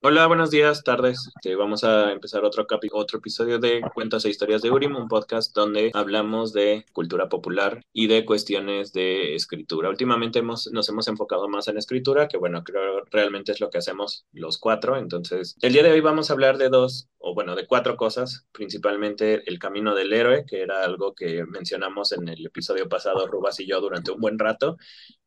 [0.00, 1.28] Hola, buenos días, tardes.
[1.34, 5.52] Este, vamos a empezar otro, otro episodio de Cuentos e Historias de Urim, un podcast
[5.52, 9.88] donde hablamos de cultura popular y de cuestiones de escritura.
[9.88, 13.78] Últimamente hemos, nos hemos enfocado más en escritura, que bueno, creo realmente es lo que
[13.78, 14.96] hacemos los cuatro.
[14.96, 18.46] Entonces, el día de hoy vamos a hablar de dos, o bueno, de cuatro cosas,
[18.52, 23.58] principalmente el camino del héroe, que era algo que mencionamos en el episodio pasado, Rubas
[23.58, 24.76] y yo, durante un buen rato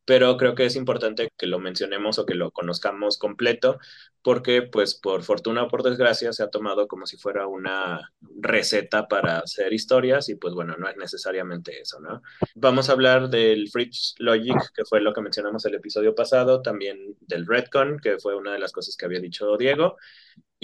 [0.04, 3.78] pero creo que es importante que lo mencionemos o que lo conozcamos completo,
[4.22, 9.08] porque pues por fortuna o por desgracia se ha tomado como si fuera una receta
[9.08, 12.22] para hacer historias y pues bueno, no es necesariamente eso, ¿no?
[12.54, 17.16] Vamos a hablar del Fritz Logic, que fue lo que mencionamos el episodio pasado, también
[17.20, 19.96] del Redcon, que fue una de las cosas que había dicho Diego,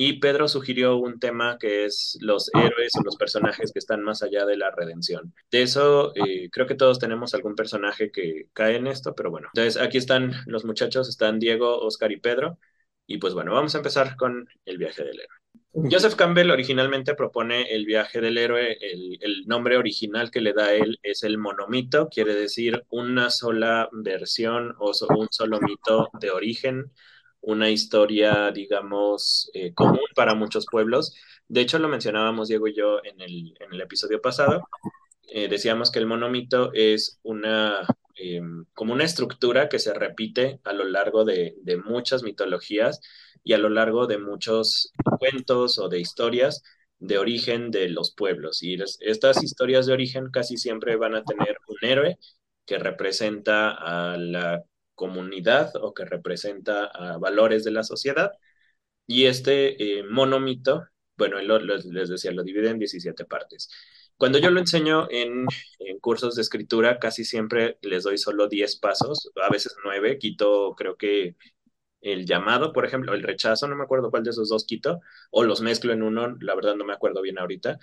[0.01, 4.23] y Pedro sugirió un tema que es los héroes y los personajes que están más
[4.23, 5.35] allá de la redención.
[5.51, 9.49] De eso, eh, creo que todos tenemos algún personaje que cae en esto, pero bueno.
[9.53, 12.61] Entonces, aquí están los muchachos, están Diego, Oscar y Pedro.
[13.09, 15.91] Y pues bueno, vamos a empezar con el viaje del héroe.
[15.91, 20.75] Joseph Campbell originalmente propone el viaje del héroe, el, el, nombre original que le da
[20.75, 26.93] él es el monomito, quiere decir una sola versión o un solo mito de origen
[27.41, 31.15] una historia, digamos, eh, común para muchos pueblos.
[31.49, 34.69] De hecho, lo mencionábamos Diego y yo en el, en el episodio pasado.
[35.29, 38.41] Eh, decíamos que el monomito es una, eh,
[38.75, 43.01] como una estructura que se repite a lo largo de, de, muchas mitologías
[43.45, 46.63] y a lo largo de muchos cuentos o de historias
[46.99, 48.63] de origen de los pueblos.
[48.63, 52.19] Y estas historias de origen casi siempre van a tener un héroe
[52.67, 54.63] que representa a la
[54.99, 58.33] comunidad o que representa a valores de la sociedad.
[59.07, 63.71] Y este eh, monomito, bueno, lo, lo, les decía, lo divide en 17 partes.
[64.19, 65.47] Cuando yo lo enseño en,
[65.79, 70.75] en, cursos de escritura, casi siempre les doy solo 10 pasos, a veces 9, quito
[70.77, 71.37] creo que
[72.01, 75.45] el llamado, por ejemplo, el rechazo, no me acuerdo cuál de esos dos quito, o
[75.45, 77.79] los mezclo en uno, la verdad no me acuerdo bien ahorita,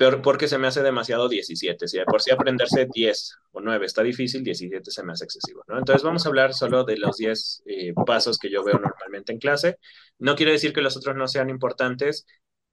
[0.00, 1.86] pero porque se me hace demasiado 17.
[1.86, 5.76] Si por si aprenderse 10 o 9 está difícil, 17 se me hace excesivo, ¿no?
[5.76, 9.38] Entonces vamos a hablar solo de los 10 eh, pasos que yo veo normalmente en
[9.38, 9.76] clase.
[10.18, 12.24] No quiere decir que los otros no sean importantes,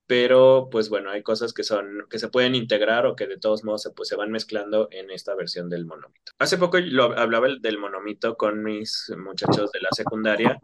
[0.06, 3.66] pero pues bueno, hay cosas que son que se pueden integrar o que de todos
[3.66, 6.32] modos se, pues, se van mezclando en esta versión del monomito.
[6.40, 10.62] Hace poco lo, hablaba del monomito con mis muchachos de la secundaria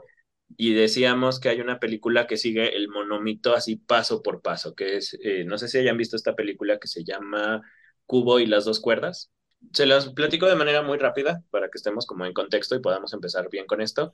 [0.57, 4.97] y decíamos que hay una película que sigue el monomito así paso por paso, que
[4.97, 7.61] es, eh, no sé si hayan visto esta película que se llama
[8.05, 9.31] Cubo y las dos cuerdas.
[9.73, 13.13] Se las platico de manera muy rápida para que estemos como en contexto y podamos
[13.13, 14.13] empezar bien con esto.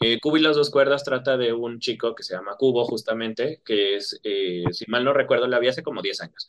[0.00, 3.62] Eh, Cubo y las dos cuerdas trata de un chico que se llama Cubo justamente,
[3.64, 6.48] que es, eh, si mal no recuerdo, la vi hace como 10 años.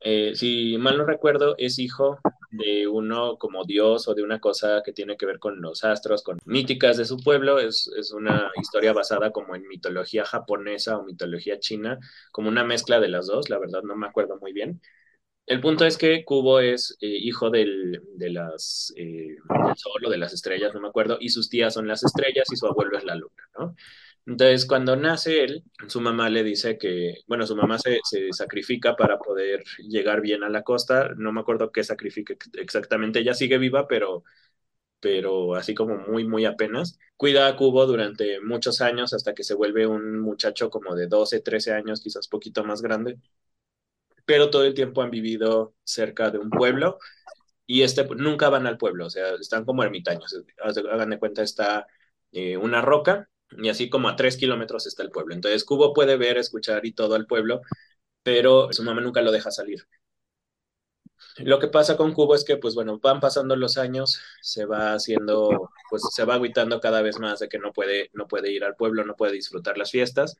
[0.00, 2.18] Eh, si mal no recuerdo, es hijo
[2.52, 6.22] de uno como dios o de una cosa que tiene que ver con los astros,
[6.22, 7.58] con míticas de su pueblo.
[7.58, 11.98] Es, es una historia basada como en mitología japonesa o mitología china,
[12.30, 14.80] como una mezcla de las dos, la verdad no me acuerdo muy bien.
[15.46, 19.36] El punto es que Kubo es eh, hijo del, de las, eh,
[19.66, 22.46] del sol o de las estrellas, no me acuerdo, y sus tías son las estrellas
[22.52, 23.74] y su abuelo es la luna, ¿no?
[24.26, 28.94] Entonces, cuando nace él, su mamá le dice que, bueno, su mamá se, se, sacrifica
[28.96, 31.10] para poder llegar bien a la costa.
[31.16, 33.18] No me acuerdo qué sacrifica exactamente.
[33.18, 34.22] Ella sigue viva, pero,
[35.00, 36.98] pero así como muy, muy apenas.
[37.16, 41.40] Cuida a Cubo durante muchos años hasta que se vuelve un muchacho como de 12,
[41.40, 43.18] 13 años, quizás poquito más grande.
[44.24, 46.98] Pero todo el tiempo han vivido cerca de un pueblo
[47.66, 50.36] y este nunca van al pueblo, o sea, están como ermitaños.
[50.62, 51.86] Hagan de cuenta, está
[52.32, 55.34] eh, una roca y así como a tres kilómetros está el pueblo.
[55.34, 57.62] Entonces Cubo puede ver, escuchar y todo al pueblo,
[58.22, 59.86] pero su mamá nunca lo deja salir.
[61.38, 64.94] Lo que pasa con Cubo es que, pues bueno, van pasando los años, se va
[64.94, 68.64] haciendo, pues se va agüitando cada vez más de que no puede, no puede ir
[68.64, 70.38] al pueblo, no puede disfrutar las fiestas.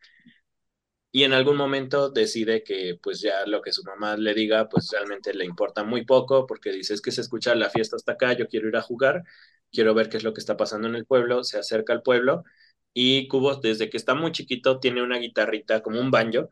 [1.11, 4.89] Y en algún momento decide que pues ya lo que su mamá le diga, pues
[4.93, 8.33] realmente le importa muy poco, porque dice, es que se escucha la fiesta hasta acá,
[8.33, 9.23] yo quiero ir a jugar,
[9.71, 12.44] quiero ver qué es lo que está pasando en el pueblo, se acerca al pueblo
[12.94, 16.50] y Cubo, desde que está muy chiquito, tiene una guitarrita como un banjo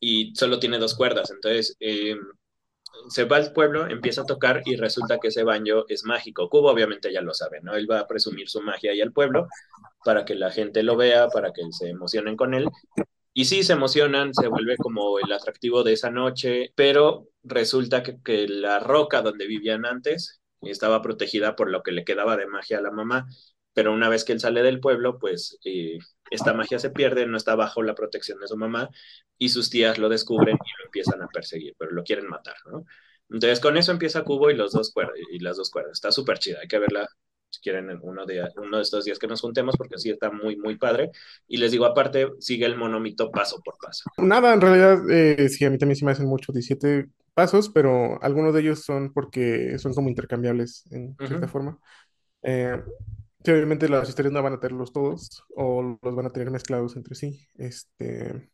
[0.00, 1.30] y solo tiene dos cuerdas.
[1.30, 2.16] Entonces, eh,
[3.08, 6.48] se va al pueblo, empieza a tocar y resulta que ese banjo es mágico.
[6.48, 7.74] Cubo obviamente ya lo sabe, ¿no?
[7.74, 9.48] Él va a presumir su magia ahí al pueblo
[10.04, 12.68] para que la gente lo vea, para que se emocionen con él.
[13.32, 18.16] Y sí, se emocionan, se vuelve como el atractivo de esa noche, pero resulta que,
[18.22, 22.78] que la roca donde vivían antes estaba protegida por lo que le quedaba de magia
[22.78, 23.26] a la mamá
[23.76, 25.98] pero una vez que él sale del pueblo, pues eh,
[26.30, 28.88] esta magia se pierde, no está bajo la protección de su mamá
[29.36, 32.86] y sus tías lo descubren y lo empiezan a perseguir, pero lo quieren matar, ¿no?
[33.28, 35.92] Entonces con eso empieza Cubo y, los dos cuerdas, y las dos cuerdas.
[35.92, 37.06] Está súper chida, hay que verla
[37.50, 40.56] si quieren uno de, uno de estos días que nos juntemos, porque sí está muy,
[40.56, 41.10] muy padre.
[41.46, 44.04] Y les digo, aparte, sigue el monomito paso por paso.
[44.16, 48.18] Nada, en realidad, eh, sí, a mí también sí me hacen mucho 17 pasos, pero
[48.22, 51.78] algunos de ellos son porque son como intercambiables en cierta forma.
[52.42, 52.80] Eh,
[53.46, 56.96] sí, obviamente las historias no van a tenerlos todos o los van a tener mezclados
[56.96, 57.46] entre sí.
[57.54, 58.50] Este,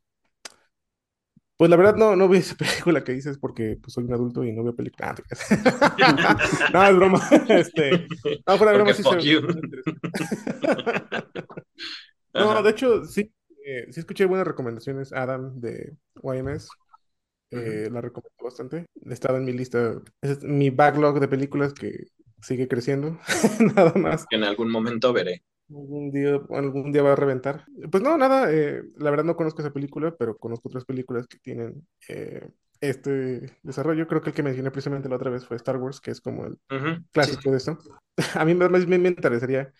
[1.56, 4.44] pues la verdad no, no vi esa película que dices porque pues, soy un adulto
[4.44, 5.22] y no veo películas.
[6.74, 7.20] no, es broma.
[7.48, 8.06] Este,
[8.46, 9.02] no, fuera de broma sí
[12.34, 13.32] No, de hecho, sí,
[13.64, 15.14] eh, sí escuché buenas recomendaciones.
[15.14, 16.68] Adam de YMS
[17.50, 18.84] eh, la recomiendo bastante.
[19.08, 22.08] Estaba en mi lista, es mi backlog de películas que
[22.42, 23.18] sigue creciendo,
[23.76, 24.26] nada más.
[24.30, 25.42] En algún momento veré.
[25.70, 27.64] Algún día, algún día va a reventar.
[27.90, 31.38] Pues no, nada, eh, la verdad no conozco esa película, pero conozco otras películas que
[31.38, 32.46] tienen eh,
[32.80, 34.06] este desarrollo.
[34.06, 36.44] Creo que el que mencioné precisamente la otra vez fue Star Wars, que es como
[36.44, 36.58] el
[37.12, 37.78] clásico de eso.
[38.34, 39.72] A mí me, me, me, interesaría,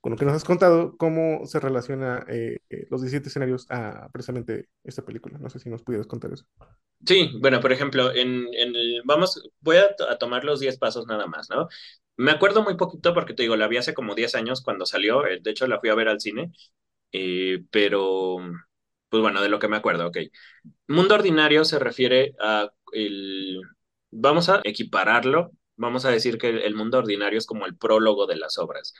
[0.00, 2.58] con lo que nos has contado, cómo se relaciona eh,
[2.90, 5.38] los 17 escenarios a precisamente esta película.
[5.38, 6.46] No sé si nos pudieras contar eso.
[7.04, 11.06] Sí, bueno, por ejemplo, en, en el, vamos, voy a, a tomar los 10 pasos
[11.06, 11.68] nada más, ¿no?
[12.16, 15.26] Me acuerdo muy poquito porque te digo, la vi hace como 10 años cuando salió,
[15.26, 16.50] eh, de hecho la fui a ver al cine,
[17.12, 18.38] eh, pero
[19.08, 20.18] pues bueno, de lo que me acuerdo, ok.
[20.88, 23.60] Mundo ordinario se refiere a el,
[24.10, 28.36] vamos a equipararlo, vamos a decir que el mundo ordinario es como el prólogo de
[28.36, 28.94] las obras.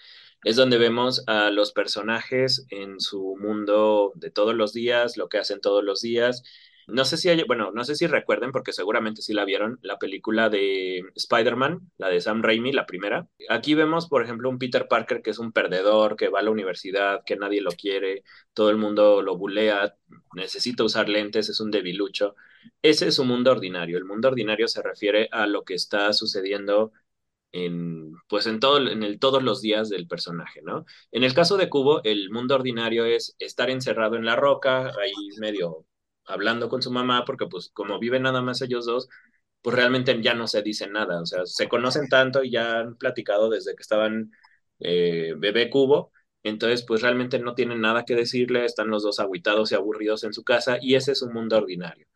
[0.44, 5.38] Es donde vemos a los personajes en su mundo de todos los días, lo que
[5.38, 6.42] hacen todos los días,
[6.86, 9.98] no sé si hay, bueno, no sé si recuerden, porque seguramente sí la vieron, la
[9.98, 13.26] película de Spider-Man, la de Sam Raimi, la primera.
[13.48, 16.50] Aquí vemos, por ejemplo, un Peter Parker que es un perdedor, que va a la
[16.50, 18.22] universidad, que nadie lo quiere,
[18.54, 19.96] todo el mundo lo bulea,
[20.34, 22.36] necesita usar lentes, es un debilucho.
[22.82, 23.98] Ese es su mundo ordinario.
[23.98, 26.92] El mundo ordinario se refiere a lo que está sucediendo
[27.52, 30.84] en, pues en, todo, en todos los días del personaje, ¿no?
[31.12, 35.12] En el caso de Cubo, el mundo ordinario es estar encerrado en la roca, ahí
[35.38, 35.86] medio
[36.26, 39.08] hablando con su mamá, porque pues como viven nada más ellos dos,
[39.62, 42.96] pues realmente ya no se dicen nada, o sea, se conocen tanto y ya han
[42.96, 44.32] platicado desde que estaban
[44.80, 46.12] eh, bebé cubo,
[46.42, 50.32] entonces pues realmente no tienen nada que decirle, están los dos aguitados y aburridos en
[50.32, 52.06] su casa y ese es un mundo ordinario.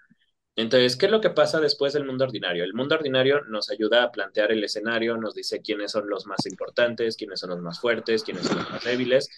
[0.56, 2.64] Entonces, ¿qué es lo que pasa después del mundo ordinario?
[2.64, 6.44] El mundo ordinario nos ayuda a plantear el escenario, nos dice quiénes son los más
[6.46, 9.28] importantes, quiénes son los más fuertes, quiénes son los más débiles,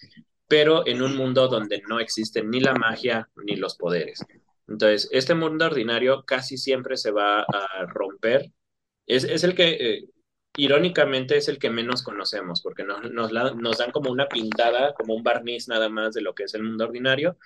[0.49, 4.25] pero en un mundo donde no existen ni la magia ni los poderes.
[4.69, 8.53] Entonces, este mundo ordinario casi siempre se va a romper.
[9.07, 10.05] Es, es el que, eh,
[10.57, 15.23] irónicamente, es el que menos conocemos, porque nos, nos, dan como una pintada, como un
[15.23, 17.37] barniz nada más de lo que es el mundo ordinario,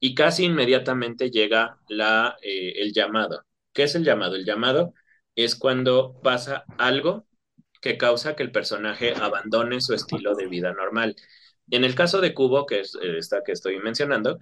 [0.00, 3.44] y casi inmediatamente llega la, eh, el llamado.
[3.72, 4.36] ¿Qué es el llamado?
[4.36, 4.94] El llamado
[5.34, 7.26] es cuando pasa algo
[7.80, 11.16] que causa que el personaje abandone su estilo de vida normal.
[11.70, 14.38] En el caso de Cubo, que es esta que estoy mencionando,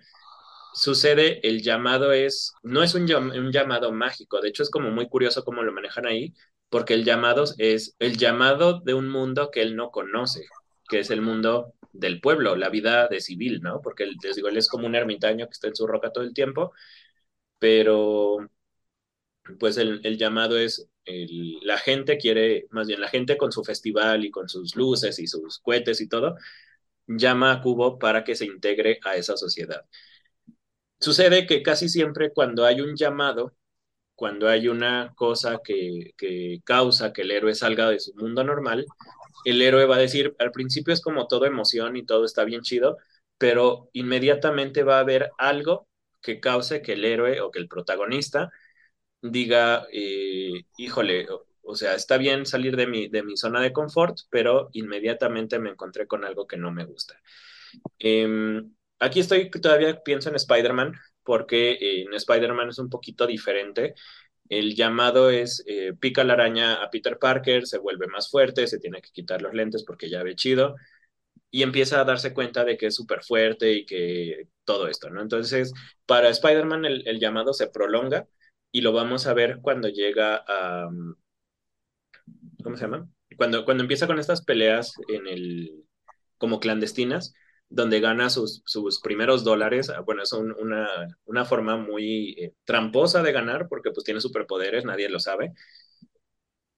[0.75, 5.09] sucede, el llamado es, no es un, un, llamado mágico, de hecho es como muy
[5.09, 6.35] curioso cómo lo manejan ahí,
[6.69, 10.47] porque el llamado es el llamado de un mundo que él no conoce,
[10.89, 13.81] que es el mundo del pueblo, la vida de civil, ¿no?
[13.83, 16.35] Porque les digo, él es como un ermitaño que está en su roca todo el
[16.35, 16.73] tiempo,
[17.59, 18.39] pero
[19.59, 24.25] pues el, el llamado es, la gente quiere, más bien la gente con su festival
[24.25, 26.37] y con sus luces y sus cohetes y todo,
[27.07, 29.85] llama a Cubo para que se integre a esa sociedad.
[31.03, 33.57] Sucede que casi siempre cuando hay un llamado,
[34.15, 38.87] cuando hay una cosa que, que, causa que el héroe salga de su mundo normal,
[39.45, 42.63] el héroe va a decir, al principio es como todo emoción y todo está bien
[42.63, 42.99] chido,
[43.37, 45.89] pero inmediatamente va a haber algo
[46.21, 48.51] que cause que el héroe o que el protagonista
[49.23, 51.27] diga, eh, híjole,
[51.63, 55.71] o, sea, está bien salir de mi, de mi zona de confort, pero inmediatamente me
[55.71, 57.21] encontré con algo que no me gusta.
[57.99, 58.63] Eh,
[59.03, 60.95] Aquí estoy, todavía pienso en Spider-Man,
[61.25, 63.95] porque eh, en Spider-Man es un poquito diferente.
[64.49, 68.79] El llamado es eh, pica la araña a Peter Parker, se vuelve más fuerte, se
[68.79, 70.77] tiene que quitar los lentes porque ya ve chido
[71.51, 75.21] y empieza a darse cuenta de que es súper fuerte y que todo esto, ¿no?
[75.21, 75.73] Entonces,
[76.07, 78.29] para Spider-Man el, el, llamado se prolonga
[78.71, 80.89] y lo vamos a ver cuando llega a...
[82.63, 83.09] ¿Cómo se llama?
[83.37, 85.85] Cuando, cuando empieza con estas peleas en el,
[86.39, 87.35] como clandestinas,
[87.73, 89.91] donde gana sus, sus primeros dólares.
[89.91, 90.89] Ah, bueno, es un, una,
[91.25, 95.53] una, forma muy eh, tramposa de ganar porque pues tiene superpoderes, nadie lo sabe.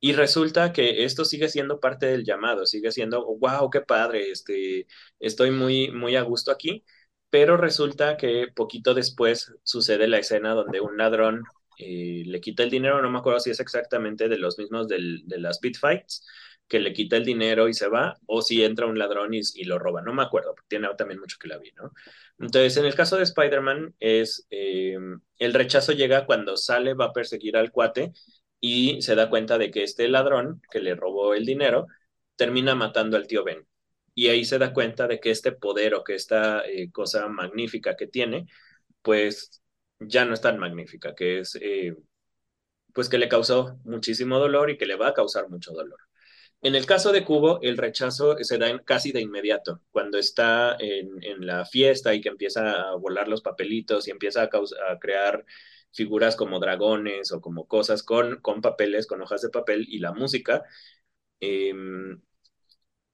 [0.01, 4.87] Y resulta que esto sigue siendo parte del llamado, sigue siendo, wow, qué padre, este,
[5.19, 6.85] estoy muy, muy a gusto aquí,
[7.31, 11.43] pero resulta que poquito después sucede la escena donde un ladrón
[11.79, 15.23] eh, le quita el dinero, no me acuerdo si es exactamente de los mismos del,
[15.27, 16.25] de las Pit Fights,
[16.68, 19.78] que le quita el dinero y se va, o si entra un ladrón y, lo
[19.78, 20.02] roba.
[20.02, 21.92] No me acuerdo, porque tiene también mucho que la vi, ¿no?
[22.38, 24.97] Entonces, en el caso de Spider-Man, es eh,
[25.38, 28.12] el rechazo llega cuando sale, va a perseguir al cuate
[28.61, 31.87] y se da cuenta de que este ladrón que le robó el dinero
[32.37, 33.66] termina matando al tío Ben.
[34.14, 37.97] Y ahí se da cuenta de que este poder o que esta eh, cosa magnífica
[37.97, 38.47] que tiene,
[39.02, 39.62] pues
[40.00, 41.97] ya no es tan magnífica, que es, eh,
[42.94, 45.99] pues que le causó muchísimo dolor y que le va a causar mucho dolor.
[46.64, 51.23] En el caso de Cubo, el rechazo se da casi de inmediato, cuando está en,
[51.23, 54.47] en, la fiesta y que empieza a volar los papelitos y empieza a,
[54.90, 55.44] a crear
[55.92, 60.12] figuras como dragones o como cosas con, con papeles, con hojas de papel y la
[60.12, 60.64] música.
[61.40, 61.73] Eh,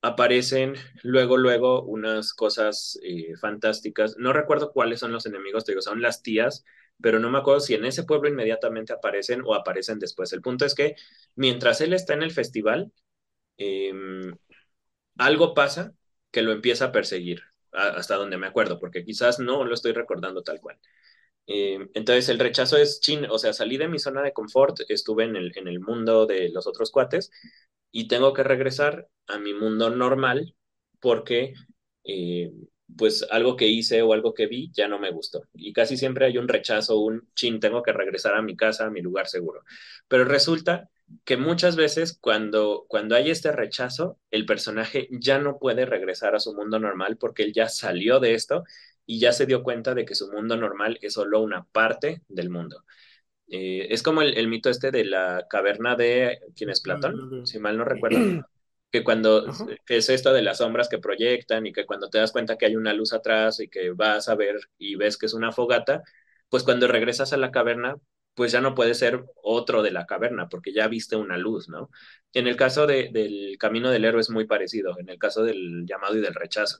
[0.02, 4.16] aparecen luego, luego unas cosas eh, fantásticas.
[4.18, 6.64] No recuerdo cuáles son los enemigos, te digo, son las tías,
[7.00, 10.32] pero no me acuerdo si en ese pueblo inmediatamente aparecen o aparecen después.
[10.32, 10.96] El punto es que
[11.34, 12.92] mientras él está en el festival,
[13.60, 13.92] eh,
[15.18, 15.94] algo pasa
[16.30, 20.42] que lo empieza a perseguir, hasta donde me acuerdo, porque quizás no lo estoy recordando
[20.42, 20.78] tal cual.
[21.46, 25.24] Eh, entonces el rechazo es chin, o sea, salí de mi zona de confort, estuve
[25.24, 27.30] en el, en el mundo de los otros cuates
[27.92, 30.54] y tengo que regresar a mi mundo normal
[31.00, 31.54] porque
[32.04, 32.52] eh,
[32.96, 35.42] pues algo que hice o algo que vi ya no me gustó.
[35.54, 38.90] Y casi siempre hay un rechazo, un chin, tengo que regresar a mi casa, a
[38.90, 39.62] mi lugar seguro.
[40.08, 40.90] Pero resulta
[41.24, 46.40] que muchas veces cuando, cuando hay este rechazo, el personaje ya no puede regresar a
[46.40, 48.64] su mundo normal porque él ya salió de esto
[49.06, 52.50] y ya se dio cuenta de que su mundo normal es solo una parte del
[52.50, 52.84] mundo.
[53.48, 57.44] Eh, es como el, el, mito este de la caverna de, ¿quién es Platón?
[57.46, 58.46] Si mal no recuerdo.
[58.90, 59.46] que cuando
[59.86, 62.66] que es esto de las sombras que proyectan y que cuando te das cuenta que
[62.66, 66.02] hay una luz atrás y que vas a ver y ves que es una fogata,
[66.48, 67.96] pues cuando regresas a la caverna,
[68.40, 71.90] pues ya no puede ser otro de la caverna porque ya viste una luz, ¿no?
[72.32, 75.84] En el caso de, del camino del héroe es muy parecido, en el caso del
[75.86, 76.78] llamado y del rechazo.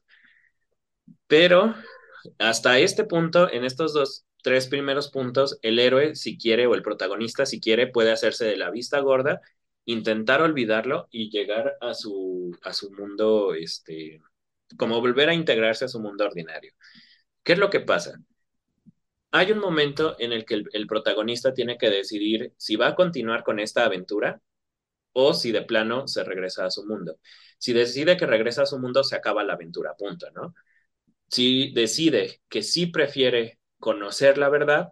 [1.27, 1.75] Pero
[2.39, 6.83] hasta este punto, en estos dos, tres primeros puntos, el héroe, si quiere, o el
[6.83, 9.43] protagonista, si quiere, puede hacerse de la vista gorda,
[9.85, 14.23] intentar olvidarlo y llegar a su, a su mundo, este,
[14.79, 16.73] como volver a integrarse a su mundo ordinario.
[17.43, 18.15] ¿Qué es lo que pasa?
[19.33, 23.45] Hay un momento en el que el, protagonista tiene que decidir si va a continuar
[23.45, 24.41] con esta aventura
[25.13, 27.19] o si de plano se regresa a su mundo.
[27.59, 30.55] Si decide que regresa a su mundo, se acaba la aventura, punto, ¿no?
[31.29, 34.91] Si decide que sí prefiere conocer la verdad,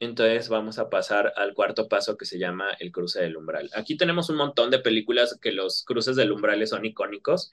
[0.00, 3.70] entonces vamos a pasar al cuarto paso que se llama el cruce del umbral.
[3.74, 7.52] Aquí tenemos un montón de películas que los cruces del umbral son icónicos.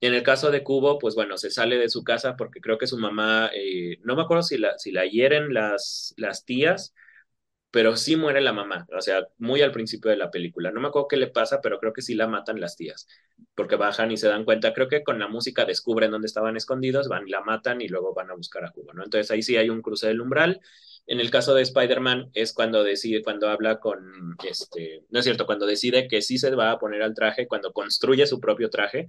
[0.00, 2.86] En el caso de Cubo, pues bueno, se sale de su casa porque creo que
[2.86, 6.94] su mamá, eh, no me acuerdo si la, si la hieren las, las tías
[7.72, 10.70] pero sí muere la mamá, o sea, muy al principio de la película.
[10.70, 13.08] No me acuerdo qué le pasa, pero creo que sí la matan las tías,
[13.54, 17.08] porque bajan y se dan cuenta, creo que con la música descubren dónde estaban escondidos,
[17.08, 19.02] van y la matan y luego van a buscar a Cuba, ¿no?
[19.02, 20.60] Entonces ahí sí hay un cruce del umbral.
[21.06, 25.46] En el caso de Spider-Man es cuando decide, cuando habla con, este, no es cierto,
[25.46, 29.08] cuando decide que sí se va a poner al traje, cuando construye su propio traje,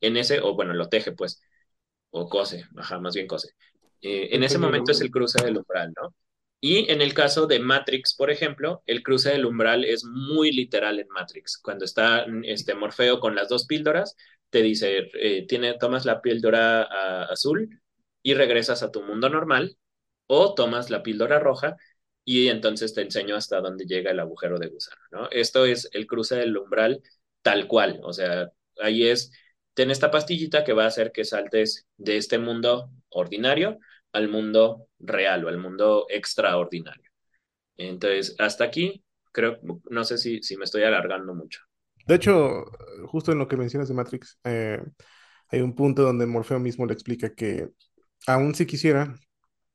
[0.00, 1.42] en ese, o bueno, lo teje pues,
[2.10, 3.50] o cose, ajá, más bien cose.
[4.00, 6.14] Eh, en ese momento es el cruce del umbral, ¿no?
[6.60, 10.98] Y en el caso de Matrix, por ejemplo, el cruce del umbral es muy literal
[10.98, 11.58] en Matrix.
[11.58, 14.16] Cuando está este Morfeo con las dos píldoras,
[14.50, 17.80] te dice, eh, tiene, tomas la píldora a, azul
[18.22, 19.76] y regresas a tu mundo normal,
[20.26, 21.76] o tomas la píldora roja
[22.24, 25.28] y entonces te enseño hasta dónde llega el agujero de gusano, ¿no?
[25.30, 27.02] Esto es el cruce del umbral
[27.42, 28.50] tal cual, o sea,
[28.80, 29.32] ahí es,
[29.78, 33.78] ten esta pastillita que va a hacer que saltes de este mundo ordinario
[34.12, 37.08] al mundo real o al mundo extraordinario.
[37.76, 41.60] Entonces, hasta aquí, creo, no sé si, si me estoy alargando mucho.
[42.08, 42.64] De hecho,
[43.06, 44.82] justo en lo que mencionas de Matrix, eh,
[45.46, 47.68] hay un punto donde Morfeo mismo le explica que
[48.26, 49.14] aún si quisiera,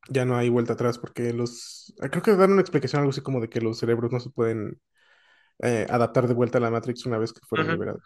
[0.09, 1.93] ya no hay vuelta atrás porque los...
[2.11, 4.81] Creo que dan una explicación algo así como de que los cerebros no se pueden
[5.59, 8.03] eh, adaptar de vuelta a la Matrix una vez que fueron liberados.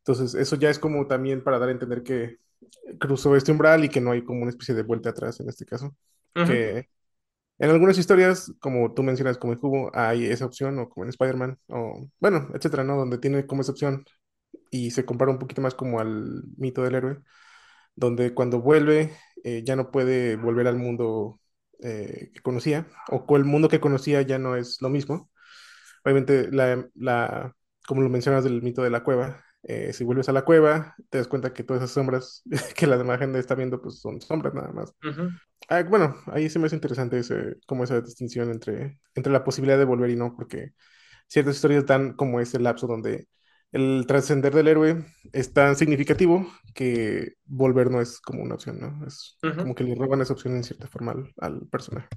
[0.00, 2.38] Entonces, eso ya es como también para dar a entender que
[2.98, 5.66] cruzó este umbral y que no hay como una especie de vuelta atrás en este
[5.66, 5.94] caso.
[6.34, 6.88] Que
[7.58, 11.10] en algunas historias, como tú mencionas, como en Cubo, hay esa opción, o como en
[11.10, 12.96] Spider-Man, o bueno, etcétera, ¿no?
[12.96, 14.04] Donde tiene como esa opción
[14.70, 17.18] y se compara un poquito más como al mito del héroe,
[17.96, 19.12] donde cuando vuelve
[19.44, 21.40] eh, ya no puede volver al mundo
[21.80, 25.30] eh, que conocía, o el mundo que conocía ya no es lo mismo.
[26.04, 27.54] Obviamente, la, la,
[27.86, 31.18] como lo mencionas del mito de la cueva, eh, si vuelves a la cueva, te
[31.18, 32.42] das cuenta que todas esas sombras
[32.76, 34.94] que la demás gente está viendo, pues son sombras nada más.
[35.68, 39.78] ah, bueno, ahí se me hace interesante ese, como esa distinción entre, entre la posibilidad
[39.78, 40.72] de volver y no, porque
[41.28, 43.28] ciertas historias dan como ese lapso donde
[43.72, 49.06] el trascender del héroe es tan significativo que volver no es como una opción, ¿no?
[49.06, 52.08] Es como que le roban esa opción en cierta forma al personaje.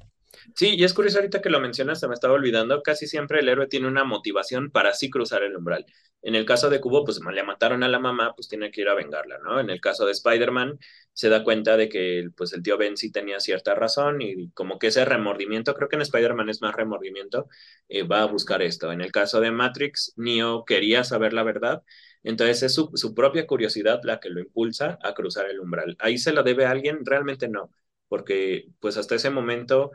[0.55, 3.49] Sí, y es curioso ahorita que lo mencionas, se me estaba olvidando, casi siempre el
[3.49, 5.85] héroe tiene una motivación para así cruzar el umbral.
[6.23, 8.87] En el caso de Cubo, pues le mataron a la mamá, pues tiene que ir
[8.89, 9.59] a vengarla, ¿no?
[9.59, 10.79] En el caso de Spider-Man,
[11.13, 14.79] se da cuenta de que pues el tío Ben sí tenía cierta razón y como
[14.79, 17.47] que ese remordimiento, creo que en Spider-Man es más remordimiento,
[17.89, 18.91] eh, va a buscar esto.
[18.91, 21.83] En el caso de Matrix, Neo quería saber la verdad,
[22.23, 25.95] entonces es su, su propia curiosidad la que lo impulsa a cruzar el umbral.
[25.99, 27.05] ¿Ahí se lo debe a alguien?
[27.05, 27.69] Realmente no,
[28.07, 29.91] porque pues hasta ese momento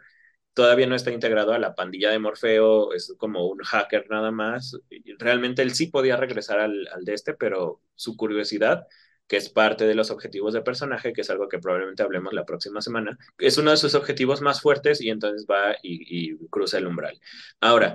[0.58, 4.76] todavía no está integrado a la pandilla de Morfeo, es como un hacker nada más.
[5.16, 8.88] Realmente él sí podía regresar al, de este, pero su curiosidad,
[9.28, 12.44] que es parte de los objetivos del personaje, que es algo que probablemente hablemos la
[12.44, 16.88] próxima semana, es uno de sus objetivos más fuertes y entonces va y, cruza el
[16.88, 17.20] umbral.
[17.60, 17.94] Ahora,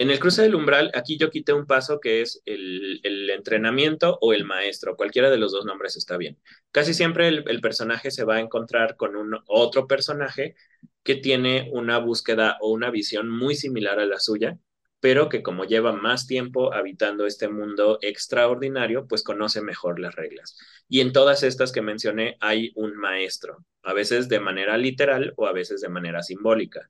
[0.00, 4.32] en el cruce del umbral, aquí yo quité un paso que es el, entrenamiento o
[4.32, 4.96] el maestro.
[4.96, 6.38] Cualquiera de los dos nombres está bien.
[6.72, 10.56] Casi siempre el, el, personaje se va a encontrar con un otro personaje
[11.02, 14.58] que tiene una búsqueda o una visión muy similar a la suya,
[15.00, 20.56] pero que como lleva más tiempo habitando este mundo extraordinario, pues conoce mejor las reglas.
[20.88, 25.46] Y en todas estas que mencioné hay un maestro, a veces de manera literal o
[25.46, 26.88] a veces de manera simbólica.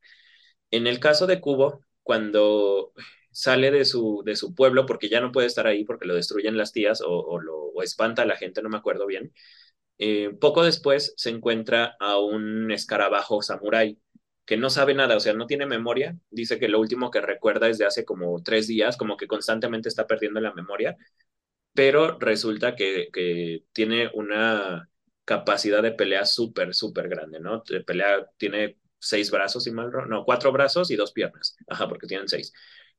[0.70, 2.92] En el caso de Cubo, cuando
[3.32, 6.56] sale de su, de su pueblo, porque ya no puede estar ahí porque lo destruyen
[6.56, 9.32] las tías o, lo o espanta a la gente, no me acuerdo bien,
[9.98, 13.98] eh, poco después se encuentra a un escarabajo samurái
[14.46, 16.16] que no sabe nada, o sea, no tiene memoria.
[16.30, 19.88] Dice que lo último que recuerda es de hace como tres días, como que constantemente
[19.88, 20.96] está perdiendo la memoria,
[21.74, 24.88] pero resulta que, que tiene una
[25.24, 27.62] capacidad de pelea súper, súper grande, ¿no?
[27.68, 32.06] De pelea tiene seis brazos, y mal no, cuatro brazos y dos piernas, ajá, porque
[32.06, 32.52] tienen seis.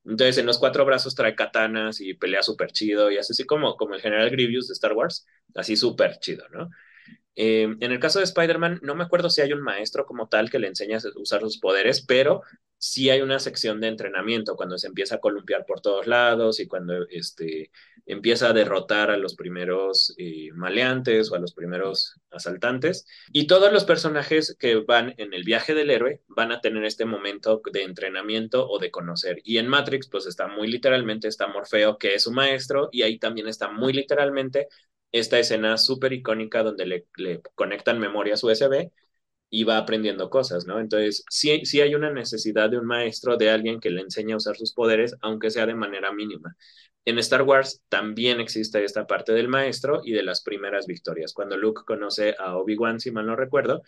[0.03, 3.93] Entonces, en los cuatro brazos trae katanas y pelea súper chido y así como, como
[3.95, 6.69] el general Grievous de Star Wars, así súper chido, ¿no?
[7.35, 10.49] Eh, en el caso de Spider-Man, no me acuerdo si hay un maestro como tal
[10.49, 12.41] que le enseña a usar sus poderes, pero
[12.77, 16.67] sí hay una sección de entrenamiento cuando se empieza a columpiar por todos lados y
[16.67, 17.71] cuando este,
[18.07, 23.05] empieza a derrotar a los primeros eh, maleantes o a los primeros asaltantes.
[23.31, 27.05] Y todos los personajes que van en el viaje del héroe van a tener este
[27.05, 29.41] momento de entrenamiento o de conocer.
[29.43, 33.19] Y en Matrix, pues está muy literalmente, está Morfeo, que es su maestro, y ahí
[33.19, 34.67] también está muy literalmente
[35.11, 38.91] esta escena súper icónica donde le, le, conectan memorias USB
[39.49, 40.79] y va aprendiendo cosas, ¿no?
[40.79, 44.37] Entonces, sí, sí hay una necesidad de un maestro, de alguien que le enseñe a
[44.37, 46.55] usar sus poderes, aunque sea de manera mínima.
[47.05, 51.33] En Star Wars también existe esta parte del maestro y de las primeras victorias.
[51.33, 53.81] Cuando Luke conoce a Obi-Wan, si mal no recuerdo,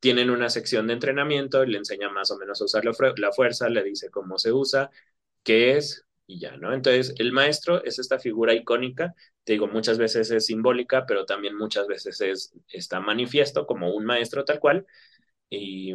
[0.00, 3.82] tienen una sección de entrenamiento le enseña más o menos a usar la fuerza, le
[3.82, 4.90] dice cómo se usa,
[5.42, 6.72] qué es, y ya, ¿no?
[6.72, 11.56] Entonces, el maestro es esta figura icónica, te digo, muchas veces es simbólica, pero también
[11.56, 14.86] muchas veces es, está manifiesto como un maestro tal cual,
[15.50, 15.94] y,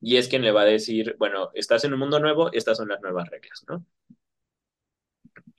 [0.00, 2.88] y es quien le va a decir, bueno, estás en un mundo nuevo, estas son
[2.88, 3.84] las nuevas reglas, ¿no?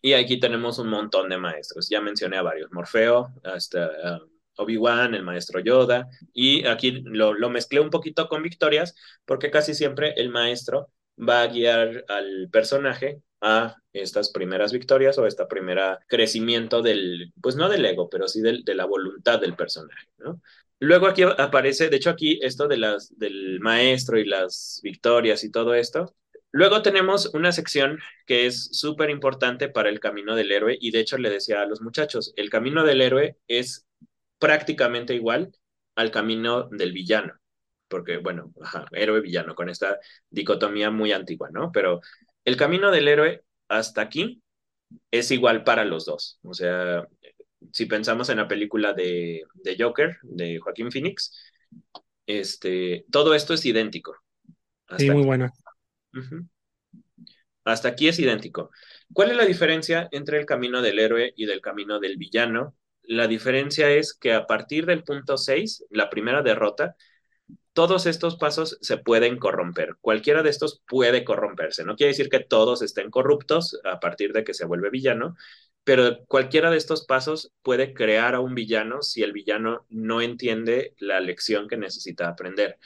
[0.01, 4.19] Y aquí tenemos un montón de maestros, ya mencioné a varios, Morfeo, hasta...
[4.21, 8.95] Um, Obi-Wan, el maestro Yoda, y aquí lo, lo mezclé un poquito con victorias,
[9.25, 15.27] porque casi siempre el maestro va a guiar al personaje a estas primeras victorias o
[15.27, 19.55] este primer crecimiento del, pues no del ego, pero sí del, de la voluntad del
[19.55, 20.41] personaje, ¿no?
[20.79, 25.51] Luego aquí aparece, de hecho aquí esto de las, del maestro y las victorias y
[25.51, 26.13] todo esto.
[26.51, 30.99] Luego tenemos una sección que es súper importante para el camino del héroe y de
[30.99, 33.85] hecho le decía a los muchachos, el camino del héroe es
[34.39, 35.53] prácticamente igual
[35.95, 37.33] al camino del villano,
[37.87, 38.53] porque bueno,
[38.91, 41.71] héroe-villano, con esta dicotomía muy antigua, ¿no?
[41.71, 42.01] Pero
[42.45, 44.41] el camino del héroe hasta aquí
[45.11, 46.39] es igual para los dos.
[46.43, 47.07] O sea,
[47.71, 49.43] si pensamos en la película de,
[49.77, 51.31] Joker, de Joaquín Phoenix,
[52.25, 54.15] este, todo esto es idéntico.
[54.97, 55.51] sí, muy buena.
[57.63, 58.71] Hasta aquí es idéntico.
[59.13, 62.75] ¿Cuál es la diferencia entre el camino del héroe y del camino del villano?
[63.03, 66.95] La diferencia es que a partir del punto 6, la primera derrota,
[67.73, 69.97] todos estos pasos se pueden corromper.
[69.99, 71.83] Cualquiera de estos puede corromperse.
[71.83, 75.35] No quiere decir que todos estén corruptos a partir de que se vuelve villano,
[75.83, 80.93] pero cualquiera de estos pasos puede crear a un villano si el villano no entiende
[80.99, 82.77] la lección que necesita aprender.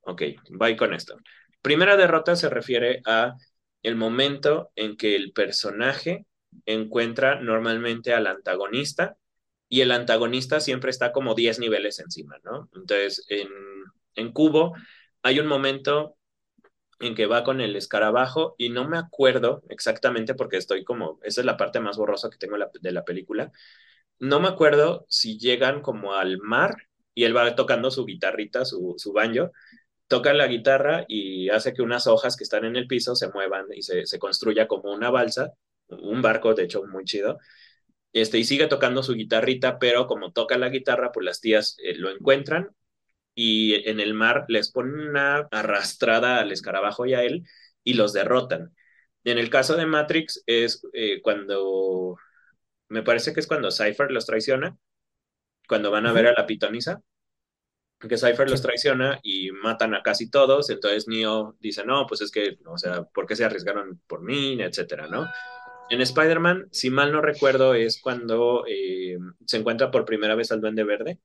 [0.00, 1.18] Ok, voy con esto.
[1.60, 3.34] Primera derrota se refiere a
[3.82, 6.26] el momento en que el personaje
[6.64, 9.16] encuentra normalmente al antagonista
[9.68, 12.70] y el antagonista siempre está como 10 niveles encima, ¿no?
[12.74, 13.48] Entonces, en
[14.14, 14.74] en Cubo
[15.22, 16.16] hay un momento
[17.00, 21.40] en que va con el escarabajo y no me acuerdo exactamente porque estoy como, esa
[21.42, 23.52] es la parte más borrosa que tengo de la película,
[24.18, 26.76] no me acuerdo si llegan como al mar
[27.14, 29.52] y él va tocando su guitarrita, su, su banjo,
[30.08, 33.66] toca la guitarra y hace que unas hojas que están en el piso se muevan
[33.74, 35.52] y se, se construya como una balsa,
[35.88, 37.38] un barco, de hecho, muy chido.
[38.12, 41.94] Este, y sigue tocando su guitarrita, pero como toca la guitarra, pues las tías eh,
[41.96, 42.70] lo encuentran
[43.40, 47.44] y en el mar les ponen una arrastrada al escarabajo y a él
[47.84, 48.74] y los derrotan.
[49.22, 52.16] En el caso de Matrix es eh, cuando,
[52.88, 54.76] me parece que es cuando Cypher los traiciona,
[55.68, 57.00] cuando van a ver a la pitonisa,
[58.00, 62.32] que Cypher los traiciona y matan a casi todos, entonces Neo dice, no, pues es
[62.32, 64.60] que, o sea, ¿por qué se arriesgaron por mí?
[64.60, 65.28] Etcétera, ¿no?
[65.90, 70.60] En Spider-Man, si mal no recuerdo, es cuando eh, se encuentra por primera vez al
[70.60, 71.20] Duende Verde,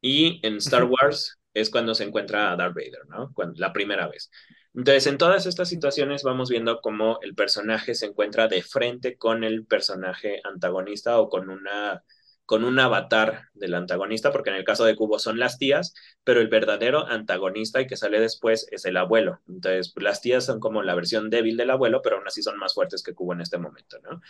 [0.00, 3.32] y en Star Wars es cuando se encuentra a Darth Vader, ¿no?
[3.56, 4.30] la primera vez.
[4.74, 9.42] Entonces, en todas estas situaciones vamos viendo cómo el personaje se encuentra de frente con
[9.44, 12.04] el personaje antagonista o con una
[12.48, 15.92] con un avatar del antagonista, porque en el caso de Cubo son las tías,
[16.24, 19.42] pero el verdadero antagonista y que sale después es el abuelo.
[19.46, 22.72] Entonces, las tías son como la versión débil del abuelo, pero aún así son más
[22.72, 24.22] fuertes que Cubo en este momento, ¿no?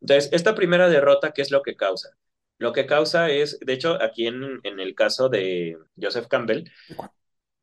[0.00, 2.16] Entonces, esta primera derrota, ¿qué es lo que causa?
[2.58, 6.64] Lo que causa es, de hecho, aquí en, el caso de Joseph Campbell,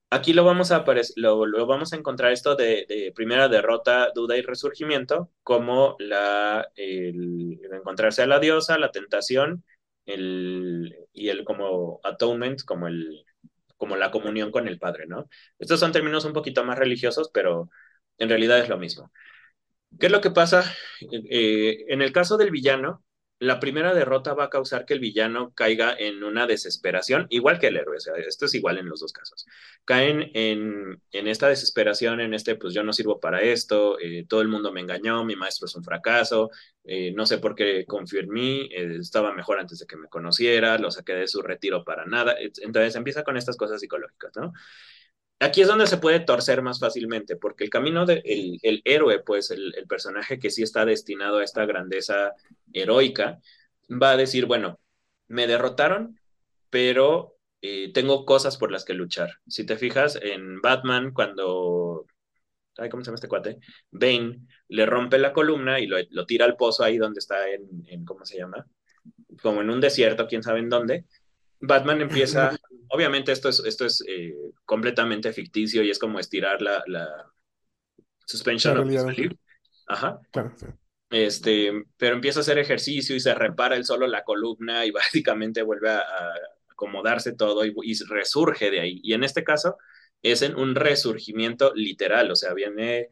[0.10, 0.86] aquí lo vamos a,
[1.18, 8.22] lo, vamos a encontrar esto de, primera derrota, duda y resurgimiento, como la, el, encontrarse
[8.24, 9.64] a la diosa, la tentación,
[10.06, 13.26] el, y el como atonement, como, el,
[13.78, 15.30] como la comunión con el Padre, ¿no?
[15.60, 17.70] Estos son términos un poquito más religiosos, pero
[18.18, 19.12] en realidad es lo mismo.
[20.00, 20.64] ¿Qué es lo que pasa?
[21.30, 23.05] Eh, en el caso del villano,
[23.40, 27.68] la primera derrota va a causar que el villano caiga en una desesperación, igual que
[27.68, 29.46] el héroe, o sea, esto es igual en los dos casos.
[29.84, 34.48] Caen en, esta desesperación, en este, pues yo no sirvo para esto, eh, todo el
[34.48, 36.50] mundo me engañó, mi maestro es un fracaso,
[36.86, 40.08] eh, no sé por qué confió en mí, eh, estaba mejor antes de que me
[40.08, 42.36] conociera, lo saqué de su retiro para nada.
[42.40, 44.54] Entonces empieza con estas cosas psicológicas, ¿no?
[45.46, 48.24] Aquí es donde se puede torcer más fácilmente, porque el camino del
[48.64, 52.34] el héroe, pues el, personaje que sí está destinado a esta grandeza
[52.74, 53.40] heroica,
[53.90, 54.80] va a decir, bueno,
[55.28, 56.20] me derrotaron,
[56.72, 59.30] pero eh, tengo cosas por las que luchar.
[59.48, 62.08] Si te fijas en Batman, cuando,
[62.78, 63.60] ay, ¿cómo se llama este cuate?
[63.92, 67.84] Bane le rompe la columna y lo, lo tira al pozo ahí donde está en,
[67.88, 68.66] en, ¿cómo se llama?
[69.44, 71.06] Como en un desierto, quién sabe en dónde.
[71.68, 72.52] Batman empieza
[72.90, 74.34] obviamente esto es, esto es eh,
[74.66, 77.08] completamente ficticio y es como estirar la, la
[78.26, 79.34] suspension of disbelief.
[79.88, 80.20] Ajá.
[81.10, 84.92] Este, pero empieza a hacer ejercicio y se repara él solo la columna y
[85.26, 86.04] básicamente vuelve a,
[86.70, 87.74] acomodarse todo y,
[88.10, 89.00] resurge de ahí.
[89.04, 89.78] Y en este caso
[90.22, 93.10] es en un resurgimiento literal, o sea, viene,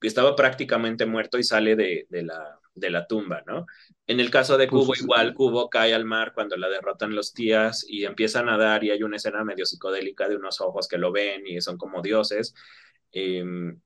[0.00, 3.66] estaba prácticamente muerto y sale de, de la, de la tumba, ¿no?
[4.06, 7.84] En el caso de Cubo, igual Cubo cae al mar cuando la derrotan los tías
[7.88, 11.12] y empieza a nadar y hay una escena medio psicodélica de unos ojos que lo
[11.12, 12.54] ven y son como dioses.
[13.12, 13.80] Em,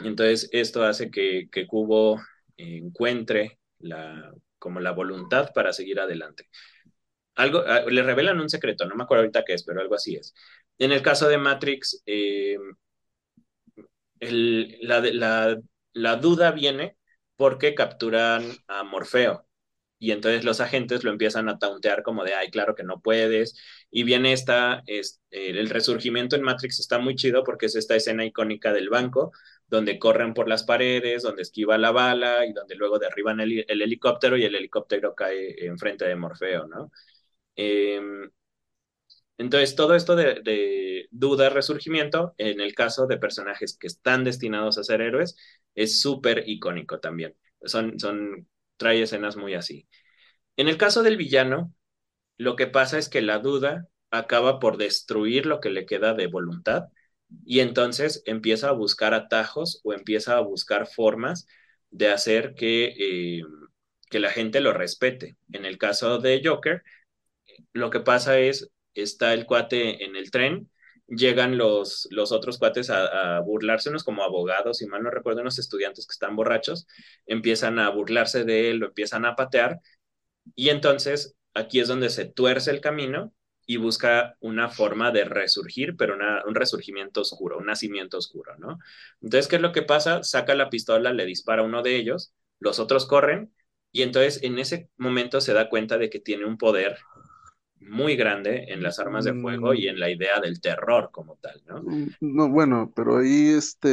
[0.00, 2.20] entonces, esto hace que, que Cubo
[2.56, 6.48] encuentre la, como la voluntad para seguir adelante.
[7.36, 10.16] Algo, ah, le revelan un secreto, no me acuerdo ahorita qué es, pero algo así
[10.16, 10.34] es.
[10.78, 12.60] En el caso de Matrix, em,
[14.20, 15.58] la, la,
[15.92, 16.95] la duda viene
[17.36, 19.46] porque capturan a Morfeo.
[19.98, 23.58] Y entonces los agentes lo empiezan a tauntear como de, ay, claro que no puedes.
[23.90, 28.24] Y viene esta, es, el resurgimiento en Matrix está muy chido porque es esta escena
[28.24, 29.32] icónica del banco,
[29.68, 34.36] donde corren por las paredes, donde esquiva la bala y donde luego derriban el, helicóptero
[34.36, 36.90] y el helicóptero cae enfrente de Morfeo, ¿no?
[37.56, 38.30] Em,
[39.38, 44.84] entonces, todo esto de, duda, resurgimiento, en el caso de personajes que están destinados a
[44.84, 45.36] ser héroes,
[45.74, 47.36] es súper icónico también.
[47.64, 49.88] Son, son, trae escenas muy así.
[50.56, 51.74] En el caso del villano,
[52.38, 56.26] lo que pasa es que la duda acaba por destruir lo que le queda de
[56.28, 56.84] voluntad
[57.44, 61.46] y entonces empieza a buscar atajos o empieza a buscar formas
[61.90, 63.42] de hacer que, eh,
[64.10, 65.36] que la gente lo respete.
[65.52, 66.82] En el caso de Joker,
[67.72, 68.70] lo que pasa es,
[69.02, 70.70] está el cuate en el tren
[71.08, 75.58] llegan los, los otros cuates a, a burlársenos como abogados, y mal no recuerdo, unos
[75.58, 76.86] estudiantes que están borrachos,
[77.26, 79.80] empiezan a burlarse de él, lo empiezan a patear,
[80.54, 83.32] y entonces aquí es donde se tuerce el camino
[83.66, 88.78] y busca una forma de resurgir, pero un resurgimiento oscuro, un nacimiento oscuro, ¿no?
[89.20, 90.22] Entonces, ¿qué es lo que pasa?
[90.22, 93.52] Saca la pistola, le dispara a uno de ellos, los otros corren,
[93.90, 96.98] y entonces en ese momento se da cuenta de que tiene un poder
[97.86, 101.62] muy grande en las armas de fuego y en la idea del terror como tal,
[101.66, 101.84] ¿no?
[101.84, 103.88] Mm, No, bueno, pero ahí este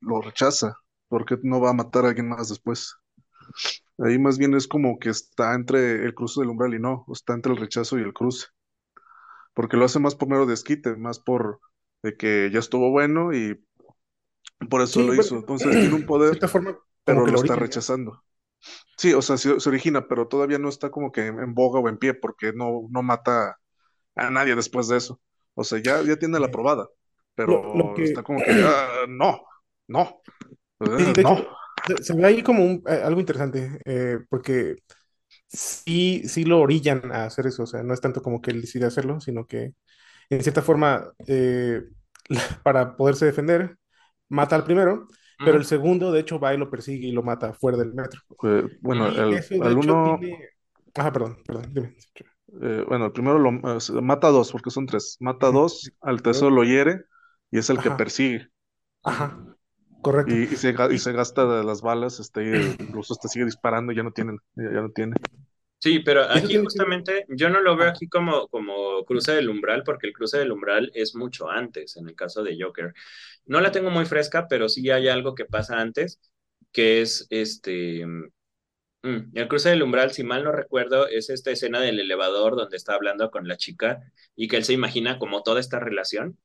[0.00, 0.76] lo rechaza,
[1.08, 2.96] porque no va a matar a alguien más después.
[3.98, 7.32] Ahí más bien es como que está entre el cruce del umbral y no, está
[7.32, 8.48] entre el rechazo y el cruce.
[9.54, 11.60] Porque lo hace más por mero desquite, más por
[12.02, 13.58] de que ya estuvo bueno y
[14.70, 15.36] por eso Sí, lo bueno, hizo.
[15.36, 18.24] Entonces tiene un de poder, forma, pero lo lo está rechazando.
[18.96, 21.98] Sí, o sea, se origina, pero todavía no está como que en boga o en
[21.98, 23.58] pie, porque no, no mata
[24.16, 25.20] a nadie después de eso.
[25.54, 26.88] O sea, ya, ya tiene la Eh, probada,
[27.46, 29.42] Lo, lo pero está como que, ah, no,
[29.88, 30.22] no,
[30.96, 31.36] sí, de no.
[31.36, 31.46] hecho,
[32.02, 34.76] se, ve ahí como un- eh, algo interesante, eh, porque
[35.48, 38.60] sí, sí lo orillan a hacer eso, o sea, no es tanto como que él
[38.62, 39.74] decide hacerlo, sino que
[40.30, 41.82] en cierta forma, eh,
[42.64, 43.78] para poderse defender,
[44.28, 45.08] mata al primero,
[45.44, 48.20] pero el segundo, de hecho, va y lo persigue y lo mata fuera del metro.
[48.44, 50.48] Eh, bueno, el, eso, uno, tiene...
[50.94, 51.96] Ajá, perdón, perdón, dime.
[52.62, 53.52] eh, bueno, el primero lo
[54.02, 55.16] mata a dos, porque son tres.
[55.20, 57.02] Mata a dos, al tercero lo hiere
[57.50, 58.48] y es el que persigue.
[59.02, 59.38] ajá,
[60.02, 60.34] correcto.
[60.34, 64.02] Y, y se, y gasta de las balas, este, incluso hasta sigue disparando y ya
[64.02, 65.16] no tienen, ya, ya no tiene.
[65.82, 70.06] Sí, pero aquí justamente yo no lo veo aquí como, como cruce del umbral, porque
[70.06, 72.94] el cruce del umbral es mucho antes, en el caso de Joker.
[73.46, 76.20] No la tengo muy fresca, pero sí hay algo que pasa antes,
[76.70, 81.80] que es este, mm, el cruce del umbral, si mal no recuerdo, es esta escena
[81.80, 84.00] del elevador donde está hablando con la chica
[84.36, 86.38] y que él se imagina como toda esta relación.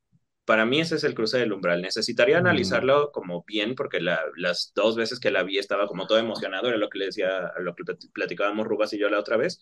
[0.48, 1.82] Para mí ese es el cruce del umbral.
[1.82, 6.06] Necesitaría Mm, analizarlo como bien, porque la- las dos veces que la vi estaba como
[6.06, 9.20] todo emocionado, era lo que le decía, lo que plat- platicábamos Rubas y yo la
[9.20, 9.60] otra vez,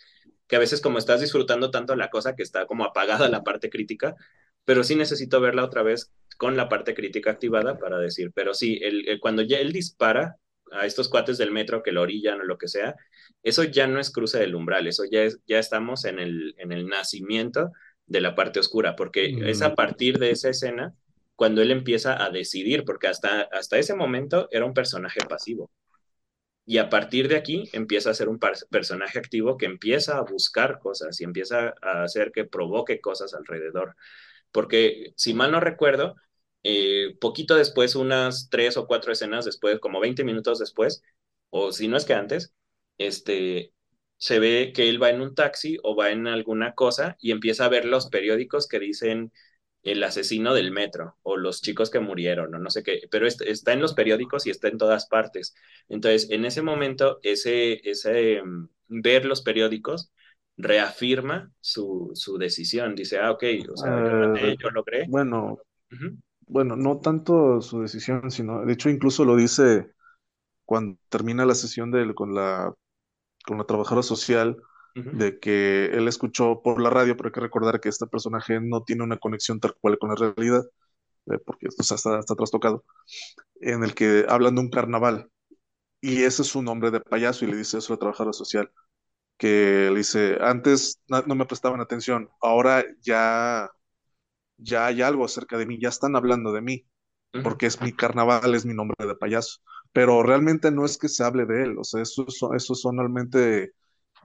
[0.49, 3.71] que a veces como estás disfrutando tanto la cosa que está como apagada la parte
[3.71, 4.15] crítica,
[4.65, 8.79] pero sí necesito verla otra vez con la parte crítica activada para decir, pero sí,
[8.83, 10.37] el, el- cuando ya él dispara
[10.73, 12.97] a estos cuates del metro que lo orillan o lo que sea,
[13.43, 16.73] eso ya no es cruce del umbral, eso ya, es, ya estamos en el, en
[16.73, 17.73] el nacimiento
[18.07, 20.95] de la parte oscura, porque es mm, a partir de esa escena
[21.35, 25.71] cuando él empieza a decidir, porque hasta, hasta ese momento era un personaje pasivo.
[26.65, 28.41] Y a partir de aquí empieza a ser un
[28.71, 33.95] personaje activo que empieza a buscar cosas y empieza a hacer que provoque cosas alrededor.
[34.51, 36.17] Porque si mal no recuerdo,
[36.65, 41.03] eh, poquito después, unas tres o cuatro escenas después, como 20 minutos después,
[41.51, 42.53] o si no es que antes,
[42.99, 43.73] este,
[44.19, 47.65] se ve que él va en un taxi o va en alguna cosa y empieza
[47.67, 49.33] a ver los periódicos que dicen
[49.83, 53.73] el asesino del metro o los chicos que murieron o no sé qué, pero está
[53.73, 55.55] en los periódicos y está en todas partes.
[55.89, 60.13] Entonces, en ese momento, ese, ese um, ver los periódicos
[60.57, 62.95] reafirma su, su, decisión.
[62.95, 65.07] Dice, ah, ok, o sea, yo maté, yo logré.
[65.09, 65.59] bueno,
[65.91, 66.19] Uh -huh.
[66.49, 69.93] bueno, no tanto su decisión, sino, de hecho, incluso lo dice
[70.65, 72.75] cuando termina la sesión de con la,
[73.47, 74.57] con la trabajadora social,
[74.97, 75.13] Uh -huh.
[75.13, 78.83] de que él escuchó por la radio, pero hay que recordar que este personaje no
[78.83, 80.65] tiene una conexión tal cual con la realidad,
[81.27, 82.85] eh, porque o sea, está, está trastocado,
[83.61, 85.31] en el que hablan de un carnaval,
[86.01, 88.71] y ese es su nombre de payaso, y le dice eso a la trabajadora social,
[89.39, 93.71] que le dice, antes no, no me prestaban atención, ahora ya,
[94.59, 96.87] ya hay algo acerca de mí, ya están hablando de mí,
[97.35, 97.43] Uh -huh.
[97.43, 99.61] porque es mi carnaval, es mi nombre de payaso,
[99.97, 103.73] pero realmente no es que se hable de él, o sea, eso, eso son realmente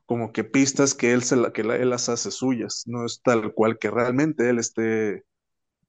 [0.06, 3.22] como que pistas que él, se la, que la, él las hace suyas, no es
[3.24, 5.24] tal cual que realmente él esté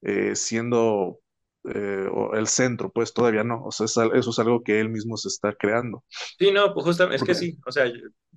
[0.03, 1.19] eh, siendo
[1.65, 5.17] eh, el centro, pues todavía no, o sea, es, eso es algo que él mismo
[5.17, 6.03] se está creando.
[6.37, 7.91] Sí, no, pues justamente, es que sí, o sea,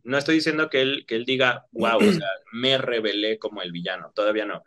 [0.05, 3.73] no estoy diciendo que él, que él diga, wow, o sea, me revelé como el
[3.73, 4.63] villano, todavía no.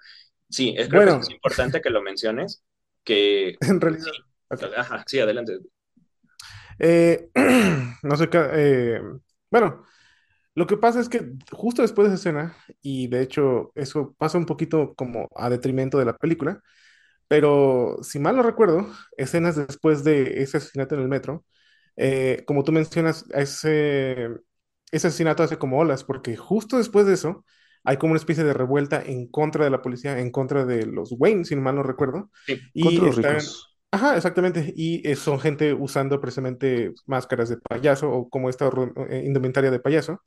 [0.49, 2.63] Sí, es, creo Bueno, que es importante que lo menciones,
[3.03, 4.13] que en realidad,
[4.55, 5.59] sí, ajá, sí, adelante.
[6.79, 7.29] Eh,
[8.03, 8.39] no sé qué.
[8.53, 9.01] eh,
[9.51, 9.83] bueno,
[10.55, 14.37] lo que pasa es que justo después de esa escena, y de hecho eso pasa
[14.37, 16.61] un poquito como a detrimento de la película,
[17.27, 18.87] pero si mal no recuerdo,
[19.17, 21.45] escenas después de ese asesinato en el metro,
[21.97, 24.29] eh, como tú mencionas, ese,
[24.91, 27.45] ese asesinato hace como olas, porque justo después de eso
[27.83, 31.13] hay como una especie de revuelta en contra de la policía, en contra de los
[31.17, 32.59] Wayne, si mal no recuerdo, Sí.
[32.73, 33.68] y Contra los están, ricos.
[33.91, 38.69] Ajá, exactamente, y eh, son gente usando precisamente máscaras de payaso o como esta
[39.09, 40.21] eh, indumentaria de payaso.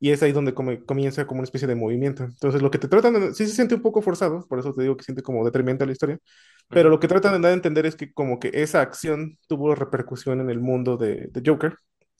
[0.00, 2.22] Y es ahí donde come- comienza como una especie de movimiento.
[2.24, 4.82] Entonces, lo que te tratan de, sí se siente un poco forzado, por eso te
[4.82, 6.18] digo que siente como detrimento a la historia,
[6.70, 9.74] pero lo que tratan de dar a entender es que como que esa acción tuvo
[9.74, 11.74] repercusión en el mundo de, de Joker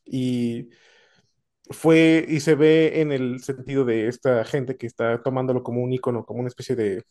[0.04, 0.70] y
[1.70, 5.92] fue y se ve en el sentido de esta gente que está tomándolo como un
[5.92, 7.04] icono, como una especie de,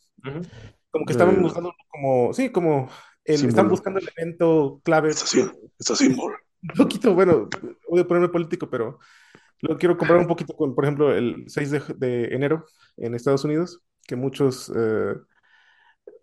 [0.92, 2.90] como que estaban De buscando como, sí, como
[3.28, 6.38] el, están buscando el evento clave, Estación, esta símbolo.
[6.62, 7.50] un poquito, bueno,
[7.90, 9.00] voy a ponerme político, pero
[9.62, 12.66] Lo quiero comparar un poquito con, por ejemplo, el 6 de, de enero
[12.98, 15.16] en Estados Unidos, que muchos, eh,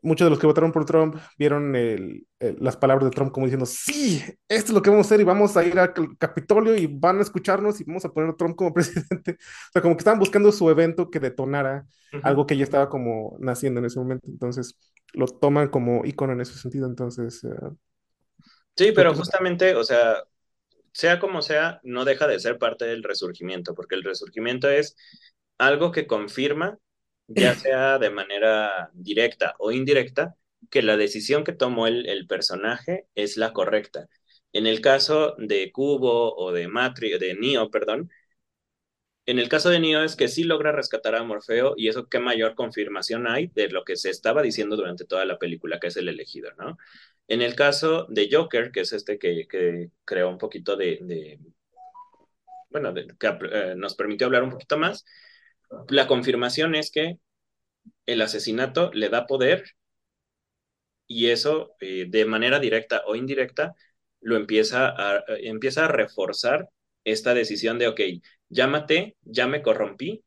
[0.03, 3.47] muchos de los que votaron por Trump vieron el- el- las palabras de Trump como
[3.47, 6.77] diciendo, sí, esto es lo que vamos a hacer y vamos a ir al Capitolio
[6.77, 9.33] y van a escucharnos y vamos a poner a Trump como presidente.
[9.33, 11.87] O sea, como que estaban buscando su evento que detonara
[12.23, 14.27] algo que ya estaba como naciendo en ese momento.
[14.29, 14.79] Entonces,
[15.15, 16.87] lo toman como icono en ese sentido.
[16.89, 17.51] Entonces, eh,
[18.77, 20.25] Sí, pero justamente, o sea,
[20.93, 24.97] sea como sea, no deja de ser parte del resurgimiento, porque el resurgimiento es
[25.59, 26.79] algo que confirma,
[27.29, 30.37] ya sea de manera directa o indirecta,
[30.71, 34.09] que la decisión que tomó el, el personaje es la correcta.
[34.53, 38.11] En el caso de Cubo o de Matri, de Neo, perdón,
[39.27, 42.19] en el caso de Neo es que sí logra rescatar a Morfeo y eso qué
[42.19, 45.97] mayor confirmación hay de lo que se estaba diciendo durante toda la película, que es
[45.97, 46.77] el elegido, ¿no?
[47.29, 49.47] En el caso de Joker, que es este que,
[50.05, 51.39] creó un poquito de,
[52.71, 55.05] bueno, que eh, nos permitió hablar un poquito más,
[55.89, 57.19] la confirmación es que
[58.07, 59.65] el asesinato le da poder
[61.07, 63.75] y eso eh, de manera directa o indirecta
[64.21, 66.71] lo empieza a, empieza a reforzar
[67.05, 68.01] esta decisión de, ok,
[68.69, 70.25] maté, ya me corrompí,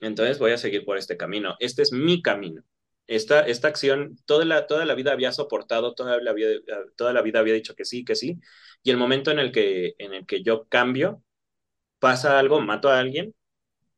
[0.00, 1.56] entonces voy a seguir por este camino.
[1.60, 2.62] Este es mi camino.
[3.06, 6.50] Esta, esta acción, toda la, toda la vida había soportado, toda la, vida,
[6.96, 8.40] toda la vida había dicho que sí, que sí,
[8.82, 11.22] y el momento en el que, en el que yo cambio,
[12.00, 13.34] pasa algo, mato a alguien,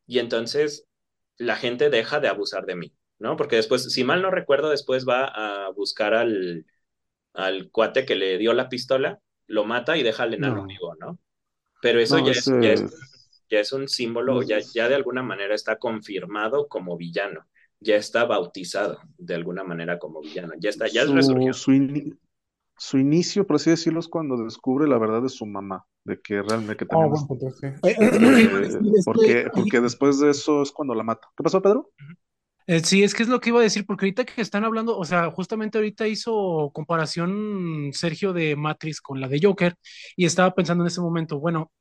[0.06, 0.86] y entonces
[1.38, 3.36] la gente deja de abusar de mí, ¿no?
[3.36, 6.66] Porque después, si mal no recuerdo, después va a buscar al,
[7.34, 10.66] al cuate que le dio la pistola, lo mata y deja al enano No.
[10.66, 11.18] vivo, ¿no?
[11.82, 12.84] Pero eso No, ya, es, ya, es,
[13.50, 17.44] ya es un símbolo, ya, ya de alguna manera está confirmado como villano,
[17.80, 21.52] ya está bautizado de alguna manera como villano, ya está, ya es su, resurgió.
[21.52, 22.18] su, ini-
[22.76, 26.42] su inicio, por así decirlo, es cuando descubre la verdad de su mamá, de que
[26.42, 27.66] realmente que Ah, también buen es- punto, sí.
[28.20, 31.28] Lo que a eh, es porque, que- porque después de eso es cuando la mata.
[31.36, 31.90] ¿Qué pasó, Pedro?
[32.66, 34.98] Eh, sí, es que es lo que iba a decir, porque ahorita que están hablando,
[34.98, 39.74] o sea, justamente ahorita hizo comparación Sergio de Matrix con la de Joker,
[40.16, 41.72] y estaba pensando en ese momento, bueno,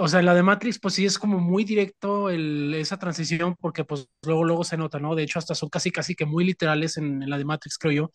[0.00, 3.84] o sea, la de Matrix, pues sí es como muy directo el, esa transición, porque
[3.84, 5.14] pues luego, luego se nota, ¿no?
[5.14, 7.92] De hecho, hasta son casi, casi que muy literales en, en la de Matrix, creo
[7.92, 8.10] yo.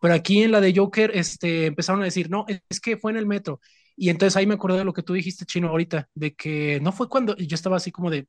[0.00, 3.16] Pero aquí en la de Joker, este, empezaron a decir, no, es que fue en
[3.18, 3.60] el metro.
[3.96, 6.92] Y entonces ahí me acordé de lo que tú dijiste, Chino, ahorita, de que no
[6.92, 8.28] fue cuando, yo estaba así como de,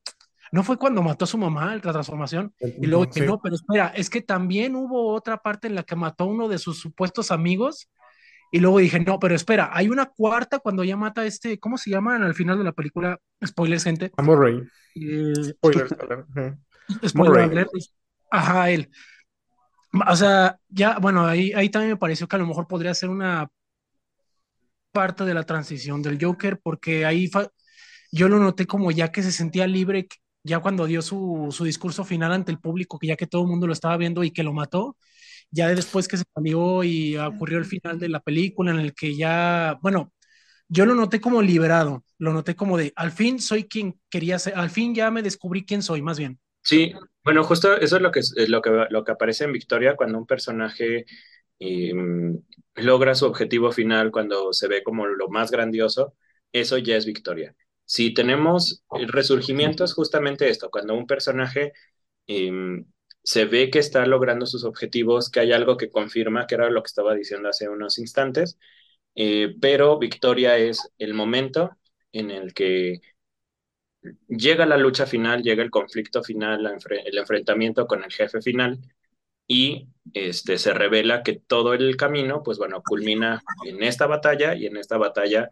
[0.54, 2.54] no fue cuando mató a su mamá, la transformación.
[2.60, 3.20] Y luego Sí.
[3.20, 6.28] que no, pero espera, es que también hubo otra parte en la que mató a
[6.28, 7.90] uno de sus supuestos amigos.
[8.52, 11.78] Y luego dije, no, pero espera, hay una cuarta cuando ya mata a este, ¿cómo
[11.78, 13.20] se llaman al final de la película?
[13.46, 14.12] Spoilers, gente.
[14.18, 14.62] Murray.
[14.96, 15.96] Eh, Spoilers.
[17.06, 17.68] spoiler.
[18.32, 18.90] Ajá, él.
[20.08, 23.10] O sea, ya, bueno, ahí, ahí también me pareció que a lo mejor podría ser
[23.10, 23.48] una
[24.92, 27.30] parte de la transición del Joker, porque ahí
[28.12, 30.08] yo lo noté como ya que se sentía libre,
[30.44, 33.48] ya cuando dio su, su discurso final ante el público, que ya que todo el
[33.48, 34.98] mundo lo estaba viendo y que lo mató,
[35.52, 39.16] ya después que se salió y ocurrió el final de la película en el que
[39.16, 40.14] ya, bueno,
[40.70, 44.56] yo lo noté como liberado, lo noté como de, al fin soy quien quería ser,
[44.56, 46.40] al fin ya me descubrí quién soy, más bien.
[46.62, 49.96] Sí, bueno, justo eso es lo que, es lo que, lo que aparece en Victoria
[49.96, 51.06] cuando un personaje
[51.60, 51.94] eh,
[52.76, 56.16] logra su objetivo final, cuando se ve como lo más grandioso,
[56.52, 57.56] eso ya es Victoria.
[57.86, 61.72] Si tenemos el resurgimiento es justamente esto, cuando un personaje
[62.28, 62.52] eh,
[63.28, 66.82] se ve que está logrando sus objetivos, que hay algo que confirma, que era lo
[66.82, 68.58] que estaba diciendo hace unos instantes,
[69.16, 71.72] eh, pero Victoria es el momento
[72.14, 73.02] en el que
[74.28, 78.80] llega la lucha final, llega el conflicto final, el enfrentamiento con el jefe final
[79.48, 84.66] y este, se revela que todo el camino, pues bueno, culmina en esta batalla y
[84.68, 85.50] en esta batalla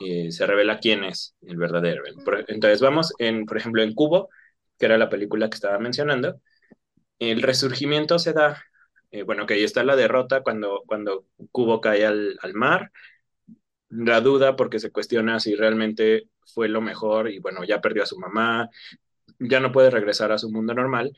[0.00, 2.04] eh, se revela quién es el verdadero.
[2.48, 4.30] Entonces vamos, en, por ejemplo, en Cubo,
[4.78, 6.40] que era la película que estaba mencionando,
[7.20, 8.62] el resurgimiento se da,
[9.12, 12.92] eh, bueno, que ahí está la derrota cuando, cuando Cubo cae al, al mar,
[13.88, 18.06] la duda porque se cuestiona si realmente fue lo mejor y bueno, ya perdió a
[18.06, 18.70] su mamá,
[19.38, 21.12] ya no puede regresar a su mundo normal.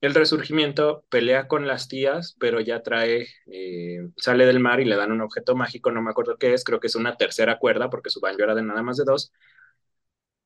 [0.00, 4.96] El resurgimiento pelea con las tías, pero ya trae, eh, sale del mar y le
[4.96, 7.90] dan un objeto mágico, no me acuerdo qué es, creo que es una tercera cuerda,
[7.90, 9.32] porque su banjo era de nada más de dos,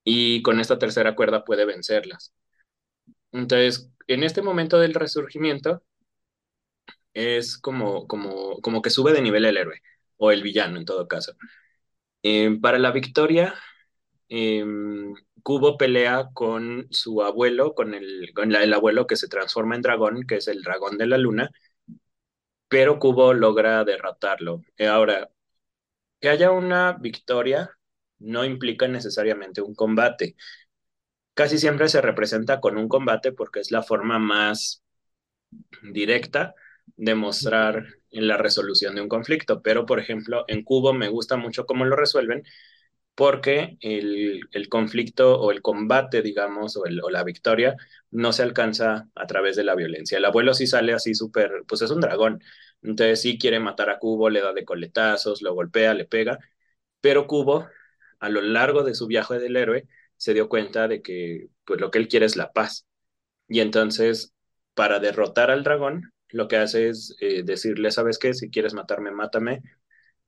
[0.05, 2.33] y con esta tercera cuerda puede vencerlas.
[3.33, 5.83] Entonces, en este momento del resurgimiento,
[7.15, 9.83] es como, como, como que sube de nivel el héroe,
[10.17, 11.35] o el villano en todo caso.
[12.23, 13.55] Eh, para la victoria,
[14.29, 14.65] eh,
[15.43, 20.25] Kubo pelea con su abuelo, con, el, con el abuelo que se transforma en dragón,
[20.27, 21.51] que es el dragón de la luna,
[22.69, 24.63] pero Kubo logra derrotarlo.
[24.77, 25.31] Eh, ahora,
[26.21, 27.71] que haya una victoria
[28.19, 30.37] no implica necesariamente un combate.
[31.35, 34.83] Casi siempre se representa con un combate porque es la forma más
[35.83, 36.55] directa
[36.97, 39.63] de mostrar la resolución de un conflicto.
[39.63, 42.43] Pero, por ejemplo, en Cubo me gusta mucho cómo lo resuelven
[43.15, 47.77] porque el, conflicto o el combate, digamos, o, o, la victoria
[48.11, 50.19] no se alcanza a través de la violencia.
[50.19, 52.43] El abuelo sí sale así súper, pues es un dragón,
[52.83, 56.39] entonces sí quiere matar a Cubo, le da de coletazos, lo golpea, le pega,
[57.01, 57.69] pero Cubo,
[58.21, 59.89] a lo largo de su viaje del héroe,
[60.23, 62.87] se dio cuenta de que pues, lo que él quiere es la paz.
[63.49, 64.33] Y entonces,
[64.75, 68.33] para derrotar al dragón, lo que hace es eh, decirle, ¿sabes qué?
[68.33, 69.63] Si quieres matarme, mátame,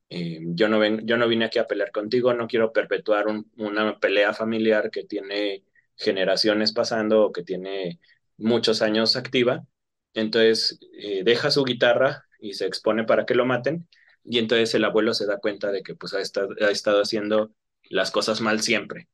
[0.09, 3.25] eh, yo, no ven, yo no vine aquí a pelear contigo, no quiero perpetuar
[3.55, 5.63] una pelea familiar que tiene
[5.95, 8.01] generaciones pasando o que tiene
[8.35, 9.65] muchos años activa.
[10.13, 13.87] Entonces eh, deja su guitarra y se expone para que lo maten.
[14.25, 17.53] Y entonces el abuelo se da cuenta de que pues ha estado, ha estado haciendo
[17.89, 19.07] las cosas mal siempre.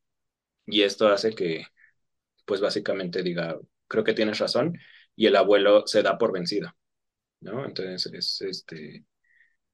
[0.66, 1.66] Y esto hace que
[2.46, 3.58] pues básicamente diga,
[3.88, 4.78] creo que tienes razón.
[5.16, 6.74] Y el abuelo se da por vencido.
[7.42, 7.66] ¿no?
[7.66, 9.06] Entonces es este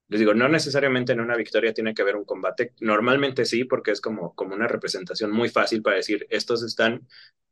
[0.10, 2.74] les digo, no necesariamente en una victoria tiene que haber un combate.
[2.80, 7.08] Normalmente sí, porque es como, como una representación muy fácil para decir, estos están,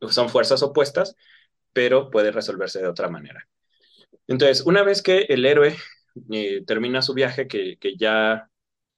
[0.09, 1.15] son fuerzas opuestas,
[1.73, 3.47] pero puede resolverse de otra manera.
[4.27, 5.75] Entonces, una vez que el héroe
[6.31, 8.49] eh, termina su viaje, que, que, ya,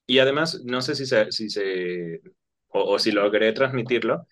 [0.05, 2.21] y además, no sé si se, si se
[2.85, 4.27] o, si logré transmitirlo,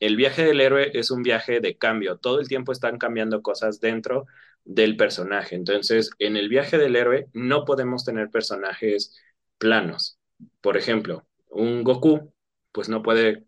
[0.00, 2.18] el viaje del héroe es un viaje de cambio.
[2.18, 4.26] Todo el tiempo están cambiando cosas dentro
[4.64, 5.56] del personaje.
[5.56, 9.16] Entonces, en el viaje del héroe no podemos tener personajes
[9.58, 10.18] planos.
[10.60, 12.32] Por ejemplo, un Goku,
[12.72, 13.44] pues no puede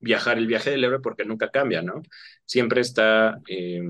[0.00, 2.02] viajar el viaje del héroe porque nunca cambia, ¿no?
[2.44, 3.82] Siempre está eh,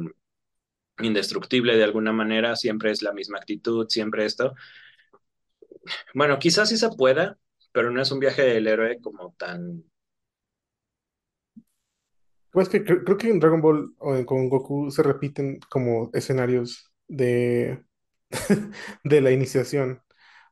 [0.99, 4.55] indestructible de alguna manera, siempre es la misma actitud, siempre esto.
[6.15, 7.39] Bueno, quizás sí se pueda,
[7.77, 9.85] pero no es un viaje del héroe como tan
[12.51, 17.85] pues que creo, que en Dragon Ball o con Goku se repiten como escenarios de,
[19.05, 20.03] de la iniciación.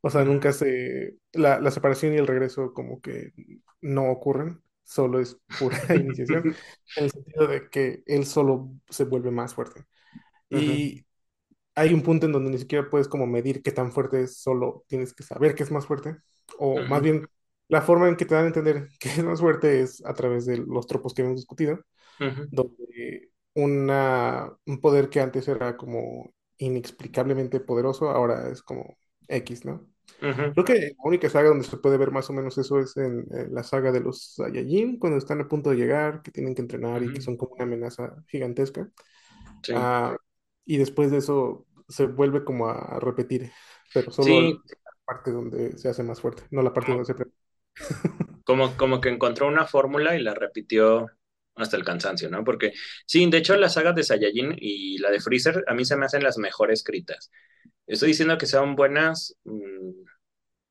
[0.03, 1.17] O sea, nunca se...
[1.33, 3.33] La, separación y el regreso como que
[3.81, 6.55] no ocurren, solo es pura iniciación,
[6.97, 9.87] en el sentido de que él solo se vuelve más fuerte.
[10.51, 11.07] Y
[11.75, 14.85] hay un punto en donde ni siquiera puedes como medir qué tan fuerte es, solo
[14.89, 16.19] tienes que saber que es más fuerte.
[16.59, 17.27] O más bien,
[17.69, 20.47] la forma en que te dan a entender que es más fuerte es a través
[20.47, 21.81] de los tropos que hemos discutido
[22.51, 28.97] donde una, un poder que antes era como inexplicablemente poderoso, ahora es como
[29.29, 29.87] X, ¿no?
[30.19, 33.27] Creo que la única saga donde se puede ver más o menos eso es en,
[33.51, 37.03] la saga de los Saiyajin, cuando están a punto de llegar, que tienen que entrenar
[37.03, 38.89] y que son como una amenaza gigantesca.
[39.75, 40.17] Ah,
[40.65, 43.51] y después de eso se vuelve como a repetir,
[43.93, 47.15] pero solo la parte donde se hace más fuerte, no la parte donde se...
[48.45, 51.11] como, como que encontró una fórmula y la repitió
[51.57, 52.45] hasta el cansancio, ¿no?
[52.45, 52.73] Porque
[53.07, 56.07] sí, de hecho las sagas de Saiyajin y la de Freezer a mí se me
[56.07, 57.31] hacen las mejor escritas.
[57.87, 60.05] Estoy diciendo que sean buenas, mm,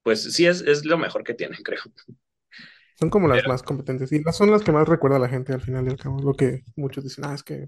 [0.03, 1.81] pues sí es, es lo mejor que tienen, creo.
[2.99, 5.61] Son como las más competentes y son las que más recuerda a la gente al
[5.61, 6.21] final y al cabo.
[6.21, 7.67] Lo que muchos dicen, ah, es que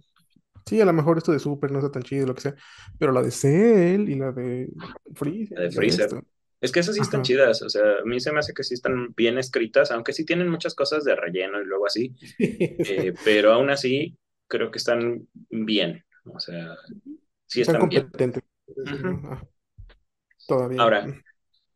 [0.65, 2.55] sí, a lo mejor esto de Super no está tan chido, lo que sea,
[2.99, 4.69] pero la de Cell y la de
[5.13, 5.57] Freezer.
[5.57, 6.09] La de Freezer.
[6.61, 8.73] Es que esas sí están chidas, o sea, a mí se me hace que sí
[8.73, 13.53] están bien escritas, aunque sí tienen muchas cosas de relleno y luego así, eh, pero
[13.53, 16.75] aún así creo que están bien, o sea,
[17.45, 18.43] sí están, competentes.
[20.47, 20.81] Todavía.
[20.81, 21.05] Ahora,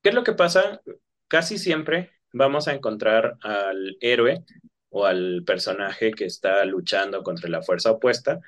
[0.02, 0.82] ¿qué es lo que pasa?
[1.28, 4.44] Casi siempre vamos a encontrar al héroe
[4.90, 8.40] o al personaje que está luchando contra la fuerza opuesta,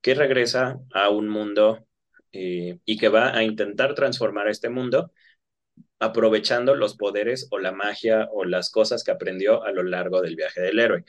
[0.00, 1.86] que regresa a un mundo
[2.32, 5.12] eh, y que va a intentar transformar este mundo
[5.98, 10.36] aprovechando los poderes o la magia o las cosas que aprendió a lo largo del
[10.36, 11.04] viaje del héroe.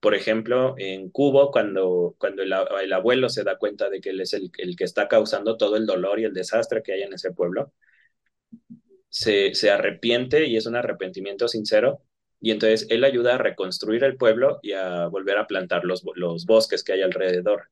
[0.00, 2.52] Por ejemplo, en Cubo, cuando, cuando el,
[2.92, 6.20] abuelo se da cuenta de que él es el, que está causando todo el dolor
[6.20, 7.72] y el desastre que hay en ese pueblo,
[9.08, 12.02] se, se arrepiente y es un arrepentimiento sincero
[12.40, 16.46] y entonces él ayuda a reconstruir el pueblo y a volver a plantar los, los
[16.46, 17.70] bosques que hay alrededor.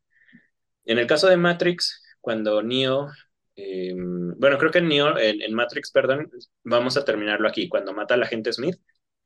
[0.84, 3.08] En el caso de Matrix, cuando Neo
[3.56, 6.30] Em, bueno, creo que en, Neo, en, Matrix, perdón,
[6.64, 7.68] vamos a terminarlo aquí.
[7.68, 8.76] Cuando mata a la gente Smith,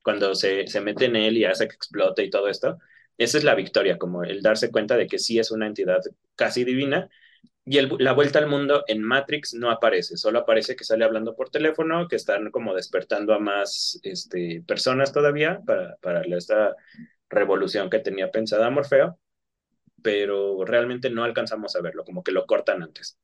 [0.01, 2.77] cuando se, se mete en él y hace que explote y todo esto,
[3.17, 5.99] esa es la victoria, como el darse cuenta de que sí es una entidad
[6.35, 7.09] casi divina.
[7.65, 11.35] Y el, la vuelta al mundo en Matrix no aparece, solo aparece que sale hablando
[11.35, 16.75] por teléfono, que están como despertando a más este, personas todavía para, para esta
[17.29, 19.19] revolución que tenía pensada Morfeo,
[20.01, 23.17] pero realmente no alcanzamos a verlo, como que lo cortan antes.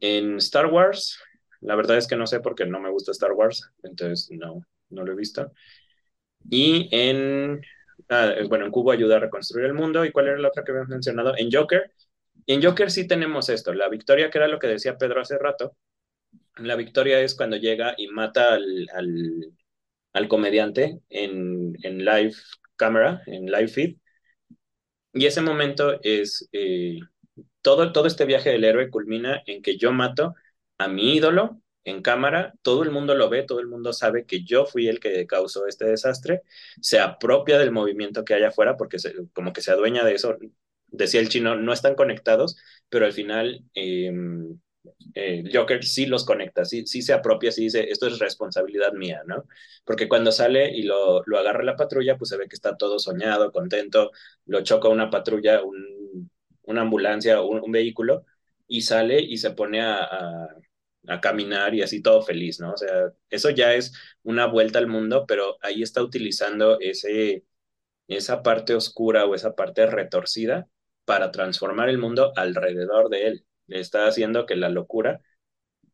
[0.00, 1.18] En Star Wars,
[1.60, 5.04] la verdad es que no sé porque no me gusta Star Wars, entonces no, no
[5.04, 5.52] lo he visto.
[6.48, 7.60] Y en,
[8.08, 10.04] ah, bueno, en Cubo ayuda a reconstruir el mundo.
[10.04, 11.34] ¿Y cuál era la otra que habíamos mencionado?
[11.36, 11.92] En Joker.
[12.46, 15.76] en Joker sí tenemos esto, la victoria, que era lo que decía Pedro hace rato.
[16.58, 19.52] La victoria es cuando llega y mata al, al,
[20.14, 22.34] al comediante en, en live
[22.76, 23.96] cámara, en live feed.
[25.12, 26.98] Y ese momento es, eh,
[27.66, 30.36] todo, todo este viaje del héroe culmina en que yo mato
[30.78, 34.44] a mi ídolo en cámara, todo el mundo lo ve, todo el mundo sabe que
[34.44, 36.42] yo fui el que causó este desastre,
[36.80, 40.36] se apropia del movimiento que hay afuera porque se, como que se adueña de eso.
[40.88, 42.56] Decía el chino, no están conectados,
[42.88, 44.12] pero al final eh,
[45.14, 49.22] eh, Joker sí los conecta, sí, sí se apropia, sí dice, esto es responsabilidad mía,
[49.26, 49.44] ¿no?
[49.84, 52.98] Porque cuando sale y lo, lo agarra la patrulla, pues se ve que está todo
[52.98, 54.12] soñado, contento,
[54.46, 55.95] lo choca una patrulla, un,
[56.66, 58.24] una ambulancia o un, vehículo,
[58.68, 60.48] y sale y se pone a, a,
[61.08, 62.72] a, caminar y así todo feliz, ¿no?
[62.72, 63.92] O sea, eso ya es
[64.22, 67.44] una vuelta al mundo, pero ahí está utilizando ese,
[68.08, 70.68] esa parte oscura o esa parte retorcida
[71.04, 75.20] para transformar el mundo alrededor de él está haciendo que la locura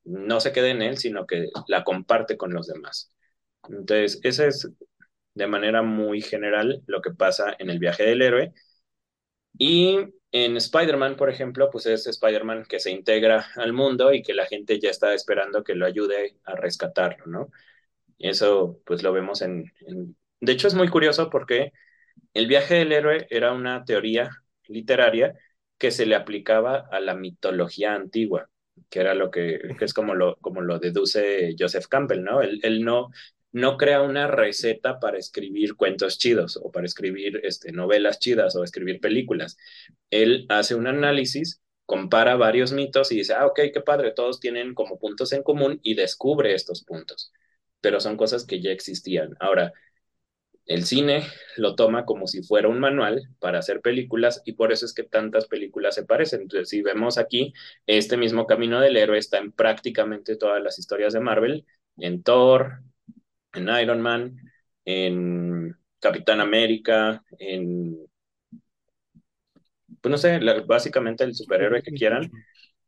[0.05, 3.13] no se quede en él, sino que la comparte con los demás.
[3.69, 4.69] Entonces, ese es
[5.35, 8.53] de manera muy general lo que pasa en el viaje del héroe.
[9.59, 9.99] Y
[10.33, 14.47] en Spider-Man, por ejemplo, pues es Spider-Man que se integra al mundo y que la
[14.47, 17.51] gente ya está esperando que lo ayude a rescatarlo, ¿no?
[18.19, 19.73] Eso pues lo vemos en.
[20.41, 21.73] De hecho es muy curioso porque
[22.35, 24.31] el viaje del héroe era una teoría
[24.69, 25.35] literaria
[25.79, 28.49] que se le aplicaba a la mitología antigua,
[28.89, 32.41] que era lo que, es como lo, como lo deduce Joseph Campbell, ¿no?
[32.43, 33.11] Él no,
[33.53, 38.65] no crea una receta para escribir cuentos chidos o para escribir este, novelas chidas o
[38.65, 39.57] escribir películas.
[40.11, 44.75] Él hace un análisis, compara varios mitos y dice, ah, ok, qué padre, todos tienen
[44.75, 47.33] como puntos en común y descubre estos puntos,
[47.81, 49.37] pero son cosas que ya existían.
[49.41, 49.73] Ahora,
[50.67, 51.25] el cine
[51.57, 55.03] lo toma como si fuera un manual para hacer películas y por eso es que
[55.03, 56.43] tantas películas se parecen.
[56.43, 57.53] Entonces, si vemos aquí,
[57.87, 61.67] este mismo camino del héroe está en prácticamente todas las historias de Marvel,
[61.99, 62.83] en Thor,
[63.55, 64.37] en Iron Man,
[64.85, 67.97] en Capitán América, en,
[70.01, 72.31] pues no sé, básicamente el superhéroe que quieran,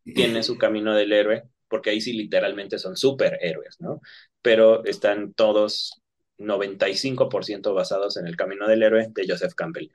[0.04, 4.00] tiene su camino del héroe, porque ahí sí literalmente son superhéroes, ¿no?
[4.42, 6.02] Pero están todos
[6.38, 9.90] 95% basados en el camino del héroe de Joseph Campbell.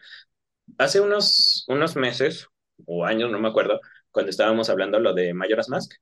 [0.77, 2.47] Hace unos, unos meses
[2.85, 5.93] o años, no me acuerdo, cuando estábamos hablando lo de Majora's Mask,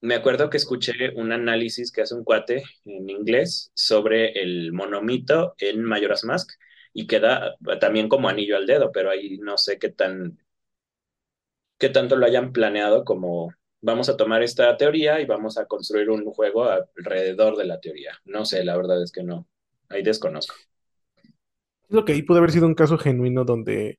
[0.00, 5.54] me acuerdo que escuché un análisis que hace un cuate en inglés sobre el monomito
[5.58, 6.50] en Majora's Mask
[6.92, 10.38] y queda también como anillo al dedo, pero ahí no sé qué tan
[11.78, 16.10] qué tanto lo hayan planeado como vamos a tomar esta teoría y vamos a construir
[16.10, 18.18] un juego alrededor de la teoría.
[18.24, 19.46] No sé, la verdad es que no.
[19.88, 20.54] Ahí desconozco.
[21.88, 23.98] Lo que ahí pudo haber sido un caso genuino donde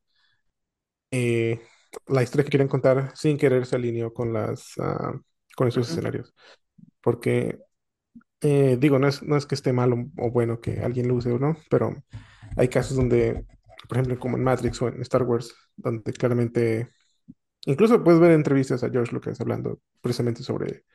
[1.12, 1.60] eh,
[2.08, 5.20] la historia que quieren contar sin querer se alineó con las uh,
[5.60, 5.91] con esos uh -huh.
[5.91, 6.34] escenarios.
[7.01, 7.60] Porque
[8.41, 11.16] eh, digo, no es, no es que esté mal o, o, bueno que alguien lo
[11.16, 12.03] use o no, pero
[12.55, 13.45] hay casos donde,
[13.88, 16.89] por ejemplo, como en Matrix o en Star Wars, donde claramente,
[17.66, 20.86] incluso puedes ver entrevistas a George Lucas hablando precisamente sobre,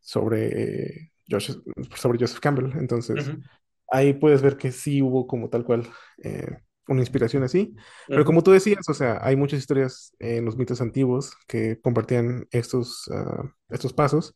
[0.00, 1.52] sobre, eh, Josh,
[1.96, 2.72] sobre Joseph Campbell.
[2.78, 3.42] Entonces, uh -huh
[3.90, 5.86] ahí puedes ver que sí hubo como tal cual
[6.22, 6.58] eh,
[6.92, 7.74] una inspiración así.
[8.08, 12.46] Pero como tú decías, o sea, hay muchas historias en los mitos antiguos que compartían
[12.50, 14.34] estos, uh, estos pasos.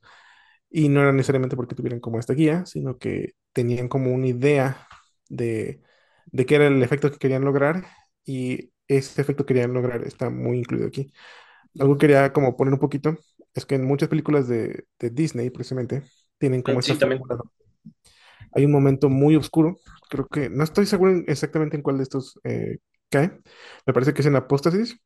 [0.71, 4.87] Y no era necesariamente porque tuvieran como esta guía, sino que tenían como una idea
[5.29, 5.81] de,
[6.27, 7.87] de qué era el efecto que querían lograr.
[8.25, 11.13] Y ese efecto que querían lograr está muy incluido aquí.
[11.79, 13.17] Algo que quería como poner un poquito
[13.55, 16.03] es que en muchas películas de, de Disney precisamente
[16.39, 17.39] tienen como sí, fórmula
[18.55, 19.79] hay un momento muy oscuro,
[20.09, 22.79] creo que no estoy seguro exactamente en cuál de estos eh,
[23.11, 23.41] cae,
[23.87, 24.97] me parece que es en Apóstasis,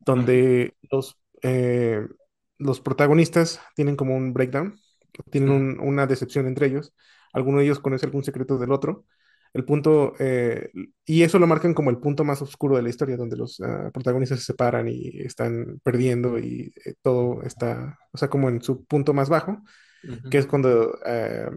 [0.00, 0.88] donde uh -huh.
[0.90, 2.06] los, eh,
[2.58, 4.78] los protagonistas tienen como un breakdown,
[5.30, 5.80] tienen uh -huh.
[5.80, 6.94] un, una decepción entre ellos,
[7.32, 9.04] alguno de ellos conoce algún secreto del otro,
[9.54, 10.70] el punto, eh,
[11.04, 13.90] y eso lo marcan como el punto más oscuro de la historia, donde los uh,
[13.92, 18.84] protagonistas se separan y están perdiendo y eh, todo está, o sea, como en su
[18.86, 20.30] punto más bajo, uh -huh.
[20.30, 21.50] que es cuando eh,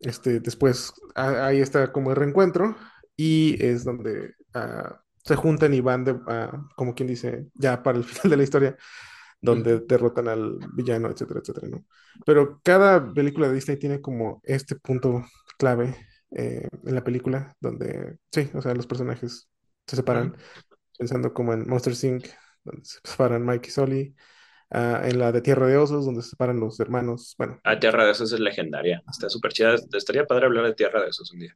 [0.00, 2.76] este, después ahí está como el reencuentro
[3.16, 7.98] y es donde uh, se juntan y van de, uh, como quien dice, ya para
[7.98, 8.76] el final de la historia,
[9.40, 9.86] donde mm.
[9.86, 11.84] derrotan al villano, etcétera, etcétera, ¿no?
[12.24, 15.24] Pero cada película de Disney tiene como este punto
[15.58, 15.96] clave
[16.30, 19.48] eh, en la película, donde, sí, o sea, los personajes
[19.86, 20.34] se separan, mm.
[20.98, 22.26] pensando como en Monster Inc.,
[22.64, 24.16] donde se separan Mike y Sully,
[24.70, 27.34] Uh, en la de Tierra de Osos, donde se separan los hermanos.
[27.38, 27.60] Bueno.
[27.62, 29.02] Ah, Tierra de Osos es legendaria.
[29.10, 29.74] Está súper chida.
[29.92, 31.54] Estaría padre hablar de Tierra de Osos un día.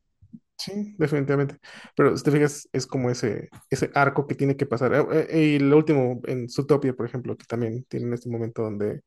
[0.56, 1.59] Sí, definitivamente.
[1.94, 4.92] Pero si te fijas, es como ese, ese arco que tiene que pasar.
[4.94, 9.02] Eh, eh, y lo último, en Zootopia, por ejemplo, que también tienen este momento donde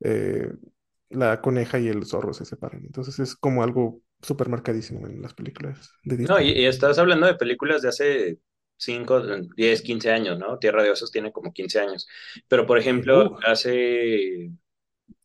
[0.00, 0.52] eh,
[1.10, 2.84] la coneja y el zorro se separan.
[2.84, 6.40] Entonces es como algo súper marcadísimo en las películas de No, Disney.
[6.40, 8.38] y, y estás hablando de películas de hace
[8.80, 9.22] 5,
[9.56, 10.58] 10, 15 años, ¿no?
[10.58, 12.08] Tierra de Osos tiene como 15 años.
[12.48, 14.50] Pero, por ejemplo, Uh, hace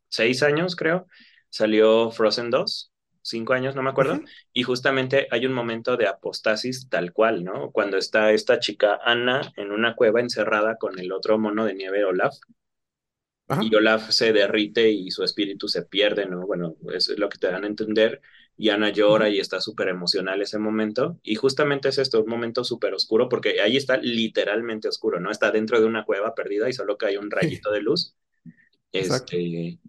[0.10, 1.08] 6 años, creo,
[1.50, 2.92] salió Frozen 2,
[3.22, 4.22] 5 años, no me acuerdo,
[4.54, 7.72] y justamente hay un momento de apostasis tal cual, ¿no?
[7.72, 12.06] Cuando está esta chica Anna en una cueva encerrada con el otro mono de nieve
[12.06, 12.36] Olaf,
[13.60, 13.74] y.
[13.76, 16.46] Olaf se derrite y su espíritu se pierde, ¿no?
[16.46, 18.22] Bueno, eso es lo que te dan a entender.
[18.58, 21.20] Y Ana llora y está súper emocional ese momento.
[21.24, 25.32] Y justamente es esto, un momento súper oscuro, porque ahí está literalmente oscuro, ¿no?
[25.32, 28.16] Está dentro de una cueva perdida y solo cae un rayito de luz.
[28.94, 29.34] Exacto.
[29.34, 29.80] Este,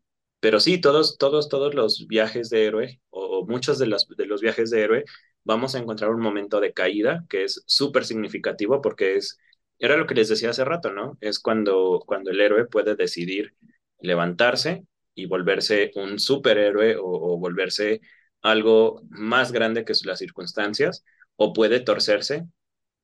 [0.41, 4.27] pero sí, todos, todos, todos los viajes de héroe, o, o muchos de los, de
[4.27, 5.05] los viajes de héroe,
[5.45, 9.39] vamos a encontrar un momento de caída que es súper significativo porque es,
[9.79, 11.19] era lo que les decía hace rato, ¿no?
[11.21, 13.55] Es cuando, cuando el héroe puede decidir
[14.01, 18.01] levantarse y volverse un superhéroe o, o volverse
[18.47, 21.05] algo más grande que las circunstancias,
[21.37, 22.47] o puede torcerse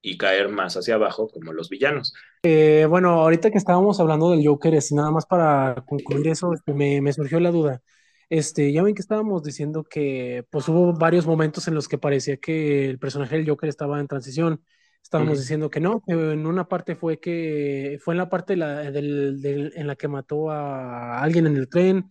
[0.01, 2.13] y caer más hacia abajo como los villanos.
[2.43, 6.75] Eh, bueno, ahorita que estábamos hablando del Joker, es nada más para concluir eso, este,
[6.75, 7.83] me, me surgió la duda.
[8.29, 12.39] Este, ya ven que estábamos diciendo que pues hubo varios momentos en los que parecía
[12.39, 14.65] que el personaje del Joker estaba en transición.
[15.03, 15.41] Estábamos Ujú.
[15.43, 19.41] diciendo que no, que en una parte fue que fue en la parte la- del-
[19.41, 22.11] del- en la que mató a alguien en el tren,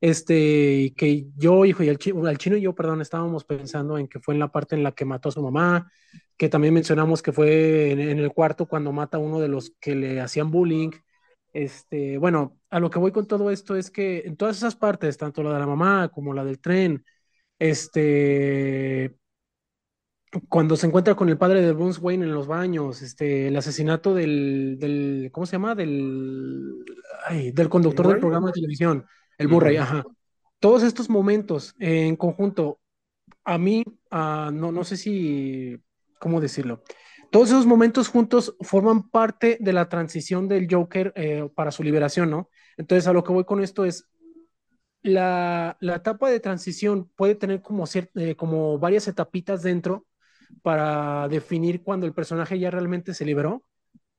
[0.00, 4.08] este, que yo, hijo, y el, chi- el chino y yo, perdón, estábamos pensando en
[4.08, 5.90] que fue en la parte en la que mató a su mamá,
[6.36, 9.72] que también mencionamos que fue en, en el cuarto cuando mata a uno de los
[9.80, 10.90] que le hacían bullying.
[11.52, 15.16] Este, bueno, a lo que voy con todo esto es que en todas esas partes,
[15.16, 17.02] tanto la de la mamá como la del tren,
[17.58, 19.16] este,
[20.48, 24.14] cuando se encuentra con el padre de Bruce Wayne en los baños, este, el asesinato
[24.14, 25.74] del, del, ¿cómo se llama?
[25.74, 26.84] Del,
[27.26, 29.06] ay, del conductor del programa de televisión,
[29.38, 30.04] el Murray, ajá.
[30.58, 32.80] Todos estos momentos eh, en conjunto,
[33.44, 35.76] a mí, ah, no, no sé si,
[36.18, 36.82] ¿cómo decirlo?
[37.30, 42.30] Todos esos momentos juntos forman parte de la transición del Joker eh, para su liberación,
[42.30, 42.50] ¿no?
[42.76, 44.08] Entonces, a lo que voy con esto es,
[45.02, 47.84] la, la etapa de transición puede tener como,
[48.14, 50.06] eh, como varias etapitas dentro
[50.62, 53.64] para definir cuando el personaje ya realmente se liberó.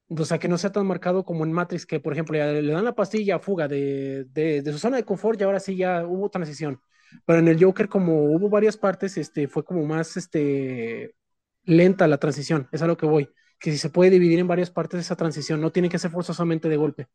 [0.09, 2.85] O sea, que no sea tan marcado como en Matrix, que por ejemplo le dan
[2.85, 6.81] la pastilla fuga de, de, su zona de confort y ahora sí ya hubo transición.
[7.25, 11.15] Pero en el Joker, como hubo varias partes, este, fue como más este,
[11.63, 12.67] lenta la transición.
[12.71, 13.29] Es a lo que voy.
[13.59, 16.69] Que si se puede dividir en varias partes esa transición, no tiene que ser forzosamente
[16.69, 17.07] de golpe.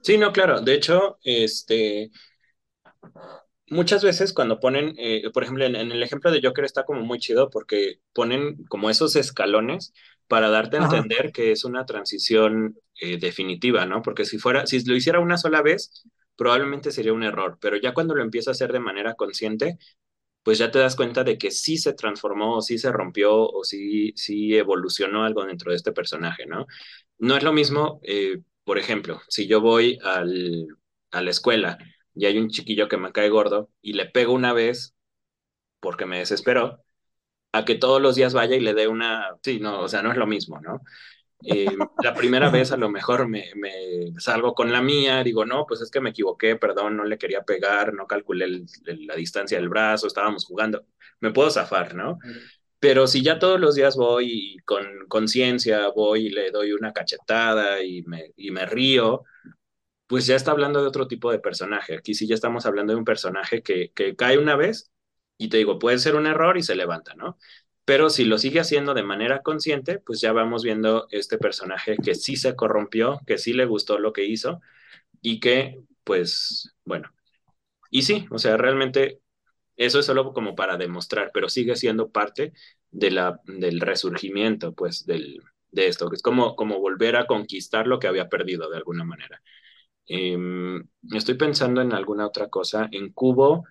[0.00, 0.60] Sí, no, claro.
[0.60, 2.10] De hecho, este,
[3.68, 7.18] muchas veces cuando ponen, eh, por ejemplo, en el ejemplo de Joker está como muy
[7.18, 9.92] chido porque ponen como esos escalones
[10.28, 11.06] para darte a Ajá.
[11.06, 14.02] entender que es una transición eh, definitiva, ¿no?
[14.02, 16.04] Porque si fuera, si lo hiciera una sola vez,
[16.36, 19.78] probablemente sería un error, pero ya cuando lo empieza a hacer de manera consciente,
[20.42, 23.64] pues ya te das cuenta de que sí se transformó, o sí se rompió, o
[23.64, 26.66] sí, sí evolucionó algo dentro de este personaje, ¿no?
[27.18, 30.66] No es lo mismo, eh, por ejemplo, si yo voy al,
[31.10, 31.78] a la escuela
[32.14, 34.94] y hay un chiquillo que me cae gordo y le pego una vez
[35.80, 36.84] porque me desesperó,
[37.58, 39.36] a que todos los días vaya y le dé una...
[39.42, 40.82] Sí, no, o sea, no es lo mismo, ¿no?
[41.42, 41.66] Eh,
[42.02, 45.80] la primera vez a lo mejor me, me, salgo con la mía, digo, no, pues
[45.82, 49.58] es que me equivoqué, perdón, no le quería pegar, no calculé el, el, la distancia
[49.58, 50.86] del brazo, estábamos jugando,
[51.20, 52.18] me puedo zafar, ¿no?
[52.78, 56.92] Pero si ya todos los días voy y con conciencia voy y le doy una
[56.92, 59.24] cachetada y me, y me río,
[60.06, 61.96] pues ya está hablando de otro tipo de personaje.
[61.96, 64.90] Aquí sí ya estamos hablando de un personaje que, que cae una vez
[65.38, 67.38] y te digo, puede ser un error y se levanta, ¿no?
[67.84, 72.14] Pero si lo sigue haciendo de manera consciente, pues ya vamos viendo este personaje que
[72.14, 74.60] sí se corrompió, que sí le gustó lo que hizo
[75.22, 77.10] y que, pues, bueno,
[77.90, 79.20] y sí, o sea, realmente
[79.76, 82.52] eso es solo como para demostrar, pero sigue siendo parte
[82.90, 87.86] de la, del resurgimiento, pues, del, de esto, que es como, como volver a conquistar
[87.86, 89.42] lo que había perdido de alguna manera.
[90.08, 90.36] Eh,
[91.14, 92.88] estoy pensando en alguna otra cosa.
[92.92, 93.64] En Cubo,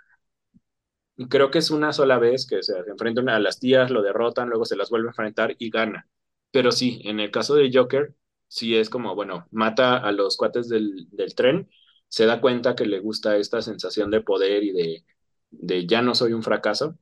[1.29, 4.65] creo que es una sola vez que se enfrentan a las tías, lo derrotan, luego
[4.65, 6.07] se las vuelve a enfrentar y gana.
[6.51, 8.15] Pero sí, en el caso de Joker,
[8.47, 11.69] sí es como, bueno, mata a los cuates del, del tren,
[12.07, 15.05] se da cuenta que le gusta esta sensación de poder y de,
[15.51, 16.97] de ya no soy un fracaso,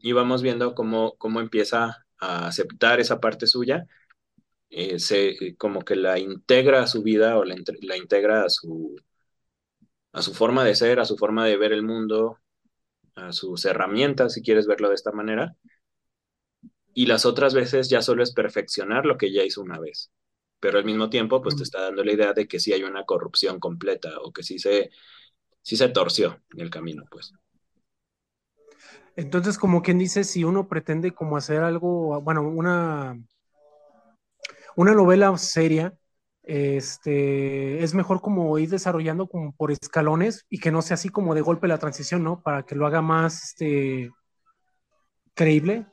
[0.00, 3.86] y vamos viendo cómo, cómo empieza a aceptar esa parte suya,
[4.70, 8.96] eh, se, como que la integra a su vida o la, la integra a su,
[10.12, 12.38] a su forma de ser, a su forma de ver el mundo,
[13.26, 15.56] a sus herramientas, si quieres verlo de esta manera,
[16.94, 20.10] y las otras veces ya solo es perfeccionar lo que ya hizo una vez.
[20.60, 23.04] Pero al mismo tiempo, pues te está dando la idea de que sí hay una
[23.04, 24.90] corrupción completa o que sí se,
[25.62, 27.32] sí se torció en el camino, pues.
[29.14, 33.18] Entonces, como quien dice, si uno pretende como hacer algo, bueno, una,
[34.76, 35.97] una novela seria,
[36.48, 41.34] este, es mejor como ir desarrollando como por escalones y que no sea así como
[41.34, 42.42] de golpe la transición, ¿no?
[42.42, 44.10] Para que lo haga más, este,
[45.34, 45.86] creíble,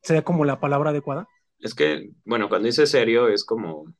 [0.00, 1.26] sería como la palabra adecuada.
[1.58, 3.92] Es que, bueno, cuando dice serio es como,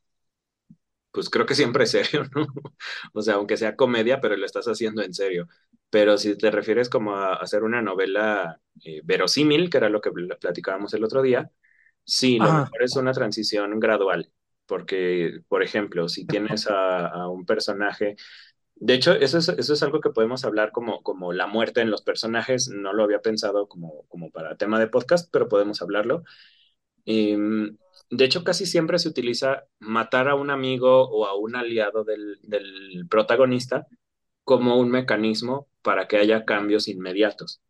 [1.10, 2.46] pues creo que siempre es serio, ¿no?
[3.12, 5.48] O sea, aunque sea comedia, pero lo estás haciendo en serio.
[5.90, 10.12] Pero si te refieres como a hacer una novela eh, verosímil, que era lo que
[10.40, 11.50] platicábamos el otro día,
[12.04, 14.30] sí, lo mejor es una transición gradual.
[14.68, 18.16] Porque, por ejemplo, si tienes a, un personaje
[18.76, 21.90] de hecho, eso es, eso es algo que podemos hablar como, como la muerte en
[21.90, 22.68] los personajes.
[22.68, 26.22] No lo había pensado como, como para tema de podcast, pero podemos hablarlo.
[27.06, 27.76] Em,
[28.10, 32.38] de hecho, casi siempre se utiliza matar a un amigo o a un aliado del,
[32.42, 33.86] del protagonista
[34.44, 37.60] como un mecanismo para que haya cambios inmediatos.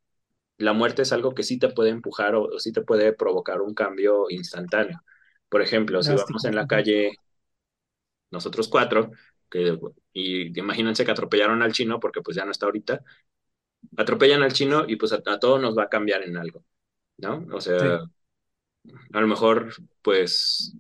[0.59, 3.75] La muerte es algo que sí te puede empujar o, sí te puede provocar un
[3.75, 5.01] cambio instantáneo.
[5.49, 7.13] Por ejemplo, si vamos en la calle,
[8.31, 9.11] nosotros cuatro,
[9.51, 9.79] que,
[10.13, 13.03] y imagínense que atropellaron al chino porque pues ya no está ahorita,
[13.97, 16.65] atropellan al chino y pues a, todos nos va a cambiar en algo,
[17.19, 17.47] ¿no?
[17.53, 18.01] O sea,
[19.13, 19.73] a lo mejor
[20.03, 20.75] pues,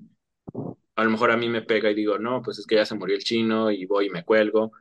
[0.96, 2.94] a lo mejor a mí me pega y digo, no, pues es que ya se
[2.94, 4.72] murió el chino y voy y me cuelgo.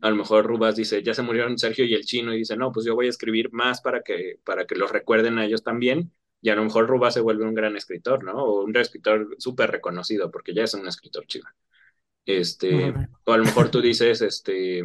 [0.00, 2.72] A lo mejor Rubas dice, ya se murieron Sergio y el chino y dice, no,
[2.72, 6.12] pues yo voy a escribir más para que, para que los recuerden a ellos también.
[6.42, 8.32] Y a lo mejor Rubas se vuelve un gran escritor, ¿no?
[8.32, 11.46] O un escritor súper reconocido porque ya es un escritor chido.
[12.24, 14.82] Este, o a lo mejor tú dices, este,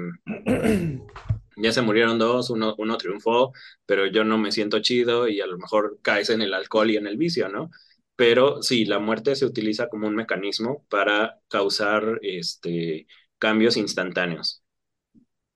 [1.58, 3.54] ya se murieron dos, uno, uno triunfó,
[3.86, 6.98] pero yo no me siento chido y a lo mejor caes en el alcohol y
[6.98, 7.70] en el vicio, ¿no?
[8.16, 14.64] Pero sí, la muerte se utiliza como un mecanismo para causar este, cambios instantáneos.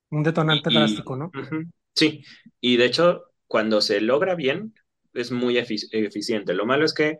[0.09, 1.31] Un detonante drástico, ¿no?
[1.95, 2.23] sí,
[2.59, 4.73] y de hecho, cuando se logra bien,
[5.21, 6.53] es muy eficiente.
[6.53, 7.19] Lo malo es que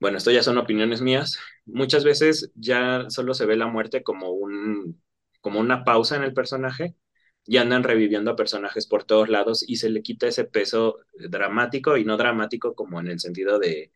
[0.00, 4.30] bueno, esto ya son opiniones mías, muchas veces ya solo se ve la muerte como,
[4.30, 5.02] un,
[5.40, 6.94] como una pausa en el personaje
[7.46, 11.96] y andan reviviendo a personajes por todos lados y se le quita ese peso dramático
[11.98, 13.92] y no dramático como en el sentido de,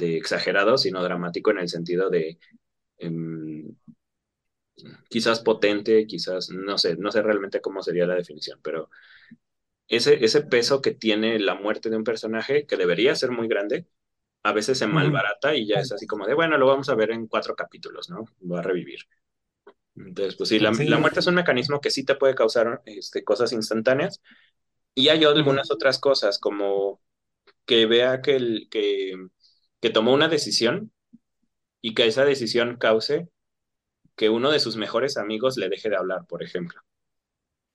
[0.00, 2.38] exagerado, sino dramático en el sentido de
[2.98, 3.74] em,
[5.08, 8.90] quizás potente, quizás, no sé, no sé realmente cómo sería la definición, pero
[9.92, 13.86] ese, ese peso que tiene la muerte de un personaje, que debería ser muy grande,
[14.42, 17.10] a veces se malbarata y ya es así como de, bueno, lo vamos a ver
[17.10, 18.24] en cuatro capítulos, ¿no?
[18.50, 19.00] Va a revivir.
[19.94, 23.52] Entonces, pues sí, la, muerte es un mecanismo que sí te puede causar este, cosas
[23.52, 24.22] instantáneas.
[24.94, 27.02] Y hay algunas otras cosas, como
[27.66, 29.14] que vea que, el, que,
[29.78, 30.90] que tomó una decisión
[31.82, 33.28] y que esa decisión cause
[34.16, 36.80] que uno de sus mejores amigos le deje de hablar, por ejemplo.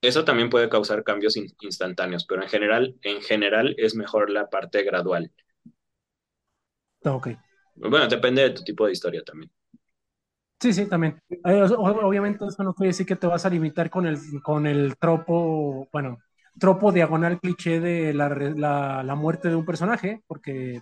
[0.01, 4.83] Eso también puede causar cambios instantáneos, pero en general, en general es mejor la parte
[4.83, 5.31] gradual.
[7.03, 7.29] Ok.
[7.75, 9.51] Bueno, depende de tu tipo de historia también.
[10.59, 11.21] Sí, sí, también.
[11.29, 14.97] Eh, obviamente eso no quiere decir que te vas a limitar con el, con el
[14.97, 16.17] tropo, bueno,
[16.59, 18.29] tropo diagonal cliché de la,
[19.03, 20.81] la, muerte de un personaje, porque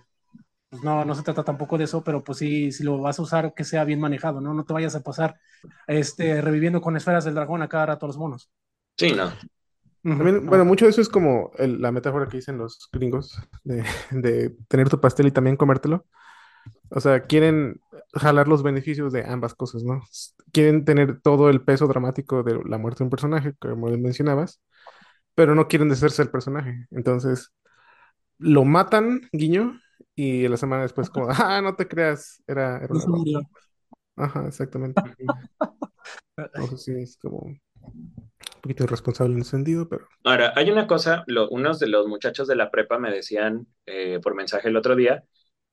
[0.70, 3.22] pues no, no se trata tampoco de eso, pero pues sí, si lo vas a
[3.22, 4.54] usar, que sea bien manejado, ¿no?
[4.54, 5.36] No te vayas a pasar
[5.86, 8.50] este, reviviendo con esferas del dragón a cada rato los monos.
[8.96, 9.32] Sí, no.
[10.02, 14.88] bueno, mucho de eso es como la metáfora que dicen los gringos de, de, tener
[14.88, 16.06] tu pastel y también comértelo.
[16.90, 17.80] O sea, quieren
[18.14, 20.02] jalar los beneficios de ambas cosas, ¿no?
[20.52, 24.60] Quieren tener todo el peso dramático de la muerte de un personaje, como mencionabas,
[25.34, 26.86] pero no quieren deshacerse del personaje.
[26.90, 27.52] Entonces,
[28.38, 29.80] lo matan, guiño,
[30.14, 33.40] y la semana después, como, ah, no te creas, era, era una...
[34.16, 35.02] Ajá, exactamente.
[36.36, 37.54] Entonces, sí, es como
[37.94, 40.08] un poquito irresponsable en ese sentido, pero.
[40.24, 44.34] Ahora, hay una cosa, unos de los muchachos de la prepa me decían eh, por
[44.34, 45.24] mensaje el otro día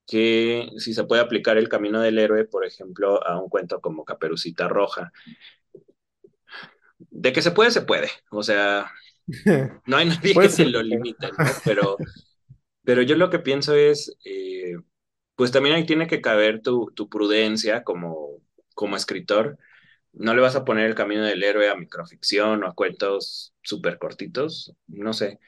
[0.06, 4.06] que si se puede aplicar el camino del héroe, por ejemplo, a un cuento como
[4.06, 5.12] Caperucita Roja.
[6.98, 8.10] De que se puede, se puede.
[8.30, 8.92] O sea,
[9.86, 11.46] no hay nadie que se lo limite, ¿no?
[11.64, 11.98] Pero,
[12.84, 14.76] pero yo lo que pienso es, eh,
[15.36, 18.42] pues también ahí tiene que caber tu, tu prudencia como,
[18.76, 19.58] como escritor.
[20.14, 23.98] No le vas a poner el camino del héroe a microficción o a cuentos súper
[23.98, 25.40] cortitos, no sé.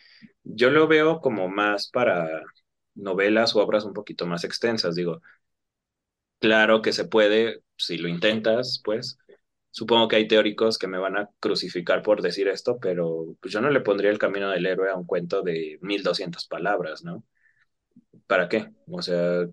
[0.43, 2.41] Yo lo veo como más para,
[2.95, 4.95] novelas o obras un poquito más extensas.
[4.95, 5.21] Digo,
[6.39, 9.17] claro que se puede, si lo intentas, pues.
[9.71, 13.59] Supongo que hay teóricos que me van a crucificar por decir esto, pero pues yo
[13.61, 17.25] no le pondría el camino del héroe a un cuento de 1200 palabras, ¿no?
[18.27, 18.71] ¿para qué?
[18.87, 19.47] O sea...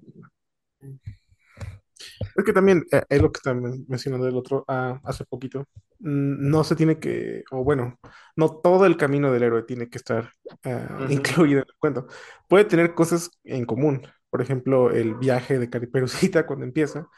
[2.36, 5.66] Es que también eh, es lo que también mencionando el otro ah, hace poquito.
[6.00, 7.98] Mm, no se tiene que, o bueno,
[8.36, 10.32] no todo el camino del héroe tiene que estar
[10.64, 12.06] ah, incluido en el cuento.
[12.48, 14.06] Puede tener cosas en común.
[14.30, 17.08] Por ejemplo, el viaje de Cariperucita cuando empieza,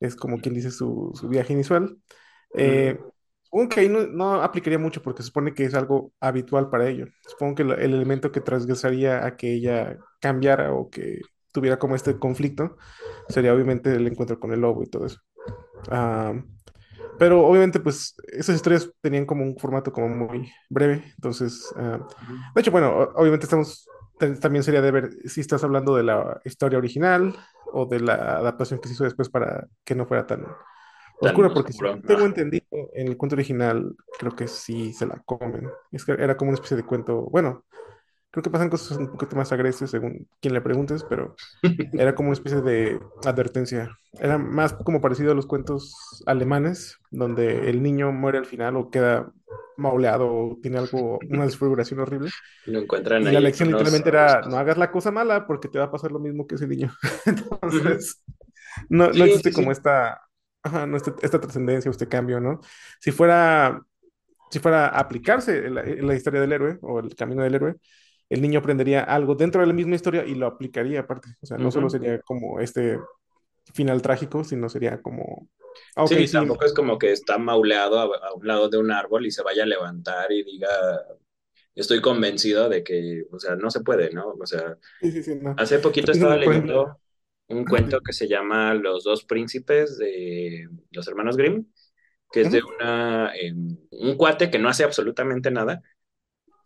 [0.00, 1.96] es como quien dice su, su viaje inicial.
[2.54, 2.98] Eh,
[3.56, 7.06] Supongo que ahí no, aplicaría mucho porque se supone que es algo habitual para ello.
[7.22, 11.20] Supongo que el elemento que transgresaría a que ella cambiara o que
[11.56, 12.76] tuviera como este conflicto
[13.30, 15.20] sería obviamente el encuentro con el lobo y todo eso.
[15.90, 16.34] Ah,
[17.18, 21.02] pero obviamente pues esas historias tenían como un formato como muy breve.
[21.14, 22.06] Entonces, ah,
[22.54, 23.88] de hecho, bueno, obviamente estamos,
[24.40, 27.34] también sería de ver si estás hablando de la historia original
[27.72, 30.44] o de la adaptación que se hizo después para que no fuera tan
[31.18, 35.70] Oscura, porque si tengo entendido, en el cuento original creo que sí se la comen.
[35.90, 37.64] Es que era como una especie de cuento, bueno,
[38.36, 41.36] creo que pasan cosas un poquito más agresivas según quien le preguntes, pero
[41.94, 43.96] era como una especie de advertencia.
[44.12, 48.90] Era más como parecido a los cuentos alemanes, donde el niño muere al final o
[48.90, 49.32] queda
[49.78, 52.28] mauleado o tiene algo, una desfiguración horrible.
[52.66, 55.86] Lo encuentran y la lección literalmente era, no hagas la cosa mala porque te va
[55.86, 56.92] a pasar lo mismo que ese niño.
[57.24, 58.22] Entonces,
[58.90, 60.20] no, no existe como esta
[60.62, 62.60] ajá, no, este, esta trascendencia, este cambio, ¿no?
[63.00, 63.80] Si fuera,
[64.50, 67.76] si fuera a aplicarse la, la, historia del héroe o el camino del héroe,
[68.28, 71.28] el niño aprendería algo dentro de la misma historia y lo aplicaría aparte.
[71.40, 72.98] O sea, no solo sería como este
[73.72, 75.48] final trágico, sino sería como...
[75.94, 79.26] Ah, sí, tampoco es como que está mauleado a, a, un lado de un árbol
[79.26, 80.68] y se vaya a levantar y diga,
[81.76, 84.34] estoy convencido de que, o sea, no se puede, ¿no?
[84.40, 85.54] O sea, sí, sí, no.
[85.58, 86.98] hace poquito estaba leyendo
[87.48, 91.66] un cuento que se llama Los dos príncipes de los hermanos Grimm,
[92.32, 95.82] que es de una, eh, un cuate que no hace absolutamente nada,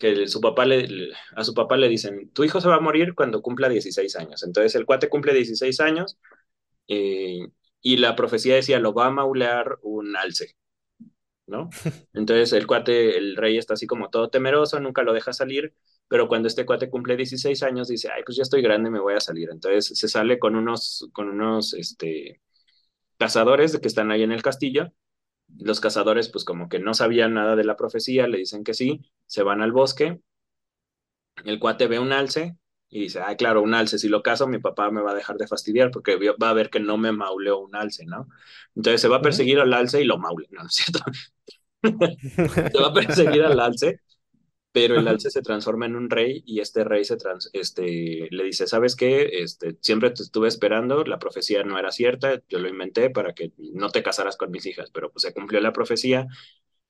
[0.01, 3.15] que su papá le, a su papá le dicen, tu hijo se va a morir
[3.15, 4.43] cuando cumpla 16 años.
[4.43, 6.19] Entonces el cuate cumple 16 años
[6.89, 7.41] eh,
[7.83, 10.57] y la profecía decía, lo va a maulear un alce.
[11.47, 11.71] ¿no?
[12.15, 15.75] Entonces el cuate, el rey está así como todo temeroso, nunca lo deja salir,
[16.09, 19.15] pero cuando este cuate cumple 16 años dice, ay, pues ya estoy grande, me voy
[19.15, 19.51] a salir.
[19.53, 22.41] Entonces se sale con unos, con unos, este,
[23.21, 24.93] cazadores que están ahí en el castillo.
[25.59, 29.01] Los cazadores, pues como que no sabían nada de la profecía, le dicen que sí,
[29.27, 30.21] se van al bosque.
[31.45, 32.57] El cuate ve un alce
[32.89, 35.37] y dice, ay, claro, un alce, si lo caso, mi papá me va a dejar
[35.37, 38.29] de fastidiar porque va a ver que no me mauleó un alce, ¿no?
[38.75, 41.01] Entonces se va a perseguir al alce y lo maule, ¿no es cierto?
[42.73, 44.01] se va a perseguir al alce,
[44.73, 48.45] pero el alce se transforma en un rey y este rey se trans, este, le
[48.45, 49.43] dice, ¿sabes qué?
[49.43, 53.53] Este, siempre te estuve esperando, la profecía no era cierta, yo lo inventé para que
[53.59, 56.27] no te casaras con mis hijas, pero pues se cumplió la profecía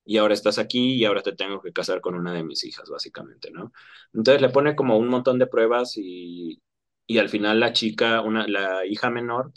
[0.04, 2.88] y ahora estás aquí y ahora te tengo que casar con una de mis hijas,
[2.90, 3.72] básicamente, ¿no?
[4.14, 6.62] Entonces le pone como un montón de pruebas y,
[7.06, 9.52] y al final la chica, una, la hija menor,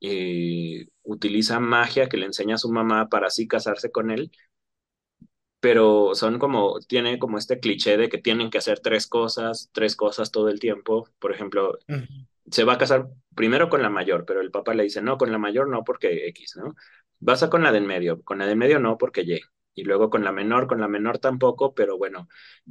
[0.00, 4.30] eh, utiliza magia que le enseña a su mamá para así casarse con él
[5.66, 9.96] pero son como, tiene como este cliché de que tienen que hacer tres cosas, tres
[9.96, 11.08] cosas todo el tiempo.
[11.18, 11.76] Por ejemplo,
[12.48, 15.32] se va a casar primero con la mayor, pero el papá le dice, no, con
[15.32, 16.76] la mayor no porque X, ¿no?
[17.18, 19.40] Vas a con la del medio, con la del medio no porque Y.
[19.74, 22.28] Y luego con la menor, con la menor tampoco, pero bueno,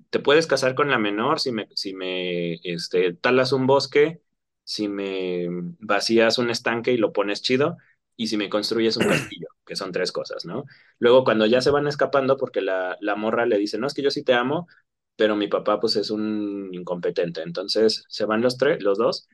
[0.10, 4.22] te puedes casar con la menor si me, si me este, talas un bosque,
[4.64, 5.50] si me
[5.82, 7.76] vacías un estanque y lo pones chido,
[8.16, 10.66] y si me construyes un castillo, que son tres cosas, ¿no?
[10.99, 14.03] Luego cuando ya se van escapando, porque la, la morra le dice, no, es que
[14.03, 14.68] yo sí te amo,
[15.16, 19.28] pero mi papá pues es un incompetente, entonces se van los tres, los dos,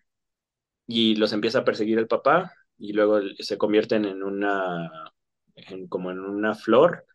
[0.88, 4.92] y los empieza a perseguir el papá, y luego se convierten en una,
[5.56, 7.06] en, como en una flor,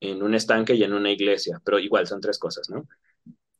[0.00, 2.88] en un estanque y en una iglesia, pero igual son tres cosas, ¿no?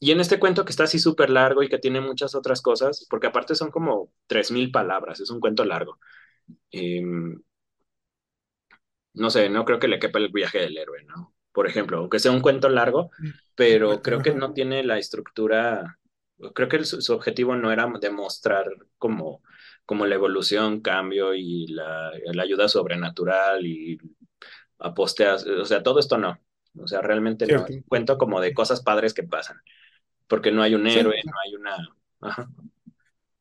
[0.00, 3.06] Y en este cuento que está así súper largo y que tiene muchas otras cosas,
[3.10, 5.98] porque aparte son como tres mil palabras, es un cuento largo.
[6.72, 7.02] Eh,
[9.14, 11.34] no sé, no creo que le quepa el viaje del héroe, ¿no?
[11.52, 13.10] Por ejemplo, aunque sea un cuento largo,
[13.54, 15.98] pero creo que no tiene la estructura,
[16.54, 19.42] creo que su, objetivo no era demostrar como,
[19.84, 22.10] como la evolución, cambio y la,
[22.40, 23.98] ayuda sobrenatural y
[24.78, 26.40] aposteas, o sea, todo esto no.
[26.78, 27.66] O sea, realmente no.
[27.86, 29.60] cuento como de cosas padres que pasan,
[30.26, 31.88] porque no hay un héroe, no hay una...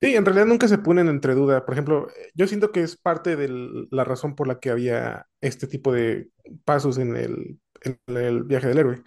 [0.02, 1.64] Sí, en realidad nunca se ponen entre duda.
[1.64, 5.68] Por ejemplo, yo siento que es parte de la razón por la que había este
[5.68, 6.30] tipo de
[6.66, 9.04] pasos en el, en el viaje del héroe.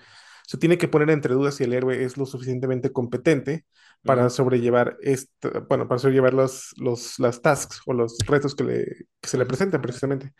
[0.46, 3.64] Se tiene que poner entre dudas si el héroe es lo suficientemente competente
[4.04, 8.84] para sobrellevar esto, bueno, para sobrellevar los, los, las tasks o los retos que, le,
[9.20, 10.32] que se le presentan precisamente.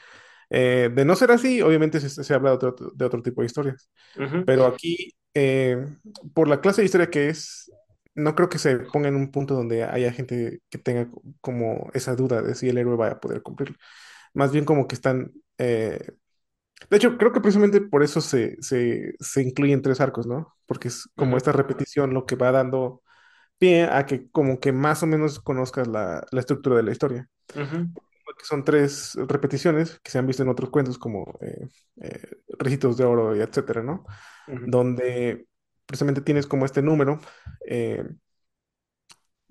[0.50, 3.46] Eh, de no ser así, obviamente se, se habla de otro, de otro, tipo de
[3.46, 3.90] historias.
[4.46, 5.84] Pero aquí, eh,
[6.32, 7.72] por la clase de historia que es,
[8.14, 11.08] no creo que se ponga en un punto donde haya gente que tenga
[11.40, 13.76] como esa duda de si el héroe va a poder cumplirlo.
[14.34, 15.32] Más bien como que están...
[15.58, 16.00] eh,
[16.90, 20.54] de hecho, creo que precisamente por eso se, se, se incluyen tres arcos, ¿no?
[20.66, 23.02] Porque es como esta repetición lo que va dando
[23.58, 27.28] pie a que como que más o menos conozcas la, la estructura de la historia.
[28.24, 31.68] Porque son tres repeticiones que se han visto en otros cuentos como eh,
[32.00, 32.22] eh,
[32.58, 34.04] Ricitos de Oro y etcétera, ¿no?
[34.64, 35.46] Donde
[35.86, 37.20] precisamente tienes como este número.
[37.68, 38.04] eh,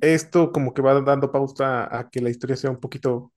[0.01, 3.31] esto como que va dando pauta a, que la historia sea un poquito,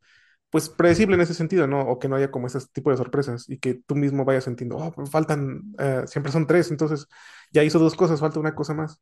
[0.50, 1.82] pues, predecible en ese sentido, ¿no?
[1.82, 4.76] O que no haya como ese tipo de sorpresas y que tú mismo vayas sintiendo,
[4.78, 7.06] oh, faltan, eh, siempre son tres, entonces
[7.52, 9.00] ya hizo dos cosas, falta una cosa más.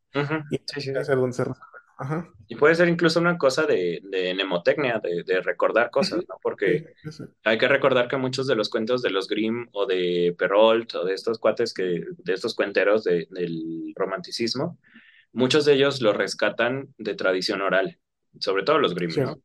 [0.51, 1.13] Y Sí, sí, es sí.
[1.15, 1.84] donde se resuelve.
[1.97, 2.29] Ajá.
[2.49, 6.19] Y puede ser incluso una cosa de, de mnemotecnia, de, de recordar cosas.
[6.29, 6.35] ¿no?
[6.35, 6.85] Sí, Porque
[7.45, 11.05] hay que recordar que muchos de los cuentos de los Grimm o de Perrault o
[11.05, 14.79] de estos cuates que, de estos cuenteros de- del romanticismo,
[15.33, 17.99] muchos de ellos lo rescatan de tradición oral,
[18.41, 19.37] sobre todo los Grimm, Cierto.
[19.37, 19.43] ¿no?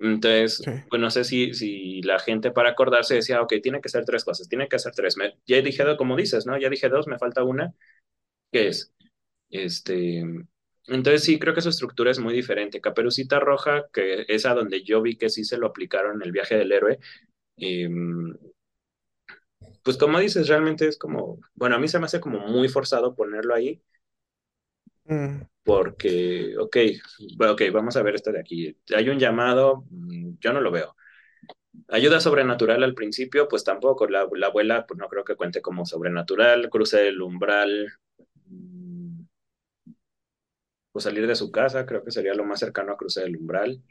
[0.00, 0.70] Entonces, Sí.
[0.88, 4.24] pues no sé si, si la gente para acordarse decía, ok, tiene que ser tres
[4.24, 5.16] cosas, tiene que ser tres.
[5.16, 6.56] Me- ya dije dos, como dices, ¿no?
[6.56, 7.74] Ya dije dos, me falta una,
[8.52, 8.92] ¿qué es?
[9.50, 10.24] Este,
[10.88, 12.80] entonces sí, creo que su estructura es muy diferente.
[12.80, 16.32] Caperucita Roja, que es a donde yo vi que sí se lo aplicaron en el
[16.32, 16.98] viaje del héroe,
[17.58, 17.88] eh,
[19.82, 23.14] pues como dices, realmente es como, bueno, a mí se me hace como muy forzado
[23.14, 23.82] ponerlo ahí,
[25.08, 26.76] Mm, porque, ok,
[27.36, 28.76] bueno, ok, vamos a ver esto de aquí.
[28.96, 30.96] Hay un llamado, mm, yo no lo veo.
[31.88, 34.08] Ayuda sobrenatural al principio, pues tampoco.
[34.08, 36.70] La, la abuela, pues no creo que cuente como sobrenatural.
[36.70, 37.92] Cruce el umbral,
[40.98, 43.82] pues salir de su casa, creo que sería lo más cercano a cruzar el umbral.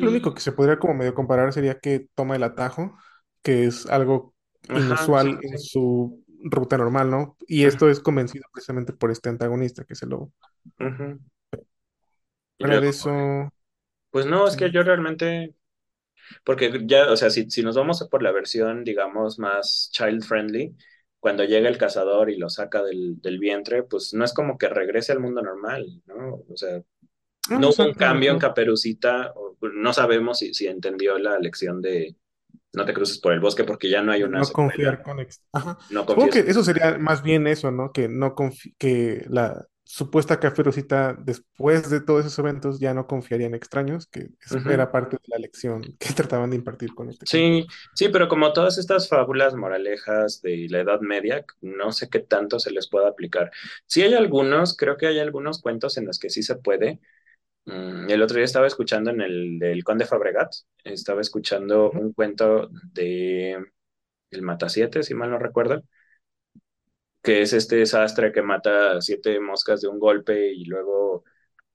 [0.00, 0.34] Lo único El...
[0.34, 2.96] que se podría como medio comparar sería que toma el atajo,
[3.42, 4.34] que es algo
[4.68, 5.58] Ajá, inusual sí, en sí.
[5.58, 7.36] su ruta normal, ¿no?
[7.46, 10.32] Y esto es convencido precisamente por este antagonista, que es el lobo.
[12.58, 13.10] de luego, eso,
[14.10, 15.54] pues no, es que yo realmente,
[16.44, 20.76] porque ya, o sea, si, si nos vamos por la versión, digamos, más child friendly,
[21.22, 24.68] cuando llega el cazador y lo saca del, del vientre, pues no es como que
[24.68, 26.44] regrese al mundo normal, ¿no?
[26.50, 26.82] O sea,
[27.50, 29.34] No, no hubo un cambio en Caperucita,
[29.74, 32.16] no sabemos si, si entendió la lección de
[32.74, 35.20] no te cruces por el bosque porque ya no hay una no secuela, confiar con...
[35.20, 35.78] ex- Ajá.
[35.90, 37.92] no Supongo que eso sería más bien eso, ¿no?
[37.92, 38.34] Que no
[38.78, 44.30] que la supuesta caferocita después de todos esos eventos ya no confiaría en extraños, que
[44.40, 44.68] es- Ujú.
[44.68, 47.26] era parte de la lección que trataban de impartir con este.
[47.26, 52.18] Sí, sí, pero como todas estas fábulas moralejas de la Edad Media, no sé qué
[52.18, 53.50] tanto se les puede aplicar.
[53.86, 56.98] Sí hay algunos, creo que hay algunos cuentos en los que sí se puede.
[57.66, 60.52] Mm, el otro día estaba escuchando en el del Conde Fabregat,
[60.84, 63.58] estaba escuchando un cuento de
[64.30, 65.82] El Matasiete, si mal no recuerdo,
[67.22, 71.24] que es este sastre que mata siete moscas de un golpe y luego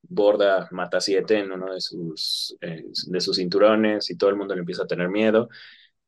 [0.04, 4.56] borda mata siete en uno de sus, eh, de sus cinturones y todo el mundo
[4.56, 5.50] le empieza a tener miedo.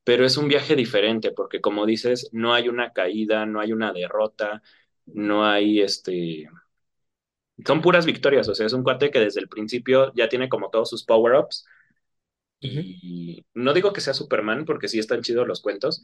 [0.03, 3.93] pero es un viaje diferente porque como dices, no hay una caída, no hay una
[3.93, 4.63] derrota,
[5.07, 6.49] no hay este,
[7.65, 10.69] son puras victorias, o sea, es un cuate que desde el principio ya tiene como
[10.69, 11.65] todos sus power-ups.
[12.61, 16.03] Y no digo que sea Superman porque sí están chidos los cuentos,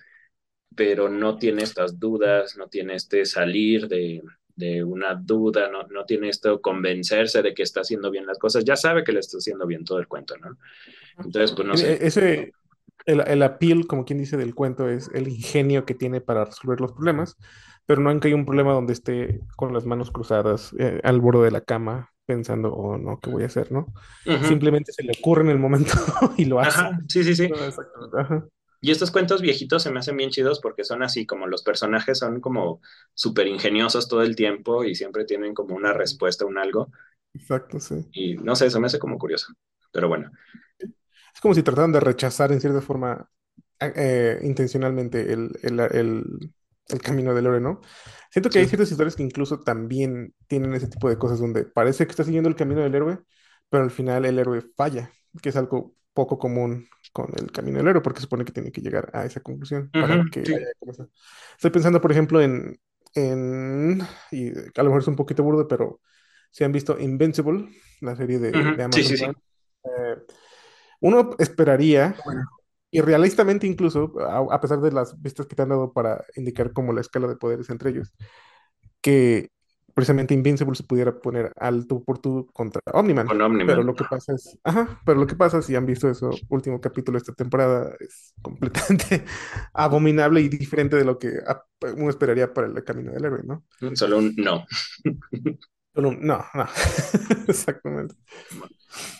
[0.73, 4.21] pero no tiene estas dudas, no tiene este salir de,
[4.55, 8.63] de una duda, no, no tiene esto convencerse de que está haciendo bien las cosas,
[8.63, 10.57] ya sabe que le está haciendo bien todo el cuento, ¿no?
[11.17, 12.05] Entonces, pues no sé.
[12.05, 12.53] Ese,
[13.05, 16.81] el, el appeal, como quien dice, del cuento es el ingenio que tiene para resolver
[16.81, 17.37] los problemas,
[17.85, 21.45] pero no que hay un problema donde esté con las manos cruzadas eh, al borde
[21.45, 23.93] de la cama pensando, oh no, ¿qué voy a hacer, no?
[24.25, 24.45] Ujú.
[24.45, 25.93] Simplemente se le ocurre en el momento
[26.37, 26.79] y lo hace.
[26.79, 27.47] Ajá, sí, sí, sí.
[27.47, 28.19] No, exactamente.
[28.19, 28.45] Ajá,
[28.85, 32.19] Y estos cuentos viejitos se me hacen bien chidos porque son así, como los personajes
[32.19, 32.81] son como
[33.15, 36.91] súper ingeniosos todo el tiempo y siempre tienen como una respuesta, un algo.
[37.33, 38.05] exacto, sí.
[38.11, 39.53] Y no sé, se me hace como curioso.
[39.91, 40.31] Pero bueno.
[41.33, 43.29] Es como si trataran de rechazar en cierta forma
[43.79, 46.53] eh, intencionalmente el, el, el-
[46.89, 47.81] el camino del héroe, ¿no?
[48.29, 52.05] Siento que hay ciertas historias que incluso también tienen ese tipo de cosas donde parece
[52.05, 53.19] que está siguiendo el camino del héroe,
[53.69, 55.11] pero al final el héroe falla,
[55.41, 58.81] que es algo poco común con el camino del héroe, porque supone que tiene que
[58.81, 60.53] llegar a esa conclusión para Ujú, que sí.
[60.53, 61.09] haya como esa-
[61.55, 62.77] Estoy pensando, por ejemplo, en,
[63.15, 64.01] en,
[64.31, 66.01] y a lo mejor es un poquito burdo, pero
[66.51, 67.69] si han visto Invincible,
[68.01, 69.25] la serie de, sí, Amazon sí, sí.
[69.85, 70.17] Eh,
[71.01, 72.15] uno esperaría,
[72.91, 76.73] y realistamente incluso, a, a pesar de las vistas que te han dado para indicar
[76.73, 78.13] como la escala de poderes entre ellos,
[79.01, 79.49] que
[79.95, 83.27] precisamente Invincible se pudiera poner al tú por tú contra Omniman.
[83.27, 83.83] Con Pero Omniman.
[83.83, 87.17] lo que pasa es, ajá, pero lo que pasa, si han visto eso, último capítulo
[87.17, 89.25] de esta temporada, es completamente
[89.73, 91.39] abominable y diferente de lo que
[91.97, 93.65] uno esperaría para el camino del héroe, ¿no?
[93.95, 94.65] Solo un no.
[95.95, 96.11] No,
[96.53, 96.65] no,
[97.47, 98.15] exactamente.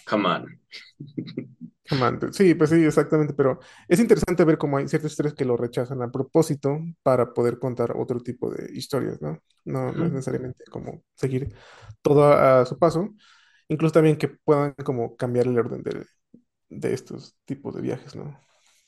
[0.06, 0.60] Come on.
[2.32, 6.02] Sí, pues sí, exactamente, pero es interesante ver cómo hay ciertas historias que lo rechazan
[6.02, 9.40] a propósito para poder contar otro tipo de historias, ¿no?
[9.66, 11.54] No, no es necesariamente como seguir
[12.02, 13.14] todo a, su paso,
[13.68, 16.06] incluso también que puedan como cambiar el orden de,
[16.70, 18.40] de estos tipos de viajes, ¿no?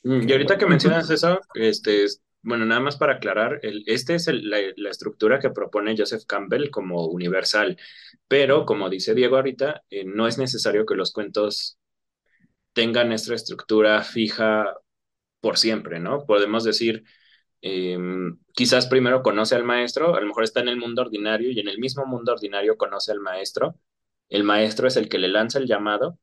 [0.04, 2.06] Mm, y ahorita que mencionas eso, este,
[2.42, 6.72] bueno, nada más para aclarar, el, este es la, la, estructura que propone Joseph Campbell
[6.72, 7.78] como universal,
[8.28, 11.78] pero como dice Diego ahorita, eh, no es necesario que los cuentos
[12.78, 14.76] tengan esta estructura fija
[15.42, 16.26] por siempre, ¿no?
[16.28, 17.04] Podemos decir,
[17.62, 21.60] em, quizás primero conoce al maestro, a lo mejor está en el mundo ordinario y
[21.60, 23.80] en el mismo mundo ordinario conoce al maestro.
[24.30, 26.20] El maestro es el que le lanza el llamado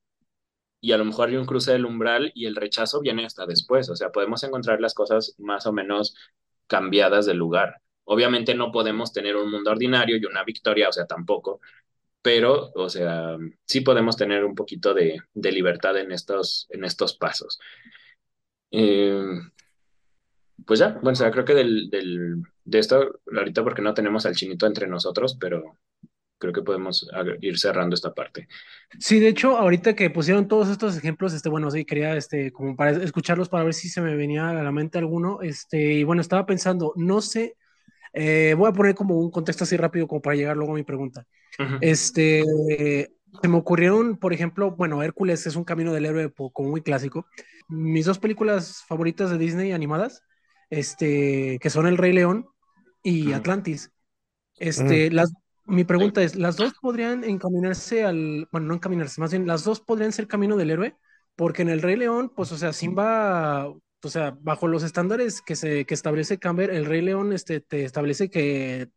[0.80, 3.90] y a lo mejor hay un cruce del umbral y el rechazo viene hasta después,
[3.90, 6.16] o sea, podemos encontrar las cosas más o menos
[6.68, 7.82] cambiadas del lugar.
[8.05, 11.61] Obviamente no podemos tener un mundo ordinario y una victoria, o sea, tampoco,
[12.24, 17.60] pero, o sea, sí podemos tener un poquito de, libertad en estos, en estos pasos.
[18.70, 19.40] Eh,
[20.64, 24.34] pues ya, bueno, o sea, creo que del, de esto, ahorita porque no tenemos al
[24.34, 25.76] chinito entre nosotros, pero
[26.38, 27.06] creo que podemos
[27.42, 28.48] ir cerrando esta parte.
[28.98, 32.74] Sí, de hecho, ahorita que pusieron todos estos ejemplos, este, bueno, sí, quería, este, como
[32.74, 36.22] para escucharlos para ver si se me venía a la mente alguno, este, y bueno,
[36.22, 37.58] estaba pensando, no sé,
[38.14, 40.84] eh, voy a poner como un contexto así rápido como para llegar luego a mi
[40.84, 41.26] pregunta.
[41.80, 42.44] Este,
[43.42, 47.26] se me ocurrieron, por ejemplo, bueno, Hércules es un camino del héroe como muy clásico.
[47.68, 50.22] Mis dos películas favoritas de Disney animadas,
[50.70, 52.46] este, que son El Rey León
[53.02, 53.90] y Atlantis.
[54.56, 55.32] Este, las,
[55.66, 59.80] mi pregunta es, ¿las dos podrían encaminarse al, bueno, no encaminarse, más bien, las dos
[59.80, 60.96] podrían ser camino del héroe?
[61.34, 63.74] Porque en El Rey León, pues, o sea, Simba
[64.05, 67.84] o sea, bajo los estándares que, se, que establece Camber, el Rey León este, te
[67.84, 68.90] establece que,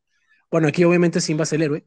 [0.51, 1.85] bueno, aquí obviamente Simba es el héroe,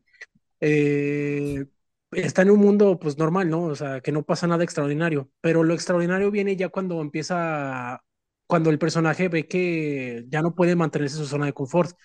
[0.61, 1.67] eh,
[2.13, 3.65] está en un mundo pues normal, ¿no?
[3.65, 8.03] O sea, que no pasa nada extraordinario, pero lo extraordinario viene ya cuando empieza,
[8.47, 11.97] cuando el personaje ve que ya no puede mantenerse en su zona de confort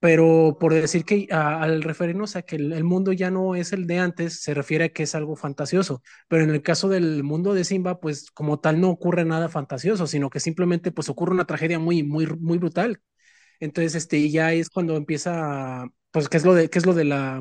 [0.00, 3.98] pero por decir que al referirnos a que el, mundo ya no es el de
[3.98, 7.64] antes, se refiere a que es algo fantasioso, pero en el caso del mundo de
[7.64, 11.78] Simba, pues como tal no ocurre nada fantasioso, sino que simplemente pues ocurre una tragedia
[11.78, 13.00] muy, muy, muy brutal.
[13.60, 17.04] Entonces, este, ya es cuando empieza, pues, ¿qué es lo de, qué es lo de
[17.04, 17.40] la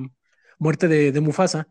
[0.59, 1.67] muerte de, Mufasa?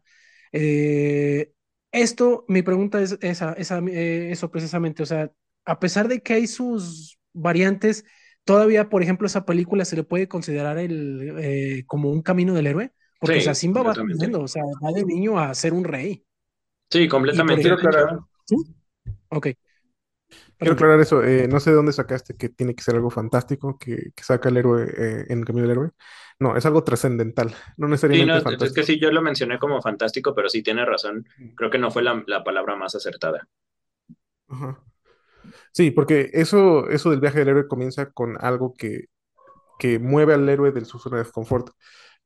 [0.52, 1.52] Eh,
[1.92, 5.30] esto, mi pregunta es esa, esa, eh, eso precisamente, o sea,
[5.64, 8.04] a pesar de que hay sus variantes,
[8.44, 12.66] todavía, por ejemplo, esa película se le puede considerar el, eh, como un camino del
[12.66, 15.84] héroe, porque o sea, Simba va aprendiendo, o sea, va de niño a ser un
[15.84, 16.24] rey.
[16.90, 17.62] Sí, completamente.
[17.62, 18.18] Quiero aclarar.
[18.44, 18.56] ¿Sí?
[19.28, 19.48] Ok.
[20.58, 21.22] Quiero aclarar eso.
[21.22, 24.56] Eh, no sé de dónde sacaste que tiene que ser algo fantástico que, saca el
[24.56, 25.90] héroe eh, en el camino del héroe.
[26.38, 29.80] No, es algo trascendental, no necesariamente sí, no, Es que sí, yo lo mencioné como
[29.80, 31.24] fantástico, pero sí tiene razón.
[31.54, 33.48] Creo que no fue la, la palabra más acertada.
[34.48, 34.82] Ajá.
[35.72, 39.06] Sí, porque eso, eso del viaje del héroe comienza con algo que,
[39.78, 41.70] que mueve al héroe de su zona de confort.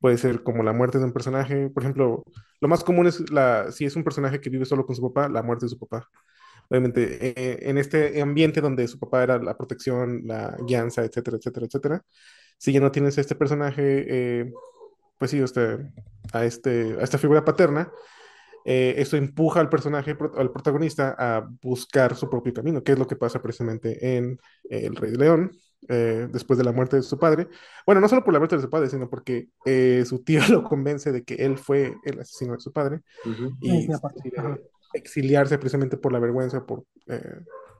[0.01, 1.71] Puede ser como la muerte de un personaje.
[1.71, 2.25] Por ejemplo,
[2.61, 5.29] lo más común es la, si es un personaje que vive solo con su papá,
[5.29, 6.09] la muerte de su papá.
[6.69, 11.67] Obviamente, eh, en este ambiente donde su papá era la protección, la guianza, etcétera, etcétera,
[11.67, 12.03] etcétera,
[12.59, 14.53] si ya no tienes a este personaje, eh,
[15.19, 15.79] pues sí, este,
[16.33, 17.91] a, este, a esta figura paterna,
[18.69, 23.07] eh, eso empuja al personaje, al protagonista, a buscar su propio camino, que es lo
[23.07, 24.39] que pasa precisamente en
[24.69, 25.53] El Rey León,
[25.89, 27.47] eh, después de la muerte de su padre.
[27.87, 30.65] Bueno, no solo por la muerte de su padre, sino porque eh, su tío lo
[30.65, 33.03] convence de que él fue el asesino de su padre
[33.61, 33.89] y
[34.95, 36.85] exiliarse precisamente por la vergüenza, por,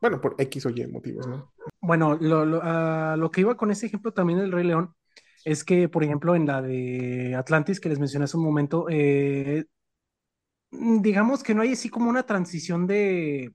[0.01, 1.53] bueno, por X o Y motivos, ¿no?
[1.81, 4.95] Bueno, lo, lo, lo que iba con ese ejemplo también del Rey León
[5.47, 9.65] es que, por ejemplo, en la de Atlantis, que les mencioné hace un momento, eh,
[10.71, 13.53] digamos que no hay así como una transición de...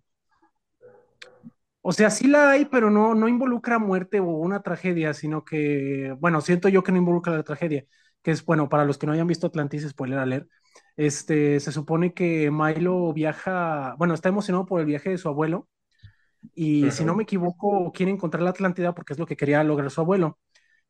[1.83, 6.15] O sea, sí la hay, pero no, no involucra muerte o una tragedia, sino que,
[6.19, 7.85] bueno, siento yo que no involucra la tragedia,
[8.21, 10.47] que es, bueno, para los que no hayan visto Atlantis, spoiler alert,
[10.95, 15.67] este, se supone que Milo viaja, bueno, está emocionado por el viaje de su abuelo,
[16.53, 19.89] y si no me equivoco, quiere encontrar la Atlántida porque es lo que quería lograr
[19.91, 20.39] su abuelo.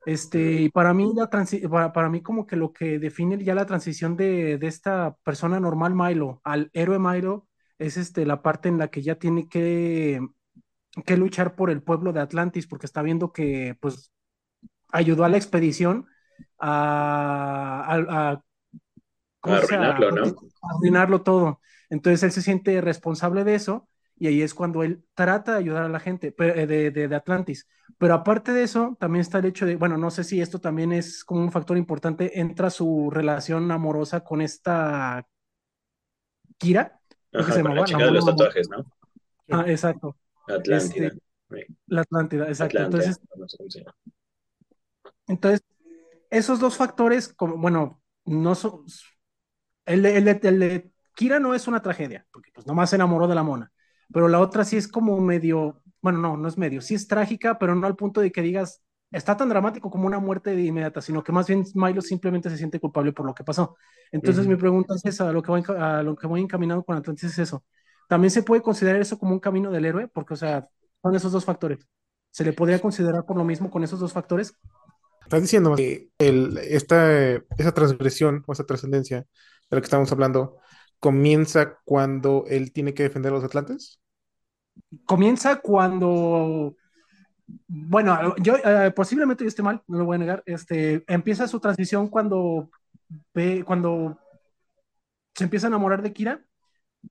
[0.05, 3.67] Este, y para mí, la para, para, mí como que lo que define ya la
[3.67, 7.47] transición de, de, esta persona normal Milo al héroe Milo
[7.77, 10.19] es este, la parte en la que ya tiene que,
[11.05, 14.11] que luchar por el pueblo de Atlantis porque está viendo que pues
[14.91, 16.07] ayudó a la expedición
[16.57, 18.43] a, a,
[19.43, 20.23] arruinarlo, ¿no?
[20.61, 21.59] arruinarlo todo.
[21.89, 23.87] Entonces él se siente responsable de eso
[24.21, 27.67] y ahí es cuando él trata de ayudar a la gente eh, de, de, Atlantis.
[27.97, 30.91] Pero aparte de eso, también está el hecho de, bueno, no sé si esto también
[30.91, 35.27] es como un factor importante, entra su relación amorosa con esta
[36.59, 37.01] Kira.
[37.33, 38.85] Ajá, se con la chica de los tatuajes, ¿no?
[39.49, 40.15] Ah, exacto.
[40.47, 41.07] Atlántida.
[41.07, 42.77] Este, la Atlántida, exacto.
[42.77, 43.19] entonces,
[45.25, 45.63] entonces,
[46.29, 48.85] esos dos factores, como, bueno, no son.
[49.83, 53.33] El el, el de Kira no es una tragedia, porque pues nomás se enamoró de
[53.33, 53.71] la mona
[54.13, 57.57] pero la otra sí es como medio, bueno, no, no es medio, sí es trágica,
[57.59, 61.01] pero no al punto de que digas, está tan dramático como una muerte de inmediata,
[61.01, 63.75] sino que más bien Milo simplemente se siente culpable por lo que pasó.
[64.11, 66.97] Entonces mi pregunta es esa, a lo, que voy, a lo que voy encaminado con
[66.97, 67.63] Atlantis es eso.
[68.07, 70.07] ¿También se puede considerar eso como un camino del héroe?
[70.07, 70.67] Porque, o sea,
[71.01, 71.79] son esos dos factores.
[72.29, 74.53] ¿Se le podría considerar por lo mismo con esos dos factores?
[75.23, 77.09] Estás diciendo que el, esta,
[77.57, 79.25] esa transgresión o esa trascendencia de
[79.69, 80.57] la que estamos hablando
[80.99, 84.00] comienza cuando él tiene que defender a los atlantes?
[85.05, 86.75] Comienza cuando,
[87.67, 91.59] bueno, yo eh, posiblemente yo esté mal, no lo voy a negar, este, empieza su
[91.59, 92.69] transición cuando
[93.33, 94.17] ve, cuando
[95.35, 96.41] se empieza a enamorar de Kira,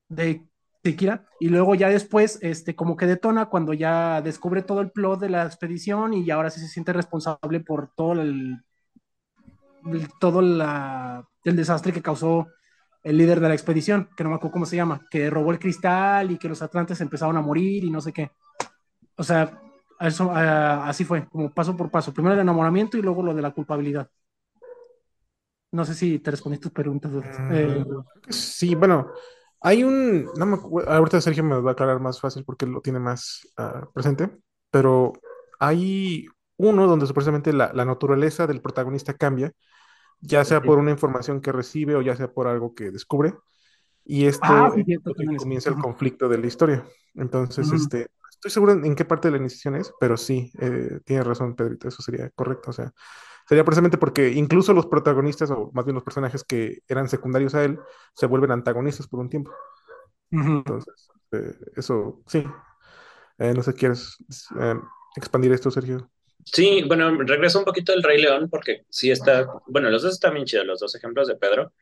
[0.09, 0.47] de,
[0.83, 4.91] de, Kira, y luego ya después, este, como que detona cuando ya descubre todo el
[4.91, 8.63] plot de la expedición y ahora sí se siente responsable por todo el,
[10.19, 12.47] todo la, el desastre que causó
[13.03, 15.59] el líder de la expedición, que no me acuerdo cómo se llama, que robó el
[15.59, 18.31] cristal y que los atlantes empezaron a morir y no sé qué.
[19.15, 19.61] O sea,
[19.99, 22.13] eso, así fue, como paso por paso.
[22.13, 24.09] Primero el enamoramiento y luego lo de la culpabilidad.
[25.71, 27.11] No sé si te respondí tus preguntas.
[27.11, 27.85] Mm, eh,
[28.29, 29.11] sí, bueno,
[29.61, 30.57] hay un, no me,
[30.87, 34.29] ahorita Sergio me va a aclarar más fácil porque lo tiene más ah, presente,
[34.69, 35.13] pero
[35.59, 36.25] hay
[36.57, 39.53] uno donde supuestamente la, la naturaleza del protagonista cambia
[40.21, 43.33] ya sea por una información que recibe o ya sea por algo que descubre.
[44.05, 44.73] Y esto ah,
[45.37, 46.85] comienza el conflicto de la historia.
[47.13, 51.23] Entonces, este, estoy seguro en, qué parte de la iniciación es, pero sí, eh, tiene
[51.23, 52.71] razón, Pedrito, eso sería correcto.
[52.71, 52.91] O sea,
[53.47, 57.63] sería precisamente porque incluso los protagonistas, o más bien los personajes que eran secundarios a
[57.63, 57.79] él,
[58.15, 59.51] se vuelven antagonistas por un tiempo.
[60.31, 62.43] Entonces, eh, eso sí.
[63.37, 64.17] Eh, no sé, ¿quieres
[65.15, 66.09] expandir esto, Sergio?
[66.45, 70.33] Sí, bueno, regreso un poquito al Rey León porque sí está, bueno, los dos están
[70.33, 71.73] bien chidos, los dos ejemplos de Pedro,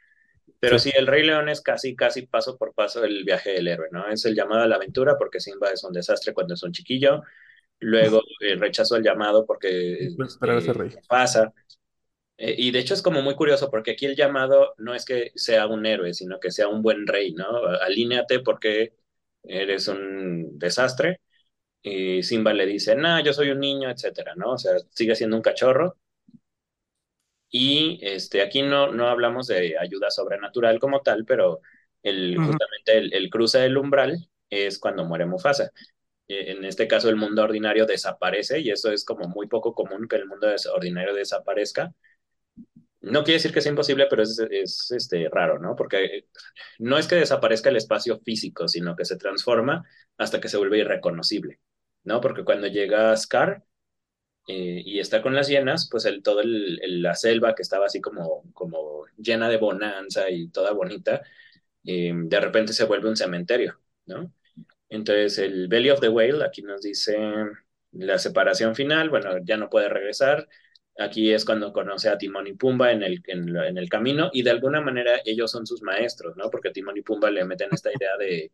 [0.60, 0.91] pero sí.
[0.95, 4.07] el Rey León es casi, casi paso por paso el viaje del héroe, ¿no?
[4.10, 7.22] Es el llamado a la aventura porque Simba es un desastre cuando es un chiquillo,
[7.80, 10.15] luego el rechazo al llamado porque eh,
[11.07, 11.53] pasa.
[12.38, 15.31] Eh, y de hecho es como muy curioso porque aquí el llamado no es que
[15.36, 17.65] sea un héroe, sino que sea un buen rey, ¿no?
[17.65, 18.94] Alíneate porque
[19.44, 21.22] eres un desastre
[21.81, 24.53] y Simba le dice, no, yo soy un niño, etcétera, ¿no?
[24.53, 25.97] O sea, sigue siendo un cachorro.
[27.51, 31.61] Y este, aquí no, no hablamos de ayuda sobrenatural como tal, pero
[32.03, 35.72] el, justamente el, el, cruce del umbral es cuando muere Mufasa.
[36.27, 40.07] E, en este caso, el mundo ordinario desaparece y eso es como muy poco común
[40.07, 41.93] que el mundo ordinario desaparezca.
[43.01, 45.76] No quiere decir que sea imposible, pero es, es este, raro, ¿no?
[45.76, 46.27] Porque
[46.80, 49.85] no es que desaparezca el espacio físico, sino que se transforma
[50.18, 51.60] hasta que se vuelve irreconocible.
[52.03, 52.21] ¿No?
[52.21, 53.63] Porque cuando llega Scar
[54.47, 58.43] eh, y está con las hienas, pues el, todo la selva que estaba así como,
[58.53, 61.21] como llena de bonanza y toda bonita,
[61.85, 64.34] eh, de repente se vuelve un cementerio, ¿no?
[64.89, 67.17] Entonces el Belly of the Whale aquí nos dice
[67.91, 70.47] la separación final, bueno, ya no puede regresar.
[70.97, 74.51] Aquí es cuando conoce a Timón y Pumba en el, en, el camino y de
[74.51, 76.49] alguna manera ellos son sus maestros, ¿no?
[76.49, 78.51] Porque Timón y Pumba le meten esta idea de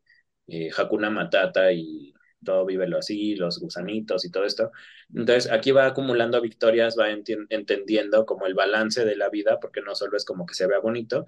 [0.48, 2.14] eh, Hakuna Matata y
[2.46, 4.72] todo vívelo así, los gusanitos y todo esto.
[5.14, 9.96] Entonces, aquí va acumulando victorias, va entendiendo como el balance de la vida, porque no
[9.96, 11.26] solo es como que se vea bonito.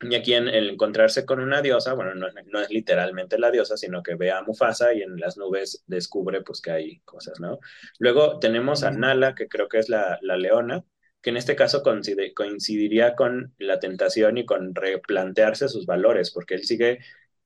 [0.00, 3.78] Y aquí en el encontrarse con una diosa, bueno, no, no, es literalmente la diosa,
[3.78, 7.60] sino que ve a Mufasa y en las nubes descubre pues que hay cosas, ¿no?
[7.98, 10.84] Luego tenemos a Nala, que creo que es la, la leona,
[11.22, 16.54] que en este caso coincide, coincidiría con la tentación y con replantearse sus valores, porque
[16.56, 16.98] él sigue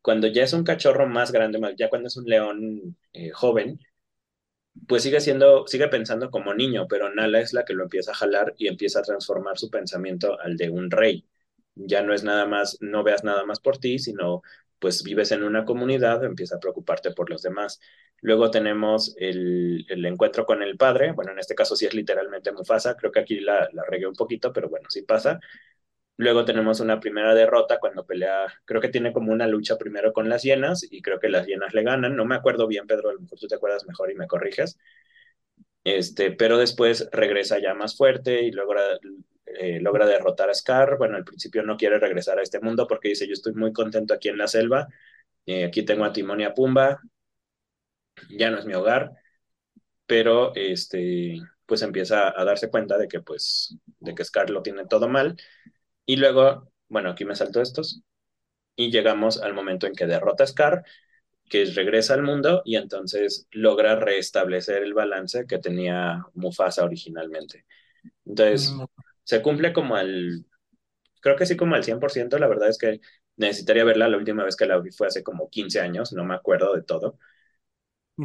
[0.03, 3.79] cuando ya es un cachorro más grande, ya cuando es un león eh, joven,
[4.89, 8.15] pues sigue siendo, sigue pensando como niño, pero Nala es la que lo empieza a
[8.15, 11.27] jalar y empieza a transformar su pensamiento al de un rey.
[11.75, 14.43] Ya no es nada más, no veas nada más por ti, sino
[14.79, 17.81] pues vives en una comunidad, empieza a preocuparte por los demás.
[18.23, 22.97] Luego tenemos el, encuentro con el padre, bueno, en este caso sí es literalmente Mufasa,
[22.97, 25.41] creo que aquí la, la regué un poquito, pero bueno, sí pasa.
[26.17, 30.29] Luego tenemos una primera derrota cuando pelea, creo que tiene como una lucha primero con
[30.29, 32.15] las hienas y creo que las hienas le ganan.
[32.15, 34.79] No me acuerdo bien, Pedro, a lo mejor tú te acuerdas mejor y me corriges.
[35.85, 38.83] Este, pero después regresa ya más fuerte y logra,
[39.47, 40.99] eh, logra derrotar a Scar.
[40.99, 44.15] Bueno, al principio no quiere regresar a este mundo porque dice, yo estoy muy contento
[44.15, 44.89] aquí en la selva,
[45.47, 47.01] eh, aquí tengo a Timón a Pumba,
[48.31, 49.13] ya no es mi hogar,
[50.07, 54.87] pero este, pues empieza a darse cuenta de que pues, de que Scar lo tiene
[54.87, 55.37] todo mal,
[56.11, 58.03] y luego, bueno, aquí me salto estos,
[58.75, 60.85] y llegamos al momento en que derrota a Scar,
[61.49, 67.65] que regresa al mundo y entonces logra restablecer el balance que tenía Mufasa originalmente.
[68.27, 68.87] Entonces, mm.
[69.23, 70.47] se cumple como al,
[71.21, 73.01] creo que sí como al 100%, la verdad es que
[73.37, 76.35] necesitaría verla, la última vez que la vi fue hace como 15 años, no me
[76.35, 77.21] acuerdo de todo,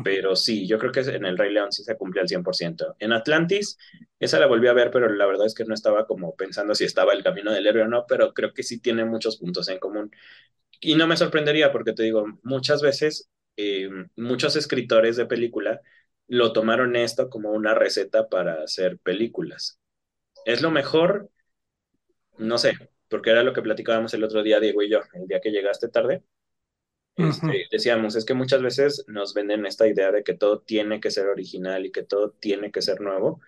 [0.02, 2.96] pero sí, yo creo que en el Rey León sí se cumple al 100%.
[3.00, 3.78] En Atlantis,
[4.20, 6.84] esa la volví a ver, pero la verdad es que no estaba como pensando si
[6.86, 9.80] estaba el camino del héroe o no, pero creo que sí tiene muchos puntos en
[9.80, 10.12] común.
[10.82, 15.82] Y no me sorprendería porque te digo, muchas veces eh, muchos escritores de película
[16.28, 19.80] lo tomaron esto como una receta para hacer películas.
[20.46, 21.30] ¿Es lo mejor?
[22.38, 22.74] No sé,
[23.10, 25.90] porque era lo que platicábamos el otro día, Diego y yo, el día que llegaste
[25.90, 26.24] tarde.
[27.18, 31.12] Este, decíamos, es que muchas veces nos venden esta idea de que todo tiene que
[31.12, 33.42] ser original y que todo tiene que ser nuevo.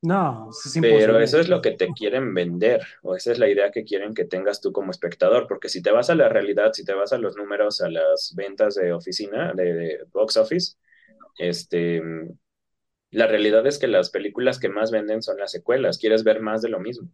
[0.00, 0.50] No,
[0.80, 4.14] pero eso es lo que te quieren vender, o esa es la idea que quieren
[4.14, 7.12] que tengas tú como espectador, porque si te vas a la realidad, si te vas
[7.12, 10.76] a los números, a las ventas de oficina, de, box office,
[11.36, 12.00] este,
[13.10, 16.62] la realidad es que las películas que más venden son las secuelas, quieres ver más
[16.62, 17.10] de lo mismo.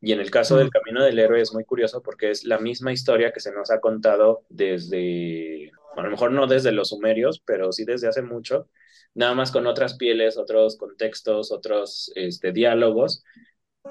[0.00, 2.92] Y en el caso del Camino del Héroe es muy curioso porque es la misma
[2.92, 7.72] historia que se nos ha contado desde, a lo mejor no desde los sumerios, pero
[7.72, 8.68] sí desde hace mucho,
[9.14, 13.24] nada más con otras pieles, otros contextos, otros este, diálogos,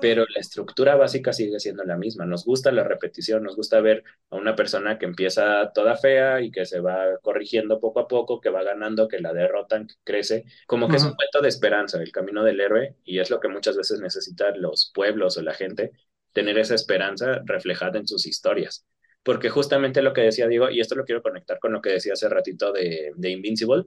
[0.02, 2.26] pero la estructura básica sigue siendo la misma.
[2.26, 6.52] Nos gusta la repetición, nos gusta ver a una persona que empieza toda fea y
[6.52, 10.46] que se va corrigiendo poco a poco, que va ganando, que la derrotan, que crece,
[10.68, 13.48] como que es un cuento de esperanza, el camino del héroe, y es lo que
[13.48, 15.92] muchas veces necesitan los pueblos o la gente,
[16.34, 18.86] tener esa esperanza reflejada en sus historias.
[19.24, 22.14] Porque justamente lo que decía Diego, y esto lo quiero conectar con lo que decía
[22.14, 23.86] hace ratito de, de Invincible,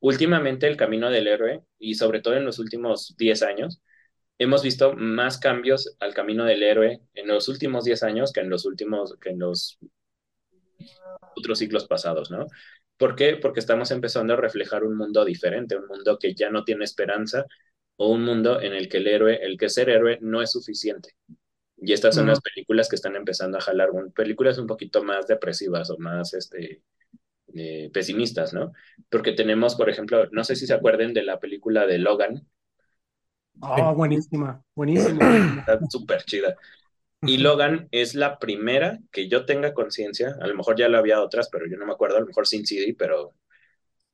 [0.00, 3.82] últimamente el camino del héroe, y sobre todo en los últimos 10 años,
[4.42, 8.50] hemos visto más cambios al camino del héroe en los últimos 10 años que en
[8.50, 9.78] los últimos, que en los
[11.36, 12.46] otros ciclos pasados, ¿no?
[12.96, 13.36] ¿Por qué?
[13.36, 17.46] Porque estamos empezando a reflejar un mundo diferente, un mundo que ya no tiene esperanza
[17.96, 21.16] o un mundo en el que el héroe, el que ser héroe no es suficiente.
[21.78, 25.90] Y estas son las películas que están empezando a jalar, películas un poquito más depresivas
[25.90, 26.82] o más este,
[27.54, 28.72] eh, pesimistas, ¿no?
[29.10, 32.46] Porque tenemos, por ejemplo, no sé si se acuerden de la película de Logan.
[33.64, 35.60] Oh, buenísima, buenísima.
[35.60, 36.56] Está súper chida.
[37.22, 41.22] Y Logan es la primera que yo tenga conciencia, a lo mejor ya la había
[41.22, 43.34] otras, pero yo no me acuerdo, a lo mejor sin CD, pero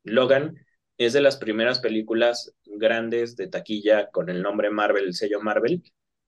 [0.05, 0.67] Logan
[0.99, 5.83] es de las primeras películas grandes de taquilla con el nombre Marvel, el sello Marvel,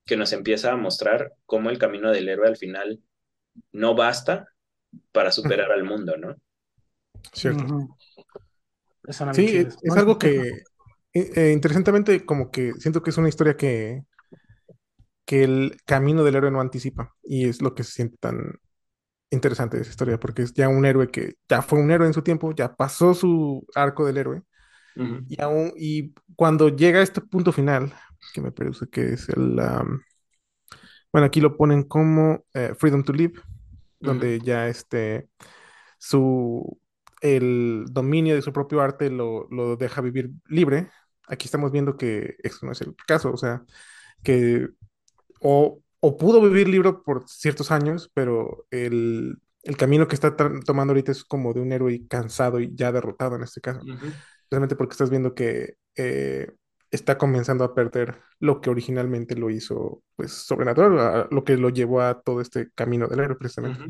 [0.06, 3.00] que nos empieza a mostrar cómo el camino del héroe al final
[3.72, 4.48] no basta
[5.12, 6.36] para superar al mundo, ¿no?
[7.32, 7.98] Cierto.
[9.34, 10.62] Sí, es, algo que
[11.14, 14.02] eh, eh, interesantemente como que siento que es una historia que,
[15.24, 18.54] que el camino del héroe no anticipa y es lo que se siente tan
[19.30, 22.14] interesante de esa historia porque es ya un héroe que ya fue un héroe en
[22.14, 24.42] su tiempo, ya pasó su arco del héroe
[25.28, 27.92] y, aún, y cuando llega a este punto final,
[28.34, 29.56] que me parece que es el...
[31.12, 33.34] bueno, aquí lo ponen como eh, Freedom to Live,
[34.00, 35.28] donde ya este,
[35.98, 36.78] su,
[37.20, 40.90] el dominio de su propio arte lo, lo, deja vivir libre.
[41.30, 43.64] Aquí estamos viendo que eso no es el caso, o sea,
[44.22, 44.68] que
[45.40, 50.92] o, o pudo vivir libre por ciertos años, pero el, el camino que está tomando
[50.92, 53.86] ahorita es como de un héroe cansado y ya derrotado en este caso.
[54.50, 56.52] Realmente porque estás viendo que eh,
[56.90, 62.00] está comenzando a perder lo que originalmente lo hizo, pues, sobrenatural, lo que lo llevó
[62.02, 63.84] a todo este camino del héroe, precisamente.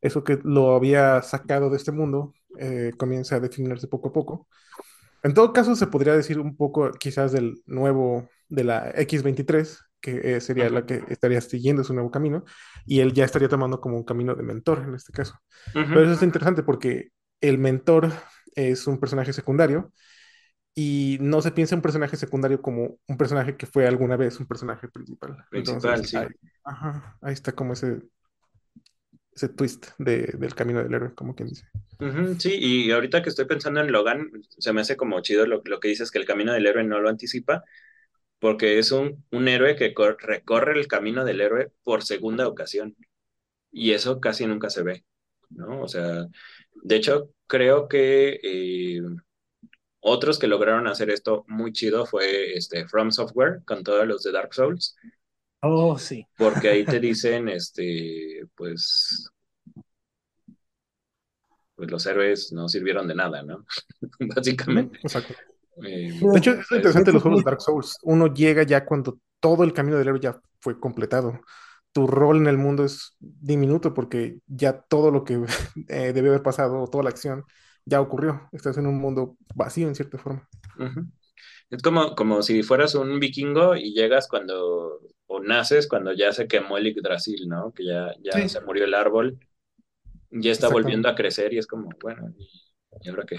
[0.00, 4.48] Eso que lo había sacado de este mundo eh, comienza a definirse poco a poco.
[5.22, 10.36] En todo caso, se podría decir un poco quizás del nuevo, de la X23, que
[10.36, 12.44] eh, sería la que estaría siguiendo su nuevo camino,
[12.86, 15.34] y él ya estaría tomando como un camino de mentor en este caso.
[15.72, 17.10] Pero eso es interesante porque
[17.40, 18.10] el mentor
[18.54, 19.92] es un personaje secundario
[20.74, 24.46] y no se piensa un personaje secundario como un personaje que fue alguna vez un
[24.46, 25.36] personaje principal.
[25.50, 26.16] Principal, sí.
[26.16, 28.00] ahí está como ese
[29.34, 31.66] ese twist del camino del héroe, como quien dice.
[32.38, 35.80] sí, y ahorita que estoy pensando en Logan, se me hace como chido lo, lo,
[35.80, 37.64] que dices que el camino del héroe no lo anticipa,
[38.38, 42.96] porque es un, un héroe que recorre el camino del héroe por segunda ocasión.
[43.70, 45.04] Y eso casi nunca se ve,
[45.50, 45.82] ¿no?
[45.82, 46.26] O sea,
[46.82, 49.02] de hecho, creo que eh,
[50.00, 54.32] otros que lograron hacer esto muy chido fue este, From Software con todos los de
[54.32, 54.96] Dark Souls
[55.62, 56.26] Oh, sí.
[56.36, 59.30] Porque ahí te dicen, este, pues,
[61.74, 63.64] pues los héroes no sirvieron de nada, ¿no?
[64.34, 64.98] Básicamente.
[65.02, 65.34] Exacto.
[65.82, 67.98] Eh, de hecho, es interesante los juegos de Dark Souls.
[68.02, 71.40] Uno llega ya cuando todo el camino del héroe ya fue completado.
[71.92, 75.44] Tu rol en el mundo es diminuto porque ya todo lo que
[75.88, 77.44] eh, debe haber pasado, toda la acción,
[77.84, 78.48] ya ocurrió.
[78.52, 80.48] Estás en un mundo vacío en cierta forma.
[81.70, 86.48] Es como, como si fueras un vikingo y llegas cuando, o naces cuando ya se
[86.48, 87.72] quemó el Yggdrasil, ¿no?
[87.72, 89.38] Que ya, ya se murió el árbol,
[90.30, 92.34] ya está volviendo a crecer y es como, bueno,
[93.00, 93.36] ¿y, ahora qué?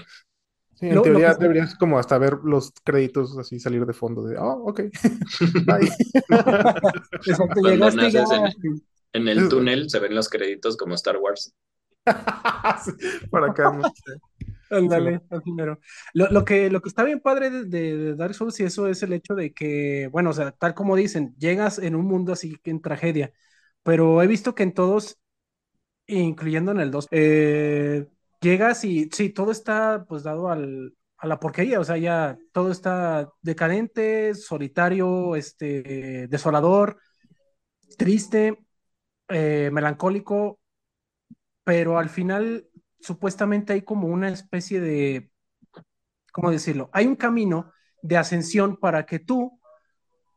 [0.74, 4.64] Sí, en teoría deberías como hasta ver los créditos así salir de fondo de, oh,
[4.66, 4.80] ok,
[5.66, 5.92] bye.
[9.12, 11.54] en, el túnel se ven los créditos como Star Wars.
[13.30, 13.78] Para acá,
[14.72, 15.78] Ándale, primero.
[16.14, 19.02] Lo, lo, que, lo que está bien padre de, de, Dark Souls y eso es
[19.02, 22.56] el hecho de que, bueno, o sea, tal como dicen, llegas en un mundo así
[22.64, 23.32] en tragedia,
[23.82, 25.18] pero he visto que en todos,
[26.06, 28.06] incluyendo en el 2, eh,
[28.40, 32.70] llegas y sí, todo está pues dado al, a la porquería, o sea, ya todo
[32.72, 36.98] está decadente, solitario, este, desolador,
[37.96, 38.58] triste,
[39.28, 40.60] eh, melancólico,
[41.64, 42.66] pero al final
[43.02, 45.30] supuestamente hay como una especie de,
[46.32, 46.88] ¿cómo decirlo?
[46.92, 47.72] Hay un camino
[48.02, 49.60] de ascensión para que tú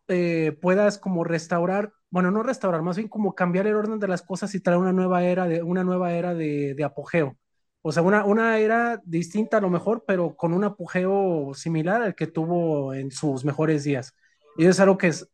[0.08, 4.22] eh, puedas como restaurar, bueno, no restaurar, más bien como cambiar el orden de las
[4.22, 7.38] cosas y traer una nueva era de, una nueva era de, apogeo.
[7.82, 12.16] O sea, una, una era distinta a lo mejor, pero con un apogeo similar al
[12.16, 14.16] que tuvo en sus mejores días.
[14.58, 15.30] Y es algo que es,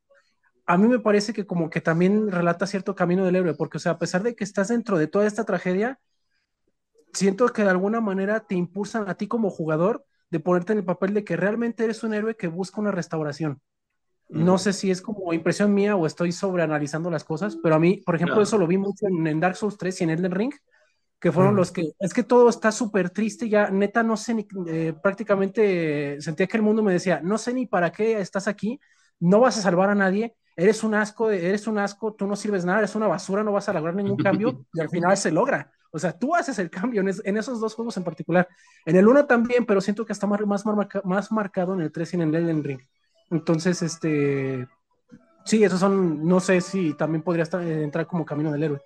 [0.65, 3.79] a mí me parece que como que también relata cierto camino del héroe, porque, o
[3.79, 5.99] sea, a pesar de que estás dentro de toda esta tragedia,
[7.13, 10.85] siento que de alguna manera te impulsan a ti como jugador de ponerte en el
[10.85, 13.61] papel de que realmente eres un héroe que busca una restauración.
[14.29, 17.97] No sé si es como impresión mía o estoy sobreanalizando las cosas, pero a mí,
[17.97, 20.53] por ejemplo, eso lo vi mucho en, Dark Souls 3 y en Elden Ring,
[21.19, 24.47] que fueron los que, es que todo está súper triste, ya neta no sé ni,
[24.67, 28.79] eh, prácticamente sentía que el mundo me decía, no sé ni para qué estás aquí,
[29.19, 32.65] no vas a salvar a nadie, eres un asco, eres un asco, tú no sirves
[32.65, 35.71] nada, eres una basura, no vas a lograr ningún cambio, y al final se logra.
[35.91, 38.47] O sea, tú haces el cambio en, esos dos juegos en particular.
[38.85, 42.13] En el 1 también, pero siento que está más, más, más marcado en el 3
[42.13, 42.81] y en el Elden Ring.
[43.29, 44.67] Entonces, este.
[45.43, 46.25] Sí, esos son.
[46.25, 48.81] No sé si también podría estar, entrar como camino del héroe.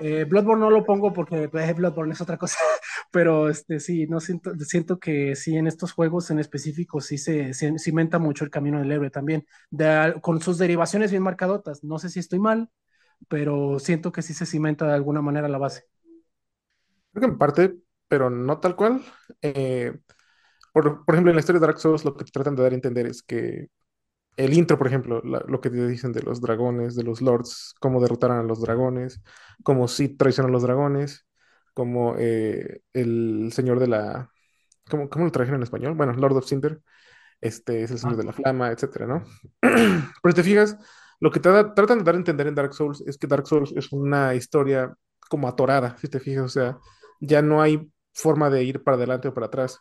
[0.00, 2.56] Eh, Bloodborne no lo pongo porque eh, Bloodborne es otra cosa,
[3.10, 7.52] pero este sí, no siento, siento que sí en estos juegos en específico sí se,
[7.52, 9.44] cimenta mucho el camino del héroe también,
[10.22, 11.82] con sus derivaciones bien marcadotas.
[11.82, 12.70] No sé si estoy mal,
[13.28, 15.84] pero siento que sí se cimenta de alguna manera la base.
[17.12, 17.74] Creo que en parte,
[18.06, 19.02] pero no tal cual.
[19.42, 19.98] Eh,
[20.72, 23.06] por, ejemplo, en la historia de Dark Souls lo que tratan de dar a entender
[23.06, 23.68] es que
[24.38, 28.00] el intro, por ejemplo, lo que te dicen de los dragones, de los lords, cómo
[28.00, 29.20] derrotaron a los dragones,
[29.64, 31.26] cómo sí traicionan a los dragones,
[31.74, 34.30] como eh, el señor de la...
[34.88, 35.94] ¿Cómo, cómo lo trajeron en español?
[35.94, 36.80] Bueno, Lord of Cinder,
[37.40, 39.24] este es el señor de la flama, etcétera, ¿no?
[40.22, 40.78] Pero te fijas,
[41.18, 43.92] lo que tratan de dar a entender en Dark Souls es que Dark Souls es
[43.92, 44.94] una historia
[45.28, 46.78] como atorada, si te fijas, o sea,
[47.20, 49.80] ya no hay forma de ir para adelante o para atrás.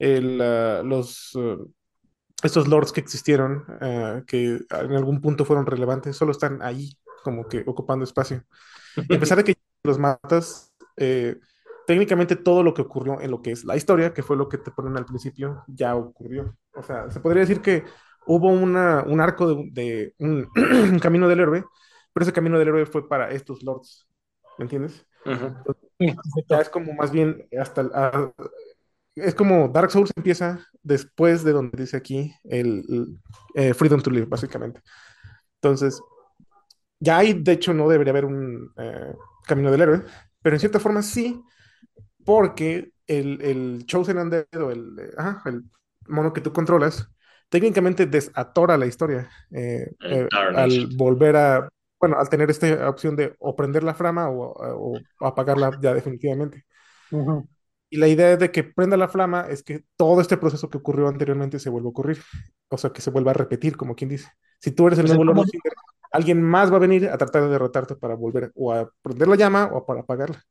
[0.00, 1.58] Ah, los, ah,
[2.44, 7.48] estos lords que existieron, ah, que en algún punto fueron relevantes, solo están ahí, como
[7.48, 8.44] que ocupando espacio.
[9.08, 9.54] Y a pesar de que
[9.84, 11.38] los matas, eh,
[11.86, 14.58] técnicamente todo lo que ocurrió en lo que es la historia, que fue lo que
[14.58, 16.56] te ponen al principio, ya ocurrió.
[16.74, 17.84] O sea, se podría decir que
[18.26, 20.48] hubo una, un arco de, un,
[21.00, 21.64] camino del héroe,
[22.12, 24.06] pero ese camino del héroe fue para estos lords,
[24.58, 25.06] ¿me entiendes?
[26.48, 28.32] ya es como más bien hasta
[29.16, 32.84] es como Dark Souls empieza después de donde dice aquí el,
[33.54, 34.80] eh, Freedom to Live, básicamente.
[35.56, 36.00] Entonces,
[37.00, 39.14] ya ahí de hecho no debería haber un eh,
[39.46, 40.02] camino del héroe,
[40.42, 41.42] pero en cierta forma sí,
[42.24, 45.10] porque el, el Chosen Undead o el, eh,
[45.46, 45.62] el
[46.08, 47.10] mono que tú controlas,
[47.48, 49.30] técnicamente desatora la historia
[50.32, 51.68] al volver a
[52.00, 56.66] bueno, al tener esta opción de o prender la flama o, apagarla ya definitivamente.
[57.94, 61.06] Y la idea de que prenda la flama es que todo este proceso que ocurrió
[61.06, 62.18] anteriormente se vuelva a ocurrir,
[62.68, 64.28] o sea, que se vuelva a repetir, como quien dice.
[64.58, 65.46] Si tú eres el nuevo Lord
[66.10, 69.36] alguien más va a venir a tratar de derrotarte para volver o a prender la
[69.36, 70.42] llama o para apagarla.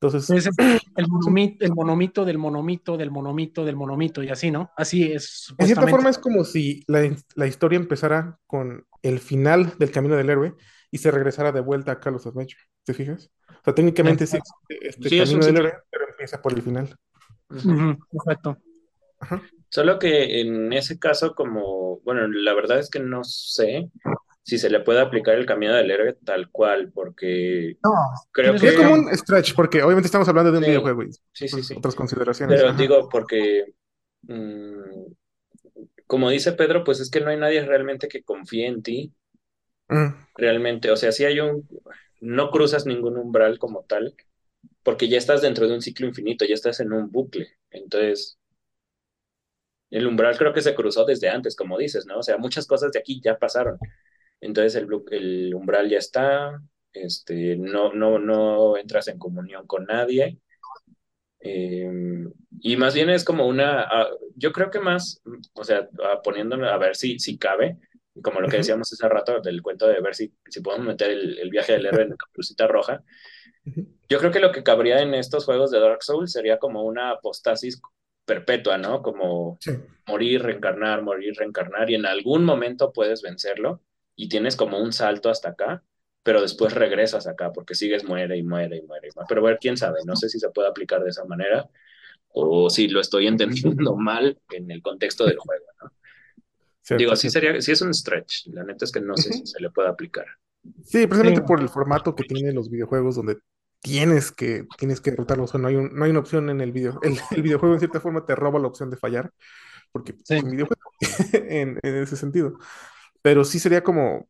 [0.00, 0.50] Entonces,
[0.96, 4.72] el, monomito, el monomito del monomito del monomito del monomito y así, ¿no?
[4.76, 5.54] Así es.
[5.58, 10.16] En cierta forma es como si la, la historia empezara con el final del camino
[10.16, 10.56] del héroe
[10.90, 12.62] y se regresara de vuelta a Carlos Adventure.
[12.82, 13.30] ¿Te fijas?
[13.48, 14.38] O sea, técnicamente sí,
[14.80, 16.94] este camino del héroe, pero empieza por el final.
[18.12, 18.58] Exacto.
[19.70, 23.90] Solo que en ese caso, como, bueno, la verdad es que no sé,
[24.42, 27.92] si se le puede aplicar el camino del héroe tal cual, porque no,
[28.32, 28.68] creo que...
[28.68, 31.74] Es como un stretch, porque obviamente estamos hablando de un videojuego y sí, sí, sí.
[31.76, 32.60] otras consideraciones.
[32.60, 33.74] Pero digo, porque,
[34.22, 35.12] mm,
[36.06, 39.14] como dice Pedro, pues es que no hay nadie realmente que confíe en ti.
[39.88, 40.08] Mm.
[40.36, 41.66] Realmente, o sea, si hay un...
[42.20, 44.14] No cruzas ningún umbral como tal,
[44.82, 47.48] porque ya estás dentro de un ciclo infinito, ya estás en un bucle.
[47.70, 48.38] Entonces,
[49.90, 52.18] el umbral creo que se cruzó desde antes, como dices, ¿no?
[52.18, 53.78] O sea, muchas cosas de aquí ya pasaron.
[54.40, 56.62] Entonces el, el umbral ya está,
[56.92, 60.38] este, no, no, no entras en comunión con nadie.
[61.40, 62.30] Em,
[62.60, 65.22] y más bien es como una, ah, yo creo que más,
[65.54, 67.78] o sea, ah, poniéndolo a ver si, si cabe,
[68.22, 71.50] como lo que decíamos hace rato del cuento de ver si, si podemos meter el,
[71.50, 73.02] viaje del héroe en la caperucita roja.
[74.10, 77.10] Yo creo que lo que cabría en estos juegos de Dark Souls sería como una
[77.10, 77.80] apostasis
[78.24, 79.02] perpetua, ¿no?
[79.02, 79.56] Como
[80.08, 83.82] morir, reencarnar, morir, reencarnar, y en algún momento puedes vencerlo
[84.16, 85.84] y tienes como un salto hasta acá,
[86.24, 89.08] pero después regresas acá porque sigues muere y muere y muere.
[89.08, 89.26] Y muere.
[89.28, 91.68] Pero ver, quién sabe, no sé si se puede aplicar de esa manera
[92.32, 95.92] o si lo estoy entendiendo mal en el contexto del juego, ¿no?
[96.96, 99.60] Digo, sí sería, sí es un stretch, la neta es que no sé si se
[99.60, 100.26] le puede aplicar.
[100.82, 103.36] Sí, precisamente por el formato que tienen los videojuegos donde
[103.80, 105.44] tienes que, tienes que derrotarlo.
[105.44, 107.00] O sea, no hay, no hay una opción en el video.
[107.02, 109.32] El, videojuego, en cierta forma, te roba la opción de fallar.
[109.92, 110.82] Porque es un videojuego
[111.32, 112.58] en, ese sentido.
[113.22, 114.28] Pero sí sería como.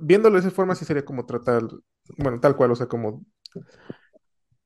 [0.00, 1.62] Viéndolo de esa forma, sí sería como tratar.
[2.16, 3.24] Bueno, tal cual, o sea, como.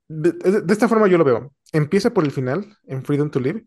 [0.08, 1.54] De, de esta forma yo lo veo.
[1.72, 3.66] Empieza por el final, en Freedom to Live,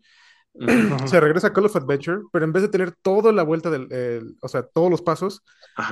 [1.06, 4.38] se regresa a Call of Adventure, pero en vez de tener toda la vuelta del,
[4.42, 5.44] o sea, todos los pasos,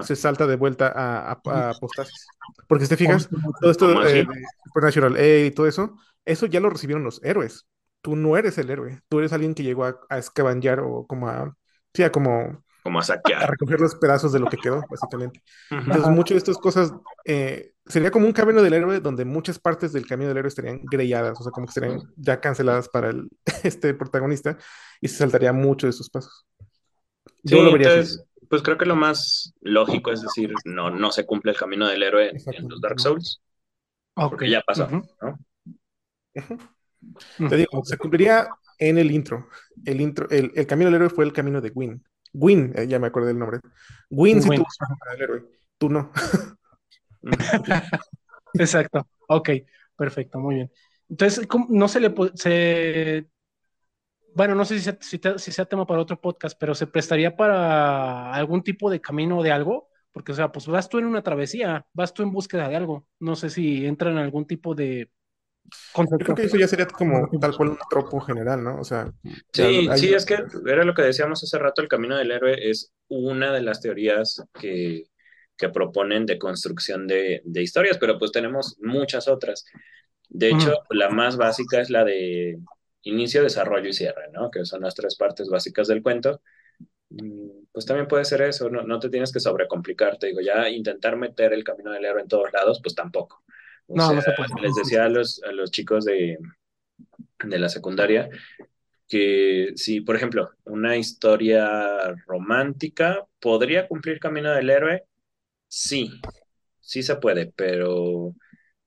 [0.03, 1.73] se salta de vuelta a, a,
[2.68, 3.30] Porque si te fijas,
[3.60, 4.27] todo esto de
[4.65, 7.68] Supernatural A y todo eso, eso ya lo recibieron los héroes.
[8.02, 10.22] Tú no eres el héroe, tú eres alguien que llegó a, a
[10.81, 11.56] o como a,
[11.94, 13.43] sí, a como como a saquear.
[13.43, 15.41] A recoger los pedazos de lo que quedó, básicamente.
[15.72, 16.93] Entonces, muchas de estas cosas
[17.26, 20.81] eh, sería como un camino del héroe donde muchas partes del camino del héroe estarían
[20.84, 23.30] grelladas, o sea, como que estarían ya canceladas para el,
[23.64, 24.57] este protagonista
[25.01, 26.45] y se saltaría mucho de esos pasos.
[27.43, 31.26] Yo lo vería entonces, Pues creo que lo más lógico es decir, no, no se
[31.26, 33.41] cumple el camino del héroe en, los Dark Souls.
[34.14, 35.39] Porque ya pasó, ¿no?
[37.49, 38.47] Te digo, se cumpliría
[38.77, 39.49] en el intro.
[39.84, 42.03] El intro, el, el camino del héroe fue el camino de Gwyn.
[42.34, 43.60] Win, eh, ya me acordé del nombre.
[44.10, 44.65] Win si tú
[45.15, 45.45] el héroe,
[45.77, 46.11] tú no.
[48.53, 49.49] Exacto, ok,
[49.95, 50.72] perfecto, muy bien.
[51.10, 53.27] Entonces, no se le puede,
[54.35, 58.64] bueno, no sé si, si, sea tema para otro podcast, pero se prestaría para algún
[58.64, 62.14] tipo de camino de algo, porque, o sea, pues vas tú en una travesía, vas
[62.14, 65.11] tú en búsqueda de algo, no sé si entra en algún tipo de
[65.95, 68.80] yo creo que eso ya sería como tal cual un tropo general, ¿no?
[68.80, 69.11] O sea.
[69.52, 72.91] Sí, sí, es que era lo que decíamos hace rato, el camino del héroe es
[73.07, 75.03] una de las teorías que,
[75.57, 79.65] que proponen de construcción de, de, historias, pero pues tenemos muchas otras.
[80.30, 82.60] De hecho, la más básica es la de
[83.03, 84.49] inicio, desarrollo y cierre, ¿no?
[84.49, 86.41] Que son las tres partes básicas del cuento.
[87.10, 91.18] Mm, pues también puede ser eso, no, no te tienes que sobrecomplicarte, digo, ya intentar
[91.18, 93.44] meter el camino del héroe en todos lados, pues tampoco
[93.88, 94.61] no, no se puede.
[94.61, 96.38] Les decía a los, a los chicos de,
[97.43, 98.30] de la secundaria
[99.07, 105.03] que si, por ejemplo, una historia romántica podría cumplir camino del héroe,
[105.68, 106.11] sí,
[106.80, 108.35] sí se puede, pero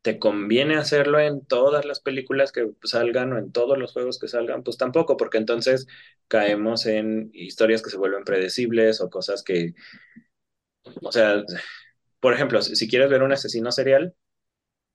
[0.03, 4.29] ¿te conviene hacerlo en todas las películas que salgan o en todos los juegos que
[4.29, 4.63] salgan?
[4.63, 5.87] Pues tampoco, porque entonces
[6.29, 9.75] caemos en historias que se vuelven predecibles o cosas que,
[11.03, 11.43] o sea,
[12.21, 14.15] por ejemplo, si quieres ver un asesino serial,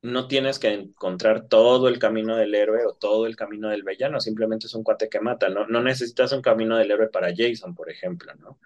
[0.01, 4.19] no tienes que encontrar todo el camino del héroe o todo el camino del villano,
[4.19, 7.75] simplemente es un cuate que mata, no, no necesitas un camino del héroe para Jason,
[7.75, 8.59] por ejemplo, ¿no?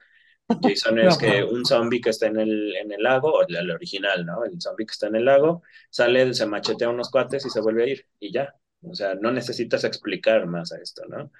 [0.61, 4.25] Jason es que un zombie que está en el, en el lago, o el, original,
[4.25, 4.45] ¿no?
[4.45, 7.83] El zombie que está en el lago, sale, se machetea unos cuates y se vuelve
[7.83, 8.55] a ir, y ya.
[8.81, 11.31] O sea, no necesitas explicar más a esto, ¿no?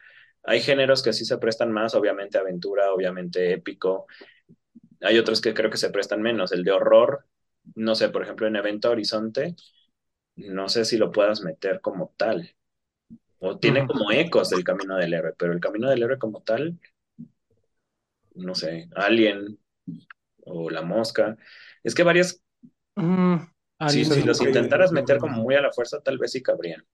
[0.43, 4.07] Hay géneros que sí se prestan más, obviamente aventura, obviamente épico.
[5.01, 6.51] Hay otros que creo que se prestan menos.
[6.51, 7.26] El de horror,
[7.76, 9.55] no sé, por ejemplo, en Evento Horizonte,
[10.36, 12.56] no sé si lo puedas meter como tal.
[13.40, 16.80] O tiene como ecos del camino del héroe, pero el camino del héroe como tal,
[18.34, 19.60] no sé, Alien
[20.45, 21.38] o La Mosca.
[21.84, 22.41] Es que varias...
[23.90, 26.86] si, los intentaras meter como muy a la fuerza, tal vez sí cabrían.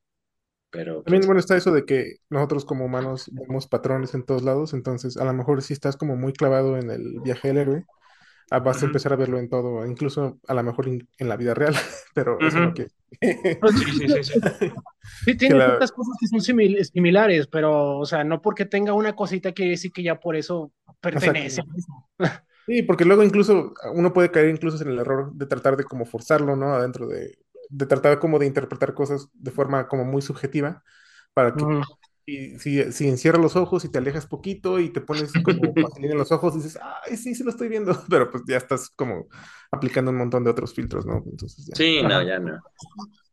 [0.72, 4.74] Pero, También, bueno, está eso de que nosotros como humanos vemos patrones en todos lados,
[4.74, 7.86] entonces a lo mejor si estás como muy clavado en el viaje del héroe,
[8.54, 11.54] Ah, vas a empezar a verlo en todo, incluso a lo mejor en la vida
[11.54, 11.74] real,
[12.14, 12.88] pero eso es lo que...
[13.62, 14.40] Pues sí, sí, sí,
[15.24, 15.38] sí.
[15.38, 19.72] tiene tantas cosas que son similares, pero, o sea, no porque tenga una cosita quiere
[19.72, 21.64] decir que ya por eso pertenece.
[22.68, 26.06] Sí, porque luego incluso uno puede caer incluso en el error de tratar de como
[26.06, 26.76] forzarlo, ¿no?
[26.76, 27.36] Adentro de,
[27.70, 30.84] de tratar como de interpretar cosas de forma como muy subjetiva
[31.34, 31.64] para que
[32.32, 36.14] y si, si encierras los ojos y te alejas poquito y te pones como vaselina
[36.14, 39.28] en los ojos, dices, ay, sí, sí lo estoy viendo, pero pues ya estás como
[39.72, 41.24] aplicando un montón de otros filtros, ¿no?
[41.26, 41.76] Entonces ya.
[41.76, 42.62] Sí, no, ya no.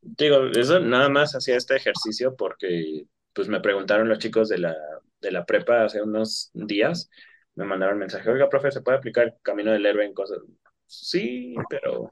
[0.03, 4.75] Digo, eso nada más hacía este ejercicio porque pues me preguntaron los chicos de la,
[5.21, 7.09] de la prepa hace unos días,
[7.55, 10.39] me mandaron un mensaje, oiga, profe, ¿se puede aplicar el camino del héroe en cosas?
[10.87, 12.11] Sí, pero...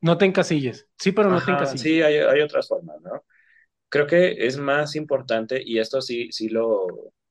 [0.00, 0.88] No te encasilles.
[0.98, 1.80] Sí, pero no te encasilles.
[1.80, 3.22] Sí, hay, hay otras formas, ¿no?
[3.92, 6.86] Creo que es más importante, y esto sí, sí lo,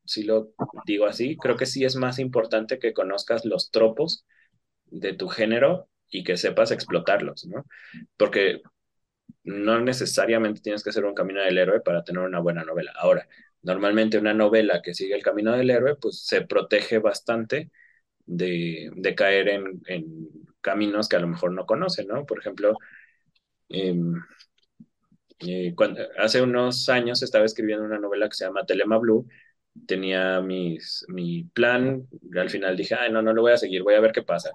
[0.06, 0.54] sí lo
[0.86, 4.26] digo así, creo que sí es más importante que conozcas los tropos
[4.86, 7.66] de tu género y que sepas explotarlos, ¿no?
[8.16, 8.62] Porque
[9.44, 12.94] no necesariamente tienes que ser un camino del héroe para tener una buena novela.
[12.96, 13.28] Ahora,
[13.64, 17.72] normalmente una novela que sigue el camino del héroe, pues se protege bastante
[18.28, 19.82] de, de caer en,
[20.62, 22.28] caminos que a lo mejor no conoce, ¿no?
[22.28, 22.78] Por ejemplo,
[23.70, 23.96] eh,
[25.47, 29.27] eh, cuando, hace unos años estaba escribiendo una novela que se llama Telema Blue.
[29.88, 33.95] Tenía mis, mi plan, al final dije, ay, no, no lo voy a seguir, voy
[33.95, 34.51] a ver qué pasa.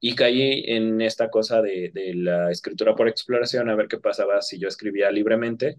[0.00, 4.40] Y caí en esta cosa de, de la escritura por exploración, a ver qué pasaba
[4.42, 5.78] si yo escribía libremente.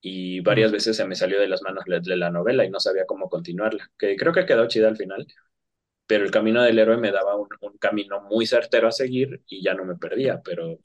[0.00, 3.06] Y varias veces se me salió de las manos de la novela y no sabía
[3.06, 5.26] cómo continuarla, que creo que quedó chida al final
[6.06, 9.62] pero el camino del héroe me daba un, un, camino muy certero a seguir y
[9.62, 10.78] ya no me perdía, pero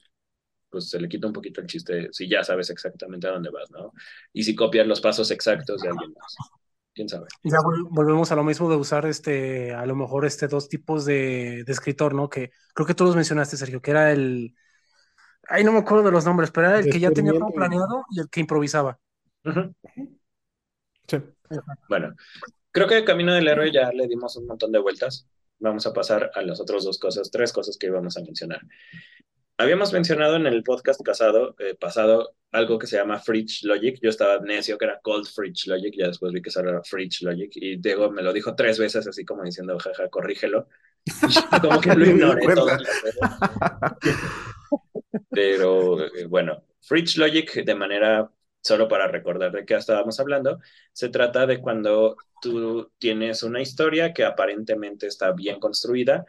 [0.72, 3.70] pues se le quita un poquito el chiste si ya sabes exactamente a dónde vas,
[3.70, 3.92] ¿no?
[4.32, 6.34] Y si copias los pasos exactos de alguien más.
[6.94, 7.26] ¿Quién sabe?
[7.42, 7.58] Ya
[7.90, 11.72] volvemos a lo mismo de usar este, a lo mejor este dos tipos de, de
[11.72, 12.28] escritor, ¿no?
[12.28, 14.54] Que creo que tú los mencionaste, Sergio, que era el,
[15.48, 18.04] ay, no me acuerdo de los nombres, pero era el que ya tenía todo planeado
[18.10, 18.98] y el que improvisaba.
[19.44, 19.74] Uh -huh.
[21.08, 21.16] Sí.
[21.88, 22.14] Bueno,
[22.70, 25.26] creo que el Camino del Héroe ya le dimos un montón de vueltas.
[25.58, 28.60] Vamos a pasar a las otras dos cosas, tres cosas que íbamos a mencionar.
[29.62, 33.96] Habíamos mencionado en el podcast casado, eh, pasado algo que se llama Fridge Logic.
[34.02, 37.52] Yo estaba necio que era Cold Fridge Logic, ya después vi que era Fridge Logic
[37.54, 40.66] y Diego me lo dijo tres veces así como diciendo, jaja, corrígelo.
[41.54, 42.76] Y como que lo ignoré todo.
[45.30, 48.28] Pero eh, bueno, Fridge Logic de manera,
[48.60, 50.58] solo para recordar de qué estábamos hablando,
[50.92, 56.26] se trata de cuando tú tienes una historia que aparentemente está bien construida,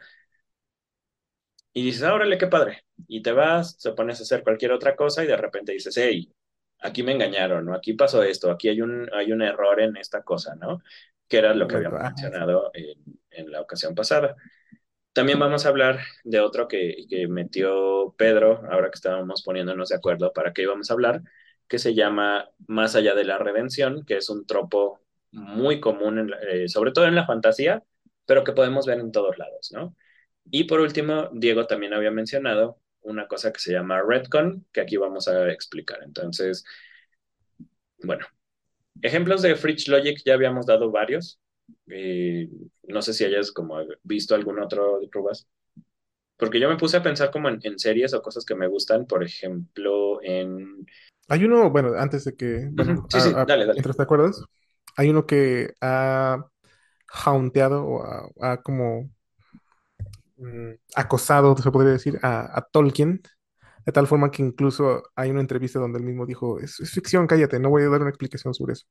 [1.74, 2.84] y dices, ah, órale, qué padre.
[3.08, 6.32] Y te vas, te pones a hacer cualquier otra cosa y de repente dices, hey,
[6.80, 7.74] aquí me engañaron, ¿no?
[7.74, 10.82] Aquí pasó esto, aquí hay un, hay un error en esta cosa, ¿no?
[11.28, 14.36] Que era lo que habíamos mencionado en, en, la ocasión pasada.
[15.12, 19.96] También vamos a hablar de otro que, que, metió Pedro, ahora que estábamos poniéndonos de
[19.96, 21.22] acuerdo para qué íbamos a hablar,
[21.66, 25.00] que se llama Más allá de la redención, que es un tropo
[25.32, 27.82] muy común, en, eh, sobre todo en la fantasía,
[28.26, 29.96] pero que podemos ver en todos lados, ¿no?
[30.50, 34.96] Y por último, Diego también había mencionado una cosa que se llama Redcon, que aquí
[34.96, 36.00] vamos a explicar.
[36.02, 36.64] Entonces,
[38.02, 38.26] bueno,
[39.02, 41.38] ejemplos de Fridge Logic ya habíamos dado varios.
[41.88, 42.48] Eh,
[42.84, 45.46] no sé si hayas como visto algún otro, Rubas.
[46.36, 49.06] Porque yo me puse a pensar como en, en, series o cosas que me gustan,
[49.06, 50.86] por ejemplo, en...
[51.28, 52.68] Hay uno, bueno, antes de que...
[52.72, 53.80] Bueno, sí, sí, dale, dale.
[53.80, 54.42] ¿Te acuerdas?
[54.96, 56.44] Hay uno que ha
[57.24, 59.13] haunteado o ha, ha como
[60.94, 63.22] acosado, se podría decir, a, a, Tolkien,
[63.84, 67.26] de tal forma que incluso hay una entrevista donde él mismo dijo, es, es, ficción,
[67.26, 68.86] cállate, no voy a dar una explicación sobre eso.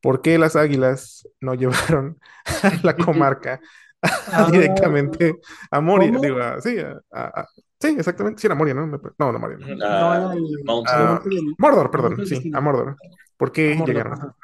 [0.00, 2.18] ¿Por qué las águilas no llevaron
[2.62, 3.60] a la comarca
[4.02, 5.36] ah, directamente
[5.70, 6.12] a Moria?
[6.20, 6.76] Digo, a, sí,
[7.12, 7.46] a,
[7.80, 8.86] sí, exactamente, sí era Moria, ¿no?
[8.86, 9.58] No, no Moria.
[9.76, 10.34] No.
[10.34, 12.96] Uh, Mordor, perdón, sí, a Mordor.
[13.36, 14.34] ¿Por qué Mordor, llegaron?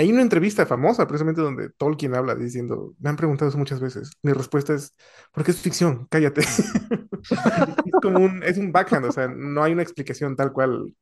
[0.00, 4.10] Hay una entrevista famosa precisamente donde Tolkien habla diciendo, me han preguntado eso muchas veces.
[4.22, 4.96] Mi respuesta es,
[5.30, 6.40] porque es ficción, cállate.
[6.40, 10.94] es como un, backhand, o sea, no hay una explicación tal cual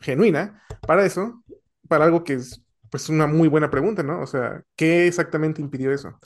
[0.00, 1.44] genuina para eso,
[1.86, 4.22] para algo que es pues una muy buena pregunta, ¿no?
[4.22, 6.18] O sea, ¿qué exactamente impidió eso?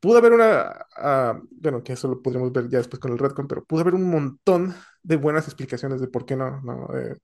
[0.00, 3.48] Pudo haber una, uh, bueno, que eso lo podríamos ver ya después con el Redcon,
[3.48, 6.94] pero pudo haber un montón de buenas explicaciones de por qué no, ¿no?
[6.94, 7.16] Eh,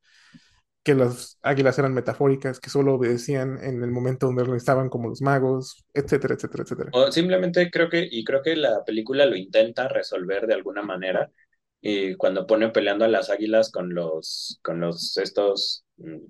[0.83, 5.09] que las águilas eran metafóricas, que solo obedecían en el momento donde lo estaban como
[5.09, 6.91] los magos, etcétera, etcétera, etcétera.
[6.93, 11.31] O simplemente creo que, y creo que la película lo intenta resolver de alguna manera,
[11.81, 15.85] y cuando pone peleando a las águilas con los, con los, estos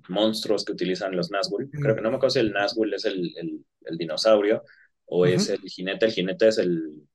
[0.07, 1.81] monstruos que utilizan los Nazgûl, mm.
[1.81, 4.63] creo que no me acuerdo si el Nazgûl es el, el, el dinosaurio,
[5.05, 5.33] o uh -huh.
[5.33, 7.07] es el jinete, el jinete es el...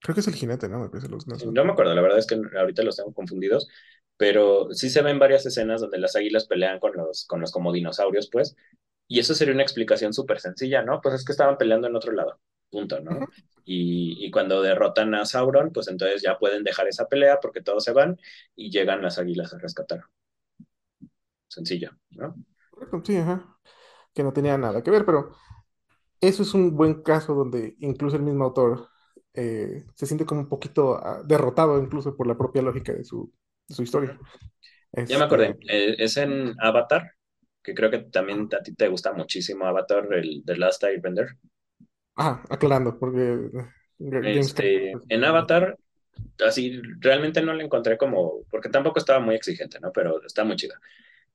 [0.00, 0.80] Creo que es el jinete, ¿no?
[0.80, 1.52] Me parece los Nazgûl.
[1.52, 3.68] No me acuerdo, la verdad es que ahorita los tengo confundidos,
[4.16, 7.72] pero sí se ven varias escenas donde las águilas pelean con los, con los como
[7.72, 8.56] dinosaurios, pues,
[9.08, 11.00] y eso sería una explicación súper sencilla, ¿no?
[11.00, 12.40] Pues es que estaban peleando en otro lado.
[12.70, 13.26] punto, ¿no?
[13.64, 17.84] Y, y, cuando derrotan a Sauron, pues entonces ya pueden dejar esa pelea porque todos
[17.84, 18.18] se van
[18.54, 20.04] y llegan las águilas a rescatar.
[21.48, 22.34] Sencillo, ¿no?
[23.04, 23.58] Sí, ajá.
[24.12, 25.36] Que no tenía nada que ver, pero
[26.20, 28.88] eso es un buen caso donde incluso el mismo autor
[29.34, 33.32] eh, se siente como un poquito ah, derrotado incluso por la propia lógica de su,
[33.68, 34.18] su historia.
[34.92, 37.12] ya me acordé, este eh, es en Avatar,
[37.62, 41.36] que creo que también a ti te gusta muchísimo Avatar, el The Last Airbender.
[42.16, 43.50] Ah, aclarando, porque...
[43.98, 45.76] Este, en Avatar,
[46.46, 49.90] así, realmente no le encontré como, porque tampoco estaba muy exigente, ¿no?
[49.92, 50.78] Pero está muy chida.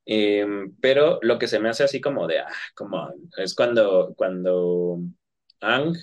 [0.06, 5.00] Em, pero lo que se me hace así como de, ah, como, es cuando, cuando
[5.60, 5.96] Ang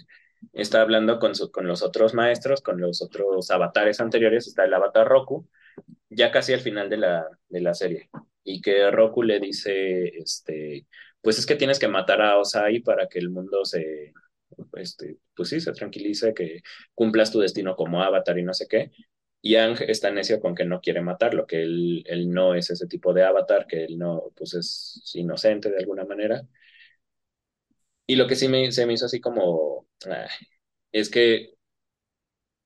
[0.53, 5.07] está hablando con, con los otros maestros, con los otros avatares anteriores, está el avatar
[5.09, 5.49] Roku,
[6.11, 8.11] ya casi al final de la, de la serie,
[8.45, 10.87] y que Roku le dice, este,
[11.21, 14.13] pues es que tienes que matar a Osai para que el mundo se,
[14.75, 16.63] este, pues sí, se tranquilice, que
[16.95, 18.91] cumplas tu destino como avatar y no sé qué.
[19.41, 22.87] Y Ang está necio con que no quiere matarlo, que él, él no es ese
[22.89, 26.43] tipo de avatar, que él no, pues es inocente de alguna manera.
[28.07, 29.87] Y lo que sí me, se me hizo así como,
[30.93, 31.55] es que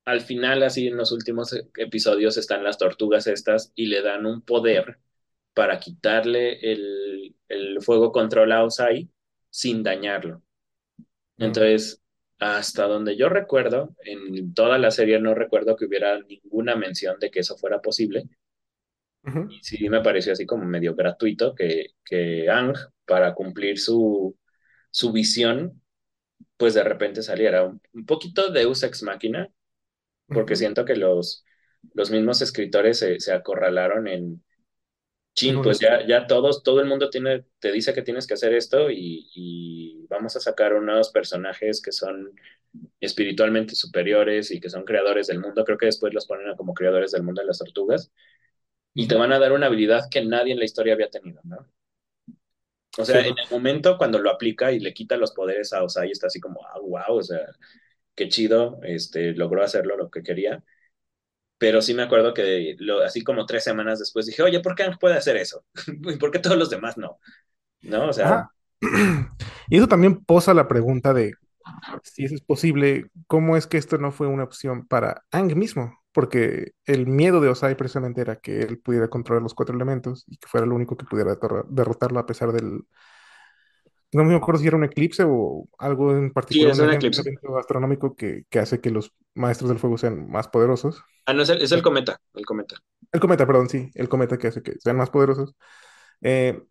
[0.04, 4.42] al final, así en los últimos episodios, están las tortugas estas y le dan un
[4.42, 4.98] poder
[5.54, 9.10] para quitarle el, el fuego control a Osai
[9.50, 10.42] sin dañarlo.
[11.36, 12.02] Entonces,
[12.38, 17.30] hasta donde yo recuerdo, en toda la serie no recuerdo que hubiera ninguna mención de
[17.30, 18.28] que eso fuera posible.
[19.50, 22.74] Y sí me pareció así como medio gratuito que, que Ang,
[23.04, 24.36] para cumplir su,
[24.90, 25.80] su visión,
[26.56, 29.48] pues de repente saliera un, poquito de Ex Máquina,
[30.32, 31.44] porque siento que los,
[31.94, 34.42] los mismos escritores se, se acorralaron en,
[35.34, 38.52] chin, pues ya, ya todos, todo el mundo tiene, te dice que tienes que hacer
[38.54, 42.34] esto y, y, vamos a sacar unos personajes que son
[43.00, 45.64] espiritualmente superiores y que son creadores del mundo.
[45.64, 48.12] Creo que después los ponen como creadores del mundo de las tortugas.
[48.94, 51.66] Y te van a dar una habilidad que nadie en la historia había tenido, ¿no?
[52.98, 56.10] O sea, en el momento cuando lo aplica y le quita los poderes a Osai,
[56.10, 57.46] está así como, ah, wow, o sea,
[58.14, 60.62] qué chido, este, logró hacerlo lo que quería
[61.62, 62.76] pero sí me acuerdo que
[63.06, 65.64] así como tres semanas después dije, oye, ¿por qué puede hacer eso?
[65.86, 67.20] ¿Y por qué todos los demás no?
[67.82, 68.08] ¿No?
[68.08, 68.50] O sea...
[69.68, 71.34] Y eso también posa la pregunta de
[72.02, 76.02] si eso es posible, ¿cómo es que esto no fue una opción para Ang mismo?
[76.10, 80.38] Porque el miedo de Osai precisamente era que él pudiera controlar los cuatro elementos y
[80.38, 82.82] que fuera el único que pudiera derrotarlo a pesar del,
[84.12, 86.74] no me acuerdo si era un eclipse o algo en particular.
[86.74, 87.22] Sí, es un eclipse.
[87.58, 91.02] astronómico que, que, hace que los maestros del fuego sean más poderosos.
[91.24, 92.76] Ah, no, es el, es el, cometa, el cometa.
[93.10, 95.54] El cometa, perdón, sí, el cometa que hace que sean más poderosos.
[96.20, 96.62] Eh,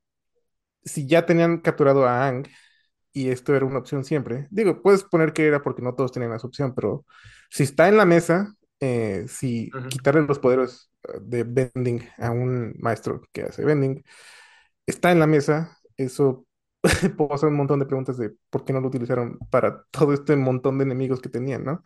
[0.84, 2.48] si ya tenían capturado a Ang
[3.12, 6.34] y esto era una opción siempre, digo, puedes poner que era porque no todos tenían
[6.34, 7.06] esa opción, pero
[7.50, 12.76] si está en la mesa, eh, si quitarle los poderes eh, de bending a un
[12.80, 14.04] maestro que hace bending,
[14.86, 16.46] está en la mesa, eso
[17.18, 20.36] puedo hacer un montón de preguntas de por qué no lo utilizaron para todo este
[20.36, 21.84] montón de enemigos que tenían, ¿no?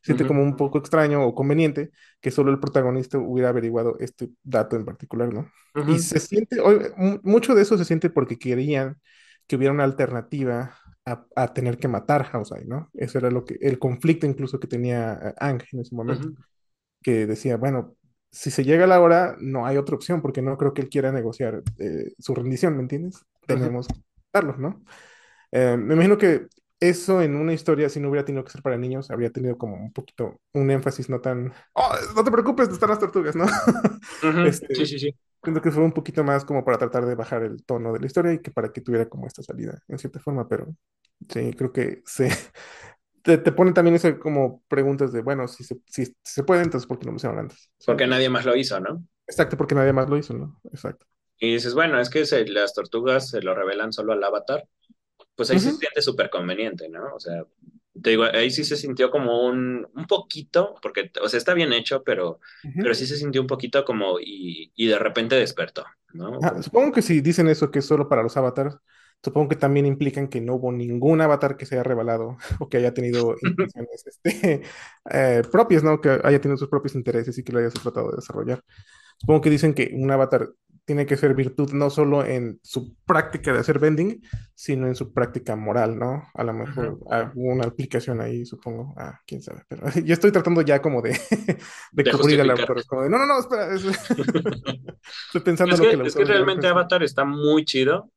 [0.00, 4.76] Siente como un poco extraño o conveniente que solo el protagonista hubiera averiguado este dato
[4.76, 5.50] en particular, ¿no?
[5.88, 6.56] Y se siente,
[7.22, 8.98] mucho de eso se siente porque querían
[9.46, 12.90] que hubiera una alternativa a, tener que matar a ¿no?
[12.94, 16.30] Eso era lo que, el conflicto incluso que tenía Ang en ese momento,
[17.02, 17.96] que decía, bueno,
[18.30, 20.88] si se llega a la hora, no hay otra opción, porque no creo que él
[20.88, 23.24] quiera negociar eh, su rendición, ¿me entiendes?
[23.46, 23.88] Tenemos
[24.44, 24.82] ¿no?
[25.52, 26.46] Eh, me imagino que
[26.80, 29.76] eso en una historia, si no hubiera tenido que ser para niños, habría tenido como
[29.76, 33.46] un poquito un énfasis no tan, oh, no te preocupes, están las tortugas, ¿no?
[34.46, 35.14] Este, sí, sí, sí.
[35.42, 38.06] Siento que fue un poquito más como para tratar de bajar el tono de la
[38.06, 40.66] historia y que para que tuviera como esta salida, en cierta forma, pero
[41.28, 42.28] sí, creo que se,
[43.22, 46.86] te, te pone también eso como preguntas de, bueno, si se, si, se puede, entonces
[46.86, 47.70] ¿por qué no lo hicieron antes?
[47.84, 49.04] Porque nadie más lo hizo, ¿no?
[49.26, 50.60] Exacto, porque nadie más lo hizo, ¿no?
[50.72, 51.06] Exacto.
[51.38, 54.64] Y dices, bueno, es que las tortugas se lo revelan solo al avatar.
[55.34, 57.14] Pues ahí se siente súper conveniente, ¿no?
[57.14, 57.44] O sea,
[58.02, 61.72] te digo, ahí sí se sintió como un, un poquito, porque, o sea, está bien
[61.72, 62.40] hecho, pero,
[62.74, 66.38] pero sí se sintió un poquito como y, y de repente despertó, ¿no?
[66.42, 68.76] Ah, supongo que si dicen eso, que es solo para los avatars,
[69.22, 72.78] supongo que también implican que no hubo ningún avatar que se haya revelado o que
[72.78, 74.62] haya tenido intenciones este,
[75.10, 76.00] eh, propias, ¿no?
[76.00, 78.62] Que haya tenido sus propios intereses y que lo haya tratado de desarrollar.
[79.18, 80.48] Supongo que dicen que un avatar
[80.88, 84.22] tiene que ser virtud no solo en su práctica de hacer vending,
[84.54, 86.30] sino en su práctica moral, ¿no?
[86.32, 88.94] A lo mejor alguna aplicación ahí, supongo.
[88.96, 89.64] Ah, quién sabe.
[89.68, 91.10] Pero yo estoy tratando ya como de,
[91.92, 92.86] de, cubrir al autor.
[92.86, 93.68] Como de, no, no, no, espera.
[95.26, 98.10] estoy pensando es lo que, que Es que realmente Avatar está muy chido.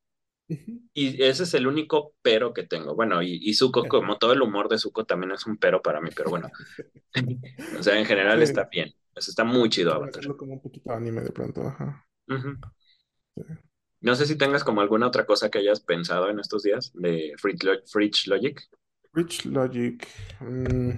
[0.94, 2.94] Y ese es el único pero que tengo.
[2.94, 6.00] Bueno, y, y Zuko, como todo el humor de Zuko, también es un pero para
[6.00, 6.48] mí, pero bueno.
[7.78, 8.94] o sea, en general está bien.
[9.14, 10.26] está muy chido Avatar.
[10.38, 12.06] como un poquito anime de pronto, ajá.
[12.26, 17.34] No sé si tengas como alguna otra cosa que hayas pensado en estos días de
[17.38, 18.60] Fridge Logic.
[19.12, 20.06] Fridge Logic.
[20.40, 20.90] Mm.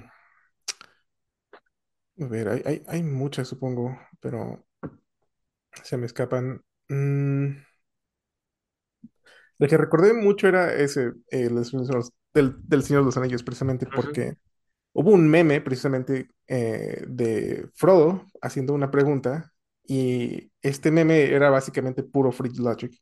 [2.20, 4.66] A ver, hay, hay, muchas, supongo, pero
[5.82, 6.62] se me escapan.
[6.88, 7.56] Mm.
[9.58, 14.36] Lo que recordé mucho era ese, del, del, Señor de los Anillos, precisamente porque
[14.92, 19.53] hubo un meme, precisamente, eh, de Frodo haciendo una pregunta,
[19.86, 22.92] y este meme era básicamente puro Free Logic.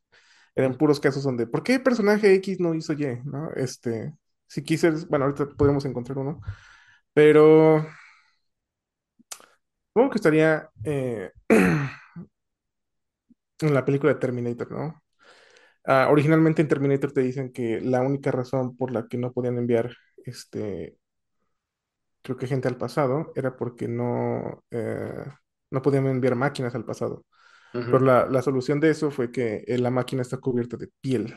[0.55, 3.21] Eran puros casos donde, ¿por qué personaje X no hizo Y?
[3.25, 3.51] ¿no?
[3.55, 4.13] Este,
[4.47, 6.41] si quise, bueno, ahorita podemos encontrar uno,
[7.13, 7.85] pero
[9.87, 11.89] supongo que estaría eh, en
[13.73, 15.01] la película de Terminator, ¿no?
[15.85, 19.57] Ah, originalmente en Terminator te dicen que la única razón por la que no podían
[19.57, 19.95] enviar,
[20.25, 20.97] este,
[22.21, 25.25] creo que gente al pasado, era porque no, eh,
[25.73, 27.25] no podían enviar máquinas al pasado.
[27.73, 31.35] Pero la, solución de eso fue que eh, la máquina está cubierta de piel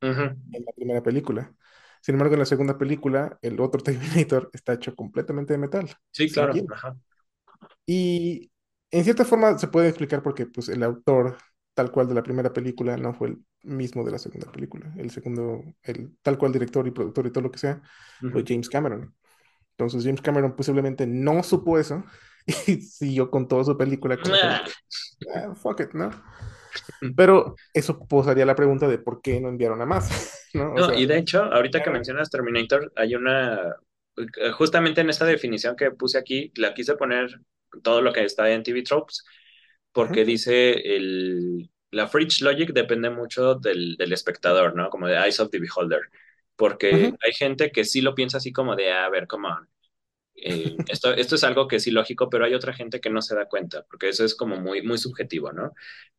[0.00, 1.54] en la primera película.
[2.00, 5.90] Sin embargo, en la segunda película, el otro Terminator está hecho completamente de metal.
[6.10, 6.54] Sí, claro.
[7.84, 8.50] Y
[8.90, 11.36] en cierta forma se puede explicar porque pues, el autor
[11.74, 14.90] tal cual de la primera película no fue el mismo de la segunda película.
[14.96, 17.82] El segundo, el tal cual director y productor y todo lo que sea,
[18.32, 19.14] fue James Cameron.
[19.72, 22.04] Entonces James Cameron posiblemente no supo eso
[22.46, 24.18] y siguió con toda su película.
[25.34, 26.10] Ah, fuck it, ¿no?
[27.16, 30.40] Pero eso posaría la pregunta de por qué no enviaron a más.
[30.54, 30.92] ¿no?
[30.94, 33.74] y de hecho, ahorita que mencionas Terminator, hay una,
[34.52, 37.40] justamente en esta definición que puse aquí, la quise poner
[37.82, 39.24] todo lo que está en TV Tropes,
[39.92, 44.90] porque dice el, la Fridge Logic depende mucho del, del, espectador, ¿no?
[44.90, 46.02] Como de Eyes of the Beholder,
[46.56, 49.68] porque hay gente que sí lo piensa así como de, a ver, come on.
[50.36, 53.34] Eh, esto, esto es algo que sí lógico, pero hay otra gente que no se
[53.34, 55.72] da cuenta, porque eso es como muy, muy subjetivo, ¿no?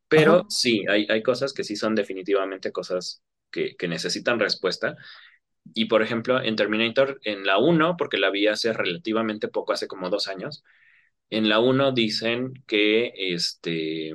[0.08, 4.96] Pero sí, hay, hay cosas que sí son definitivamente cosas que, que necesitan respuesta.
[5.74, 9.88] Y por ejemplo, en Terminator, en la 1, porque la vi hace relativamente poco, hace
[9.88, 10.64] como dos años,
[11.30, 14.12] en la 1 dicen que este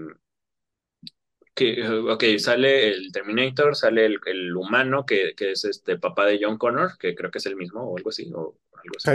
[1.53, 6.97] que ok, sale el Terminator, sale el, humano que, es este papá de John Connor,
[6.97, 9.09] que creo que es el mismo o algo así, o algo así.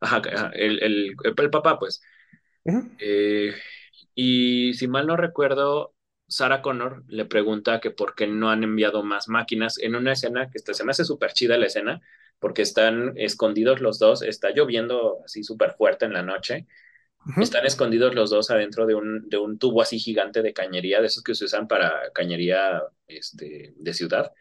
[0.00, 0.22] Ajá,
[0.54, 2.02] el, el, el, papá, pues.
[2.98, 3.54] Eh,
[4.14, 5.94] y si mal no recuerdo,
[6.28, 10.48] Sarah Connor le pregunta que por qué no han enviado más máquinas en una escena
[10.50, 12.00] que se me hace súper chida la escena,
[12.38, 16.66] porque están escondidos los dos, está lloviendo así súper fuerte en la noche,
[17.40, 21.06] están escondidos los dos adentro de un, de un tubo así gigante de cañería, de
[21.06, 24.32] esos que se usan para cañería este, de ciudad.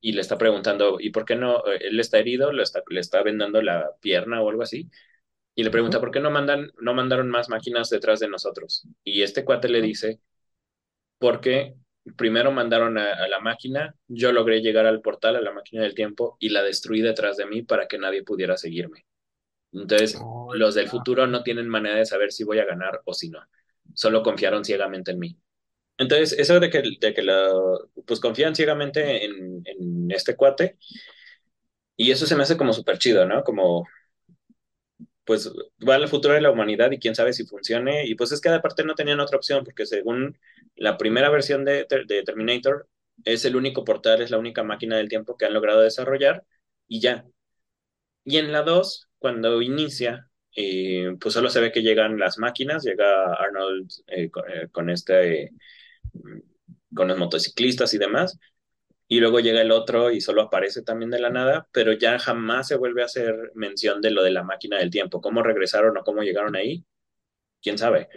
[0.00, 1.64] Y le está preguntando, ¿y por qué no?
[1.64, 4.88] Él está herido, le está, le está vendando la pierna o algo así.
[5.54, 8.86] Y le pregunta, ¿por qué no, mandan, no mandaron más máquinas detrás de nosotros?
[9.02, 10.20] Y este cuate le dice,
[11.18, 11.74] porque
[12.16, 16.36] primero mandaron a, la máquina, yo logré llegar al portal, a la máquina del tiempo,
[16.38, 19.04] y la destruí detrás de mí para que nadie pudiera seguirme.
[19.72, 20.18] Entonces,
[20.54, 23.40] los del futuro no tienen manera de saber si voy a ganar o si no.
[23.94, 25.38] Solo confiaron ciegamente en mí.
[25.98, 27.22] Entonces, eso de que, de que
[28.06, 30.78] pues confían ciegamente en, en este cuate,
[31.96, 33.42] y eso se me hace como súper chido, ¿no?
[33.44, 33.86] Como,
[35.24, 35.52] pues
[35.86, 38.06] va al futuro de la humanidad y quién sabe si funcione.
[38.06, 40.38] Y pues es que aparte no tenían otra opción, porque según
[40.76, 42.88] la primera versión de, de, Terminator,
[43.24, 46.44] es el único portal, es la única máquina del tiempo que han logrado desarrollar
[46.88, 47.26] y ya.
[48.24, 52.84] Y en la 2, cuando inicia, eh, pues solo se ve que llegan las máquinas,
[52.84, 55.52] llega Arnold eh, eh, con, este,
[56.94, 58.38] con los motociclistas y demás,
[59.08, 62.68] y luego llega el otro y solo aparece también de la nada, pero ya jamás
[62.68, 65.20] se vuelve a hacer mención de lo de la máquina del tiempo.
[65.20, 66.84] ¿Cómo regresaron o cómo llegaron ahí?
[67.62, 68.08] ¿Quién sabe?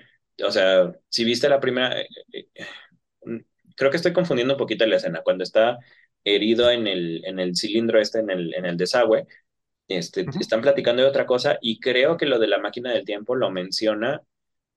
[0.44, 2.66] O sea, si viste la primera, eh, eh, eh,
[3.76, 5.78] creo que estoy confundiendo un poquito la escena, cuando está
[6.24, 9.28] herido en el, en el cilindro este, en el, en el desagüe,
[9.98, 13.36] este, están platicando de otra cosa y creo que lo de la máquina del tiempo
[13.36, 14.22] lo menciona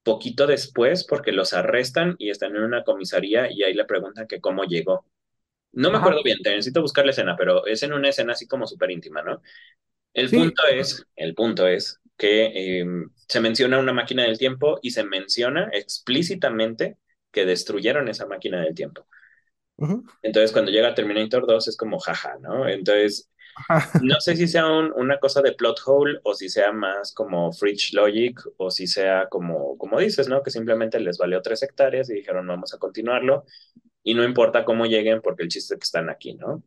[0.03, 4.41] poquito después porque los arrestan y están en una comisaría y ahí le preguntan que
[4.41, 5.07] cómo llegó.
[5.73, 8.47] No me acuerdo bien, te necesito buscar la escena, pero es en una escena así
[8.47, 9.43] como súper íntima, ¿no?
[10.13, 14.91] El punto es, el punto es que em, se menciona una máquina del tiempo y
[14.91, 16.99] se menciona explícitamente
[17.33, 19.09] que destruyeron esa máquina del tiempo.
[20.23, 22.69] Entonces, cuando llega Terminator 2 es como jaja, ¿no?
[22.69, 23.29] Entonces,
[24.03, 27.93] no sé si sea una cosa de plot hole o si sea más como Fridge
[27.95, 30.43] Logic o si sea como, como dices, ¿no?
[30.43, 33.45] Que simplemente les valió tres hectáreas y dijeron vamos a continuarlo
[34.03, 36.63] y no importa cómo lleguen porque el chiste es que están aquí, ¿no?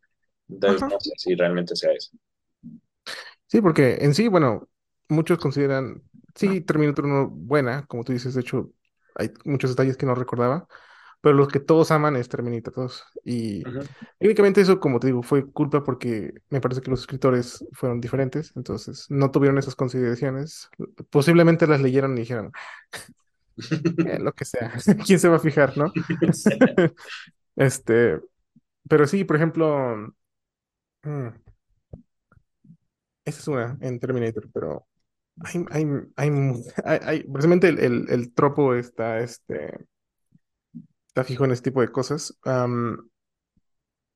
[0.49, 2.11] Entonces, no sé si realmente sea eso.
[3.47, 4.67] Sí, porque en sí, bueno,
[5.09, 6.03] muchos consideran,
[6.35, 8.71] sí, Terminator 1 buena, como tú dices, de hecho,
[9.15, 10.67] hay muchos detalles que no recordaba,
[11.21, 13.03] pero los que todos aman es Terminator 2.
[13.25, 13.63] Y
[14.19, 18.53] únicamente eso, como te digo, fue culpa porque me parece que los escritores fueron diferentes,
[18.55, 20.69] entonces no tuvieron esas consideraciones.
[21.09, 22.51] Posiblemente las leyeron y dijeron,
[24.05, 24.71] eh, lo que sea,
[25.05, 25.91] ¿quién se va a fijar, no?
[27.55, 28.19] este,
[28.87, 30.13] pero sí, por ejemplo,
[31.03, 31.27] mm,
[33.25, 34.87] esa es una en Terminator, pero
[35.43, 35.85] hay, hay,
[36.15, 36.29] hay,
[36.85, 39.87] hay, precisamente el, el, el tropo está, este,
[41.17, 42.37] está fijo en este tipo de cosas.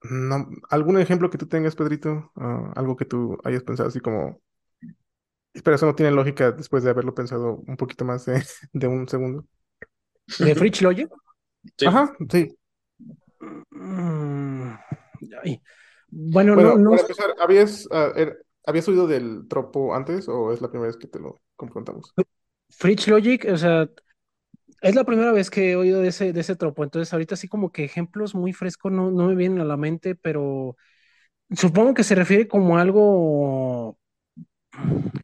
[0.03, 2.31] no, ¿algún ejemplo que tú tengas, Pedrito?
[2.35, 4.41] Ah, algo que tú hayas pensado así como...
[5.53, 9.07] Espera, eso no tiene lógica después de haberlo pensado un poquito más de, de un
[9.07, 9.45] segundo.
[10.37, 11.09] ¿De Fritz Logic?
[11.77, 11.87] Sí.
[11.89, 12.55] Ajá, sí.
[13.71, 14.73] Mm,
[15.43, 15.61] ay.
[16.09, 16.89] Bueno, Bueno, no, no.
[16.89, 21.07] para empezar, ¿habías, er- ¿habías oído del tropo antes o es la primera vez que
[21.07, 22.15] te lo confrontamos?
[22.69, 23.87] Fritz Logic, o sea,
[24.81, 27.47] es la primera vez que he oído de ese, de ese tropo, entonces ahorita así
[27.47, 30.77] como que ejemplos muy frescos no, no me vienen a la mente, pero
[31.51, 33.99] supongo que se refiere como a algo,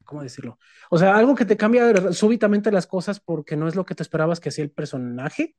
[0.06, 0.58] ¿cómo decirlo?
[0.90, 4.04] O sea, algo que te cambia súbitamente las cosas porque no es lo que te
[4.04, 5.56] esperabas que hacía el personaje.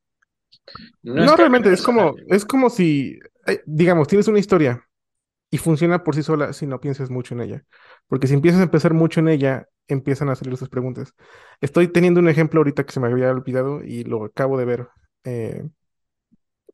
[1.03, 4.85] No, es que- realmente, es como, es como si, eh, digamos, tienes una historia
[5.51, 7.65] y funciona por sí sola si no piensas mucho en ella.
[8.09, 11.15] Porque si empiezas a empezar mucho en ella, empiezan a salir esas preguntas.
[11.61, 14.89] Estoy teniendo un ejemplo ahorita que se me había olvidado y lo acabo de ver
[15.25, 15.69] eh,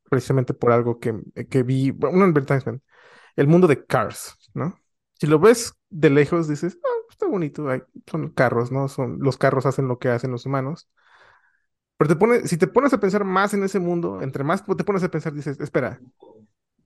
[0.09, 1.15] precisamente por algo que,
[1.49, 2.81] que vi, un advertisement.
[3.35, 4.79] El mundo de Cars, ¿no?
[5.19, 7.67] Si lo ves de lejos, dices, ah, está bonito,
[8.07, 8.87] son carros, ¿no?
[8.87, 10.89] Son, los carros hacen lo que hacen los humanos.
[11.97, 14.83] Pero te pone, si te pones a pensar más en ese mundo, entre más te
[14.83, 15.99] pones a pensar, dices, espera,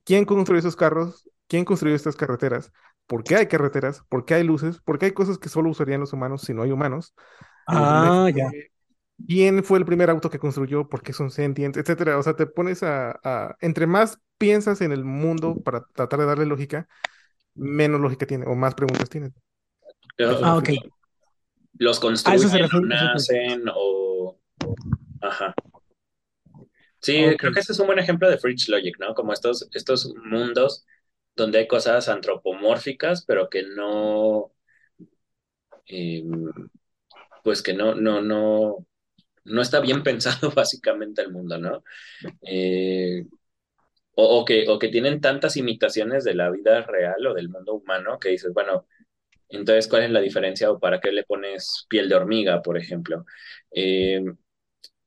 [0.10, 1.30] ¿quién construyó esos carros?
[1.48, 2.72] ¿Quién construyó estas carreteras?
[3.06, 4.02] ¿Por qué hay carreteras?
[4.10, 4.80] ¿Por qué hay luces?
[4.80, 7.14] ¿Por qué hay cosas que solo usarían los humanos si no hay humanos?
[7.68, 8.49] Ah, ya.
[9.27, 10.90] ¿Quién fue el primer auto que construyó?
[10.90, 11.84] ¿Por qué son sentientes?
[11.84, 12.18] Etcétera.
[12.18, 16.26] O sea, te pones a, a- entre más piensas en el mundo para tratar de
[16.26, 16.88] darle lógica,
[17.53, 19.31] menos lógica tiene o más preguntas tiene.
[20.19, 20.69] Ah, ok.
[21.77, 24.40] Los A eso se construyen, nacen o...
[25.22, 25.53] Ajá.
[27.02, 29.14] Sí, creo que ese es un buen ejemplo de Fritz Logic, ¿no?
[29.16, 30.86] Como estos, estos mundos
[31.36, 34.52] donde hay cosas antropomórficas, pero que no...
[35.88, 36.24] eh,
[37.44, 38.86] pues que no, no, no,
[39.46, 41.84] no está bien pensado básicamente el mundo, ¿no?
[42.44, 43.26] Eh,
[44.16, 47.76] o, o que, o que tienen tantas imitaciones de la vida real o del mundo
[47.76, 48.88] humano que dices, bueno,
[49.50, 53.26] entonces, ¿cuál es la diferencia o para qué le pones piel de hormiga, por ejemplo?
[53.72, 54.24] Eh,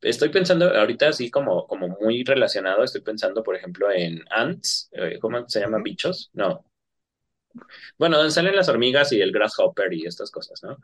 [0.03, 5.19] estoy pensando ahorita así como, como muy relacionado, estoy pensando, por ejemplo, en ants, eh,
[5.21, 5.79] ¿cómo se llama?
[5.79, 5.83] Ujú.
[5.83, 6.31] ¿Bichos?
[6.35, 6.65] No.
[7.99, 10.79] Bueno, donde salen las hormigas y el grasshopper y estas cosas, ¿no?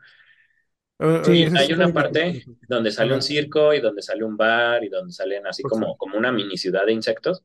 [0.99, 4.23] Eh, Sí, eh, ese Hay una un- parte donde sale un circo y donde sale
[4.23, 7.43] un bar y donde salen así como, como una mini ciudad de insectos,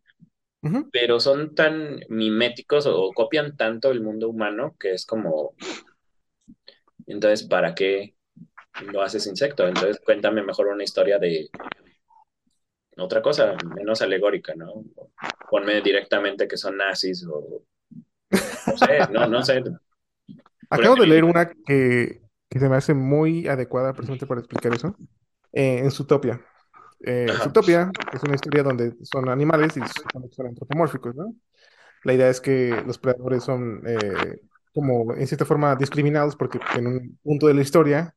[0.62, 0.92] Ujú.
[0.92, 5.54] pero son tan miméticos o, o copian tanto el mundo humano que es como,
[7.06, 8.14] entonces, ¿para qué
[8.80, 9.66] lo haces insecto?
[9.66, 11.50] Entonces, cuéntame mejor una historia de
[12.96, 14.84] otra cosa, menos alegórica, ¿no?
[15.50, 17.64] Ponme directamente que son nazis o
[18.66, 19.62] no sé, no, no sé.
[20.70, 24.96] Acabo de leer una que, que se me hace muy adecuada precisamente para explicar eso.
[25.52, 26.40] eh, en Zootopia.
[27.00, 27.38] Eh.
[27.40, 29.80] Zootopia es una historia donde son animales y
[30.12, 31.34] son, son antropomórficos, ¿no?
[32.04, 34.40] La idea es que los predadores son eh,
[34.72, 38.14] como en cierta forma discriminados porque en un punto de la historia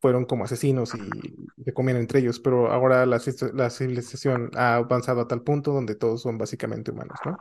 [0.00, 4.76] fueron como asesinos y se comían entre ellos, pero ahora la, ci- la civilización ha
[4.76, 7.38] avanzado a tal punto donde todos son básicamente humanos, ¿no?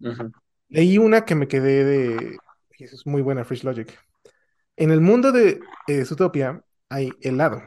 [0.00, 0.32] Ujú.
[0.68, 2.38] Leí una que me quedé de...
[2.78, 3.98] es muy buena, Fish Logic.
[4.76, 7.62] En el mundo de eh, Zootopia hay helado.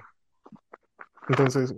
[1.27, 1.73] Entonces,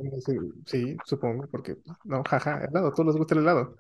[0.66, 3.78] sí, supongo, porque no, jaja, helado, a todos les gusta el helado.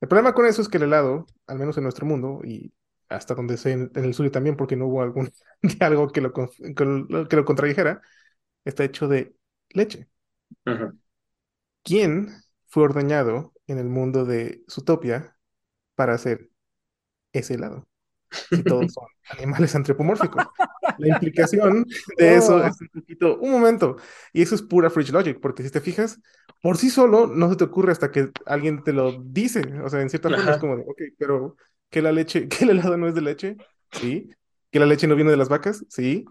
[0.00, 2.72] El problema con eso es que el helado, al menos en nuestro mundo, y
[3.08, 5.32] hasta donde sé en, en el suyo también, porque no hubo algún
[5.80, 8.02] algo que lo, que lo, contradijera,
[8.64, 9.34] está hecho de
[9.70, 10.08] leche.
[10.66, 10.98] Ujú.
[11.82, 12.28] ¿Quién
[12.66, 15.36] fue ordeñado en el mundo de Zootopia
[15.94, 16.50] para hacer
[17.32, 17.88] ese helado?
[18.50, 20.44] Si todos son animales antropomórficos.
[20.96, 21.86] La implicación
[22.16, 22.64] de eso Oh.
[22.64, 23.96] es un poquito, un momento,
[24.32, 26.20] y eso es pura Fridge Logic, porque si te fijas,
[26.62, 30.02] por sí solo no se te ocurre hasta que alguien te lo dice, o sea,
[30.02, 30.58] en cierta forma es Ajá.
[30.58, 31.56] como de, ok, pero
[31.90, 33.56] que la leche, que el helado no es de leche,
[33.92, 34.30] sí,
[34.70, 36.24] que la leche no viene de las vacas, sí.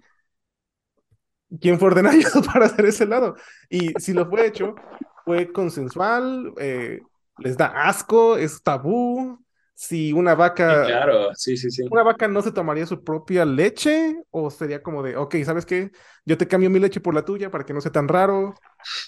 [1.61, 2.17] ¿Quién fue ordenado
[2.53, 3.35] para hacer ese helado?
[3.69, 4.75] Y si lo fue hecho,
[5.23, 6.99] fue consensual, eh,
[7.37, 9.39] les da asco, es tabú,
[9.79, 11.83] si una vaca, claro, sí, sí, sí.
[11.91, 15.91] una vaca no se tomaría su propia leche o sería como de, ok, ¿sabes qué?
[16.25, 18.55] Yo te cambio mi leche por la tuya para que no sea tan raro.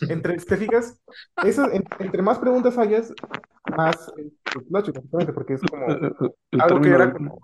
[0.07, 1.01] Entre, ¿te fijas?
[1.43, 3.11] Eso, entre más preguntas hayas,
[3.75, 4.13] más
[4.69, 5.01] lógico,
[5.33, 7.39] porque es como algo que era como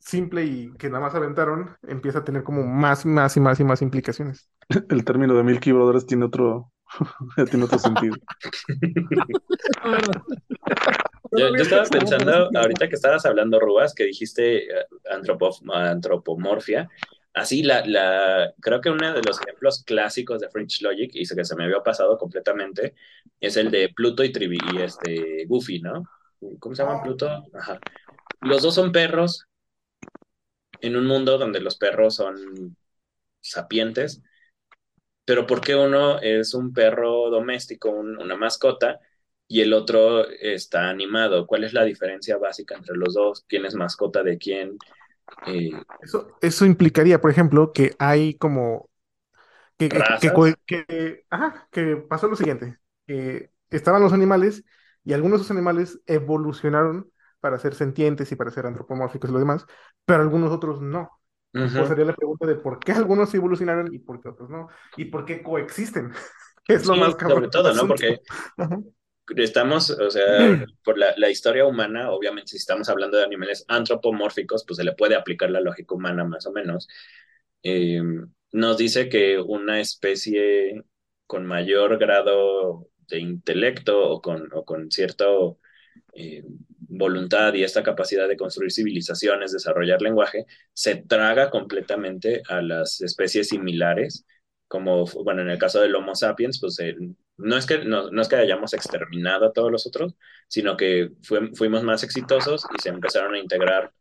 [0.00, 3.64] simple y que nada más aventaron, empieza a tener como más, más y más y
[3.64, 4.50] más implicaciones.
[4.88, 6.72] El término de Milky Brothers tiene otro,
[7.48, 8.16] tiene otro sentido.
[11.32, 16.88] Yo, estaba pensando, ahorita que estabas hablando, Rubas, que dijiste eh, antropomorfia,
[17.34, 21.44] así la, la, creo que uno de los ejemplos clásicos de French Logic, y que
[21.44, 22.94] se me había pasado completamente,
[23.38, 26.04] es el de Pluto y, Trivi, y este Goofy, ¿no?
[26.58, 27.02] ¿Cómo se llama.
[27.02, 27.44] Pluto?
[27.54, 27.78] Ajá.
[28.40, 29.46] Los dos son perros
[30.80, 32.76] en un mundo donde los perros son
[33.40, 34.22] sapientes,
[35.24, 38.98] pero ¿por qué uno es un perro doméstico, una mascota,
[39.52, 41.44] y el otro está animado.
[41.44, 43.44] ¿Cuál es la diferencia básica entre los dos?
[43.48, 44.78] ¿Quién es mascota de quién?
[45.44, 48.88] Eh, eso, eso implicaría, por ejemplo, que hay como
[49.76, 52.78] que, que, ajá, que pasó lo siguiente,
[53.08, 54.62] que estaban los animales
[55.02, 57.10] y algunos de esos animales evolucionaron
[57.40, 59.66] para ser sentientes y para ser antropomórficos y lo demás,
[60.04, 61.10] pero algunos otros no.
[61.52, 65.06] Uh sería la pregunta de por qué algunos evolucionaron y por qué otros no, y
[65.06, 66.12] por qué coexisten.
[66.68, 67.38] es lo más cabrón.
[67.38, 67.88] Sobre todo, ¿no?
[67.88, 68.20] Porque
[69.36, 74.78] estamos, o sea, por la, historia humana, obviamente si estamos hablando de animales antropomórficos, pues
[74.78, 76.88] se le puede aplicar la lógica humana más o menos.
[77.62, 78.02] Eh,
[78.52, 80.84] nos dice que una especie
[81.26, 85.58] con mayor grado de intelecto o con, o con cierto
[86.14, 86.44] eh,
[86.90, 93.48] voluntad y esta capacidad de construir civilizaciones, desarrollar lenguaje, se traga completamente a las especies
[93.48, 94.26] similares,
[94.68, 98.28] como, bueno, en el caso del Homo sapiens, pues el, no es que, no, es
[98.28, 100.14] que hayamos exterminado a todos los otros,
[100.48, 103.92] sino que fuimos más exitosos y se empezaron a integrar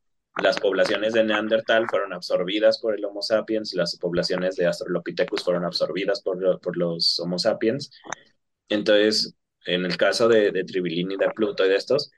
[0.41, 5.65] las poblaciones de Neandertal fueron absorbidas por el Homo sapiens, las poblaciones de Australopithecus fueron
[5.65, 7.91] absorbidas por, por los Homo sapiens.
[8.69, 9.35] Entonces,
[9.65, 12.11] en el caso de, de Tribilini, de Pluto y de estos,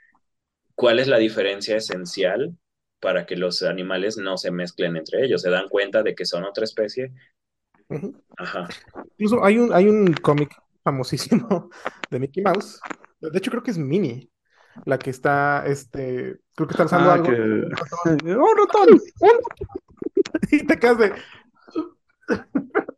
[0.75, 2.55] ¿cuál es la diferencia esencial
[2.99, 5.41] para que los animales no se mezclen entre ellos?
[5.41, 7.11] ¿Se dan cuenta de que son otra especie?
[8.37, 8.67] Ajá.
[9.17, 11.69] Incluso hay un, hay un cómic famosísimo
[12.09, 12.79] de Mickey Mouse.
[13.19, 14.29] De hecho, creo que es Minnie,
[14.85, 17.27] la que está, este, creo que está usando ah, algo.
[17.29, 19.01] ¡Un ratón!
[20.51, 21.13] y te quedas de.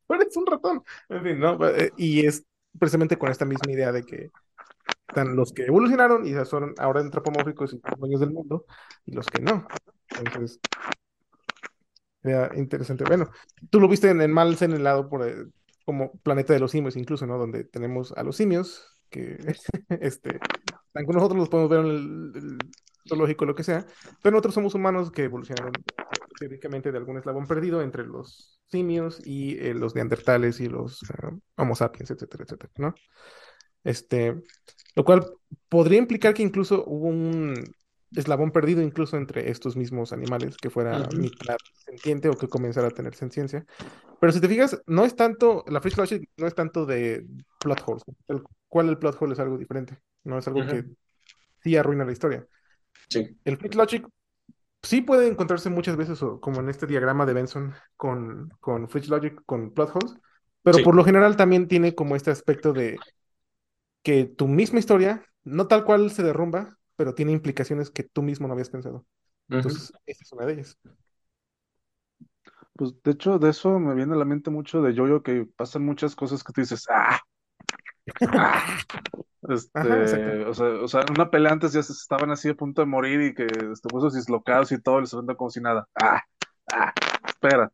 [0.10, 0.84] Eres un ratón.
[1.10, 1.58] En fin, ¿no?
[1.68, 2.46] Eh, y es
[2.78, 4.32] precisamente con esta misma idea de que
[5.08, 8.66] están los que evolucionaron y son ahora antropomórficos y dueños del mundo,
[9.06, 9.68] y los que no.
[10.18, 10.60] Entonces,
[12.24, 13.04] era interesante.
[13.04, 13.30] Bueno,
[13.70, 15.24] tú lo viste en el mal en el lado por,
[15.86, 17.38] como Planeta de los Simios, incluso, ¿no?
[17.38, 19.38] Donde tenemos a los simios, que
[20.02, 20.40] este,
[20.94, 22.58] aunque nosotros los podemos ver en el,
[23.08, 23.86] zoológico, lo que sea,
[24.22, 25.74] pero nosotros somos humanos que evolucionaron
[26.40, 31.40] teóricamente de algún eslabón perdido entre los simios y eh, los neandertales y los uh,
[31.58, 32.96] homo sapiens, etcétera, etcétera, ¿no?
[33.84, 34.42] Este,
[34.96, 35.26] lo cual
[35.68, 37.54] podría implicar que incluso hubo un
[38.16, 42.92] eslabón perdido incluso entre estos mismos animales, que fuera mitad sentiente o que comenzara a
[42.92, 43.66] tener senciencia.
[44.20, 47.26] Pero si te fijas, no es tanto, la Freak Logic no es tanto de
[47.60, 50.86] plot holes, el cual el plot hole es algo diferente, no es algo que
[51.62, 52.46] sí arruina la historia.
[53.10, 53.38] Sí.
[53.44, 54.08] El Freak Logic
[54.82, 59.74] sí puede encontrarse muchas veces, como en este diagrama de Benson, con, con Logic, con
[59.74, 60.16] plot holes,
[60.62, 62.98] pero por lo general también tiene como este aspecto de
[64.02, 68.48] que tu misma historia, no tal cual se derrumba, pero tiene implicaciones que tú mismo
[68.48, 69.06] no habías pensado.
[69.50, 70.78] Entonces, esta es una de ellas.
[72.76, 75.86] Pues de hecho, de eso me viene a la mente mucho de Yoyo que pasan
[75.86, 77.20] muchas cosas que tú dices, ¡ah!
[78.30, 78.78] ¡Ah!
[79.50, 82.86] Este, o, sea, o sea, en una pelea antes ya estaban así a punto de
[82.86, 85.86] morir y que este, huesos dislocados y todo, y se como si nada.
[86.02, 86.22] ¡Ah!
[86.72, 86.94] ¡Ah!
[87.28, 87.70] Espera.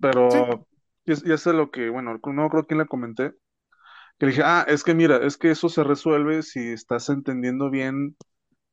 [0.00, 0.66] Pero,
[1.04, 3.32] y, eso es lo que, bueno, no creo que le comenté,
[4.18, 8.16] que dije, ah, es que mira, es que eso se resuelve si estás entendiendo bien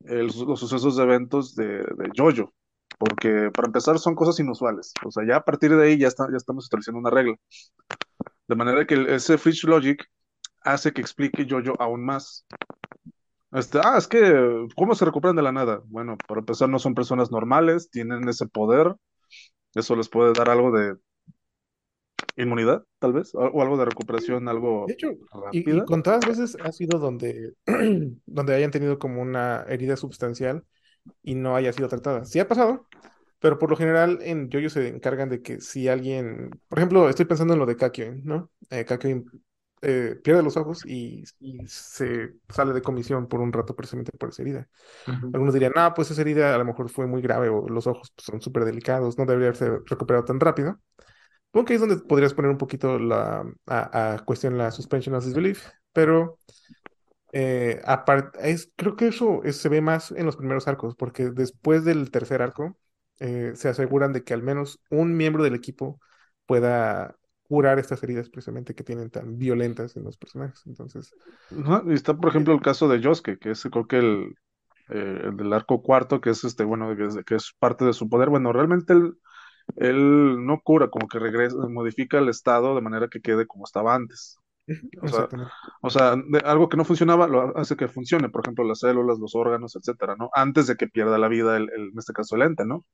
[0.00, 2.52] los sucesos de eventos de, de Jojo.
[2.98, 4.92] Porque para empezar son cosas inusuales.
[5.04, 7.34] O sea, ya a partir de ahí ya, está, ya estamos estableciendo una regla.
[8.46, 10.04] De manera que ese Fridge Logic
[10.62, 12.46] hace que explique Jojo aún más.
[13.52, 15.80] Este, ah, es que, ¿cómo se recuperan de la nada?
[15.86, 18.94] Bueno, para empezar, no son personas normales, tienen ese poder.
[19.74, 20.96] Eso les puede dar algo de
[22.36, 25.12] inmunidad, tal vez, o algo de recuperación, algo de hecho,
[25.52, 27.54] Y, con todas veces ha sido donde,
[28.26, 30.64] donde hayan tenido como una herida sustancial
[31.22, 32.24] y no haya sido tratada.
[32.24, 32.86] Sí ha pasado,
[33.40, 37.24] pero por lo general en Yoyo se encargan de que si alguien, por ejemplo, estoy
[37.24, 38.50] pensando en lo de Kakyoin, ¿no?
[38.70, 38.84] Eh,
[39.82, 44.28] eh, pierde los ojos y, y se sale de comisión por un rato precisamente por
[44.28, 44.68] esa herida.
[45.06, 48.12] Algunos dirían, no, pues esa herida a lo mejor fue muy grave o los ojos
[48.14, 50.78] pues, son súper delicados, no debería haberse recuperado tan rápido.
[51.52, 55.14] Supongo que ahí es donde podrías poner un poquito la, a, a cuestión la suspension
[55.16, 56.38] of disbelief, pero
[57.32, 61.30] eh, aparte, es, creo que eso es- se ve más en los primeros arcos, porque
[61.30, 62.78] después del tercer arco
[63.20, 66.00] eh, se aseguran de que al menos un miembro del equipo
[66.46, 70.62] pueda curar estas heridas precisamente que tienen tan violentas en los personajes.
[70.66, 71.14] Entonces,
[71.50, 74.34] Ajá, Y está, por ejemplo, el caso de Yosuke, que es creo que el,
[74.90, 77.92] eh, el del arco cuarto, que es este, bueno, que es, que es parte de
[77.94, 78.30] su poder.
[78.30, 79.14] Bueno, realmente él,
[79.76, 83.94] él no cura, como que regresa, modifica el estado de manera que quede como estaba
[83.94, 84.38] antes.
[85.02, 85.28] O sea,
[85.82, 89.18] o sea, de- algo que no funcionaba lo hace que funcione, por ejemplo, las células,
[89.18, 90.30] los órganos, etcétera, ¿no?
[90.34, 92.84] Antes de que pierda la vida, el, el- en este caso, el ente, ¿no?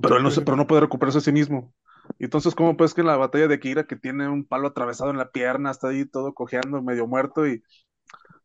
[0.00, 1.74] Pero él no se, pero no puede recuperarse a sí mismo.
[2.18, 5.18] Entonces, ¿cómo pues que en la batalla de Kira, que tiene un palo atravesado en
[5.18, 7.62] la pierna, está ahí todo cojeando, medio muerto, y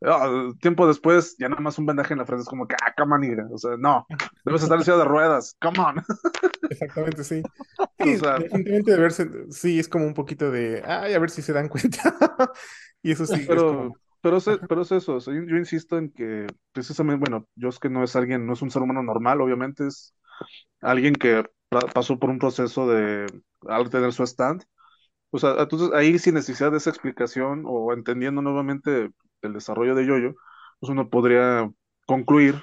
[0.05, 2.93] ah, tiempo después, ya nada más un vendaje en la frente, es como que, ah,
[2.97, 3.47] come on, nigga.
[3.51, 4.07] O sea, no,
[4.45, 5.97] debes estar en silla de ruedas, come on.
[6.69, 7.47] exactamente, sí.
[7.99, 11.29] O Sí, sea, definitivamente de verse, sí, es como un poquito de, ay, a ver
[11.29, 12.01] si se dan cuenta.
[13.03, 15.57] Y eso sí, es pero, como, pero, es, pero es eso, o sea, yo, yo
[15.57, 18.81] insisto en que precisamente, bueno, yo es que no es alguien, no es un ser
[18.81, 20.13] humano normal, obviamente es
[20.81, 21.45] alguien que
[21.93, 23.27] pasó por un proceso de,
[23.67, 24.63] al tener su stand,
[25.31, 30.05] O sea, entonces ahí sin necesidad de esa explicación o entendiendo nuevamente el desarrollo de
[30.05, 30.35] Yoyo,
[30.79, 31.69] pues uno podría
[32.05, 32.55] concluir,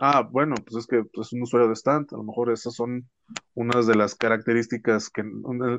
[0.00, 2.74] ah, bueno, pues es que pues, es un usuario de stand, a lo mejor esas
[2.74, 3.08] son
[3.54, 5.24] unas de las características que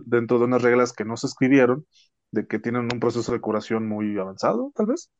[0.05, 1.85] dentro de unas reglas que no se escribieron,
[2.31, 5.11] de que tienen un proceso de curación muy avanzado, tal vez.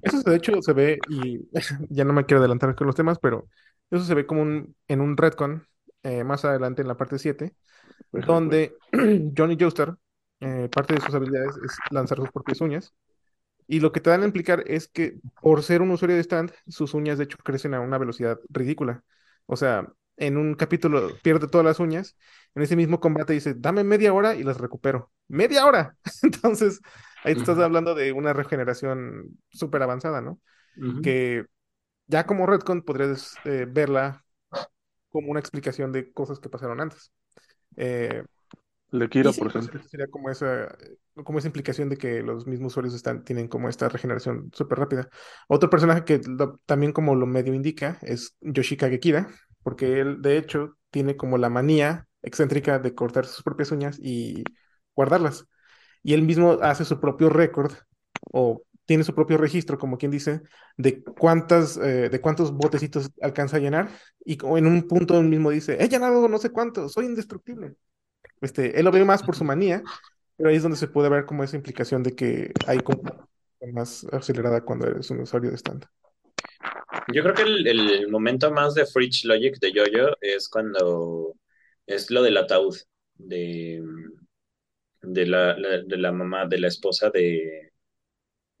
[0.00, 1.48] Eso de hecho se ve, y
[1.90, 3.48] ya no me quiero adelantar con los temas, pero
[3.90, 5.66] eso se ve como un, en un retcon
[6.02, 7.54] eh, más adelante en la parte 7,
[8.12, 8.74] donde
[9.36, 9.96] Johnny Joestar,
[10.40, 12.94] eh, parte de sus habilidades es lanzar sus propias uñas.
[13.66, 16.52] Y lo que te dan a implicar es que por ser un usuario de stand,
[16.68, 19.02] sus uñas de hecho crecen a una velocidad ridícula.
[19.46, 22.16] O sea, en un capítulo pierde todas las uñas,
[22.54, 25.10] en ese mismo combate dice, dame media hora y las recupero.
[25.28, 25.96] ¡Media hora!
[26.22, 26.80] Entonces,
[27.24, 30.40] ahí te estás hablando de una regeneración súper avanzada, ¿no?
[31.02, 31.46] Que
[32.06, 34.24] ya como Redcon podrías eh, verla
[35.08, 37.12] como una explicación de cosas que pasaron antes.
[37.76, 38.24] Eh,
[39.10, 39.80] Kira, por sí, pues ejemplo.
[39.90, 40.76] sería como esa,
[41.24, 45.08] como esa implicación de que los mismos usuarios están, tienen como esta regeneración súper rápida.
[45.48, 49.28] Otro personaje que lo- también como lo medio indica es Yoshikage Kira,
[49.62, 54.44] porque él de hecho tiene como la manía excéntrica de cortar sus propias uñas y
[54.94, 55.46] guardarlas.
[56.02, 57.72] Y él mismo hace su propio récord
[58.32, 60.42] o tiene su propio registro, como quien dice,
[60.76, 63.90] de cuántas, eh, de cuántos botecitos alcanza a llenar.
[64.24, 67.76] Y en un punto él mismo dice, he llenado no sé cuánto, soy indestructible.
[68.40, 69.82] Este, él lo ve más por su manía,
[70.36, 73.02] pero ahí es donde se puede ver como esa implicación de que hay como
[73.72, 75.86] más acelerada cuando eres un usuario de stand.
[77.12, 81.34] Yo creo que el, el momento más de Fridge Logic de Jojo es cuando
[81.86, 82.76] es lo del ataúd
[83.16, 83.82] de,
[85.02, 87.70] de la, la- de la mamá, de la esposa de,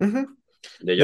[0.00, 0.36] Ujú,
[0.78, 0.96] de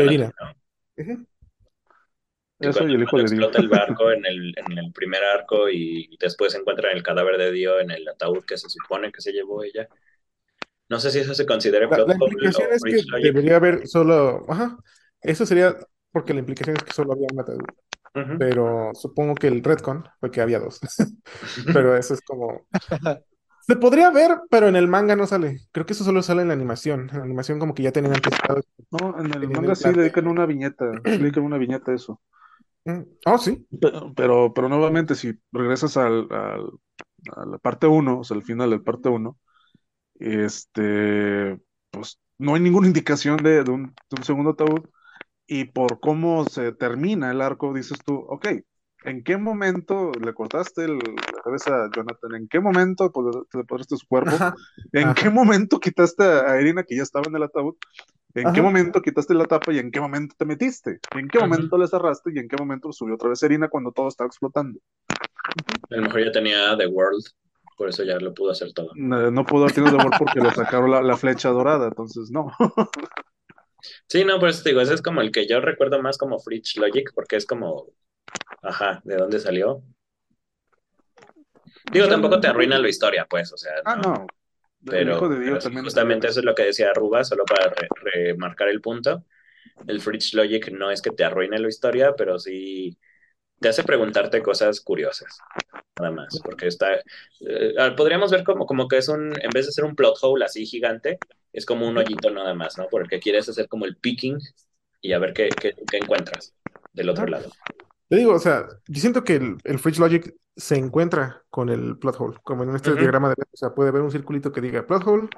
[2.60, 3.44] Eso cuando, y el hijo de Dio.
[3.48, 7.52] explota el barco en el, en el primer arco y después encuentran el cadáver de
[7.52, 9.88] Dio en el ataúd que se supone que se llevó ella.
[10.88, 13.22] No sé si eso se considera La, plot la hole implicación o es que Logic.
[13.22, 14.76] debería haber solo, ajá,
[15.22, 15.76] eso sería
[16.12, 17.64] porque la implicación es que solo había un ataúd,
[18.36, 20.80] pero supongo que el retcon fue que había dos.
[21.72, 22.66] Pero eso es como,
[23.60, 25.58] se podría ver, pero en el manga no sale.
[25.72, 27.08] Creo que eso solo sale en la animación.
[27.12, 30.02] En la animación como que ya tenían anticipado, No, en el manga el sí le
[30.02, 32.20] dedican una viñeta, le dedican una viñeta a eso.
[32.84, 33.66] Mm, Oh, sí.
[33.80, 36.70] Pero, pero, pero nuevamente, si regresas al, al-
[37.36, 39.38] a la parte uno o sea, al final del parte uno
[40.20, 44.84] este, pues no hay ninguna indicación de, de un, de un segundo ataúd.
[45.48, 48.46] Y por cómo se termina el arco, dices tú, ok,
[49.04, 52.34] ¿en qué momento le cortaste el- la cabeza a Jonathan?
[52.36, 54.44] ¿En qué momento pues, te apoderaste su cuerpo?
[54.44, 54.54] Ajá,
[54.92, 57.76] ¿En qué momento quitaste a Irina, que ya estaba en el ataúd?
[58.34, 58.62] ¿En qué ajá.
[58.62, 61.00] momento quitaste la tapa y en qué momento te metiste?
[61.14, 64.08] ¿En qué momento le cerraste y en qué momento subió otra vez Irina cuando todo
[64.08, 64.78] estaba explotando?
[65.90, 67.24] A lo mejor ya tenía The World,
[67.76, 68.90] por eso ya lo pudo hacer todo.
[68.94, 72.52] No, no pudo haber tenido de porque le sacaron la, la flecha dorada, entonces no.
[74.06, 76.38] Sí, no, por eso te digo, ese es como el que yo recuerdo más como
[76.38, 77.86] Fridge Logic, porque es como,
[78.62, 79.82] ajá, ¿de dónde salió?
[81.92, 84.26] Digo, tampoco te arruina la historia, pues, o sea, Ah, no.
[84.86, 85.82] El hijo Pero, de Dios pero sí, también.
[85.82, 89.24] justamente eso es lo que decía Aruba, solo para re- remarcar el punto.
[89.86, 92.98] El Fridge Logic no es que te arruine la historia, pero sí
[93.60, 95.38] te hace preguntarte cosas curiosas,
[95.98, 96.96] nada más, porque está,
[97.40, 100.18] eh, ah, podríamos ver como, como que es un, en vez de ser un plot
[100.22, 101.18] hole así gigante,
[101.52, 102.88] es como un hoyito nada más, ¿no?
[102.90, 104.38] Porque quieres hacer como el picking
[105.02, 106.54] y a ver qué, qué, qué encuentras
[106.92, 107.50] del otro lado.
[108.08, 111.96] Te digo, o sea, yo siento que el, el Fridge Logic se encuentra con el
[111.98, 114.86] plot hole, como en este diagrama de, o sea, puede haber un circulito que diga
[114.86, 115.28] plot hole,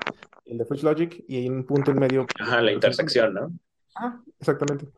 [0.47, 2.27] el de Fridge Logic, y hay un punto en medio.
[2.41, 3.53] Ajá, la intersección, ¿no?
[3.95, 4.89] Ah, exactamente.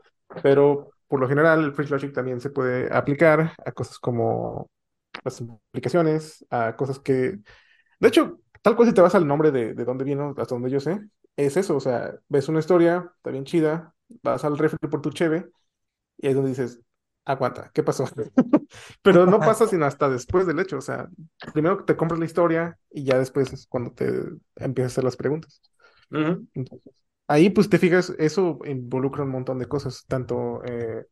[0.42, 4.70] Pero por lo general, el Fridge Logic también se puede aplicar a cosas como
[5.22, 7.38] las implicaciones, a cosas que,
[8.00, 10.70] de hecho, tal cual si te vas al nombre de, de dónde vino, hasta donde
[10.70, 11.00] yo sé,
[11.36, 15.10] es eso, o sea, ves una historia, está bien chida, vas al refri por tu
[15.10, 15.50] cheve,
[16.16, 16.80] y ahí es donde dices,
[17.24, 18.04] aguanta, ¿qué pasó?
[19.02, 21.08] Pero no pasa sino hasta después del hecho, o sea,
[21.52, 24.10] primero te compras la historia y ya después es cuando te
[24.56, 25.62] empiezas a hacer las preguntas.
[26.10, 26.92] Entonces,
[27.26, 31.06] ahí pues te fijas, eso involucra un montón de cosas, tanto, eh,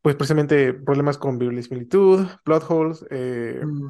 [0.00, 3.88] pues precisamente problemas con similitud, plot holes, eh, mm.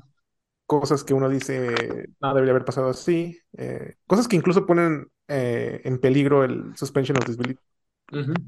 [0.66, 1.74] cosas que uno dice,
[2.20, 7.24] no debería haber pasado así, eh, cosas que incluso ponen en peligro el suspension of
[7.24, 7.58] disbelief.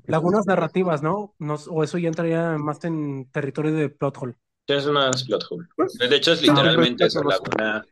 [0.06, 1.34] Lagunas narrativas, ¿no?
[1.70, 4.34] O eso ya entraría más en territorio de plot hole.
[4.66, 5.66] Es más plot hole.
[5.74, 7.84] Pues, de hecho, es literalmente eso, laguna.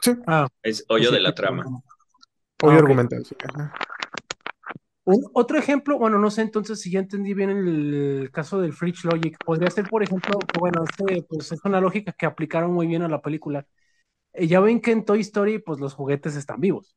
[0.00, 0.12] Sí.
[0.26, 1.64] Ah, es hoyo de la trama.
[2.62, 3.36] Hoyo ah, argumental, sí.
[5.04, 9.36] otro ejemplo, bueno, no sé entonces si ya entendí bien el caso del Fridge Logic,
[9.44, 13.08] podría ser, por ejemplo, bueno, este pues es una lógica que aplicaron muy bien a
[13.08, 13.66] la película.
[14.32, 16.96] Eh, ya ven que en Toy Story, pues los juguetes están vivos.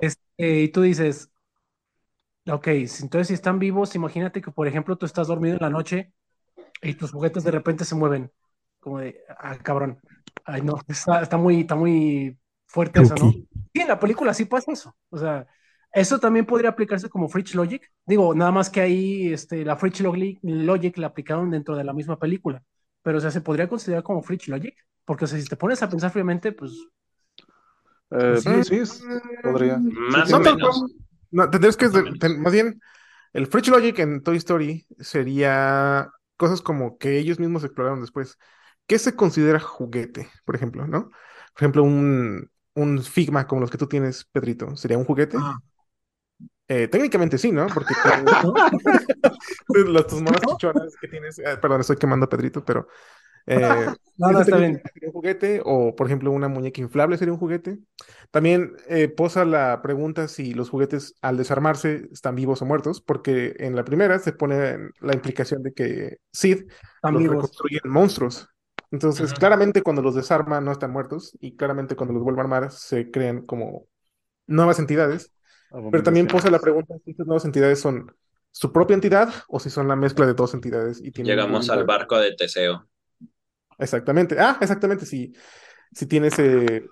[0.00, 1.30] Este, y tú dices,
[2.50, 6.12] Ok, entonces si están vivos, imagínate que, por ejemplo, tú estás dormido en la noche
[6.82, 8.30] y tus juguetes de repente se mueven.
[8.80, 10.00] Como de, ah, cabrón.
[10.44, 13.32] Ay, no, está, muy, está muy fuerte eso, ¿no?
[13.32, 14.96] Sí, en la película sí pasa eso.
[15.10, 15.46] O sea,
[15.92, 17.90] eso también podría aplicarse como Fridge Logic.
[18.06, 22.18] Digo, nada más que ahí este, la Fridge Logic la aplicaron dentro de la misma
[22.18, 22.62] película.
[23.02, 24.74] Pero, o sea, ¿se podría considerar como Fridge Logic?
[25.04, 26.72] Porque, o sea, si te pones a pensar fríamente, pues...
[28.10, 29.02] Eh, sí, sí,
[29.42, 29.78] podría.
[29.78, 30.86] Más o menos.
[31.30, 31.88] No, tendrías que,
[32.38, 32.80] más bien,
[33.32, 38.38] el Fridge Logic en Toy Story sería cosas como que ellos mismos exploraron después.
[38.86, 41.10] ¿Qué se considera juguete, por ejemplo, no?
[41.10, 45.36] Por ejemplo, un, un Figma como los que tú tienes, Pedrito, ¿sería un juguete?
[45.40, 45.58] Ah.
[46.70, 47.66] Eh, técnicamente sí, ¿no?
[47.68, 47.94] Porque
[49.86, 52.88] las tus monas chichonas que tienes, eh, perdón, estoy quemando a Pedrito, pero
[53.48, 53.58] eh,
[54.16, 54.82] no, no, está bien.
[55.02, 57.78] un juguete, o por ejemplo, una muñeca inflable sería un juguete.
[58.30, 63.56] También eh, posa la pregunta si los juguetes al desarmarse están vivos o muertos, porque
[63.58, 66.64] en la primera se pone la implicación de que Sid
[67.02, 68.48] los reconstruye monstruos.
[68.90, 72.70] Entonces, claramente cuando los desarma no están muertos, y claramente cuando los vuelve a armar
[72.70, 73.86] se crean como
[74.46, 75.32] nuevas entidades.
[75.90, 78.10] Pero también posa la pregunta si estas nuevas entidades son
[78.50, 81.00] su propia entidad o si son la mezcla de dos entidades.
[81.02, 82.88] Y Llegamos al barco de Teseo.
[83.78, 84.36] Exactamente.
[84.38, 85.06] Ah, exactamente.
[85.06, 85.32] Si,
[85.92, 86.38] si tienes.
[86.38, 86.84] Eh,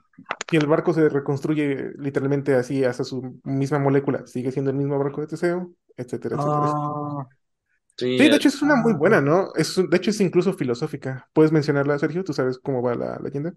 [0.49, 4.99] si el barco se reconstruye literalmente así hasta su misma molécula, sigue siendo el mismo
[4.99, 6.73] barco de Teseo, etcétera, etcétera.
[6.73, 7.27] Ah.
[7.97, 9.53] sí, de hecho es una muy buena, ¿no?
[9.55, 11.29] Es, de hecho es incluso filosófica.
[11.33, 12.25] ¿Puedes mencionarla, Sergio?
[12.25, 13.53] ¿Tú sabes cómo va la leyenda?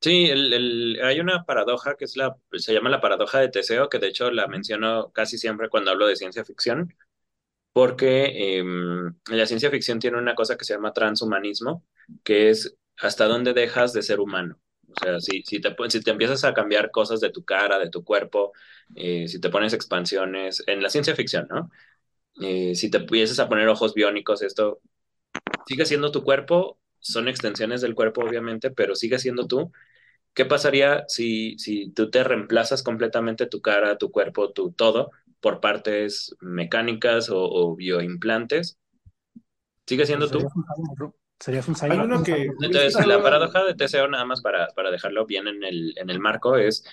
[0.00, 3.88] Sí, el, el, hay una paradoja que es la, se llama la paradoja de Teseo,
[3.88, 6.94] que de hecho la menciono casi siempre cuando hablo de ciencia ficción,
[7.72, 11.84] porque em, la ciencia ficción tiene una cosa que se llama transhumanismo,
[12.24, 14.58] que es hasta dónde dejas de ser humano.
[14.88, 17.90] O sea, si, si, te, si te empiezas a cambiar cosas de tu cara, de
[17.90, 18.52] tu cuerpo,
[18.94, 21.70] eh, si te pones expansiones, en la ciencia ficción, ¿no?
[22.40, 24.80] Eh, si te empiezas a poner ojos biónicos, esto
[25.66, 29.72] sigue siendo tu cuerpo, son extensiones del cuerpo, obviamente, pero sigue siendo tú.
[30.34, 35.10] ¿Qué pasaría si, si tú te reemplazas completamente tu cara, tu cuerpo, tu todo
[35.40, 38.78] por partes mecánicas o, bioimplantes?
[39.86, 40.46] ¿Sigue siendo tú?
[41.38, 41.74] Serías un
[42.24, 42.48] que...
[42.60, 46.18] Entonces, la paradoja de Teseo, nada más para, para dejarlo bien en el, en el
[46.18, 46.84] marco, es,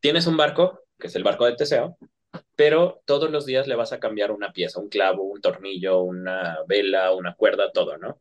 [0.00, 1.96] tienes un barco, que es el barco de Teseo,
[2.56, 6.58] pero todos los días le vas a cambiar una pieza, un clavo, un tornillo, una
[6.68, 8.20] vela, una cuerda, todo, ¿no?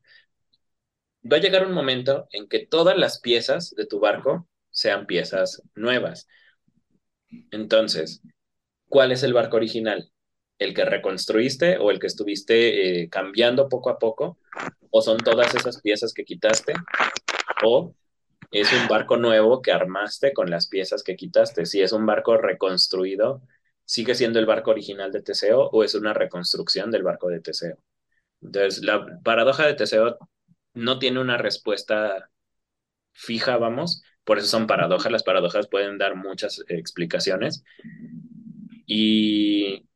[1.32, 5.62] Va a llegar un momento en que todas las piezas de tu barco sean piezas
[5.76, 6.28] nuevas.
[7.52, 8.22] Entonces,
[8.90, 10.12] ¿cuál es el barco original?
[10.60, 14.38] ¿El que reconstruiste o el que estuviste eh, cambiando poco a poco?
[14.92, 16.74] ¿O son todas esas piezas que quitaste?
[17.64, 17.94] ¿O
[18.52, 21.66] es un barco nuevo que armaste con las piezas que quitaste?
[21.66, 23.42] Si es un barco reconstruido,
[23.86, 27.78] ¿sigue siendo el barco original de Teseo o es una reconstrucción del barco de Teseo?
[28.42, 30.18] Entonces, la paradoja de Teseo
[30.74, 32.30] no tiene una respuesta
[33.14, 35.12] fija, vamos, por eso son paradojas.
[35.12, 37.64] Las paradojas pueden dar muchas explicaciones.
[38.86, 39.88] Y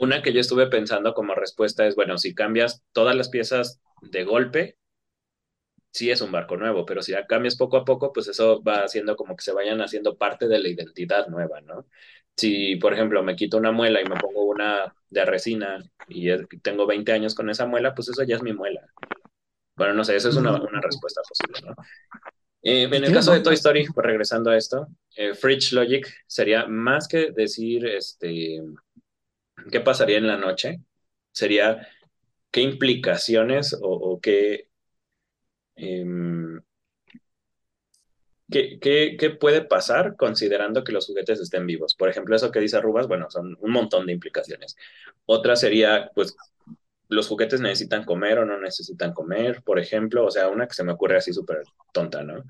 [0.00, 4.24] una que yo estuve pensando como respuesta es, bueno, si cambias todas las piezas de
[4.24, 4.78] golpe,
[5.92, 9.14] sí es un barco nuevo, pero si cambias poco a poco, pues eso va haciendo
[9.14, 11.86] como que se vayan haciendo parte de la identidad nueva, ¿no?
[12.36, 16.30] Si, por ejemplo, me quito una muela y me pongo una de resina y
[16.62, 18.80] tengo 20 años con esa muela, pues eso ya es mi muela.
[19.76, 21.74] Bueno, no sé, eso es una, una respuesta posible, ¿no?
[22.62, 24.86] Eh, en el caso de Toy Story, pues regresando a esto,
[25.16, 28.62] eh, Fridge Logic sería más que decir, este,
[29.70, 30.80] ¿qué pasaría en la noche?
[31.32, 31.86] Sería
[32.50, 34.20] qué implicaciones o,
[35.76, 36.60] em,
[38.50, 38.78] qué,
[39.18, 41.94] qué, puede pasar considerando que los juguetes estén vivos.
[41.94, 44.76] Por ejemplo, eso que dice Rubas, bueno, son un montón de implicaciones.
[45.26, 46.36] Otra sería, pues,
[47.08, 50.84] los juguetes necesitan comer o no necesitan comer, por ejemplo, o sea, una que se
[50.84, 51.62] me ocurre así súper
[51.92, 52.44] tonta, ¿no?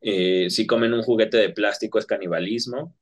[0.00, 2.94] Eh, si comen un juguete de plástico es canibalismo,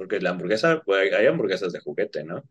[0.00, 0.82] porque la hamburguesa,
[1.12, 2.42] hay hamburguesas de juguete, ¿no?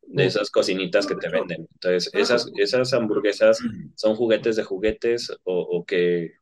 [0.00, 1.68] De esas cocinitas que te venden.
[1.74, 3.58] Entonces, esas, esas hamburguesas
[3.94, 6.32] son juguetes de juguetes o, o que,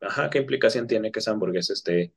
[0.00, 2.12] ajá, ¿qué implicación tiene que esa hamburguesa esté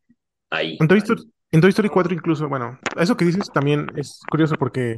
[0.52, 0.78] ahí?
[0.80, 4.54] En Toy, Story, en Toy Story 4 incluso, bueno, eso que dices también es curioso
[4.54, 4.98] porque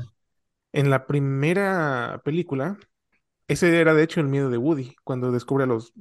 [0.74, 2.78] en la primera película,
[3.48, 5.94] ese era de hecho el miedo de Woody cuando descubre a los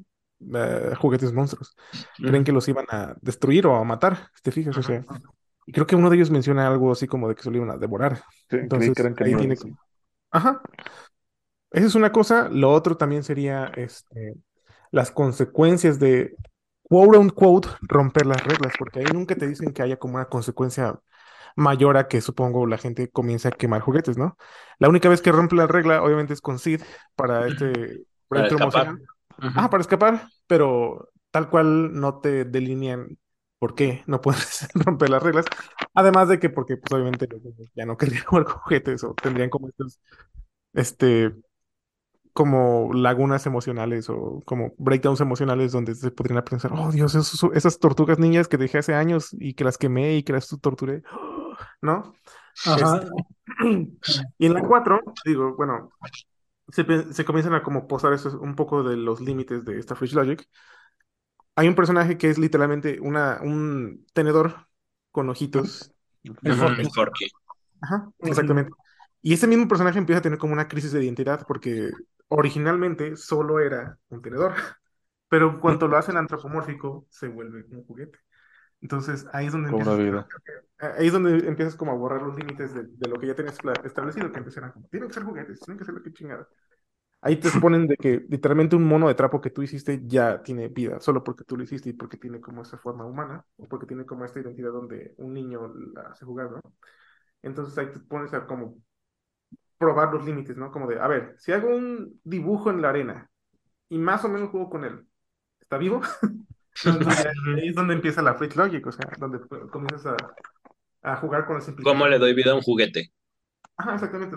[0.53, 1.77] eh, juguetes monstruos.
[2.17, 4.77] Creen que los iban a destruir o a matar, ¿te fijas?
[4.77, 5.05] O sea,
[5.67, 7.71] y creo que uno de ellos menciona algo así como de que se lo iban
[7.71, 8.23] a devorar.
[8.51, 9.57] Entonces, ahí tiene
[10.31, 10.61] Ajá.
[11.71, 12.49] Esa es una cosa.
[12.51, 14.35] Lo otro también sería este,
[14.91, 16.37] las consecuencias de,
[16.83, 21.01] quote unquote, romper las reglas, porque ahí nunca te dicen que haya como una consecuencia
[21.57, 24.37] mayor a que supongo la gente comience a quemar juguetes, ¿no?
[24.79, 26.83] La única vez que rompe la regla, obviamente, es con Sid
[27.17, 28.97] para este para escapar.
[29.39, 33.19] Ah, para escapar, pero tal cual no te delinean
[33.65, 35.47] por qué no puedes romper las reglas.
[35.95, 37.27] Además de que, porque pues obviamente
[37.75, 39.99] ya no querrían jugar juguetes o tendrían como estos,
[40.75, 41.35] este,
[42.35, 48.19] como lagunas emocionales o como breakdowns emocionales donde se podrían pensar, oh Dios, esas tortugas
[48.19, 51.03] niñas que dejé hace años y que las quemé y que las torturé.
[51.81, 52.13] ¿no?
[52.67, 53.09] Este,
[54.39, 55.89] y en la 4, digo, bueno,
[56.69, 60.47] se, comienzan a como posar eso, un poco de los límites de esta Fridge Logic.
[61.57, 64.67] Hay un personaje que es literalmente una, un tenedor
[65.11, 65.93] con ojitos.
[66.43, 66.55] El
[66.91, 67.31] Forky.
[67.81, 68.73] Ajá, exactamente.
[69.23, 71.91] Y ese mismo personaje empieza a tener como una crisis de identidad porque
[72.29, 74.55] originalmente solo era un tenedor,
[75.29, 78.19] pero en cuanto lo hacen antropomórfico se vuelve un juguete.
[78.81, 80.27] Entonces ahí es donde empiezas,
[80.79, 84.31] ahí es donde empiezas como a borrar los límites de, lo que ya tenías establecido,
[84.31, 86.47] que empiezan como, tienen que ser juguetes, tienen que ser lo que chingada.
[87.25, 90.69] Ahí te suponen de que literalmente un mono de trapo que tú hiciste ya tiene
[90.69, 93.87] vida, solo porque tú lo hiciste y porque tiene como esa forma humana, o porque
[93.87, 96.61] tiene como esta identidad donde un niño la hace jugar, ¿no?
[97.43, 98.77] Entonces ahí te pones a como
[99.79, 100.71] probar los límites, ¿no?
[100.71, 103.31] Como de, a ver, si hago un dibujo en la arena
[103.89, 105.07] y más o menos juego con él,
[105.61, 106.03] ¿está vivo?
[106.85, 109.41] ahí es donde empieza la Fridge Logic, o sea, donde
[109.71, 110.07] comienzas
[111.03, 112.03] a, a jugar con las implicaciones.
[112.03, 113.13] ¿Cómo le doy vida a un juguete?
[113.77, 114.37] Ajá, exactamente.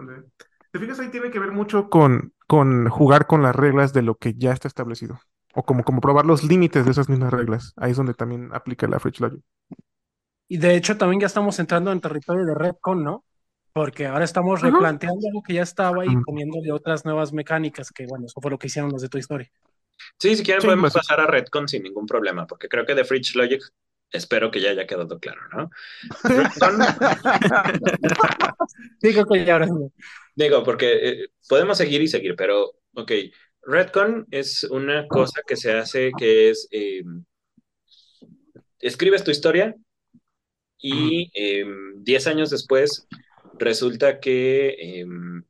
[0.71, 4.15] Te fijas, ahí tiene que ver mucho con, con jugar con las reglas de lo
[4.15, 5.19] que ya está establecido.
[5.53, 7.73] O como, como probar los límites de esas mismas reglas.
[7.77, 9.41] Ahí es donde también aplica la Fridge Logic.
[10.47, 13.25] Y de hecho también ya estamos entrando en territorio de Redcon, ¿no?
[13.73, 18.25] Porque ahora estamos replanteando algo que ya estaba y poniéndole otras nuevas mecánicas, que bueno,
[18.25, 19.49] eso fue lo que hicieron los de Toy Story.
[20.19, 23.03] Sí, si quieren podemos pues, pasar a Redcon sin ningún problema, porque creo que de
[23.03, 23.61] Fridge Logic
[24.11, 25.69] espero que ya haya quedado claro, ¿no?
[29.01, 29.67] sí, creo que ya ahora
[30.37, 33.11] Digo, porque eh, podemos seguir y seguir, pero, ok,
[33.63, 37.01] Redcon es una cosa que se hace que es, eh,
[38.79, 39.75] escribes tu historia
[40.77, 41.31] y
[41.95, 43.07] 10 em, años después
[43.57, 45.43] resulta que em,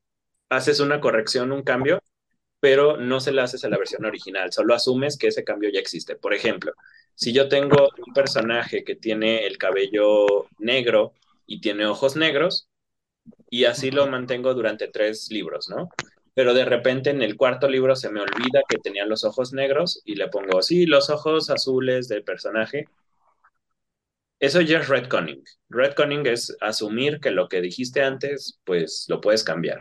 [0.48, 2.00] haces una corrección, un cambio,
[2.62, 5.82] pero no se la haces a la versión original, solo asumes que ese cambio ya
[5.82, 6.16] existe.
[6.16, 6.72] Por ejemplo,
[7.14, 11.12] si yo tengo un personaje que tiene el cabello negro
[11.46, 12.67] y tiene ojos negros,
[13.50, 15.90] y así lo mantengo durante tres libros, ¿no?
[16.34, 20.02] Pero de repente en el cuarto libro se me olvida que tenía los ojos negros
[20.06, 22.86] y le pongo, sí, los ojos azules del personaje.
[24.40, 25.44] Eso ya es retconning.
[25.70, 29.80] Retconning es asumir que lo que dijiste antes, pues lo puedes cambiar.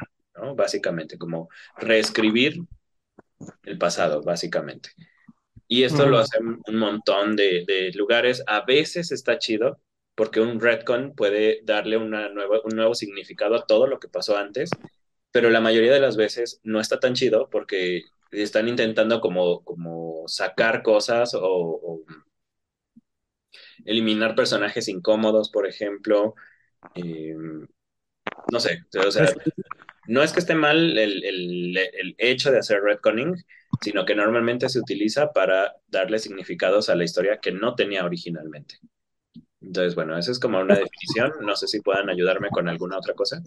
[0.55, 2.61] Básicamente, como reescribir
[3.65, 4.91] el pasado, básicamente.
[5.69, 8.43] Y esto lo hacen un montón de, lugares.
[8.47, 9.81] A veces está chido
[10.17, 14.37] porque un retcon puede darle una nueva, un nuevo significado a todo lo que pasó
[14.37, 14.71] antes,
[15.31, 18.03] pero la mayoría de las veces no está tan chido porque
[18.33, 22.03] están intentando como, como sacar cosas o,
[23.85, 26.35] eliminar personajes incómodos, por ejemplo.
[26.95, 27.67] Em,
[28.51, 29.33] no sé, o sea,
[30.09, 31.77] no es que esté mal el,
[32.19, 33.35] hecho de hacer retconning,
[33.83, 38.79] sino que normalmente se utiliza para darle significados a la historia que no tenía originalmente.
[39.61, 41.33] Entonces, bueno, esa es como una definición.
[41.41, 43.43] No sé si puedan ayudarme con alguna otra cosa.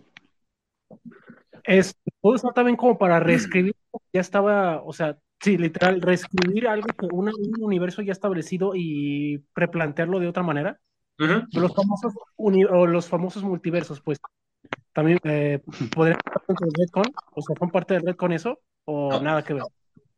[1.64, 3.76] Es, puede ser también como para reescribir,
[4.12, 10.20] ya estaba, o sea, sí, literal, reescribir algo, que un universo ya establecido y replantearlo
[10.20, 10.80] de otra manera.
[11.18, 14.20] Los famosos o los famosos multiversos, pues,
[14.94, 15.62] también eh,
[15.94, 18.60] podrían estar dentro del Redcon, o sea, ¿son parte del Redcon eso?
[18.86, 19.64] ¿O nada que ver?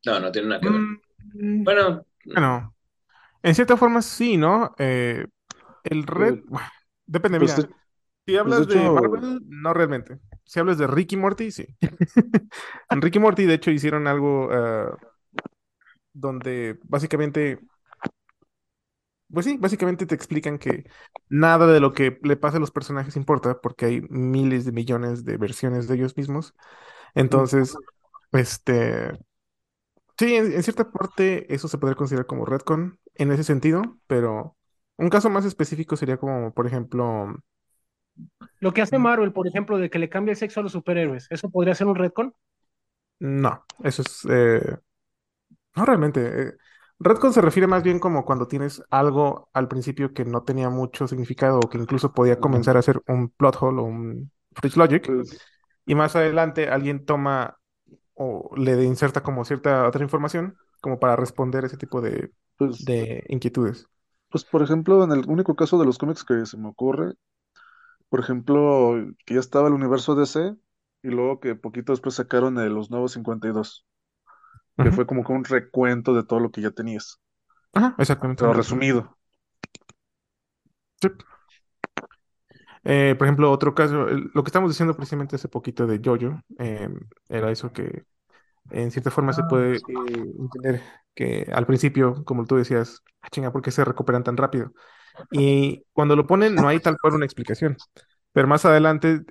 [0.06, 0.82] No, no tiene nada que ver.
[1.34, 2.76] Mm, bueno, bueno,
[3.44, 4.76] en cierta forma sí, ¿no?
[4.78, 5.26] Eh,
[5.84, 6.64] el Red, pues,
[7.06, 7.70] depende, pues mira.
[8.28, 10.20] Si hablas pues, de, Marvel, no realmente.
[10.46, 11.66] Si hablas de Ricky Morty, sí.
[12.90, 14.96] en Ricky Morty, de hecho, hicieron algo ah,
[16.14, 17.60] donde básicamente
[19.32, 20.86] pues sí, básicamente te explican que
[21.30, 25.24] nada de lo que le pasa a los personajes importa porque hay miles de millones
[25.24, 26.54] de versiones de ellos mismos.
[27.16, 27.78] Entonces,
[28.34, 29.12] este,
[30.18, 34.58] sí, en, cierta parte eso se podría considerar como retcon en ese sentido, pero
[35.02, 37.36] un caso más específico sería como, por ejemplo...
[38.60, 41.28] Lo que hace Marvel, por ejemplo, de que le cambia el sexo a los superhéroes,
[41.30, 42.34] ¿eso podría ser un retcon?
[43.20, 44.26] No, eso es...
[44.30, 44.78] Eh,
[45.76, 46.42] no realmente.
[46.42, 46.54] Eh,
[47.00, 51.08] Redcon se refiere más bien como cuando tienes algo al principio que no tenía mucho
[51.08, 55.08] significado o que incluso podía comenzar a ser un plot hole o un bridge logic.
[55.08, 55.40] Pues
[55.86, 57.58] y más adelante alguien toma
[58.14, 63.24] o le inserta como cierta otra información como para responder ese tipo de, pues de
[63.30, 63.88] inquietudes.
[64.32, 67.14] Pues por ejemplo, en el único caso de los cómics que se me ocurre,
[68.10, 68.96] por ejemplo,
[69.26, 70.56] que ya estaba el universo DC
[71.04, 73.86] y luego que poquito después sacaron de los nuevos 52
[74.78, 77.20] que fue como que un recuento de todo lo que ya tenías.
[77.74, 78.42] Ajá, exactamente.
[78.42, 79.18] Pero resumido.
[81.02, 81.10] Sí.
[82.84, 86.90] Eh, por ejemplo, otro caso, lo que estamos diciendo precisamente hace poquito de Jojo, eh,
[87.30, 88.06] era eso que
[88.72, 90.82] en cierta forma se puede ah, eh, entender
[91.16, 94.74] que al principio, como tú decías, ah, chinga, ¿por qué se recuperan tan rápido?
[95.32, 97.78] Y cuando lo ponen no hay tal cual una explicación,
[98.32, 99.22] pero más adelante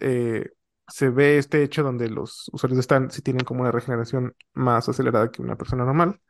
[0.91, 5.31] se ve este hecho donde los usuarios están, si tienen como una regeneración más acelerada
[5.31, 6.21] que una persona normal.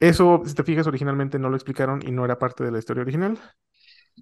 [0.00, 3.02] Eso, si te fijas, originalmente no lo explicaron y no era parte de la historia
[3.02, 3.38] original,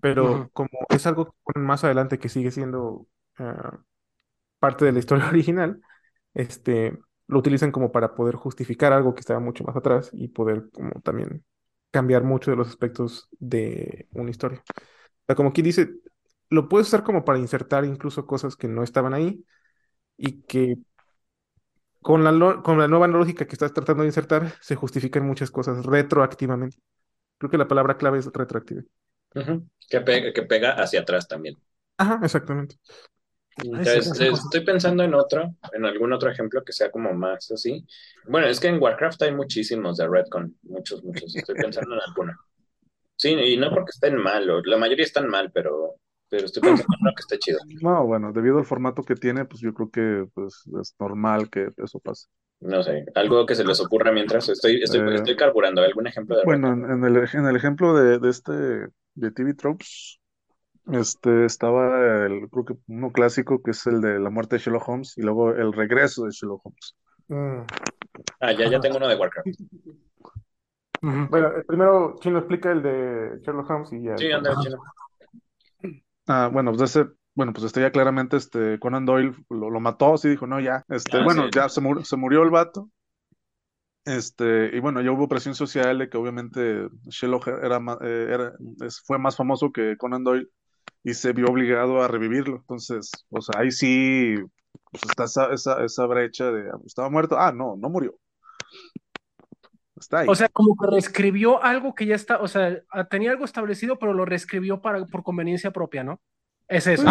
[0.00, 3.06] pero como es algo más adelante que sigue siendo
[3.38, 3.78] ah,
[4.58, 5.80] parte de la historia original,
[6.34, 6.98] este,
[7.32, 11.00] lo utilizan como para poder justificar algo que estaba mucho más atrás y poder como
[11.02, 11.44] también
[11.92, 14.62] cambiar mucho de los aspectos de una historia.
[14.68, 15.90] O sea, como aquí dice,
[16.50, 19.44] lo puedes usar como para insertar incluso cosas que no estaban ahí
[20.18, 20.78] y que
[22.02, 25.84] con la, con la nueva lógica que estás tratando de insertar se justifican muchas cosas
[25.86, 26.76] retroactivamente.
[27.38, 28.82] Creo que la palabra clave es retroactiva.
[29.88, 31.56] que, pega, que pega hacia atrás también.
[31.98, 32.76] Ajá, exactamente.
[33.56, 37.84] Estoy pensando en otro, en algún otro ejemplo que sea como más así.
[38.26, 41.34] Bueno, es que en Warcraft hay muchísimos de Redcon, muchos, muchos.
[41.34, 42.32] Estoy pensando en alguno.
[43.16, 45.96] Sí, y no porque estén mal, la mayoría están mal, pero
[46.32, 47.58] pero estoy pensando que está chido.
[47.82, 51.68] No, bueno, debido al formato que tiene, pues yo creo que pues, es normal que
[51.76, 52.26] eso pase.
[52.60, 55.82] No sé, algo que se les ocurra mientras estoy, estoy, eh, estoy carburando.
[55.82, 60.20] ¿Algún ejemplo de Bueno, en, el, en el ejemplo de, de este, de TV Tropes,
[60.90, 64.88] este, estaba el, creo que uno clásico que es el de la muerte de Sherlock
[64.88, 66.96] Holmes y luego el regreso de Sherlock Holmes.
[67.28, 67.66] Mm.
[68.40, 69.48] Ah, ya, ya tengo uno de Warcraft.
[71.00, 74.16] Bueno, primero Chino explica el de Sherlock Holmes y ya.
[74.16, 74.78] Sí, anda, Chino.
[76.28, 80.28] Ah, bueno, pues ese, bueno, pues este ya claramente este Conan Doyle lo, mató, sí
[80.28, 82.88] dijo, no, ya, este, ah, bueno, ya se, se murió el vato.
[84.04, 88.52] Este, y bueno, ya hubo presión social de que obviamente Sherlock era, eh, era,
[89.04, 90.48] fue más famoso que Conan Doyle
[91.04, 92.56] y se vio obligado a revivirlo.
[92.56, 94.36] Entonces, o sea, ahí sí
[94.90, 97.38] pues está esa, esa, esa brecha de estaba muerto.
[97.38, 98.18] Ah, no, no murió.
[100.26, 104.12] O sea, como que reescribió algo que ya está, o sea, tenía algo establecido, pero
[104.12, 106.20] lo reescribió para, por conveniencia propia, ¿no?
[106.68, 107.04] Es eso.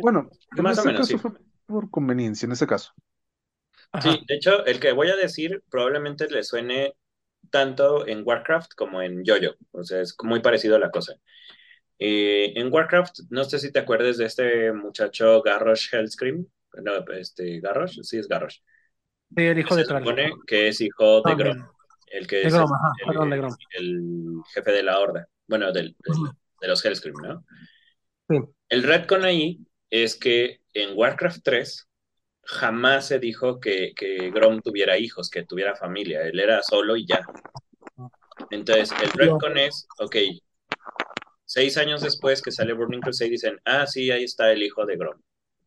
[0.00, 1.10] bueno, más o menos.
[1.10, 1.30] Fue
[1.66, 2.92] por conveniencia, en ese caso.
[4.00, 6.94] Sí, de hecho, el que voy a decir probablemente le suene
[7.50, 9.54] tanto en Warcraft como en Jojo.
[9.72, 11.14] O sea, es muy parecido a la cosa.
[12.04, 16.44] Eh, en Warcraft, no sé si te acuerdas de este muchacho Garrosh Hellscream.
[16.82, 18.58] No, este, Garrosh, sí es Garrosh.
[19.36, 21.64] Sí, el hijo de Se supone que es hijo de Grom
[22.12, 22.54] el que es
[23.78, 25.96] el, jefe de la horda, bueno, del,
[26.60, 27.46] de los Hellscream, ¿no?
[28.28, 28.36] Sí.
[28.68, 31.88] El retcon ahí es que en Warcraft 3
[32.42, 37.06] jamás se dijo que, que Grom tuviera hijos, que tuviera familia, él era solo y
[37.06, 37.24] ya.
[38.50, 40.16] Entonces, el retcon es, ok,
[41.52, 44.96] seis años después que sale Burning Crusade dicen, ah, sí, ahí está el hijo de
[44.96, 45.20] Grom.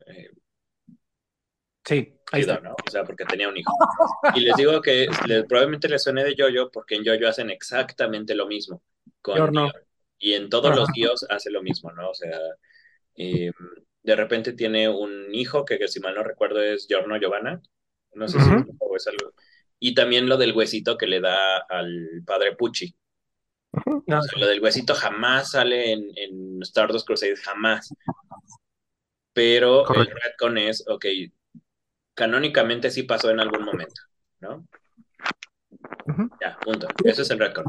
[0.07, 0.30] Eh,
[1.88, 2.60] Sí, ahí está.
[2.62, 2.72] ¿no?
[2.72, 3.72] O sea, porque tenía un hijo.
[4.34, 5.07] Y les digo que
[5.48, 8.82] probablemente les suene de Jojo porque en Jojo hacen exactamente lo mismo.
[9.22, 9.53] Con
[10.18, 12.10] Y en todos los dios hace lo mismo, ¿no?
[12.10, 12.36] O sea,
[13.16, 13.52] eh,
[14.02, 17.62] de repente tiene un hijo que, si mal no recuerdo es Giorno Giovanna.
[18.16, 19.34] No sé si es algo.
[19.78, 22.95] Y también lo del huesito que le da al padre Pucci.
[24.06, 27.93] Lo del huesito jamás sale en, en Stardust Crusade, jamás.
[29.34, 31.06] Pero el retcon es, ok,
[32.14, 34.02] canónicamente sí pasó en algún momento,
[34.39, 34.65] ¿no?
[36.41, 36.88] Ya, punto.
[37.03, 37.65] Eso es el récord.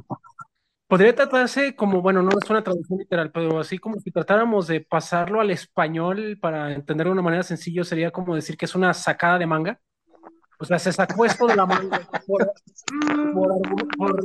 [0.88, 4.80] Podría tratarse como, bueno, no es una traducción literal, pero así como si tratáramos de
[4.82, 8.94] pasarlo al español para entenderlo de una manera sencilla, sería como decir que es una
[8.94, 9.80] sacada de manga.
[10.58, 12.50] O sea, se sacó esto de la manga por,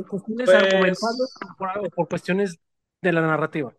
[0.08, 2.58] cuestiones pues argumentales o por, cuestiones
[3.02, 3.72] de la narrativa.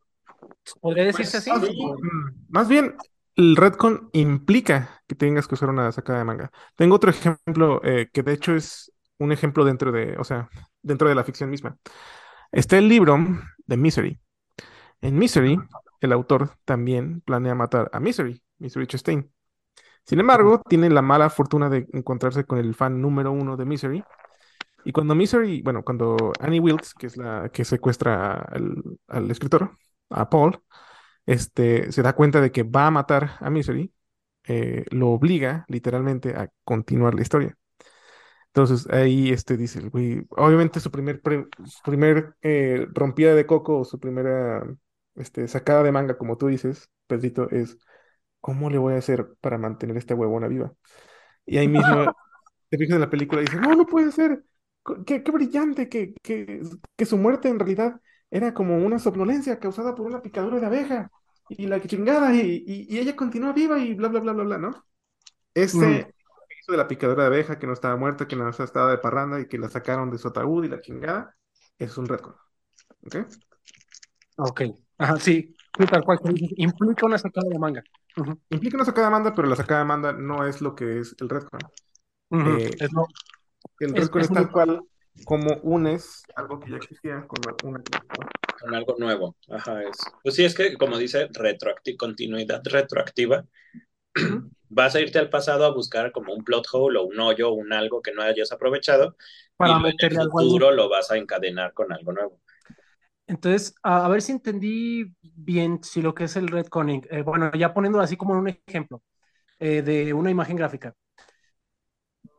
[0.79, 1.81] ¿Podría decirse pues, así?
[1.81, 2.95] Mm, más bien,
[3.35, 6.51] el Redcon implica que tengas que usar una sacada de manga.
[6.75, 10.49] Tengo otro ejemplo eh, que de hecho es un ejemplo dentro de, o sea,
[10.81, 11.77] dentro de la ficción misma.
[12.51, 13.17] Está el libro
[13.65, 14.19] de Misery.
[15.01, 15.57] En Misery,
[16.01, 19.32] el autor también planea matar a Misery, Misery Chastain.
[20.05, 24.03] Sin embargo, tiene la mala fortuna de encontrarse con el fan número uno de Misery.
[24.85, 28.33] Y cuando Misery, bueno, cuando Annie Wilkes, que es la que secuestra
[29.07, 29.77] al, escritor,
[30.09, 30.61] a Paul,
[31.25, 33.93] este, se da cuenta de que va a matar a Misery,
[34.45, 37.57] eh, lo obliga literalmente a continuar la historia.
[38.47, 41.21] Entonces ahí este, dice el güey, obviamente su primer,
[41.83, 44.63] primer eh, rompida de coco o su primera
[45.15, 47.79] este, sacada de manga, como tú dices, Pedrito, es
[48.43, 50.73] ¿cómo le voy a hacer para mantener esta huevona viva?
[51.45, 51.87] Y ahí mismo
[52.69, 54.43] te fijas en la película y dices, no, no puede ser,
[55.05, 56.61] qué, brillante que, que,
[56.97, 61.09] que su muerte en realidad era como una somnolencia causada por una picadura de abeja
[61.47, 64.85] y la chingada y, y, ella continúa viva y bla, bla, bla, bla, bla, ¿no?
[65.53, 66.11] Ese mm.
[66.59, 69.39] hizo de la picadura de abeja que no estaba muerta, que no estaba de parranda
[69.39, 71.33] y que la sacaron de su ataúd y la chingada,
[71.79, 72.35] es un retcon.
[73.05, 73.15] ¿Ok?
[74.35, 74.61] Ok.
[74.97, 75.55] Ajá, sí,
[75.89, 76.19] tal cual.
[76.57, 77.83] Implica una sacada de manga.
[78.49, 81.15] Implica una sacada de manga, pero la sacada de manga no es lo que es
[81.19, 81.59] el retcon.
[82.31, 82.71] Eh,
[83.79, 84.81] el retcon es, tal cual
[85.25, 87.83] como unes algo que ya existía con una
[88.59, 89.35] con algo nuevo.
[89.49, 89.97] Ajá, es.
[90.23, 93.45] Pues sí, es que como dice retroactiva, continuidad retroactiva,
[94.69, 97.53] vas a irte al pasado a buscar como un plot hole o un hoyo o
[97.53, 99.15] un algo que no hayas aprovechado
[99.57, 102.39] para y en el futuro lo vas a encadenar con algo nuevo.
[103.33, 107.05] Entonces, a, ver si entendí bien si lo que es el retconning.
[107.09, 109.01] Eh, bueno, ya poniéndolo así como un ejemplo
[109.59, 110.95] eh, de una imagen gráfica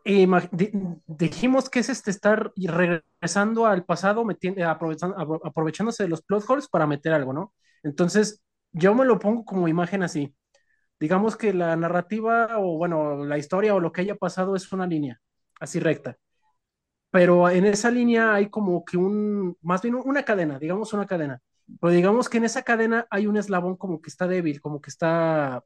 [0.05, 4.25] dijimos que es este estar regresando al pasado,
[5.45, 7.55] aprovechándose de los plot holes para meter algo, ¿no?
[7.83, 10.35] Entonces, yo me lo pongo como imagen así.
[11.01, 14.87] Digamos que la narrativa o, bueno, la historia o lo que haya pasado es una
[14.87, 15.21] línea,
[15.61, 16.19] así recta.
[17.15, 21.41] Pero en esa línea hay como que un, más bien una cadena, digamos una cadena.
[21.81, 24.91] Pero digamos que en esa cadena hay un eslabón como que está débil, como que
[24.91, 25.63] está,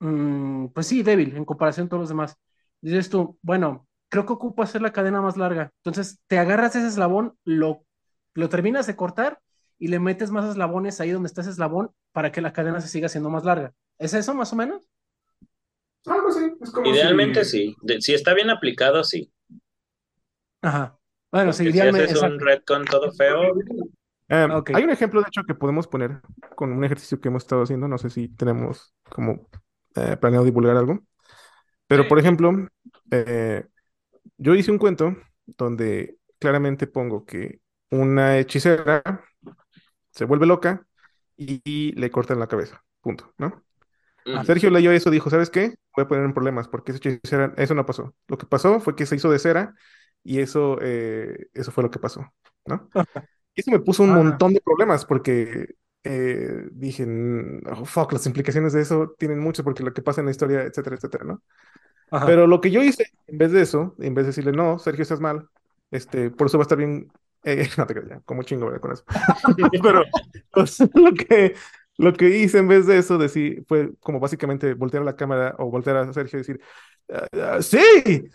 [0.00, 2.36] mm, pues sí, débil en comparación a todos los demás
[2.90, 5.72] dices tú, bueno, creo que ocupo hacer la cadena más larga.
[5.78, 7.84] Entonces te agarras ese eslabón, lo,
[8.34, 9.40] lo terminas de cortar
[9.78, 12.88] y le metes más eslabones ahí donde está ese eslabón para que la cadena se
[12.88, 13.72] siga siendo más larga.
[13.98, 14.86] ¿Es eso más o menos?
[16.04, 16.52] Algo así.
[16.84, 17.74] Idealmente sí.
[18.00, 19.32] si está bien aplicado, sí.
[20.64, 20.98] Ajá.
[21.30, 22.08] Bueno, sí, idealmente.
[22.08, 23.54] Si haces un retcon todo feo.
[24.28, 26.20] Em, hay un ejemplo, de hecho, que podemos poner
[26.56, 27.86] con un ejercicio que hemos estado haciendo.
[27.86, 29.48] No sé si tenemos como
[29.94, 31.00] eh, planeado divulgar algo.
[31.86, 32.50] Pero, por ejemplo,
[33.10, 33.66] eh,
[34.38, 37.60] yo hice un cuento donde claramente pongo que
[37.90, 39.02] una hechicera
[40.10, 40.86] se vuelve loca
[41.36, 42.82] y, le cortan la cabeza.
[43.02, 43.62] Punto, ¿no?
[44.46, 45.74] Sergio leyó eso y dijo, ¿sabes qué?
[45.94, 48.14] Voy a poner en problemas porque esa hechicera, eso no pasó.
[48.28, 49.74] Lo que pasó fue que se hizo de cera
[50.24, 52.32] y eso, eh, eso fue lo que pasó,
[52.66, 52.88] ¿no?
[53.54, 57.06] Y eso me puso un montón de problemas porque eh, dije,
[57.70, 60.62] oh, fuck, las implicaciones de eso tienen mucho porque lo que pasa en la historia,
[60.62, 61.42] etcétera, etcétera, ¿no?
[62.26, 65.02] Pero lo que yo hice, en vez de eso, en vez de decirle, no, Sergio,
[65.02, 65.48] estás mal,
[65.90, 67.10] este, por eso va a estar bien,
[67.44, 68.80] eh, no te creas, como chingo, ¿verdad?
[68.80, 69.04] Con eso.
[69.82, 70.04] Pero
[70.52, 71.54] pues, lo, que,
[71.98, 75.54] lo que hice en vez de eso, decir, fue como básicamente voltear a la cámara
[75.58, 76.60] o voltear a Sergio y decir,
[77.10, 77.82] ah, sí,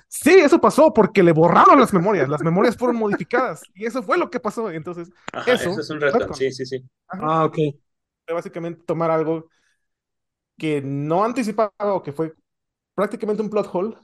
[0.08, 4.18] sí, eso pasó porque le borraron las memorias, las memorias fueron modificadas y eso fue
[4.18, 4.70] lo que pasó.
[4.72, 5.10] Entonces,
[5.46, 6.84] eso, es un reto, sí, sí, sí.
[7.08, 7.58] Ah, ok.
[8.28, 9.50] Básicamente tomar algo
[10.58, 12.34] que no anticipaba o que fue
[12.94, 13.96] prácticamente un plot hole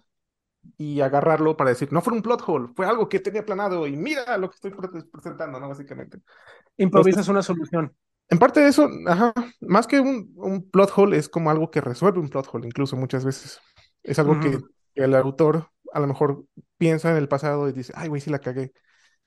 [0.78, 3.96] y agarrarlo para decir, no fue un plot hole, fue algo que tenía planado y
[3.96, 4.72] mira lo que estoy
[5.12, 5.70] presentando, ¿no?
[5.70, 6.20] Básicamente.
[6.78, 7.96] Improvisas una solución.
[8.30, 11.82] En parte de eso, ajá, más que un, un, plot hole es como algo que
[11.82, 13.62] resuelve un plot hole, incluso muchas veces.
[14.06, 14.60] Es algo que
[14.96, 16.46] el autor a lo mejor
[16.78, 18.74] piensa en el pasado y dice, ay, güey, sí la cagué.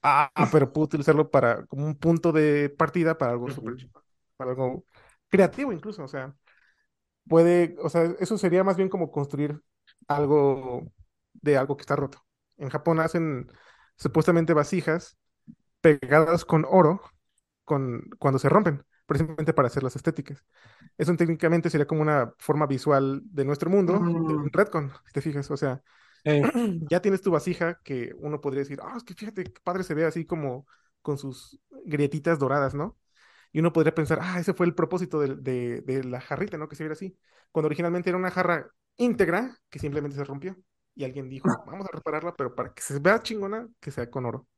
[0.03, 4.05] Ah, pero puedo utilizarlo para como un punto de partida para algo súper chido,
[4.37, 4.85] para algo
[5.29, 6.35] creativo incluso, o sea,
[7.29, 9.61] puede, o sea, eso sería más bien como construir
[10.09, 10.93] algo
[11.35, 12.25] de algo que está roto.
[12.57, 13.49] En Japón hacen
[13.97, 15.19] supuestamente vasijas
[15.81, 17.03] pegadas con oro
[17.65, 20.45] con, cuando se rompen, precisamente para hacer las estéticas.
[20.99, 24.51] Eso técnicamente sería como una forma visual de nuestro mundo, de un mm.
[24.53, 25.81] retcon, si te fijas, o sea,
[26.91, 29.95] ya tienes tu vasija que uno podría decir, ah, es que fíjate qué padre se
[29.95, 30.67] ve así como
[31.01, 32.99] con sus grietitas doradas, ¿no?
[33.53, 36.69] Y uno podría pensar, ah, ese fue el propósito de, de, la jarrita, ¿no?
[36.69, 37.17] Que se viera así.
[37.51, 40.57] Cuando originalmente era una jarra íntegra que simplemente se rompió.
[40.95, 44.27] Y alguien dijo, vamos a repararla, pero para que se vea chingona, que sea con
[44.27, 44.49] oro.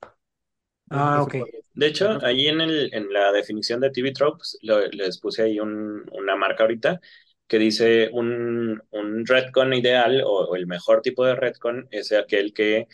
[0.91, 1.36] Ah, ok.
[1.75, 6.36] De hecho, ahí en, el, en la definición de TV Tropes les puse ahí una
[6.36, 7.01] marca ahorita
[7.47, 12.86] que dice un, un retcon ideal o, el mejor tipo de retcon es aquel que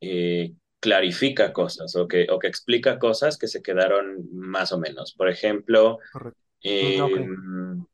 [0.00, 5.12] eh, clarifica cosas o que, o que explica cosas que se quedaron más o menos.
[5.14, 5.98] Por ejemplo,
[6.62, 7.84] em,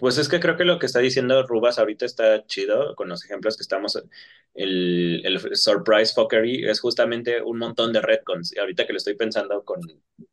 [0.00, 3.24] pues es que creo que lo que está diciendo Rubas ahorita está chido con los
[3.24, 4.02] ejemplos que estamos.
[4.54, 8.54] El, el surprise fuckery es justamente un montón de retcons.
[8.54, 9.80] Y ahorita que lo estoy pensando con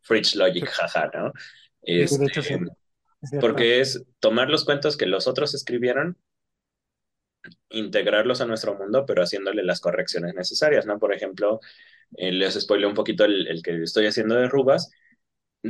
[0.02, 1.34] Fridge Logic, jaja, ¿no?
[1.82, 2.26] Este,
[3.40, 6.18] porque es tomar los cuentos que los otros escribieron,
[7.70, 11.00] integrarlos a nuestro mundo, pero haciéndole las correcciones necesarias, ¿no?
[11.00, 11.60] Por ejemplo,
[12.18, 14.92] eh, les spoileo un poquito el, que estoy haciendo de Rubas.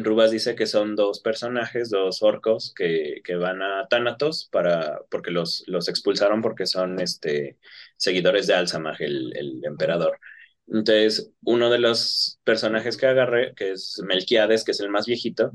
[0.04, 5.32] Rubas dice que son dos personajes, dos orcos que, que van a Thanatos para, porque
[5.32, 7.58] los, los expulsaron porque son este,
[7.98, 10.20] seguidores de Alzamag, el, el emperador.
[10.68, 15.52] Entonces, uno de los personajes que agarré, que es Melquiades, que es el más viejito,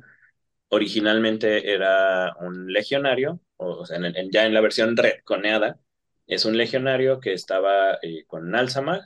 [0.68, 3.98] originalmente era un legionario, o sea,
[4.32, 5.80] ya en la versión retconeada,
[6.26, 9.02] es un legionario que estaba eh, con Alzamag,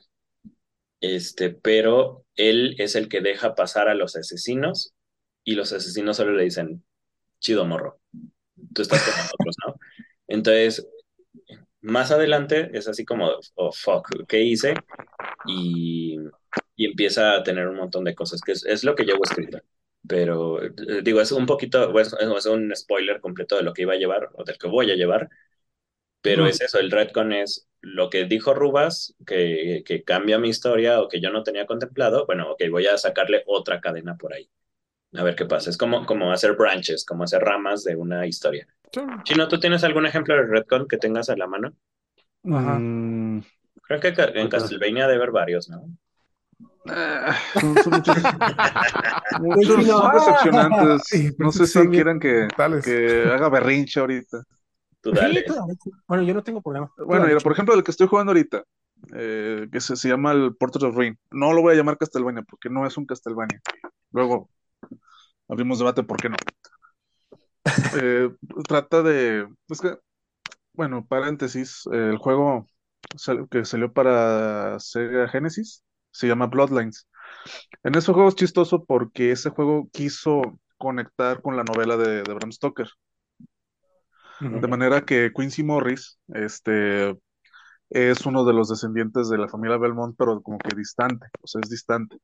[1.00, 4.93] este, pero él es el que deja pasar a los asesinos
[5.44, 6.84] y los asesinos solo le dicen,
[7.40, 8.00] chido morro,
[8.74, 9.74] tú estás con nosotros, ¿no?
[10.26, 10.88] Entonces,
[11.80, 14.74] más adelante es así como, oh fuck, ¿qué hice?
[15.46, 16.18] Y,
[16.76, 19.60] y empieza a tener un montón de cosas, que es, es lo que llevo escrito
[20.06, 23.94] pero eh, digo, es un poquito, es, es, un spoiler completo de lo que iba
[23.94, 25.30] a llevar o del que voy a llevar,
[26.20, 31.02] pero es eso, el retcon es lo que dijo Rubas, que, que, cambia mi historia
[31.02, 34.48] o que yo no tenía contemplado, bueno, ok, voy a sacarle otra cadena por ahí.
[35.16, 35.70] A ver qué pasa.
[35.70, 38.66] Es como, como hacer branches, como hacer ramas de una historia.
[39.24, 41.72] Chino, ¿tú tienes algún ejemplo de retcon que tengas a la mano?
[42.44, 42.78] Ajá.
[42.78, 43.42] Mm.
[43.82, 45.84] Creo que en Castlevania debe haber varios, ¿no?
[46.86, 48.14] Ah, son, muchos,
[50.14, 51.38] decepcionantes.
[51.38, 52.46] no sé si quieran que,
[52.84, 54.44] que, haga berrinche ahorita.
[56.06, 56.92] Bueno, yo no tengo problema.
[56.98, 58.64] Bueno, por ejemplo, el que estoy jugando ahorita,
[59.14, 61.18] eh, que se, se, llama el Portrait of Rain.
[61.30, 63.60] No lo voy a llamar Castlevania porque no es un Castlevania.
[64.12, 64.48] Luego
[65.48, 66.36] abrimos debate por qué no.
[67.96, 68.28] Eh,
[68.68, 69.48] trata de.
[69.68, 69.96] Es que,
[70.74, 72.66] bueno, paréntesis, el juego
[73.50, 77.08] que salió para Sega Genesis se llama Bloodlines.
[77.82, 80.42] En ese juego es chistoso porque ese juego quiso
[80.78, 82.88] conectar con la novela de, Bram Stoker.
[84.40, 87.16] De manera que Quincy Morris este,
[87.90, 91.60] es uno de los descendientes de la familia Belmont, pero como que distante, o sea,
[91.62, 92.18] es distante.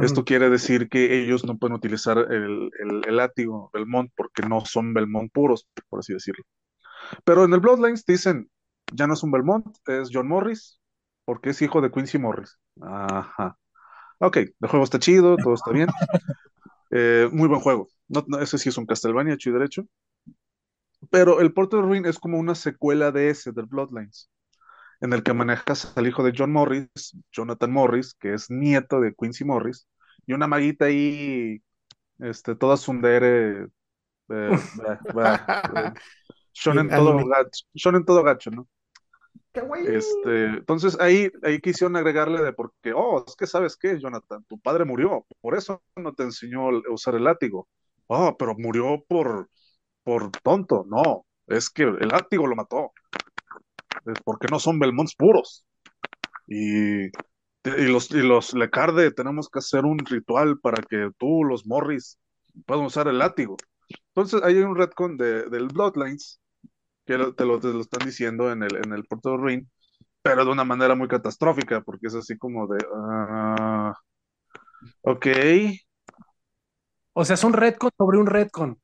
[0.00, 4.94] Esto quiere decir que ellos no pueden utilizar el, el, látigo Belmont porque no son
[4.94, 6.44] Belmont puros, por así decirlo.
[7.24, 8.50] Pero en el Bloodlines dicen,
[8.92, 10.80] ya no es un Belmont, es John Morris,
[11.26, 12.58] porque es hijo de Quincy Morris.
[12.80, 13.58] Ajá.
[14.18, 15.88] Ok, el juego está chido, todo está bien.
[16.94, 17.88] Eh, muy buen juego.
[18.06, 19.86] No, ese sí es un Castlevania, chido derecho.
[21.10, 24.30] Pero el Portal Ruin es como una secuela de ese, del Bloodlines,
[25.02, 26.88] en el que manejas al hijo de John Morris,
[27.32, 29.88] Jonathan Morris, que es nieto de Quincy Morris,
[30.26, 31.60] y una maguita ahí,
[32.20, 33.66] este, toda sundere.
[34.28, 34.50] Eh,
[36.54, 37.18] shonen, todo
[37.74, 38.68] shonen todo gacho, ¿no?
[39.86, 44.58] Este, entonces ahí, ahí quisieron agregarle de porque, oh, es que sabes qué, Jonathan, tu
[44.60, 47.68] padre murió, por eso no te enseñó a usar el látigo.
[48.06, 49.50] Oh, pero murió por,
[50.04, 52.92] por tonto, no, es que el látigo lo mató.
[54.24, 55.64] Porque no son Belmonts puros.
[56.46, 57.10] Y, y
[57.64, 62.18] los, y los Lecarde tenemos que hacer un ritual para que tú, los Morris,
[62.66, 63.56] puedan usar el látigo.
[64.08, 66.40] Entonces hay un retcon de, del Bloodlines
[67.06, 69.70] que te, lo, están diciendo en el, en el Puerto Ruin,
[70.22, 73.92] pero de una manera muy catastrófica, porque es así como de, uh,
[75.02, 75.26] ok.
[77.14, 78.80] O sea, es un retcon sobre un retcon.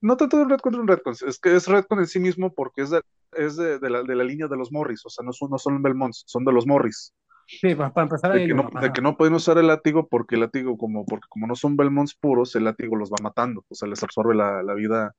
[0.00, 2.52] No tanto de un retcon de un retcon, es que es retcon en sí mismo
[2.52, 3.02] porque es de,
[3.32, 5.58] es de, de, la, de la, línea de los Morris, o sea, no son, no
[5.58, 7.14] son Belmonts, son de los Morris.
[7.48, 10.40] Sí, para empezar de, que no, de que no pueden usar el látigo porque el
[10.42, 13.88] látigo, como, porque como no son Belmonts puros, el látigo los va matando, o sea,
[13.88, 15.14] les absorbe la, la vida,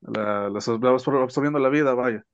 [0.00, 2.24] la, les va absorbiendo la vida, vaya.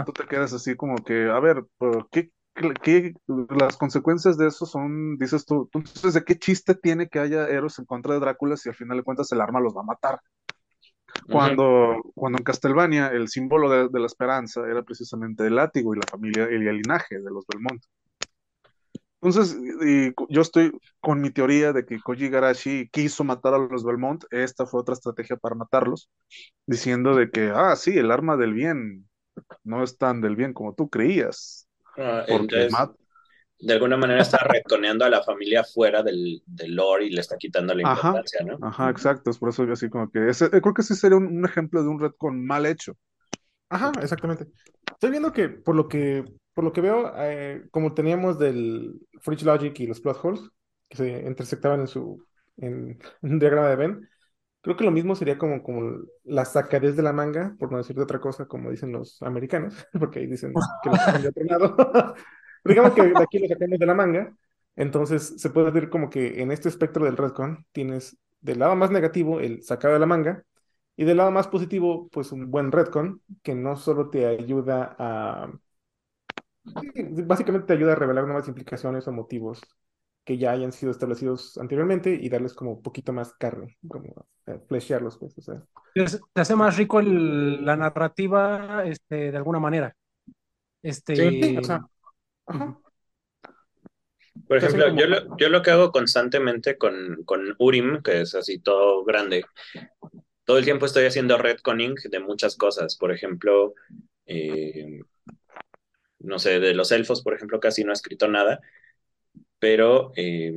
[0.00, 1.64] Y tú te quedas así como que, a ver,
[2.10, 2.30] ¿qué,
[2.82, 7.48] ¿qué, las consecuencias de eso son, dices tú, entonces, ¿de qué chiste tiene que haya
[7.48, 9.84] Eros en contra de Drácula si al final de cuentas el arma los va a
[9.84, 10.20] matar?
[11.30, 15.98] Cuando, cuando en Castlevania el símbolo de, de, la esperanza era precisamente el látigo y
[15.98, 17.82] la familia y el linaje de los Belmont.
[19.20, 20.70] Entonces, y yo estoy
[21.00, 24.94] con mi teoría de que Koji Garashi quiso matar a los Belmont, esta fue otra
[24.94, 26.08] estrategia para matarlos,
[26.66, 29.08] diciendo de que, ah, sí, el arma del bien
[29.64, 31.67] no es tan del bien como tú creías.
[31.98, 32.72] Ah, entonces,
[33.60, 37.36] de alguna manera está reconeando a la familia fuera del, del, lore y le está
[37.36, 38.66] quitando la importancia, ajá, ¿no?
[38.66, 41.26] Ajá, exacto, es por eso yo así como que, ese, creo que sí sería un,
[41.26, 42.96] un ejemplo de un retcon mal hecho.
[43.68, 44.46] Ajá, exactamente.
[44.92, 46.24] Estoy viendo que, por lo que
[46.58, 50.40] por lo que veo, eh, como teníamos del Fridge Logic y los plot holes,
[50.88, 54.08] que se intersectaban en su en, en un diagrama de Venn,
[54.60, 57.96] creo que lo mismo sería como, como la sacadez de la manga, por no decir
[57.96, 61.44] de otra cosa, como dicen los americanos, porque ahí dicen que lo sacan de otro
[61.44, 61.76] lado.
[62.64, 64.36] digamos que aquí lo sacamos de la manga,
[64.76, 68.90] entonces se puede ver como que en este espectro del Redcon tienes del lado más
[68.90, 70.44] negativo el sacado de la manga,
[70.96, 75.48] y del lado más positivo, pues un buen Redcon, que no solo te ayuda a
[77.24, 79.62] básicamente te ayuda a revelar nuevas implicaciones o motivos
[80.28, 84.60] que ya hayan sido establecidos anteriormente y darles como un poquito más carne, como eh,
[84.68, 85.62] fleshearlos, pues, o sea.
[85.94, 89.96] Te hace más rico el, la narrativa, este, de alguna manera.
[90.82, 91.16] Este...
[91.16, 91.80] Sí, o sea,
[92.44, 92.78] ajá.
[94.46, 95.00] Por ejemplo, como...
[95.00, 99.46] yo, lo, yo lo que hago constantemente con, con Urim, que es así todo grande,
[100.44, 102.98] todo el tiempo estoy haciendo retconning de muchas cosas.
[102.98, 103.72] Por ejemplo,
[104.26, 105.00] eh,
[106.18, 108.60] no sé, de los elfos, por ejemplo, casi no ha escrito nada,
[109.58, 110.52] pero eh,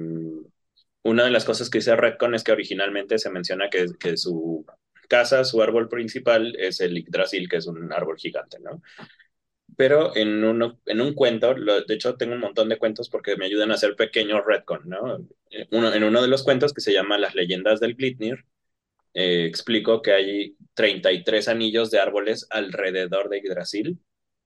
[1.04, 4.66] una de las cosas que dice Redcon es que originalmente se menciona que, su
[5.10, 8.82] casa, su árbol principal es el Yggdrasil, que es un árbol gigante, ¿no?
[9.78, 13.46] Pero en, uno, en un cuento, de hecho tengo un montón de cuentos porque me
[13.46, 15.26] ayudan a hacer pequeños Redcon, ¿no?
[15.72, 18.46] Uno, en uno de los cuentos que se llama Las leyendas del Glitnir,
[19.14, 24.00] eh, explico que hay 33 anillos de árboles alrededor de Yggdrasil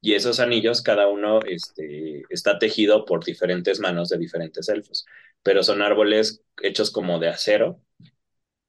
[0.06, 5.04] y esos anillos, cada uno este, está tejido por diferentes manos de diferentes elfos,
[5.42, 7.82] pero son árboles hechos como de acero,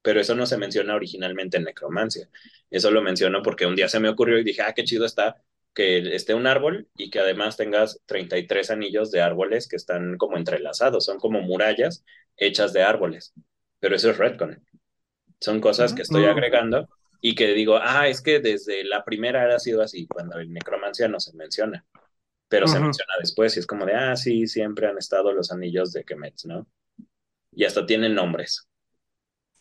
[0.01, 2.27] pero eso no se menciona originalmente en necromancia.
[2.71, 5.43] Eso lo menciono porque un día se me ocurrió y dije, ah, qué chido está
[5.75, 10.37] que esté un árbol y que además tengas 33 anillos de árboles que están como
[10.37, 12.03] entrelazados, son como murallas
[12.35, 13.35] hechas de árboles,
[13.79, 14.65] pero eso es Redcon.
[15.39, 16.89] Son cosas que estoy agregando
[17.21, 21.07] y que digo, ah, es que desde la primera ha sido así, cuando el necromancia
[21.07, 21.85] no se menciona,
[22.47, 22.73] pero uh -huh.
[22.73, 26.03] se menciona después y es como de, ah, sí, siempre han estado los anillos de
[26.03, 26.67] Kemet, ¿no?
[27.51, 28.67] Y hasta tienen nombres,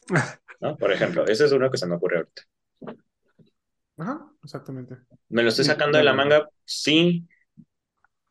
[0.61, 0.77] ¿no?
[0.77, 2.43] Por ejemplo, ese es uno que se me ocurre ahorita.
[3.99, 4.97] Ajá, exactamente.
[5.29, 6.49] ¿Me lo estoy sacando de la manga?
[6.65, 7.27] Sí.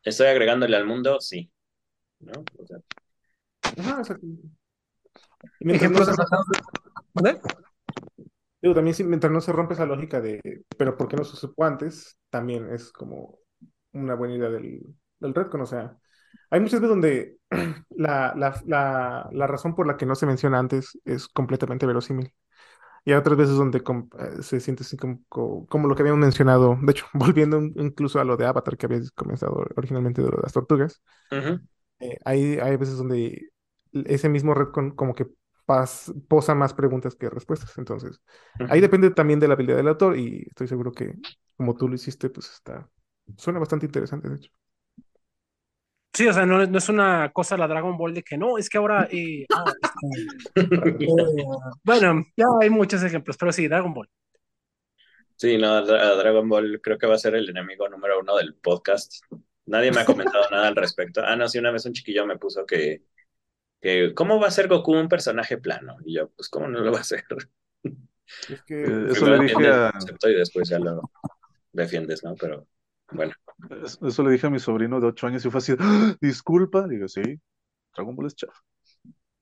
[0.04, 1.20] ¿Estoy agregándole al mundo?
[1.20, 1.50] Sí.
[2.20, 2.44] ¿No?
[2.56, 2.78] O sea...
[3.76, 4.48] Ajá, exactamente.
[5.58, 6.12] Y mientras no se...
[8.66, 11.36] Digo, también si, mientras no se rompe esa lógica de, pero ¿por qué no se
[11.36, 12.18] supo antes?
[12.30, 13.38] También es como
[13.92, 14.82] una buena idea del,
[15.20, 15.60] del Redcon.
[15.60, 15.96] O sea,
[16.50, 17.36] hay muchas veces donde
[17.90, 22.32] la, la, la, la, razón por la que no se menciona antes es completamente verosímil.
[23.04, 25.22] Y hay otras veces donde eh, se siente así como,
[25.68, 28.98] como, lo que habíamos mencionado, de hecho, volviendo incluso a lo de Avatar que había
[29.14, 31.66] comenzado originalmente de, lo de las tortugas, uh -huh.
[32.00, 33.50] eh, hay, hay veces donde
[33.92, 35.28] ese mismo Redcon como que
[35.66, 37.76] pas, posa más preguntas que respuestas.
[37.76, 38.20] Entonces,
[38.58, 38.68] uh -huh.
[38.70, 41.14] ahí depende también de la habilidad del autor y estoy seguro que
[41.56, 42.88] como tú lo hiciste, pues está,
[43.36, 44.50] suena bastante interesante, de hecho.
[46.12, 48.70] Sí, o sea, no, no, es una cosa la Dragon Ball de que no, es
[48.70, 49.06] que ahora.
[49.10, 49.70] Eh, ah,
[50.54, 51.44] eh,
[51.82, 54.08] bueno, ya hay muchos ejemplos, pero sí, Dragon Ball.
[55.34, 59.16] Sí, no, Dragon Ball creo que va a ser el enemigo número uno del podcast.
[59.66, 61.20] Nadie me ha comentado nada al respecto.
[61.22, 63.02] Ah, no, sí, una vez un chiquillo me puso que,
[63.86, 65.96] que, ¿cómo va a ser Goku un personaje plano?
[66.04, 67.24] Y yo, pues, ¿cómo no lo va a hacer?
[68.48, 69.92] Es que eh, eso le dije a...
[70.24, 71.00] Y después ya lo
[71.72, 72.34] defiendes, ¿no?
[72.34, 72.66] Pero
[73.12, 73.32] bueno.
[74.04, 76.16] Eso le dije a mi sobrino de 8 años y fue así, ¡Ah!
[76.20, 77.22] disculpa, digo, sí,
[77.94, 78.58] Dragon Ball es chafa.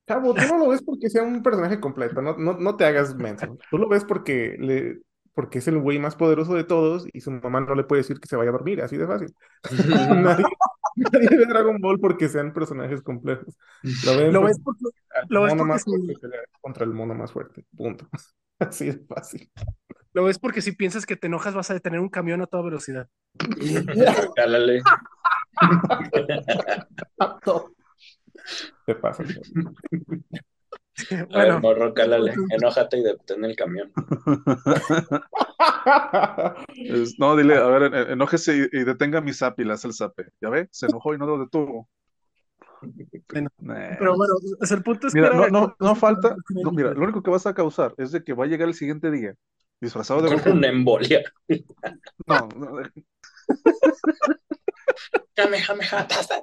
[0.06, 3.14] Chavo, tú no lo ves porque sea un personaje completo, no, no, no te hagas
[3.14, 3.56] menso.
[3.70, 5.00] Tú lo ves porque, le,
[5.32, 8.20] porque es el güey más poderoso de todos y su mamá no le puede decir
[8.20, 9.34] que se vaya a dormir, así de fácil.
[10.22, 10.44] nadie,
[11.12, 13.56] nadie, ve Dragon Ball porque sean personajes complejos.
[14.04, 14.84] Lo, ven ¿Lo ves porque,
[15.28, 16.14] lo ves porque más fuerte
[16.60, 18.08] contra el mono más fuerte, punto.
[18.58, 19.50] Así es fácil.
[20.12, 22.62] Lo es porque si piensas que te enojas vas a detener un camión a toda
[22.62, 23.08] velocidad.
[24.36, 24.80] Cálale.
[28.86, 29.24] Te pasa.
[31.10, 32.34] A ver, Bueno, morro, cálale.
[32.50, 33.92] Enójate y detén el camión.
[36.74, 39.88] Es- no, dile, a ver, en- enójese y, y detenga mi zap y le hace
[39.88, 40.26] el zape.
[40.40, 40.68] ¿Ya ve?
[40.70, 41.88] Se enojó y no lo detuvo.
[43.32, 43.96] Bueno, Nah.
[43.98, 47.02] pero bueno, sea, el punto es Mira, que no, no, no falta, no, mira, lo
[47.02, 49.34] único que vas a causar es de que va a llegar el siguiente día
[49.80, 50.50] disfrazado de Con Goku.
[50.50, 51.22] una embolia.
[52.26, 52.82] No, no,
[55.34, 56.42] Kamehameha, tasa.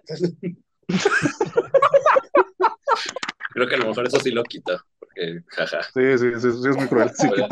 [3.52, 4.80] Creo que a lo mejor eso sí lo quito.
[5.00, 5.84] Porque, jaja.
[5.84, 7.10] sí, sí, sí, sí, es muy cruel.
[7.14, 7.50] Sí, creo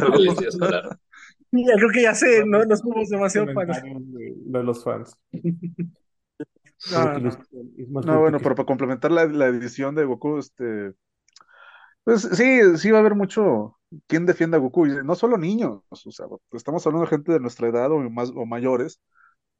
[1.92, 3.82] que ya sé, no nos fuimos demasiado para.
[3.82, 5.16] De, de los fans.
[8.06, 10.94] No, bueno, pero para complementar la, la edición de Goku, este,
[12.06, 15.82] pues sí, sí va a haber mucho quien defienda a Goku, y no solo niños,
[15.90, 19.02] o sea, estamos hablando de gente de nuestra edad o más o mayores,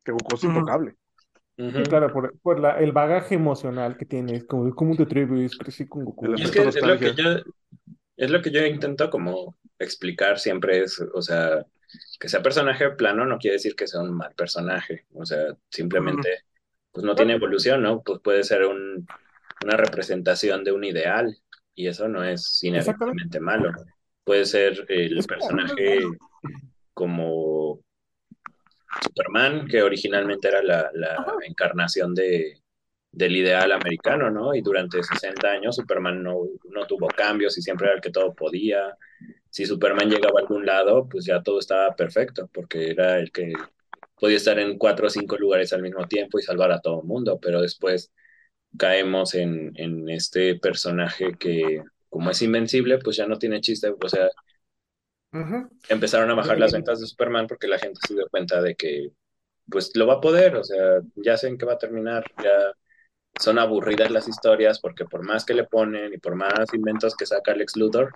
[0.04, 0.66] que Goku es Ujú.
[1.88, 6.06] Claro, por, por la, el bagaje emocional que tienes, como cómo te atreves, crecí con
[6.06, 6.36] Goku.
[6.36, 7.30] Y es que es lo que yo,
[8.16, 11.66] es lo que yo intento como explicar siempre es, o sea,
[12.20, 16.44] que sea personaje plano no quiere decir que sea un mal personaje, o sea, simplemente
[16.92, 18.02] pues no tiene evolución, ¿no?
[18.02, 19.08] Pues puede ser un,
[19.64, 21.38] una representación de un ideal
[21.76, 23.72] y eso no es inherentemente malo.
[24.24, 26.00] Puede ser el personaje
[26.94, 27.80] como
[29.04, 32.62] Superman, que originalmente era la, la encarnación de,
[33.12, 34.54] del ideal americano, ¿no?
[34.56, 38.34] Y durante 60 años Superman no, no tuvo cambios y siempre era el que todo
[38.34, 38.96] podía.
[39.50, 43.54] Si Superman llegaba a algún lado, pues ya todo estaba perfecto, porque era el que
[44.20, 47.08] podía estar en cuatro o cinco lugares al mismo tiempo y salvar a todo el
[47.08, 48.12] mundo, pero después
[48.78, 54.10] caemos en, en este personaje que, como es invencible, pues ya no tiene chiste, o
[54.10, 54.30] sea,
[55.32, 55.70] Ujú.
[55.90, 59.12] empezaron a bajar las ventas de Superman porque la gente se dio cuenta de que
[59.70, 62.74] pues lo va a poder, o sea, ya sé en qué va a terminar, ya
[63.40, 67.28] son aburridas las historias porque por más que le ponen y por más inventos que
[67.28, 68.12] saca Lex Luthor,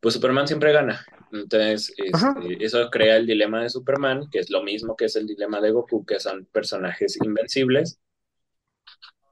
[0.00, 1.06] pues Superman siempre gana.
[1.32, 5.26] Entonces, este, eso crea el dilema de Superman, que es lo mismo que es el
[5.26, 7.98] dilema de Goku, que son personajes invencibles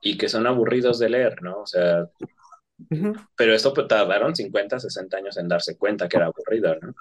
[0.00, 1.60] y que son aburridos de leer, ¿no?
[1.60, 2.08] O sea,
[3.36, 6.94] Pero esto pues, tardaron 50, 60 años en darse cuenta que era aburrido, ¿no?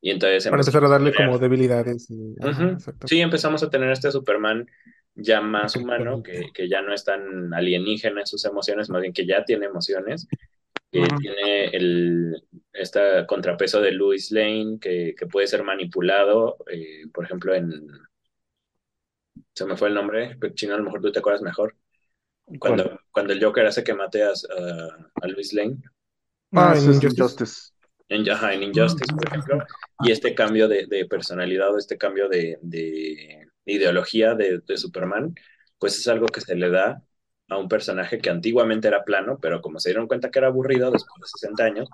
[0.00, 2.10] Y entonces Para empezar a darle como debilidades.
[2.10, 2.36] y-.
[3.06, 4.66] Sí, empezamos a tener este Superman
[5.16, 9.14] ya más humano, que, que ya no es tan alienígena en sus emociones, más bien
[9.14, 10.28] que ya tiene emociones,
[10.92, 17.24] que tiene el este contrapeso de Louis Lane, que, que puede ser manipulado, eh, por
[17.24, 17.88] ejemplo, en...
[19.54, 21.74] Se me fue el nombre, pero Chino, a lo mejor tú te acuerdas mejor.
[22.60, 24.32] Cuando, cuando el Joker hace que mate a, a,
[25.22, 25.78] a Louis Lane,
[26.54, 27.06] Ah, Ah, en Injustice.
[27.06, 27.72] Injustice.
[28.08, 29.58] en, ajá, en Injustice, por ejemplo,
[29.98, 35.34] y este cambio de, de personalidad o este cambio de, de ideología de, de Superman,
[35.78, 37.02] pues es algo que se le da
[37.48, 40.90] a un personaje que antiguamente era plano, pero como se dieron cuenta que era aburrido
[40.90, 41.88] después de 60 años,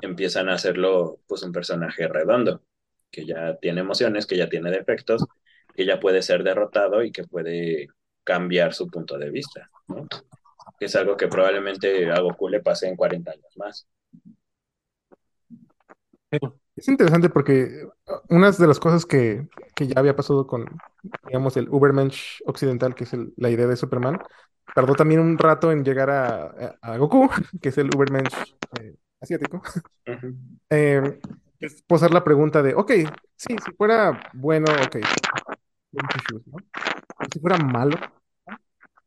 [0.00, 2.62] empiezan a hacerlo pues un personaje redondo,
[3.10, 5.24] que ya tiene emociones, que ya tiene defectos,
[5.74, 7.88] que ya puede ser derrotado y que puede
[8.24, 10.06] cambiar su punto de vista, ¿no?
[10.78, 13.86] Que es algo que probablemente a Goku le pase en 40 años más.
[16.76, 17.86] Es interesante porque
[18.30, 20.66] unas de las cosas que, que ya había pasado con,
[21.26, 24.18] digamos, el Ubermensch occidental, que es el- la idea de Superman,
[24.74, 27.28] tardó también un rato en llegar a, a- a Goku,
[27.60, 28.32] que es el Ubermensch
[28.80, 29.62] eh, asiático,
[30.70, 31.20] eh,
[31.60, 32.90] es posar la pregunta de, ok,
[33.36, 34.96] sí, si fuera bueno, ok,
[36.28, 36.58] shoes, ¿no?
[37.30, 37.96] Si fuera malo,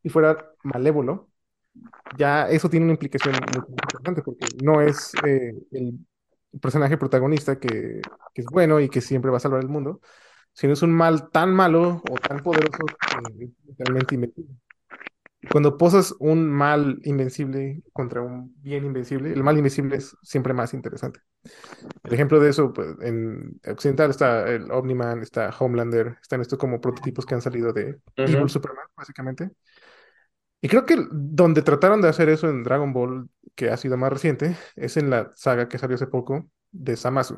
[0.02, 1.30] si fuera malévolo,
[2.18, 6.00] ya eso tiene una implicación muy importante porque no es eh, el
[6.62, 8.02] personaje protagonista que,
[8.34, 10.02] que es bueno y que siempre va a salvar el mundo,
[10.54, 14.56] sino es un mal tan malo o tan poderoso que es realmente invencible.
[15.52, 20.74] Cuando posas un mal invencible contra un bien invencible, el mal invencible es siempre más
[20.74, 21.20] interesante.
[22.04, 26.82] El ejemplo de eso, pues, en Occidental está el Omni-Man, está Homelander, están estos como
[26.82, 28.00] prototipos que han salido de.
[28.16, 29.52] Evil Superman, básicamente.
[30.62, 34.12] Y creo que donde trataron de hacer eso en Dragon Ball, que ha sido más
[34.12, 37.38] reciente, es en la saga que salió hace poco de Zamasu,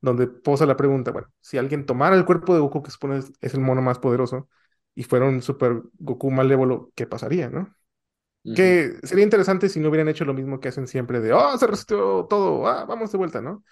[0.00, 3.54] donde posa la pregunta, bueno, si alguien tomara el cuerpo de Goku, que supone es
[3.54, 4.48] el mono más poderoso,
[4.94, 7.74] y fuera un super Goku malévolo, ¿qué pasaría, no?
[8.54, 11.66] Que sería interesante si no hubieran hecho lo mismo que hacen siempre de, oh, se
[11.66, 13.64] reseteó todo, ah, vamos de vuelta, ¿no?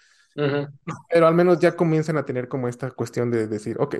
[1.09, 3.95] Pero al menos ya comienzan a tener como esta cuestión de decir, ok,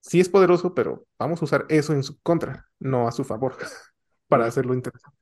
[0.00, 3.56] sí es poderoso, pero vamos a usar eso en su contra, no a su favor,
[4.28, 5.16] para hacerlo interesante.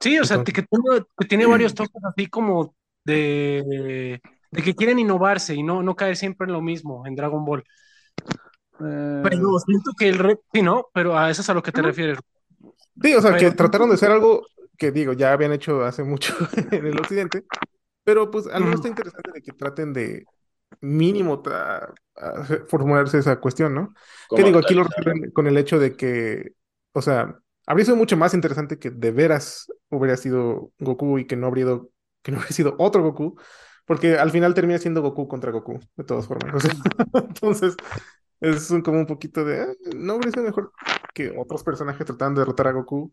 [0.00, 4.20] Sí, o sea, Entonces- que tiene, que tiene varios toques así como de,
[4.50, 7.64] de que quieren innovarse y no, no caer siempre en lo mismo en Dragon Ball.
[8.80, 10.38] Eh, Pero siento que el re...
[10.52, 10.86] Sí, ¿no?
[10.92, 12.18] Pero a eso es a lo que te refieres.
[13.02, 14.46] Sí, o sea, que Pero- trataron de hacer algo
[14.78, 16.34] que digo, ya habían hecho hace mucho
[16.70, 17.44] en el occidente,
[18.04, 18.88] pero pues al menos Ujú.
[18.88, 20.24] está interesante de que traten de
[20.80, 21.92] mínimo tra-
[22.68, 23.94] formularse esa cuestión, ¿no?
[24.34, 26.52] Que digo, aquí lo resuelven con el hecho de que,
[26.92, 31.36] o sea, habría sido mucho más interesante que de veras hubiera sido Goku y que
[31.36, 31.90] no habría, ido-
[32.22, 33.38] que no hubiera sido otro Goku,
[33.86, 36.54] porque al final termina siendo Goku contra Goku, de todas formas.
[36.54, 36.74] o sea,
[37.14, 37.76] entonces,
[38.40, 39.66] es un- como un poquito de, "Ah,
[39.96, 40.72] no habría sido mejor
[41.14, 43.12] que otros personajes tratando de derrotar a Goku.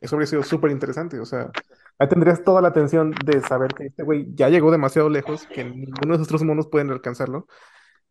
[0.00, 1.50] Eso habría sido súper interesante, o sea,
[1.98, 5.64] ahí tendrías toda la atención de saber que este güey ya llegó demasiado lejos, que
[5.64, 7.46] ninguno de esos otros monos pueden alcanzarlo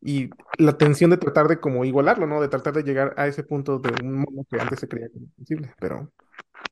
[0.02, 2.42] y la tensión de tratar de como igualarlo, ¿no?
[2.42, 5.74] De tratar de llegar a ese punto de un mono que antes se creía imposible,
[5.80, 6.12] pero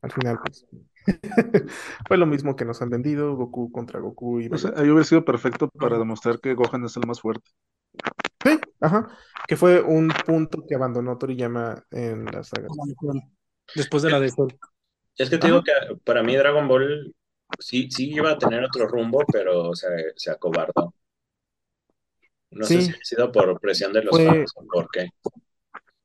[0.01, 0.65] al final, pues,
[2.07, 5.03] fue lo mismo que nos han vendido, Goku contra Goku y o sea, ahí hubiera
[5.05, 7.49] sido perfecto para demostrar que Gohan es el más fuerte.
[8.49, 9.07] Sí, ajá,
[9.47, 12.67] que fue un punto que abandonó Toriyama en la saga.
[13.75, 14.57] Después de la de Cell.
[15.17, 15.71] Es que te digo que
[16.03, 17.13] para mí Dragon Ball
[17.59, 20.93] sí, sí iba a tener otro rumbo, pero se, se acobardó.
[22.51, 25.09] No sé si ha sido por presión de los Fue- fans o por qué.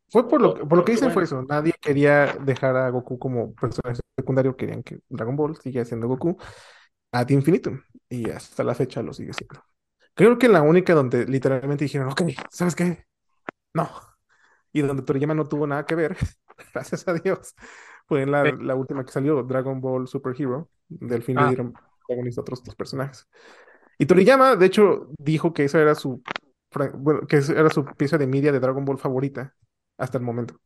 [0.08, 1.42] Fue por lo que, por lo que dicen fue eso.
[1.42, 4.54] Nadie quería dejar a Goku como personaje secundario.
[4.56, 6.36] Querían que Dragon Ball siga siendo Goku
[7.12, 7.80] ad infinitum.
[8.10, 9.62] Y hasta la fecha lo sigue siendo.
[10.14, 13.06] Creo que la única donde literalmente dijeron, ok, ¿sabes qué?
[13.74, 13.88] No.
[14.72, 16.16] Y donde Toriyama no tuvo nada que ver,
[16.74, 17.54] gracias a Dios,
[18.06, 18.52] fue en la, Sí.
[18.60, 20.68] la última que salió, Dragon Ball Super Hero.
[20.88, 21.42] Del fin Ah.
[21.44, 23.26] le dieron protagonista a otros dos personajes.
[23.98, 26.22] Y Toriyama, de hecho, dijo que esa era su,
[26.94, 29.54] bueno, que esa era su pieza de media de Dragon Ball favorita
[29.98, 30.58] hasta el momento.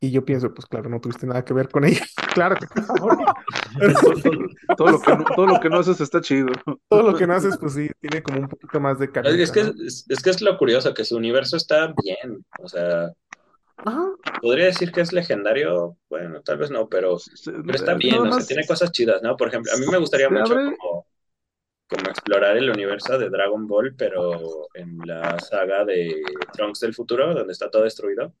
[0.00, 2.04] Y yo pienso, pues claro, no tuviste nada que ver con ella.
[2.34, 2.66] Claro que.
[4.76, 6.48] Todo lo que no, todo lo que no haces está chido.
[6.88, 9.50] Todo lo que no haces, pues sí, tiene como un poquito más de carnita, es
[9.50, 9.70] que, ¿no?
[9.86, 12.44] es, es que es lo curioso, que su universo está bien.
[12.60, 13.12] O sea,
[13.76, 14.06] Ajá.
[14.40, 15.96] podría decir que es legendario.
[16.08, 18.22] Bueno, tal vez no, pero, pero está bien.
[18.22, 19.36] Nada O sea, tiene cosas chidas, ¿no?
[19.36, 21.06] Por ejemplo, a mí me gustaría mucho como,
[21.88, 27.34] como explorar el universo de Dragon Ball, pero en la saga de Trunks del futuro,
[27.34, 28.34] donde está todo destruido.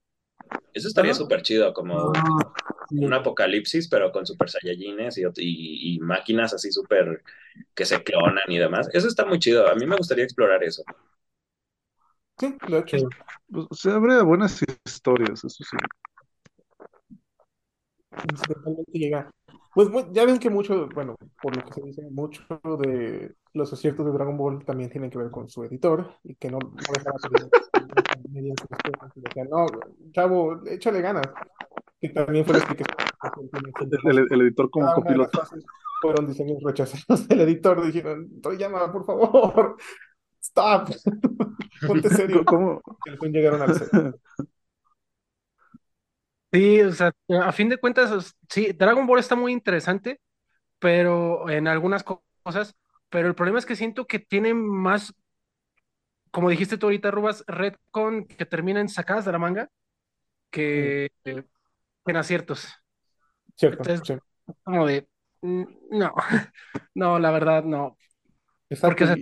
[0.74, 2.52] Eso estaría súper chido, como Ah.
[2.92, 7.22] Un apocalipsis, pero con super saiyajines y, y, y máquinas así súper
[7.74, 8.88] que se clonan y demás.
[8.92, 9.68] Eso está muy chido.
[9.68, 10.82] A mí me gustaría explorar eso.
[12.38, 12.98] Sí, de hecho.
[12.98, 13.06] Sí.
[13.72, 15.76] se abre a buenas historias, eso sí.
[18.46, 19.30] Totalmente llega.
[19.74, 22.42] Pues ya ven que mucho, bueno, por lo que se dice, mucho
[22.78, 26.50] de los aciertos de Dragon Ball también tienen que ver con su editor y que
[26.50, 27.30] no, no respuestas,
[29.16, 29.66] y decía, no,
[30.12, 31.26] chavo, échale ganas.
[32.02, 32.98] Que también fue la explicación.
[34.04, 35.38] El, el- el editor como copiloto.
[35.38, 35.64] fases
[36.02, 37.84] fueron diseños rechazados del editor.
[37.86, 39.76] Dijeron, Toriyama, por favor,
[40.42, 40.90] stop,
[41.86, 42.44] ponte serio.
[42.46, 42.82] ¿Cómo?
[43.04, 43.90] Que al fin llegaron al set.
[46.52, 50.20] Sí, o sea, a fin de cuentas, sí, Dragon Ball está muy interesante,
[50.80, 52.76] pero en algunas co- cosas,
[53.10, 55.14] pero el problema es que siento que tiene más,
[56.30, 59.68] como dijiste tú ahorita, Rubas, retcon que terminan sacadas de la manga
[60.50, 61.44] que, que
[62.06, 62.68] en aciertos.
[63.56, 64.18] Cierto, Entonces,
[64.64, 65.06] como de,
[65.42, 66.14] mm, no,
[66.94, 67.96] no, la verdad, no.
[68.80, 69.16] Porque, o sea,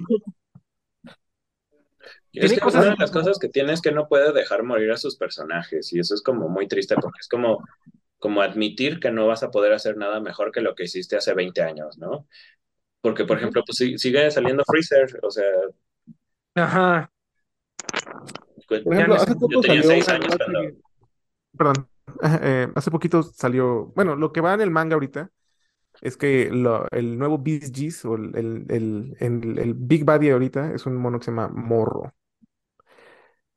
[2.33, 4.91] es que cosas- una de las cosas que tiene es que no puede dejar morir
[4.92, 7.62] a sus personajes y eso es como muy triste porque es como,
[8.18, 11.34] como admitir que no vas a poder hacer nada mejor que lo que hiciste hace
[11.34, 12.26] 20 años, ¿no?
[13.00, 15.44] Porque, por ejemplo, pues sí- sigue saliendo Freezer, o sea,
[16.55, 17.10] Ajá,
[18.68, 20.60] pues, Por ya ejemplo, hace poco yo tenía salió seis años cuando...
[21.57, 21.89] Perdón,
[22.43, 25.31] eh, hace poquito salió, bueno, lo que va en el manga ahorita
[26.03, 30.31] es que lo- el nuevo Beast Geese o el, el, el, el- el Big Buddy
[30.31, 32.15] ahorita es un mono que se llama Morro.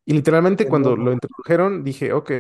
[0.06, 0.98] Y literalmente cuando Morro.
[0.98, 2.32] lo introdujeron dije, ok,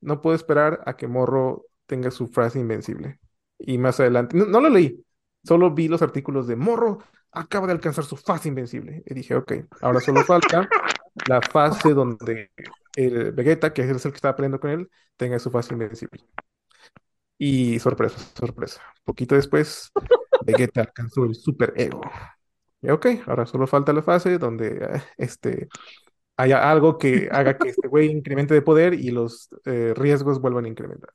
[0.00, 3.18] no puedo esperar a que Morro tenga su frase invencible.
[3.58, 5.04] Y más adelante, no, no lo leí,
[5.44, 6.98] solo vi los artículos de Morro
[7.32, 9.02] acaba de alcanzar su fase invencible.
[9.06, 10.72] Y dije, ok, ahora solo falta
[11.26, 12.50] la fase donde
[12.96, 16.24] el Vegeta, que es el que estaba peleando con él, tenga su fase invencible.
[17.38, 18.82] Y sorpresa, sorpresa.
[19.04, 19.90] Poquito después,
[20.46, 22.02] Vegeta alcanzó el super ego.
[22.82, 25.68] Y ok, ahora solo falta la fase donde eh, este,
[26.36, 30.64] haya algo que haga que este güey incremente de poder y los eh, riesgos vuelvan
[30.66, 31.10] a incrementar.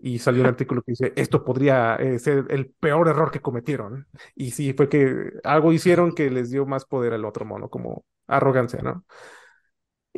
[0.00, 4.06] Y salió un artículo que dice, esto podría eh, ser el peor error que cometieron.
[4.36, 8.04] Y sí, fue que algo hicieron que les dio más poder al otro mono, como
[8.28, 9.04] arrogancia, ¿no?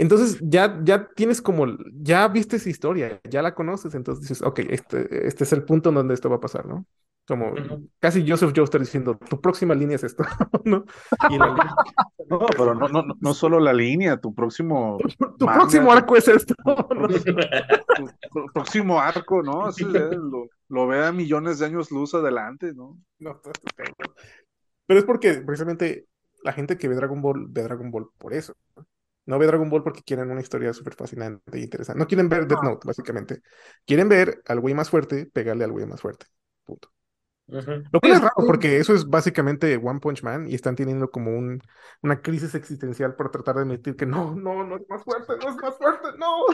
[0.00, 4.60] Entonces ya, ya tienes como, ya viste esa historia, ya la conoces, entonces dices, ok,
[4.70, 6.86] este, este es el punto en donde esto va a pasar, ¿no?
[7.28, 7.52] Como
[7.98, 10.24] casi Joseph Joestar diciendo, tu próxima línea es esto,
[10.64, 10.86] ¿no?
[12.30, 14.98] no, pero no, no, no solo la línea, tu próximo...
[15.38, 16.54] Tu, próximo arco es esto.
[18.32, 19.68] Tu, próximo arco, ¿no?
[19.68, 22.98] lo, lo ve a millones de años luz adelante, ¿no?
[23.18, 23.40] No,
[24.86, 26.06] pero es porque precisamente
[26.42, 28.54] la gente que ve Dragon Ball ve Dragon Ball por eso.
[28.76, 28.86] No
[29.26, 31.98] ve Dragon Ball porque quieren una historia súper fascinante e interesante.
[31.98, 33.42] No quieren ver Death Note, básicamente.
[33.86, 36.26] Quieren ver al güey más fuerte, pegarle al güey más fuerte.
[36.64, 36.90] Punto.
[37.50, 41.36] Lo cual es raro, porque eso es básicamente One Punch Man y están teniendo como
[41.36, 41.60] un,
[42.02, 45.50] una crisis existencial por tratar de admitir que no, no, no es más fuerte, no
[45.50, 46.46] es más fuerte, no.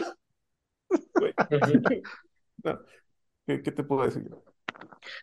[3.45, 4.27] ¿Qué, ¿Qué, te puedo decir?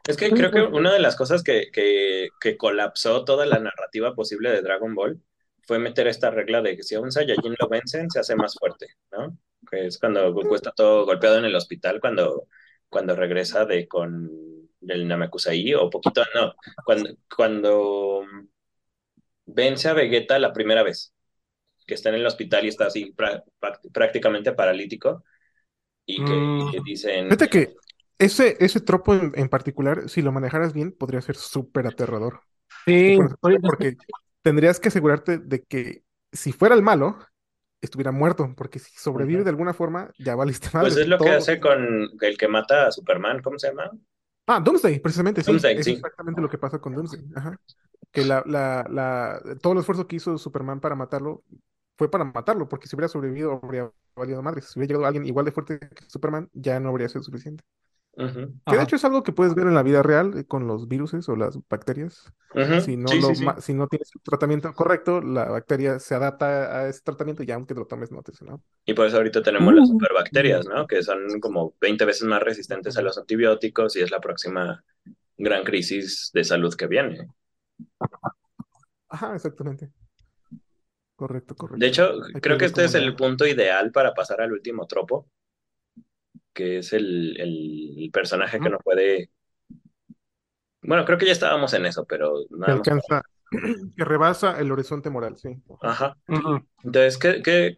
[0.07, 4.15] Es que creo que una de las cosas que, que, que, colapsó toda la narrativa
[4.15, 5.21] posible de Dragon Ball
[5.67, 8.55] fue meter esta regla de que si a un Saiyajin lo vencen, se hace más
[8.59, 9.37] fuerte, ¿no?
[9.71, 12.49] Que es cuando Goku está todo golpeado en el hospital, cuando,
[12.89, 14.31] cuando regresa de con
[14.81, 18.23] el Namekusai, o poquito, no, cuando, cuando
[19.47, 21.13] vence a Vegeta la primera vez,
[21.87, 23.15] que está en el hospital y está así
[23.93, 25.25] prácticamente paralítico,
[26.07, 26.85] y que, mm.
[26.85, 27.25] dicen...
[27.27, 27.75] Fíjate que
[28.19, 32.41] ese, ese tropo en, particular, si lo manejaras bien, podría ser súper aterrador.
[32.87, 33.97] Sí, porque
[34.45, 37.19] tendrías que asegurarte de que si fuera el malo,
[37.81, 40.91] estuviera muerto, porque si sobrevive de alguna forma, ya valiste madre.
[40.91, 43.91] Pues es lo que hace con el que mata a Superman, ¿cómo se llama?
[44.47, 45.51] Ah, Doomsday, precisamente, sí.
[45.51, 47.25] es exactamente lo que pasa con Doomsday.
[47.35, 47.59] Ajá.
[48.13, 51.43] Que la, la, la, todo el esfuerzo que hizo Superman para matarlo
[51.97, 54.61] fue para matarlo, porque si hubiera sobrevivido habría valido madre.
[54.61, 57.65] Si hubiera llegado alguien igual de fuerte que Superman, ya no habría sido suficiente.
[58.17, 60.87] Que de hecho es algo que puedes ver en la vida real eh, con los
[60.87, 62.33] virus o las bacterias.
[62.85, 67.43] si, no si no tienes el tratamiento correcto, la bacteria se adapta a ese tratamiento
[67.43, 68.63] y aunque lo tomes no te ¿no?
[68.85, 69.93] Y por eso ahorita tenemos las uh.
[69.93, 70.87] superbacterias, ¿no?
[70.87, 74.85] Que son como 20 veces más resistentes a los antibióticos y es la próxima
[75.37, 77.29] gran crisis de salud que viene.
[79.09, 79.91] Ajá, exactamente.
[81.17, 81.81] Correcto, correcto.
[81.81, 85.29] De hecho, creo que este es el punto ideal para pasar al último tropo,
[86.55, 89.31] que es el, el personaje que no puede...
[90.83, 92.45] Bueno, creo que ya estábamos en eso, pero...
[92.65, 93.23] que alcanza,
[93.97, 95.57] que rebasa el horizonte moral, sí.
[95.83, 96.17] Ajá.
[96.83, 97.77] Entonces, que,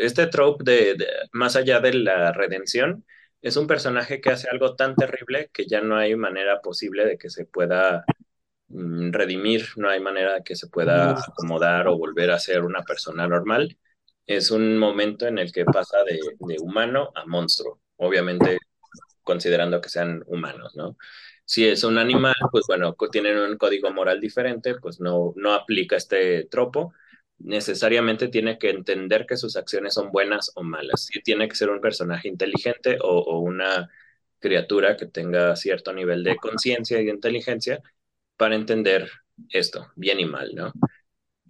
[0.00, 3.04] este trope de, más allá de la redención
[3.42, 7.18] es un personaje que hace algo tan terrible que ya no hay manera posible de
[7.18, 8.04] que se pueda
[8.68, 12.82] mm, redimir, no hay manera de que se pueda acomodar o volver a ser una
[12.82, 13.76] persona normal.
[14.26, 18.58] Es un momento en el que pasa de, de humano a monstruo obviamente
[19.22, 20.96] considerando que sean humanos, ¿no?
[21.44, 25.96] Si es un animal, pues bueno, tienen un código moral diferente, pues no, no aplica
[25.96, 26.92] este tropo.
[27.38, 31.06] Necesariamente tiene que entender que sus acciones son buenas o malas.
[31.06, 33.88] Si tiene que ser un personaje inteligente o, una
[34.40, 37.80] criatura que tenga cierto nivel de conciencia y inteligencia
[38.36, 39.10] para entender
[39.50, 40.72] esto, bien y mal, ¿no?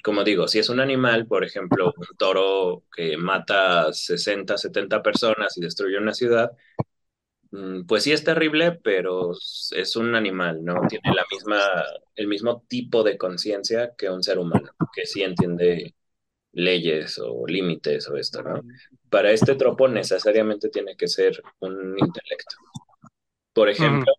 [0.03, 5.57] Como digo, si es un animal, por ejemplo, un toro que mata 60, 70 personas
[5.59, 6.53] y destruye una ciudad,
[7.51, 10.83] mm, pues sí es terrible, pero es un animal, ¿no?
[10.89, 11.59] Tiene la misma,
[12.15, 15.95] el mismo tipo de conciencia que un ser humano, que sí entiende
[16.53, 18.63] leyes o límites o esto, ¿no?
[19.11, 22.57] Para este tropo necesariamente tiene que ser un intelecto.
[23.53, 24.13] Por ejemplo,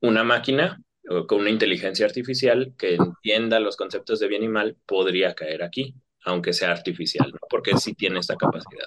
[0.00, 0.80] una máquina
[1.26, 5.94] con una inteligencia artificial que entienda los conceptos de bien y mal, podría caer aquí,
[6.24, 7.38] aunque sea artificial, ¿no?
[7.48, 8.86] porque sí tiene esta capacidad.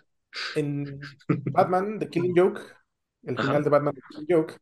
[0.55, 0.99] En
[1.51, 2.61] Batman, The Killing Joke,
[3.23, 4.57] el final de Batman, The Killing Joke,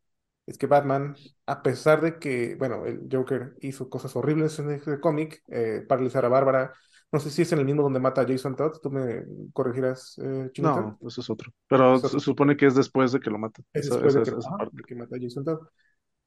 [0.45, 1.15] es que Batman,
[1.45, 6.25] a pesar de que, bueno, el Joker hizo cosas horribles en el cómic, eh, paralizar
[6.25, 6.73] a Bárbara,
[7.11, 9.23] no sé si es en el mismo donde mata a Jason Todd, tú me
[9.53, 11.51] corregirás, eh, No, eso es otro.
[11.67, 13.61] Pero se supone que es después de que lo mata.
[13.73, 15.59] Es después de, que, de que mata a Jason Todd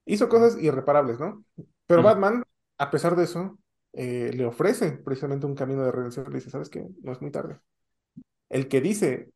[0.04, 1.44] hizo cosas irreparables, ¿no?
[1.86, 2.44] Pero Batman,
[2.78, 3.58] a pesar de eso,
[3.92, 6.26] eh, le ofrece precisamente un camino de redención.
[6.28, 6.86] Le dice, ¿sabes qué?
[7.02, 7.60] No es muy tarde.
[8.48, 9.30] El que dice,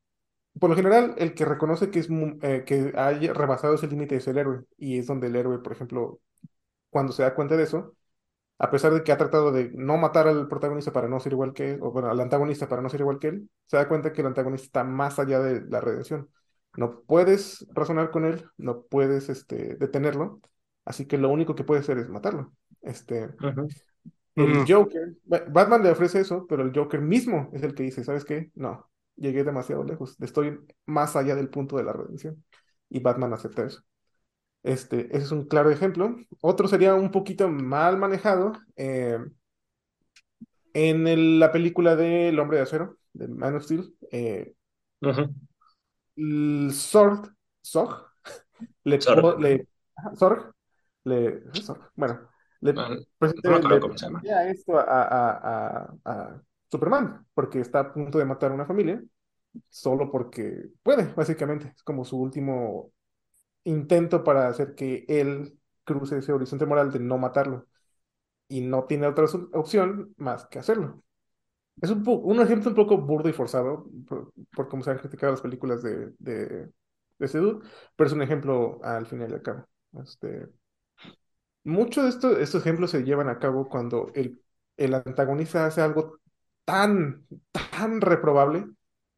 [0.59, 2.09] por lo general, el que reconoce que, es,
[2.43, 4.65] eh, que haya rebasado ese límite es el héroe.
[4.78, 6.20] Y es donde el héroe, por ejemplo,
[6.91, 7.95] cuando se da cuenta de eso,
[8.59, 11.53] a pesar de que ha tratado de no matar al protagonista para no ser igual
[11.53, 14.12] que él, o bueno, al antagonista para no ser igual que él, se da cuenta
[14.12, 16.31] que el antagonista está más allá de la redención.
[16.77, 20.41] No puedes razonar con él, no puedes este, detenerlo,
[20.87, 22.55] Así que lo único que puede hacer es matarlo.
[22.81, 23.29] Este,
[24.37, 28.25] El Joker, Batman le ofrece eso, pero el Joker mismo es el que dice, ¿sabes
[28.25, 28.51] qué?
[28.55, 32.43] No, llegué demasiado lejos, estoy más allá del punto de la redención.
[32.89, 33.83] Y Batman acepta eso.
[34.63, 36.17] Este, ese es un claro ejemplo.
[36.41, 38.53] Otro sería un poquito mal manejado.
[38.77, 39.19] Eh,
[40.73, 44.55] en la película de El Hombre de Acero, de Man of Steel, eh,
[46.71, 47.31] Sword,
[47.65, 48.07] Zog,
[48.85, 49.67] le, Sorg le,
[51.55, 52.28] eso, bueno,
[52.60, 54.23] le, No, no me acuerdo le cómo se llama.
[54.23, 58.67] plantea esto a, a- a- a Superman, porque está a punto de matar a una
[58.67, 59.02] familia,
[59.70, 61.73] solo porque puede, básicamente.
[61.76, 62.93] Es como su último
[63.65, 67.67] intento para hacer que él cruce ese horizonte moral de no matarlo.
[68.49, 71.02] Y no tiene otra opción más que hacerlo.
[71.81, 75.33] Es un, un ejemplo un poco burdo y forzado por, por cómo se han criticado
[75.33, 76.47] las películas de, de,
[77.18, 79.67] de ese dude, pero es un ejemplo al final y al cabo.
[80.02, 80.49] Este,
[81.67, 84.43] muchos de estos, estos ejemplos se llevan a cabo cuando el,
[84.78, 86.20] el antagonista hace algo
[86.65, 87.27] tan,
[87.70, 88.67] tan reprobable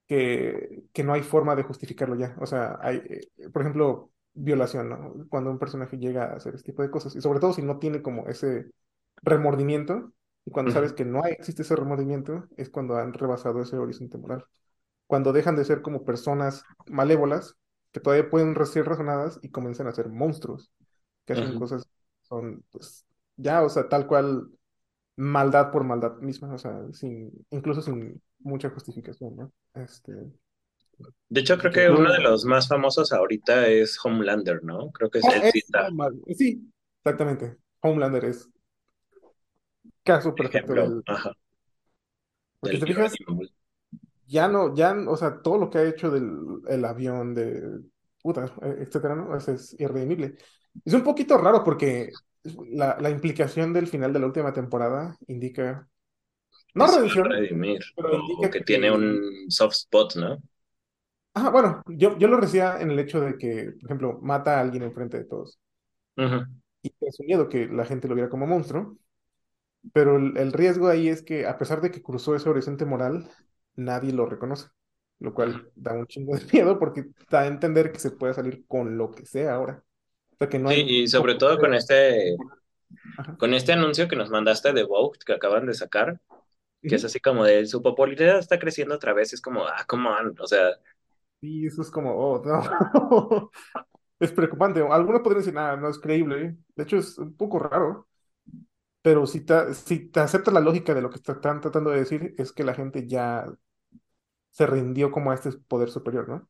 [0.06, 2.36] que, que no hay forma de justificarlo ya.
[2.40, 2.98] O sea, hay,
[3.38, 5.14] eh, por ejemplo, violación, ¿no?
[5.28, 7.78] Cuando un personaje llega a hacer este tipo de cosas, y sobre todo si no
[7.78, 8.70] tiene como ese
[9.22, 10.12] remordimiento,
[10.44, 14.18] y cuando sabes que no hay- existe ese remordimiento, es cuando han rebasado ese horizonte
[14.18, 14.44] moral.
[15.06, 17.56] Cuando dejan de ser como personas malévolas,
[17.92, 20.70] que todavía pueden ser razonadas y comienzan a ser monstruos,
[21.26, 21.88] que hacen cosas,
[22.28, 24.48] son, pues, ya, o sea, tal cual
[25.16, 29.52] maldad por maldad misma, o sea, sin, incluso sin mucha justificación, ¿no?
[29.74, 30.12] Este,
[31.30, 34.90] De hecho, creo que uno de los más famosos ahorita es Homelander, ¿no?
[34.92, 37.56] Creo que es el es- mal- sí, exactamente.
[37.80, 38.48] Homelander es
[40.04, 40.74] caso perfecto ejemplo.
[40.74, 41.04] del...
[41.06, 41.32] Ajá.
[42.60, 43.12] Porque Del te fijas,
[44.26, 47.80] ya no, ya, o sea, todo lo que ha hecho del el avión, de
[48.22, 49.30] puta, etcétera, ¿no?
[49.30, 50.36] O sea, es irredimible.
[50.84, 52.10] Es un poquito raro porque
[52.70, 55.88] la, la implicación del final de la última temporada indica,
[56.74, 57.80] no redención, redimir.
[57.96, 60.38] pero indica que tiene un soft spot, ¿no?
[61.34, 64.60] ah, bueno, yo, yo lo decía en el hecho de que, por ejemplo, mata a
[64.60, 65.58] alguien enfrente de todos.
[66.82, 68.96] Y es un miedo que la gente lo viera como monstruo,
[69.92, 73.30] pero el, el riesgo ahí es que a pesar de que cruzó ese horizonte moral,
[73.76, 74.68] nadie lo reconoce,
[75.20, 78.66] lo cual da un chingo de miedo porque da a entender que se puede salir
[78.68, 79.84] con lo que sea ahora.
[80.64, 82.36] Sí, y sobre todo con este,
[83.16, 83.38] Ajá.
[83.38, 86.20] con este anuncio que nos mandaste de Vogue que acaban de sacar,
[86.86, 90.08] que es así como de su popularidad está creciendo otra vez, es como, ah, come
[90.10, 90.70] on, o sea,
[91.40, 93.50] Y eso es como, oh, no.
[94.20, 94.80] Es preocupante.
[94.82, 96.56] Algunos podrían decir, nada, no es creíble.
[96.76, 98.08] De hecho, es un poco raro.
[99.02, 102.34] Pero si te, si te aceptas la lógica de lo que están tratando de decir,
[102.38, 103.46] es que la gente ya
[104.50, 106.48] se rindió como a este poder superior, ¿no?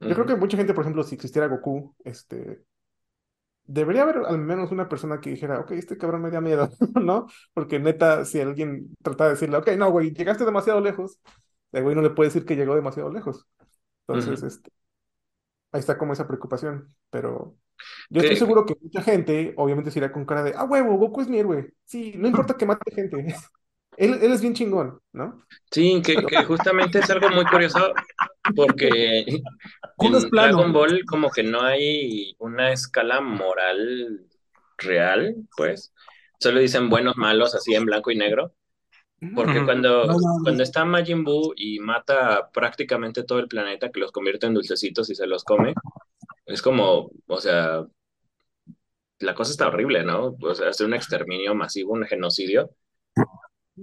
[0.00, 2.64] Yo creo que mucha gente, por ejemplo, si existiera Goku, este,
[3.66, 6.70] debería haber al menos una persona que dijera, ok, este cabrón me da miedo,
[7.00, 7.26] ¿no?
[7.54, 11.18] Porque neta, si alguien trataba de decirle, ok, no, güey, llegaste demasiado lejos,
[11.72, 13.46] el güey no le puede decir que llegó demasiado lejos.
[14.06, 14.46] Entonces, Ujú.
[14.46, 14.70] este,
[15.72, 16.88] ahí está como esa preocupación.
[17.10, 17.56] Pero
[18.10, 21.22] yo estoy seguro que mucha gente, obviamente, se irá con cara de, ah, huevo, Goku
[21.22, 21.74] es mi héroe.
[21.84, 23.24] Sí, no importa que mate gente.
[23.96, 25.44] Él, él es bien chingón, ¿no?
[25.70, 27.92] sí, que, que justamente es algo muy curioso
[28.54, 29.24] porque
[29.96, 30.58] Culo es en plano.
[30.58, 34.26] Dragon Ball como que no hay una escala moral
[34.78, 35.92] real, pues.
[36.40, 38.54] Solo dicen buenos, malos, así en blanco y negro.
[39.34, 40.42] Porque cuando, No, no, no.
[40.42, 45.08] cuando está Majin Buu y mata prácticamente todo el planeta, que los convierte en dulcecitos
[45.10, 45.72] y se los come,
[46.46, 47.86] es como, o sea,
[49.20, 50.36] la cosa está horrible, ¿no?
[50.40, 52.70] O sea, hacer un exterminio masivo, un genocidio.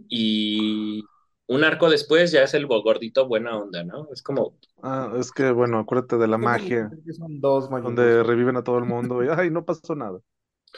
[0.10, 1.04] Y
[1.52, 4.08] un arco después ya es el gordito buena onda, ¿no?
[4.14, 8.56] Es como, Ah, es que, bueno, acuérdate de la magia, Son dos Majin donde reviven
[8.56, 10.20] a todo el mundo y, ay, no pasó nada.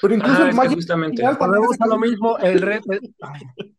[0.02, 2.82] Pero incluso ah, el Majin justamente, final también Volvemos es a lo mismo, el red.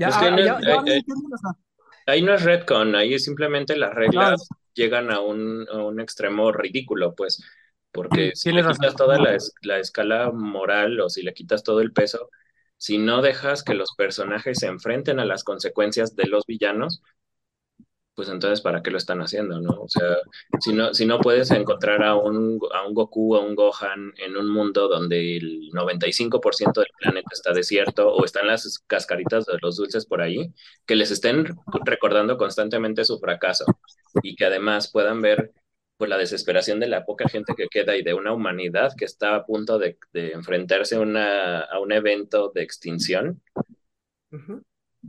[0.00, 3.14] Ya, es que ah, no, ya, ya ahí, van a ahí- no es retcon, ahí
[3.14, 7.42] es simplemente las reglas llegan a un, a un extremo ridículo, pues,
[7.90, 11.92] porque si le quitas toda la, la escala moral o si le quitas todo el
[11.92, 12.30] peso,
[12.78, 17.02] si no dejas que los personajes se enfrenten a las consecuencias de los villanos,
[18.14, 19.82] pues entonces ¿para qué lo están haciendo, no?
[19.82, 20.16] O sea,
[20.60, 24.36] si no, si no puedes encontrar a un, a un Goku o un Gohan en
[24.36, 29.76] un mundo donde el 95% del planeta está desierto o están las cascaritas de los
[29.76, 30.52] dulces por ahí,
[30.84, 31.46] que les estén
[31.84, 33.64] recordando constantemente su fracaso
[34.22, 35.52] y que además puedan ver
[35.98, 39.34] pues la desesperación de la poca gente que queda y de una humanidad que está
[39.34, 43.42] a punto de, de enfrentarse a, una, a un evento de extinción.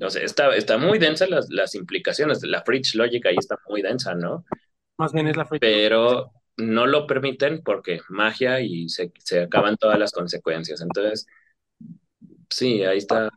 [0.02, 2.42] O sea, está, está muy densa las, las implicaciones.
[2.44, 4.46] La Fridge Logic ahí está muy densa, ¿no?
[4.98, 5.60] Más bien es la fecha.
[5.62, 10.82] Pero no lo permiten porque magia y se, se acaban todas las consecuencias.
[10.82, 11.28] Entonces,
[12.50, 13.30] sí, ahí está.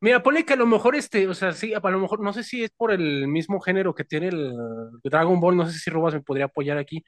[0.00, 2.44] Mira, ponle que a lo mejor este, o sea, sí, a lo mejor, no sé
[2.44, 4.54] si es por el mismo género que tiene el
[5.02, 7.04] Dragon Ball, no sé si Rubas me podría apoyar aquí,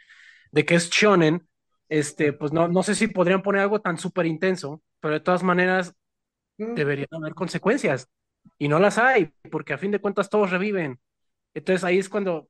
[0.52, 1.46] de que es shonen,
[1.88, 5.42] este, pues no, no sé si podrían poner algo tan súper intenso, pero de todas
[5.42, 5.94] maneras
[6.60, 6.74] Mm.
[6.74, 8.08] deberían haber consecuencias,
[8.58, 11.00] y no las hay, porque a fin de cuentas todos reviven.
[11.54, 12.48] Entonces ahí es cuando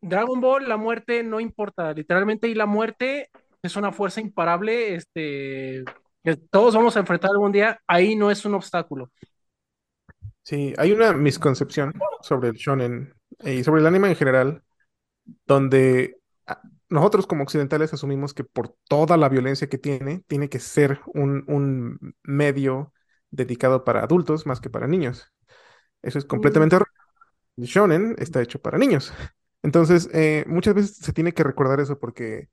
[0.00, 3.30] Dragon Ball, la muerte no importa, literalmente, y la muerte
[3.62, 5.84] es una fuerza imparable, este,
[6.36, 9.10] que todos vamos a enfrentar algún día, ahí no es un obstáculo.
[10.42, 11.92] Sí, hay una misconcepción
[12.22, 14.62] sobre el shonen eh, y sobre el anime en general,
[15.46, 16.16] donde
[16.46, 21.00] ah, nosotros como occidentales asumimos que por toda la violencia que tiene, tiene que ser
[21.06, 22.92] un, un medio
[23.30, 25.32] dedicado para adultos más que para niños.
[26.02, 26.92] Eso es completamente erróneo.
[27.56, 29.12] El shonen está hecho para niños.
[29.62, 32.48] Entonces, eh, muchas veces se tiene que recordar eso porque,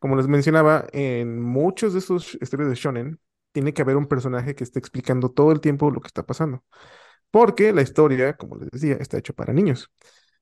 [0.00, 3.20] como les mencionaba, en muchos de esos historias de shonen,
[3.52, 6.64] tiene que haber un personaje que esté explicando todo el tiempo lo que está pasando.
[7.30, 9.90] Porque la historia, como les decía, está hecho para niños.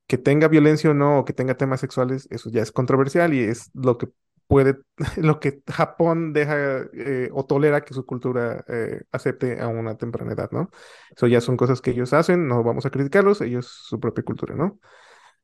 [0.07, 3.41] Que tenga violencia o no, o que tenga temas sexuales, eso ya es controversial y
[3.45, 4.09] es lo que
[4.47, 4.79] puede,
[5.17, 6.57] lo que Japón deja
[6.95, 10.71] eh, o tolera que su cultura eh, acepte a una temprana edad, ¿no?
[11.15, 14.57] Eso ya son cosas que ellos hacen, no vamos a criticarlos, ellos su propia cultura,
[14.57, 14.81] ¿no?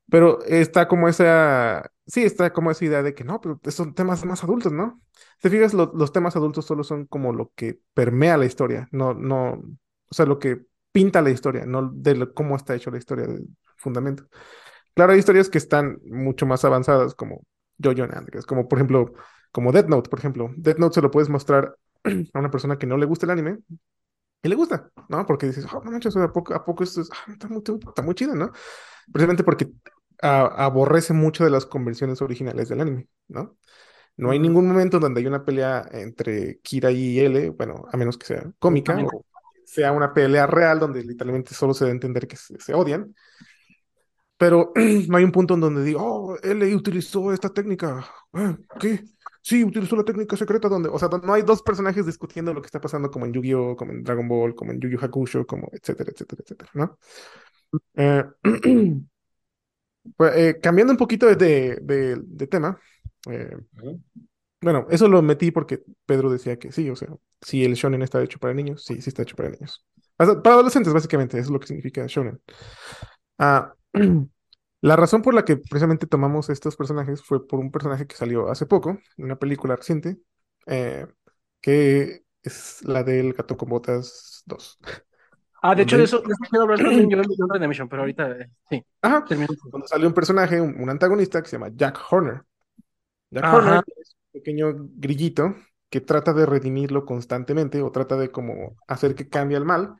[0.09, 4.23] Pero está como esa, sí, está como esa idea de que no, pero son temas
[4.25, 5.01] más adultos, ¿no?
[5.41, 9.53] Te fijas, los temas adultos solo son como lo que permea la historia, no, no,
[9.53, 13.47] o sea, lo que pinta la historia, no de cómo está hecho la historia del
[13.77, 14.27] fundamento.
[14.93, 17.41] Claro, hay historias que están mucho más avanzadas, como
[17.83, 19.13] Jojo es como por ejemplo,
[19.51, 20.51] como Death Note, por ejemplo.
[20.55, 21.75] Death Note se lo puedes mostrar
[22.33, 23.59] a una persona que no le gusta el anime
[24.43, 25.25] y le gusta, ¿no?
[25.25, 28.01] Porque dices, oh, no manches, ¿a poco, a poco esto es, ah, está, muy, está
[28.01, 28.51] muy chido, ¿no?
[29.11, 29.71] Precisamente porque
[30.21, 33.57] aborrece mucho de las conversiones originales del anime, ¿no?
[34.17, 38.17] No hay ningún momento donde hay una pelea entre Kira y L, bueno, a menos
[38.17, 39.25] que sea cómica, o
[39.65, 43.13] sea una pelea real donde literalmente solo se debe entender que se, odian.
[44.37, 44.71] Pero
[45.09, 48.05] no hay un punto en donde digo, oh, L utilizó esta técnica.
[48.33, 49.03] Ah, ¿Qué?
[49.41, 52.65] Sí, utilizó la técnica secreta donde, o sea, no hay dos personajes discutiendo lo que
[52.65, 55.69] está pasando como en Yu-Gi-Oh, como en Dragon Ball, como en Yu Yu Hakusho, como
[55.71, 56.97] etcétera, etcétera, etcétera, ¿no?
[57.95, 58.23] Eh,
[60.17, 61.35] Pues, eh, cambiando un poquito de,
[61.81, 62.79] de, tema,
[63.29, 63.57] eh,
[64.61, 67.09] bueno, eso lo metí porque Pedro decía que sí, o sea,
[67.41, 69.85] si el shonen está hecho para niños, sí, sí está hecho para niños.
[70.17, 72.41] Para adolescentes, básicamente, eso es lo que significa shonen.
[73.37, 73.73] Ah,
[74.81, 78.49] la razón por la que precisamente tomamos estos personajes fue por un personaje que salió
[78.49, 80.17] hace poco, una película reciente,
[80.67, 81.07] eh,
[81.61, 84.79] que es la del Gato con Botas 2.
[85.67, 88.49] Ah, de hecho, de eso, quiero hablar también yo en de Mission, pero ahorita eh,
[88.69, 88.85] sí.
[89.01, 89.25] Ajá.
[89.71, 92.43] Cuando sale un personaje, un, antagonista que se llama Jack Horner.
[93.31, 95.55] Jack Horner es un pequeño grillito
[95.89, 99.95] que trata de redimirlo constantemente o trata de como hacer que cambie al mal,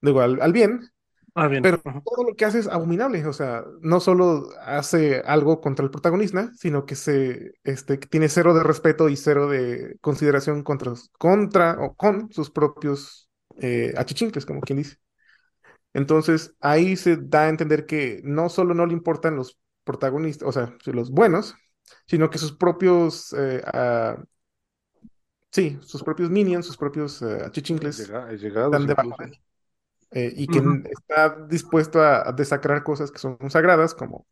[0.00, 0.90] digo, al, al bien,
[1.38, 1.62] Ah, bien.
[1.62, 5.90] Pero todo lo que hace es abominable, o sea, no solo hace algo contra el
[5.90, 11.76] protagonista, sino que se este, tiene cero de respeto y cero de consideración contra, contra
[11.78, 13.25] o con sus propios
[13.60, 14.96] eh, achichincles, como quien dice.
[15.96, 20.52] Entonces, ahí se da a entender que no solo no le importan los protagonistas, o
[20.52, 21.54] sea, los buenos,
[22.06, 23.62] sino que sus propios, eh,
[25.50, 29.16] sí, sus propios minions, sus propios eh, achichincles, están debajo
[30.10, 34.26] eh, y que está dispuesto a, desacrar cosas que son sagradas, como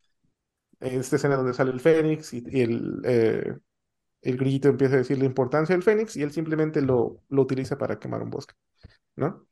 [0.81, 3.61] esta escena donde sale el Fénix y, el,
[4.21, 7.79] el grillito empieza a decir la importancia del Fénix y él simplemente lo, lo utiliza
[7.79, 8.55] para quemar un bosque.
[9.17, 9.47] ¿No?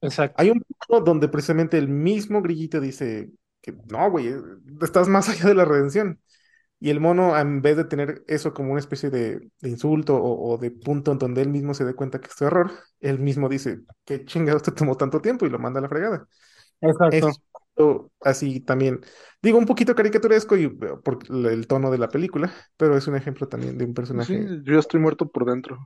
[0.00, 0.40] Exacto.
[0.40, 4.34] Hay un punto donde precisamente el mismo grillito dice que no, güey,
[4.82, 6.20] estás más allá de la redención.
[6.80, 10.70] Y el mono, en vez de tener eso como una especie de, insulto o, de
[10.70, 13.80] punto en donde él mismo se dé cuenta que es su error, él mismo dice,
[14.04, 16.28] qué chingados te tomó tanto tiempo y lo manda a la fregada.
[16.82, 18.10] Exacto.
[18.20, 19.00] así también,
[19.40, 23.48] digo, un poquito caricaturesco y, por el tono de la película, pero es un ejemplo
[23.48, 24.46] también de un personaje.
[24.46, 25.78] Sí, yo estoy muerto por dentro.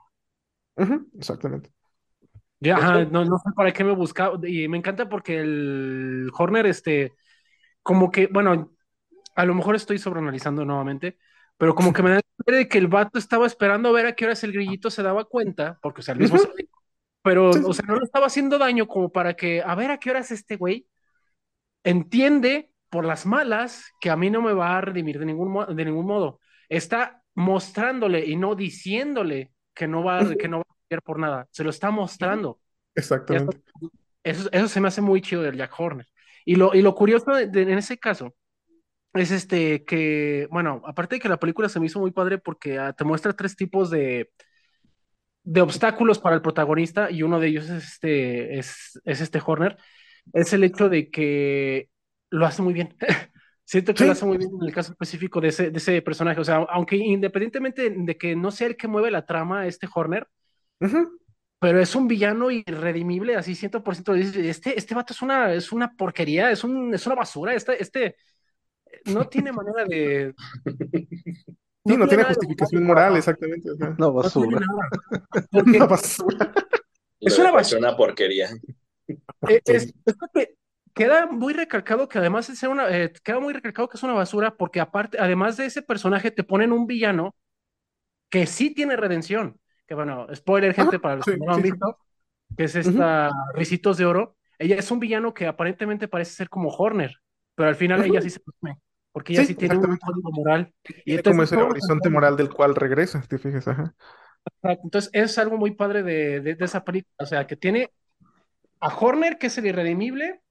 [1.17, 1.71] exactamente.
[2.61, 4.39] Ya, no, no sé para qué me buscaba.
[4.47, 7.12] Y me encanta porque el Horner, este,
[7.83, 8.73] como que, bueno,
[9.35, 11.19] a lo mejor estoy sobreanalizando nuevamente,
[11.57, 14.25] pero como que me da de que el vato estaba esperando a ver a qué
[14.25, 16.39] horas el grillito se daba cuenta, porque, o sea, el mismo,
[17.23, 20.11] pero, o sea, no le estaba haciendo daño como para que, a ver a qué
[20.11, 20.87] horas este güey
[21.85, 25.85] entiende por las malas que a mí no me va a redimir de ningún, de
[25.85, 26.41] ningún modo.
[26.69, 30.65] Está mostrándole y no diciéndole que no va, que no va
[31.02, 32.60] por nada, se lo está mostrando.
[32.94, 33.58] Exactamente.
[34.23, 36.07] Eso, eso se me hace muy chido del Jack Horner.
[36.44, 38.34] Y lo, y lo curioso en ese caso
[39.15, 42.78] es este que, bueno, aparte de que la película se me hizo muy padre porque
[42.78, 44.31] ah, te muestra tres tipos de,
[45.42, 49.76] de obstáculos para el protagonista y uno de ellos es este, es, es este Horner,
[50.33, 51.89] es el hecho de que
[52.31, 52.97] lo hace muy bien.
[53.65, 56.41] Siento que lo hace muy bien en el caso específico de ese, de ese personaje.
[56.41, 60.26] O sea, aunque independientemente de que no sea el que mueve la trama, este Horner,
[61.59, 64.15] pero es un villano irredimible, así 100%.
[64.15, 67.55] Este, este vato es una, es una porquería, es, un, es una basura.
[67.55, 68.17] Este, este
[69.07, 70.35] no tiene manera de.
[71.87, 73.71] Sí, no, tiene justificación moral, exactamente.
[73.97, 74.59] No, basura.
[75.53, 76.53] Una basura.
[77.21, 77.81] Es una basura.
[77.81, 78.51] una porquería.
[79.49, 79.95] Eh, es,
[80.95, 84.57] queda muy recalcado que además es una, eh, queda muy recalcado que es una basura
[84.57, 87.35] porque aparte, además de ese personaje, te ponen un villano
[88.29, 89.59] que sí tiene redención.
[89.89, 91.99] Que bueno, spoiler, gente, ah, para los que no lo han visto,
[92.57, 94.36] que es esta Ricitos de Oro.
[94.58, 97.17] Ella es un villano que aparentemente parece ser como Horner,
[97.55, 98.78] pero al final ella sí se come,
[99.12, 100.75] porque ella sí, tiene un código moral.
[101.05, 103.94] Y es como ese horizonte moral del cual regresa, te fijas, ajá.
[104.62, 107.91] Entonces es algo muy padre de, de, de, esa película, o sea, que tiene
[108.81, 110.42] a Horner, que es el irredimible,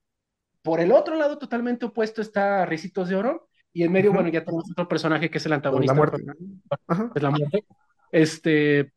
[0.62, 3.48] por el otro lado, totalmente opuesto, está Ricitos de Oro.
[3.72, 5.92] Y en medio, bueno, ya tenemos otro personaje que es el antagonista.
[5.92, 6.24] La muerte.
[7.14, 7.64] Es la muerte.
[8.10, 8.92] Este,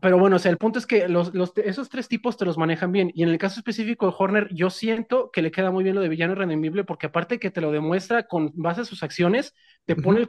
[0.00, 2.92] pero bueno, o sea, el punto es que los, esos tres tipos te los manejan
[2.92, 3.10] bien.
[3.14, 6.00] Y en el caso específico de Horner, yo siento que le queda muy bien lo
[6.00, 9.96] de villano irredimible, porque aparte que te lo demuestra con base a sus acciones, te
[9.96, 10.28] pone el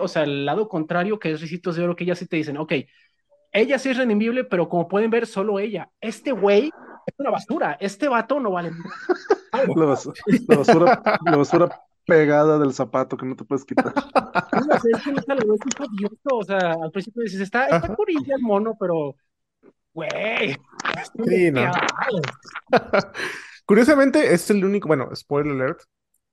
[0.00, 2.56] o sea, el lado contrario, que es Ricitos de Oro, que ya sí te dicen,
[2.56, 2.72] ok,
[3.52, 5.90] ella sí es redimible, pero como pueden ver, solo ella.
[6.00, 6.70] Este güey
[7.06, 7.76] es una basura.
[7.80, 8.70] Este vato no vale.
[9.74, 10.14] la, basura,
[10.46, 13.94] la, basura, la basura pegada del zapato que no te puedes quitar.
[14.52, 18.42] No, es que no lo ves O sea, al principio dices, está, está curilla el
[18.42, 19.16] mono, pero.
[19.94, 20.56] Güey.
[21.26, 21.70] Sí, no.
[23.64, 25.80] Curiosamente, es el único, bueno, spoiler alert,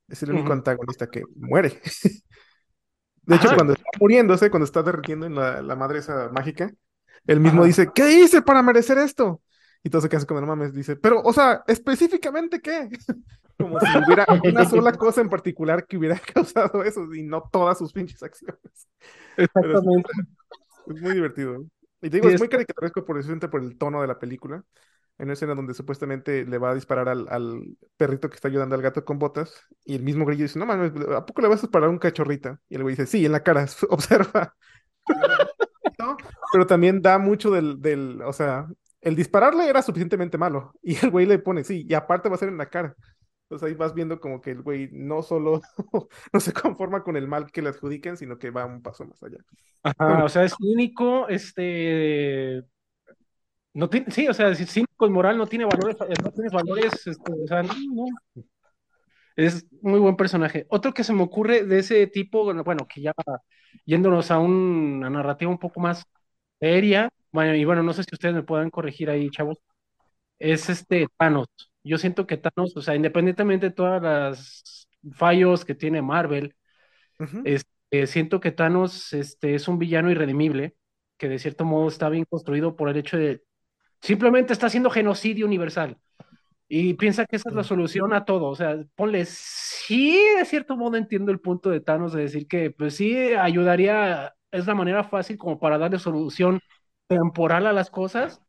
[0.08, 1.80] es el único antagonista que muere.
[3.24, 6.72] De hecho, cuando está muriéndose, cuando está derritiendo en la, la madre esa mágica,
[7.26, 9.42] él mismo dice, ¿qué hice para merecer esto?
[9.84, 12.90] Y todo se queda como, no mames, dice, pero, o sea, específicamente qué?
[13.58, 17.78] Como si hubiera una sola cosa en particular que hubiera causado eso y no todas
[17.78, 18.88] sus pinches acciones.
[19.36, 20.12] Exactamente.
[20.88, 21.66] Es, muy divertido.
[22.02, 24.64] Y te digo, es, muy caricaturesco por, por el tono de la película.
[25.18, 28.76] En una escena donde supuestamente le va a disparar al, al, perrito que está ayudando
[28.76, 29.66] al gato con botas.
[29.84, 31.98] Y el mismo grillo dice, no mames, ¿a poco le vas a disparar a un
[31.98, 32.60] cachorrita?
[32.70, 34.56] Y el güey dice, sí, en la cara, observa.
[36.52, 38.68] Pero también da mucho del, del, o sea,
[39.02, 40.74] el dispararle era suficientemente malo.
[40.84, 42.96] Y el güey le pone, sí, y aparte va a ser en la cara.
[43.50, 45.62] Entonces ahí vas viendo como que el güey no solo
[46.34, 49.24] no se conforma con el mal que le adjudiquen, sino que va un paso más
[49.24, 49.38] allá.
[49.84, 52.64] Ajá, o sea, es único, este...
[53.74, 57.08] No tiene, sí, o sea, es cínico y moral, no tiene valores, no tiene valores,
[57.08, 57.74] este, o sea, no,
[59.36, 60.66] Es muy buen personaje.
[60.70, 63.14] Otro que se me ocurre de ese tipo, bueno, que ya
[63.86, 66.06] yéndonos a una narrativa un poco más
[66.60, 69.60] seria, bueno, y bueno, no sé si ustedes me pueden corregir ahí, chavos.
[70.40, 71.48] Es este Thanos.
[71.88, 76.56] Yo siento que Thanos, o sea, independientemente de todas las fallos que tiene Marvel,
[77.44, 80.76] este, siento que Thanos este, es un villano irredimible,
[81.18, 83.44] que de cierto modo está bien construido por el hecho de
[84.02, 85.98] simplemente está haciendo genocidio universal.
[86.70, 88.48] Y piensa que esa es la solución a todo.
[88.48, 92.72] O sea, ponle, sí, de cierto modo entiendo el punto de Thanos de decir que,
[92.72, 96.60] pues sí, ayudaría, es la manera fácil como para darle solución
[97.08, 98.42] temporal a las cosas,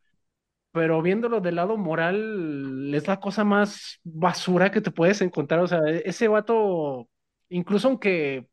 [0.78, 5.58] pero viéndolo del lado moral, es la cosa más basura que te puedes encontrar.
[5.58, 7.08] O sea, e-, ese vato,
[7.48, 8.46] incluso aunque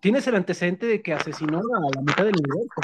[0.00, 2.80] tienes el antecedente de que asesinó a la mitad del universo.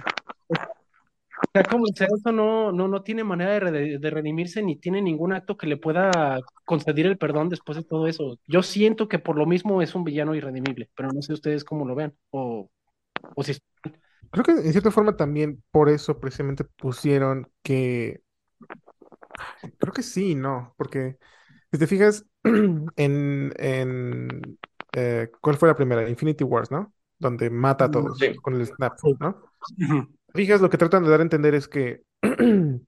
[0.49, 5.01] O sea, como el eso no, no, no tiene manera de, de, redimirse ni tiene
[5.01, 8.41] ningún acto que le pueda conceder el perdón después de todo eso.
[8.49, 11.87] Yo siento que por lo mismo es un villano irredimible, pero no sé ustedes cómo
[11.87, 12.69] lo vean o,
[13.37, 13.53] o si
[14.31, 18.23] Creo que en cierta forma también por eso precisamente pusieron que...
[19.79, 20.75] Creo que sí, ¿no?
[20.77, 21.17] Porque
[21.73, 24.59] si te fijas en, en
[24.93, 26.09] eh, ¿cuál fue la primera?
[26.09, 26.93] Infinity Wars, ¿no?
[27.19, 29.43] Donde mata a todos con el snap, ¿no?
[30.35, 32.03] Fijas, lo que tratan de dar a entender es que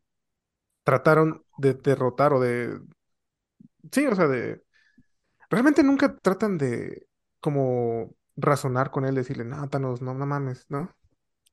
[0.84, 2.80] trataron de derrotar o de...
[3.90, 4.62] Sí, o sea, de...
[5.50, 7.06] Realmente nunca tratan de
[7.40, 10.90] como razonar con él, decirle, no, Thanos, no, no mames, ¿no?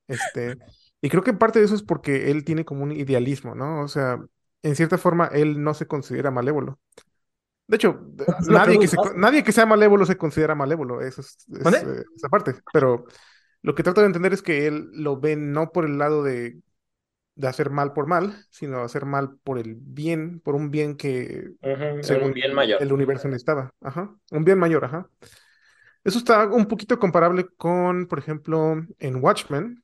[0.10, 0.58] Este,
[1.02, 3.82] y creo que parte de eso es porque él tiene como un idealismo, ¿no?
[3.82, 4.20] O sea,
[4.64, 6.80] en cierta forma, él no se considera malévolo.
[7.68, 8.02] De hecho,
[8.50, 12.56] nadie que, nadie que sea malévolo se considera malévolo, eso es, eh, esa parte.
[12.74, 13.06] Pero
[13.62, 16.60] lo que trato de entender es que él lo ve no por el lado de,
[17.36, 21.52] de hacer mal por mal, sino hacer mal por el bien, por un bien que
[22.02, 22.84] según bien mayor.
[22.84, 23.74] el universo necesitaba.
[23.80, 24.14] Ajá.
[24.32, 25.08] Un bien mayor, ajá.
[26.04, 29.84] Eso está un poquito comparable con, por ejemplo, en Watchmen,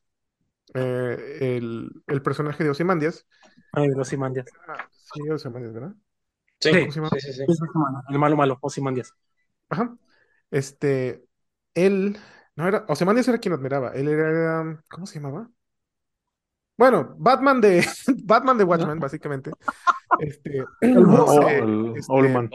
[0.76, 3.26] eh, el, el, personaje de Osimandias.
[3.72, 4.45] Ay, Osimandias.
[4.92, 5.94] Sí, Osimandias, ¿verdad?
[6.60, 7.44] Sí, sí, sí, sí,
[8.10, 9.14] El malo malo, Osimandias.
[9.70, 9.95] Ajá.
[10.52, 11.26] Este,
[11.74, 12.18] él,
[12.56, 15.50] no era, Osimandias era quien admiraba, él era, ¿cómo se llamaba?
[16.78, 17.86] Bueno, Batman de,
[18.24, 19.52] Batman de Watchmen, básicamente.
[20.20, 22.50] Este, el, el, este, Oldman.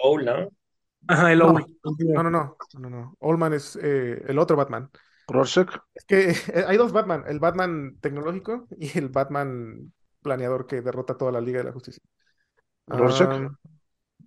[1.09, 1.67] Ajá, el Old.
[2.01, 4.91] No, no, no, no, no, Oldman es eh, el otro Batman.
[5.31, 5.79] Rorschach.
[5.95, 9.93] Es que eh, hay dos Batman, el Batman tecnológico y el Batman
[10.23, 12.03] planeador que derrota toda la Liga de la Justicia.
[12.87, 13.29] Rorschach.
[13.31, 13.51] Ah,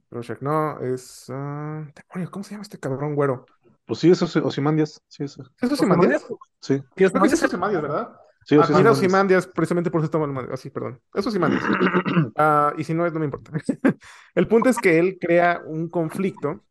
[0.10, 1.26] Rorschach, no, es...
[1.28, 3.46] demonio, ¿cómo se llama este cabrón güero?
[3.86, 5.02] Pues sí, eso es Ozymandias.
[5.08, 5.44] Sí, eso.
[5.62, 6.26] ¿Es Ozymandias?
[6.62, 8.16] Sí, Creo que es Ozymandias, ¿verdad?
[8.46, 10.48] sí, Ah, mira Ozymandias, precisamente por eso estamos mal.
[10.52, 11.02] Así, perdón.
[11.14, 11.64] Es Ozymandias.
[12.36, 13.52] Ah, y si no es, no me importa.
[14.36, 16.64] El punto es que él crea un conflicto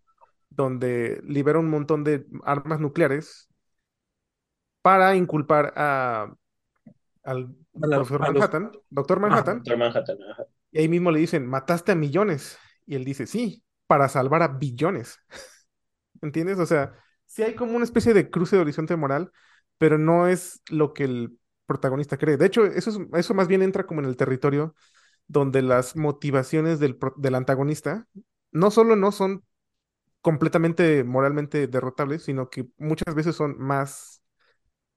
[0.49, 3.49] donde libera un montón de armas nucleares
[4.83, 6.35] para inculpar a,
[7.25, 10.19] al la- profesor a los- Manhattan, doctor Manhattan, Doctor Manhattan.
[10.31, 10.47] ajá.
[10.70, 12.59] y ahí mismo le dicen, mataste a millones.
[12.86, 15.19] Y él dice, sí, para salvar a billones.
[16.23, 16.59] ¿Entiendes?
[16.59, 16.94] O sea,
[17.27, 19.33] sí hay como una especie de cruce de horizonte moral,
[19.78, 22.36] pero no es lo que el protagonista cree.
[22.36, 24.75] De hecho, eso, es- eso más bien entra como en el territorio
[25.28, 28.07] donde las motivaciones del, del antagonista
[28.52, 29.44] no solo no son
[30.20, 34.22] completamente moralmente derrotables, sino que muchas veces son más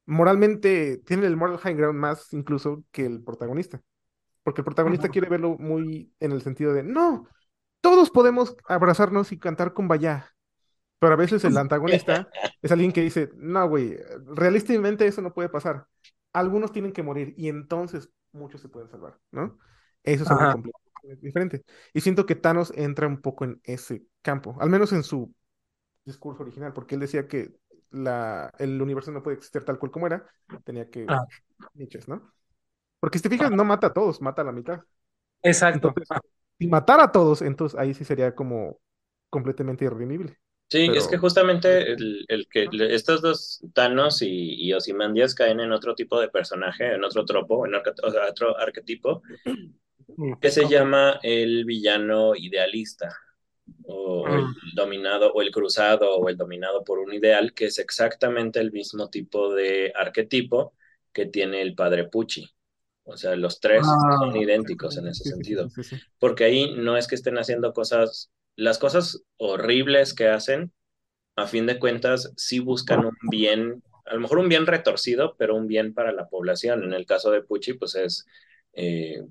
[0.06, 3.82] moralmente, tienen el moral high ground más incluso que el protagonista.
[4.44, 7.28] Porque el protagonista quiere verlo muy en el sentido de, no,
[7.82, 12.30] todos podemos abrazarnos y cantar con Pero a veces el antagonista
[12.62, 15.88] es alguien que dice, no, güey, realísticamente eso no puede pasar.
[16.34, 19.58] Algunos tienen que morir y entonces muchos se pueden salvar, ¿no?
[20.04, 21.64] Eso es algo completamente diferente.
[21.94, 25.34] Y siento que Thanos entra un poco en ese campo, al menos en su
[26.04, 27.56] discurso original, porque él decía que
[27.92, 30.28] la, el universo no puede existir tal cual como era,
[30.64, 31.26] tenía que Ah.
[31.74, 32.34] niches, ¿no?
[33.00, 34.84] Porque si te fijas, no mata a todos, mata a la mitad.
[35.44, 35.94] Exacto.
[35.94, 36.14] Entonces,
[36.60, 38.80] si matara a todos, entonces ahí sí sería como
[39.30, 40.40] completamente irredimible.
[40.70, 45.60] Sí, es que justamente el, el que le- estos dos Thanos y, y Ozymandias caen
[45.60, 49.22] en otro tipo de personaje, en otro tropo, en arca- o sea, otro arquetipo,
[50.40, 53.16] que se llama el villano idealista,
[53.84, 54.76] o, el Mm.
[54.76, 59.10] dominado, o el cruzado, o el dominado por un ideal, que es exactamente el mismo
[59.10, 60.74] tipo de arquetipo
[61.14, 62.50] que tiene el padre Pucci.
[63.04, 65.98] O sea, los tres Ah, son idénticos en ese Sí, sentido sí.
[66.20, 70.72] porque ahí no es que estén haciendo cosas, las cosas horribles que hacen,
[71.36, 75.56] a fin de cuentas, sí buscan un bien, a lo mejor un bien retorcido, pero
[75.56, 76.84] un bien para la población.
[76.84, 78.26] En el caso de Pucci, pues es
[78.74, 79.22] eh,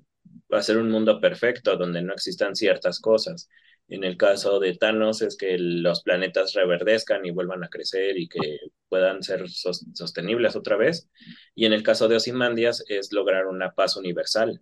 [0.51, 3.49] hacer un mundo perfecto donde no existan ciertas cosas.
[3.87, 8.27] En el caso de Thanos es que los planetas reverdezcan y vuelvan a crecer y
[8.27, 11.09] que puedan ser sos- sostenibles otra vez.
[11.55, 14.61] Y en el caso de Ozymandias es lograr una paz universal.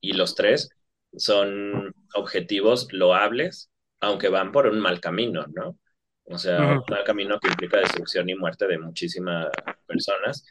[0.00, 0.70] Y los tres
[1.16, 3.70] son objetivos loables,
[4.00, 5.78] aunque van por un mal camino, ¿no?
[6.24, 9.48] O sea, un mal camino que implica destrucción y muerte de muchísimas
[9.86, 10.44] personas,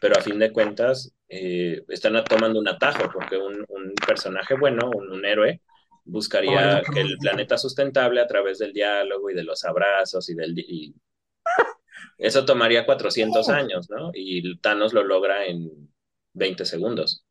[0.00, 4.90] pero a fin de cuentas eh, están tomando un atajo, porque un, un personaje bueno,
[4.94, 5.60] un, un héroe,
[6.04, 10.58] buscaría que el planeta sustentable a través del diálogo y de los abrazos y del...
[10.58, 10.94] y
[12.18, 14.10] eso tomaría 400 años, ¿no?
[14.14, 15.92] Y Thanos lo logra en
[16.34, 17.24] 20 segundos.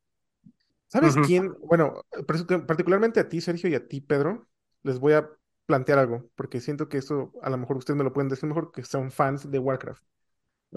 [0.87, 1.53] ¿Sabes quién?
[1.61, 4.47] Bueno, partic- particularmente a ti, Sergio, y a ti, Pedro,
[4.83, 5.29] les voy a
[5.65, 8.71] plantear algo, porque siento que eso a lo mejor ustedes me lo pueden decir mejor
[8.71, 10.03] que son fans de Warcraft.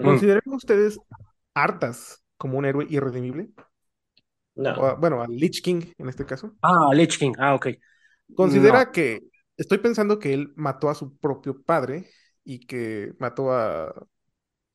[0.01, 1.01] ¿Consideran ustedes
[1.55, 3.51] Arthas como un héroe irredimible?
[4.55, 4.69] No.
[4.71, 6.55] A- bueno, a Lich King en este caso.
[6.61, 7.33] Ah, Lich King.
[7.37, 7.67] Ah, ok.
[8.35, 8.91] ¿Considera No.
[8.91, 9.21] que
[9.57, 12.09] estoy pensando que él mató a su propio padre
[12.43, 13.93] y que mató a,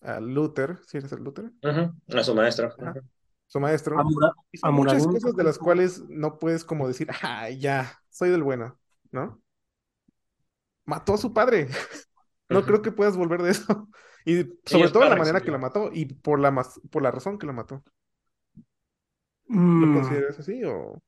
[0.02, 1.52] a Luther, ¿sí eres el Luther?
[1.62, 2.72] Ujú, A su maestro.
[2.78, 2.94] Ajá.
[3.46, 3.96] Su maestro.
[4.52, 8.42] Y son muchas cosas de las cuales no puedes como decir, ah, ya, soy del
[8.44, 8.78] bueno,
[9.10, 9.42] ¿no?
[10.84, 11.68] Mató a su padre.
[12.50, 13.88] No creo que puedas volver de eso.
[14.26, 16.52] Y sobre todo la manera que la mató y por la,
[16.90, 17.82] por la razón que la mató.
[19.76, 21.02] ¿Lo Mm, consideras así o...?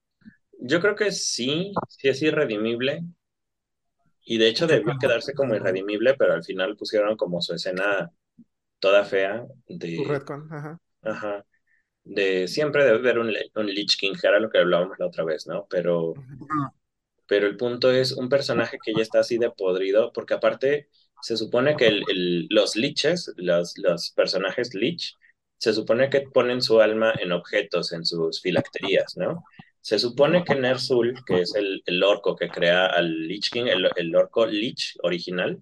[0.60, 3.02] Yo creo que sí, sí es irredimible.
[4.24, 8.10] Y de hecho debió quedarse como irredimible, pero al final pusieron como su escena
[8.80, 9.44] toda fea
[9.94, 10.78] Tu de, retcon, ajá.
[11.02, 11.46] ajá,
[12.04, 15.24] de siempre debe haber un, un Lich King, que era lo que hablábamos la otra
[15.24, 15.66] vez, ¿no?
[15.70, 16.20] Pero,
[17.26, 20.88] pero el punto es un personaje que ya está así de podrido, porque aparte
[21.20, 25.16] se supone que el- el- los liches, los, los personajes lich,
[25.62, 29.44] se supone que ponen su alma en objetos, en sus filacterías, ¿no?
[29.80, 33.88] Se supone que Ner'zhul, que es el, el orco que crea al Lich King, el,
[33.96, 35.60] el orco Lich original,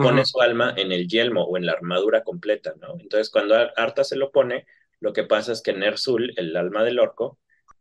[0.00, 2.94] pone su alma en el yelmo o en la armadura completa, ¿no?
[3.00, 4.66] Entonces, cuando Ar- Arthas se lo pone,
[5.00, 7.38] lo que pasa es que Ner'zhul, el alma del orco,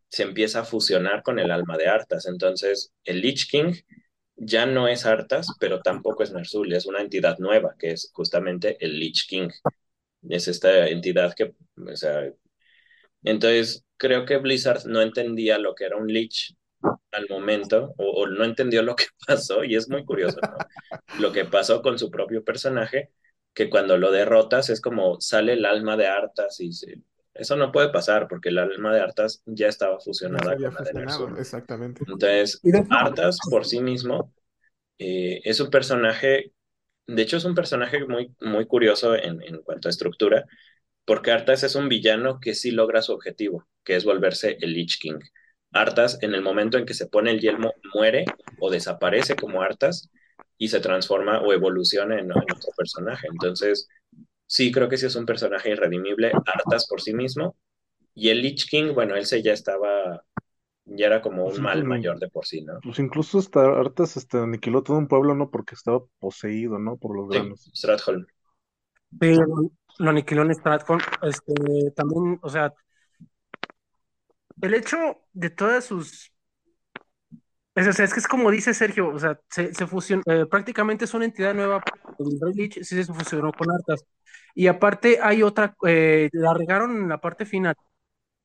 [0.09, 2.25] se empieza a fusionar con el alma de Arthas.
[2.27, 3.73] Entonces, el Lich King
[4.37, 8.77] ya no es Arthas, pero tampoco es Ner'zhul, es una entidad nueva, que es justamente
[8.85, 9.49] el Lich King.
[10.27, 12.31] Es esta entidad que, o sea,
[13.23, 16.55] entonces creo que Blizzard no entendía lo que era un Lich
[17.11, 20.57] al momento, o, o no entendió lo que pasó, y es muy curioso, ¿no?
[21.19, 23.11] Lo que pasó con su propio personaje,
[23.53, 26.71] que cuando lo derrotas es como sale el alma de Artas y
[27.33, 31.39] eso no puede pasar porque el alma de Artas ya estaba fusionada con la de
[31.39, 32.03] Exactamente.
[32.07, 34.33] Entonces, Artas por sí mismo
[34.97, 36.51] eh, es un personaje,
[37.15, 40.45] de hecho es un personaje muy, muy curioso en, en cuanto a estructura,
[41.05, 44.99] porque Artas es un villano que sí logra su objetivo, que es volverse el Lich
[44.99, 45.19] King.
[45.71, 48.25] Artas, en el momento en que se pone el yelmo, muere
[48.59, 50.09] o desaparece como Artas
[50.57, 53.27] y se transforma o evoluciona en, otro personaje.
[53.31, 53.87] Entonces,
[54.45, 57.55] sí, creo que sí es un personaje irredimible, Artas por sí mismo.
[58.13, 60.23] Y el Lich King, bueno, él se ya estaba,
[60.89, 62.79] ya era como un pues mal mayor de por sí, ¿no?
[62.81, 65.49] Pues incluso hasta Artas este, aniquiló todo un pueblo, ¿no?
[65.49, 66.97] Porque estaba poseído, ¿no?
[66.97, 68.25] Por los sí, Stratholm.
[69.19, 69.45] Pero
[69.99, 71.01] lo aniquiló en Stratholm.
[71.21, 72.73] Este, también, o sea,
[74.61, 74.97] el hecho
[75.33, 76.31] de todas sus
[77.79, 80.45] es, o sea, es que es como dice Sergio, o sea, se, se fusionó, eh,
[80.45, 81.81] prácticamente es una entidad nueva,
[82.17, 84.05] el Rey Lich sí se fusionó con Artas.
[84.55, 87.75] Y aparte hay otra, eh, la regaron en la parte final,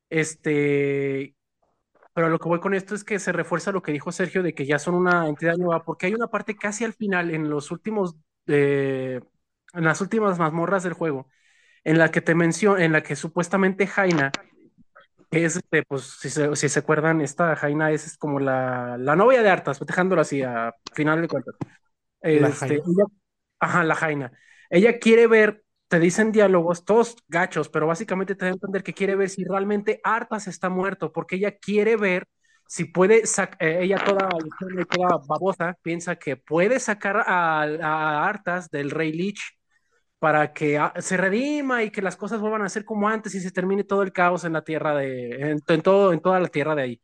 [0.09, 1.35] este,
[2.15, 4.53] pero lo que voy con esto es que se refuerza lo que dijo Sergio de
[4.53, 7.71] que ya son una entidad nueva, porque hay una parte casi al final, en los
[7.71, 8.15] últimos,
[8.47, 9.19] eh,
[9.73, 11.27] en las últimas mazmorras del juego,
[11.83, 14.31] en la que te menciono, en la que supuestamente Jaina
[15.29, 19.43] es, este, pues, si se, si se acuerdan, esta Jaina es, como la, la, novia
[19.43, 21.55] de Artas, dejándolo así a final de cuentas.
[22.21, 22.81] Este,
[23.59, 24.31] ajá, la Jaina.
[24.69, 28.93] Ella quiere ver, te dicen diálogos, todos gachos, pero básicamente te da a entender que
[28.93, 32.27] quiere ver si realmente Artas está muerto, porque ella quiere ver
[32.67, 33.23] si puede,
[33.59, 34.29] eh, ella toda,
[35.27, 39.41] babosa, piensa que puede sacar a, a Artas del Rey Lich
[40.19, 43.41] para que ah, se redima y que las cosas vuelvan a ser como antes y
[43.41, 46.75] se termine todo el caos en la tierra de, en, todo, en toda la tierra
[46.75, 47.01] de ahí.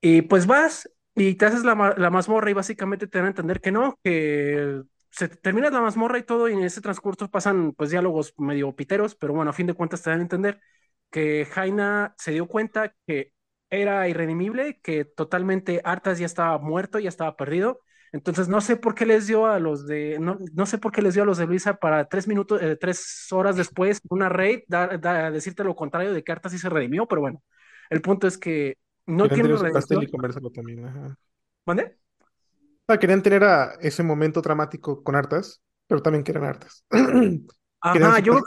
[0.00, 3.60] Y pues vas y te haces la, la mazmorra y básicamente te dan a entender
[3.60, 4.82] que no, que
[5.14, 9.14] se termina la mazmorra y todo y en ese transcurso pasan pues diálogos medio piteros,
[9.14, 10.60] pero bueno, a fin de cuentas te dan a entender
[11.10, 13.32] que Jaina se dio cuenta que
[13.70, 17.80] era irredimible, que totalmente Artas ya estaba muerto, ya estaba perdido
[18.14, 21.02] entonces, no sé por qué les dio a los de, no, no sé por qué
[21.02, 24.60] les dio a los de Blizzard para tres minutos, eh, tres horas después, una raid,
[24.68, 27.42] da, decirte lo contrario de que Artas sí se redimió, pero bueno,
[27.90, 30.00] el punto es que no tiene redención.
[30.00, 31.18] y también, ajá.
[31.66, 31.96] ¿Mande?
[32.86, 36.84] Ah, querían tener a ese momento dramático con Artas, pero también querían Artas.
[37.80, 38.40] Ajá, yo...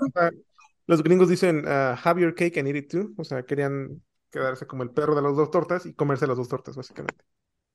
[0.87, 4.01] Los gringos dicen, uh, have your cake and eat it too, o sea, querían
[4.31, 7.23] quedarse como el perro de las dos tortas y comerse las dos tortas, básicamente.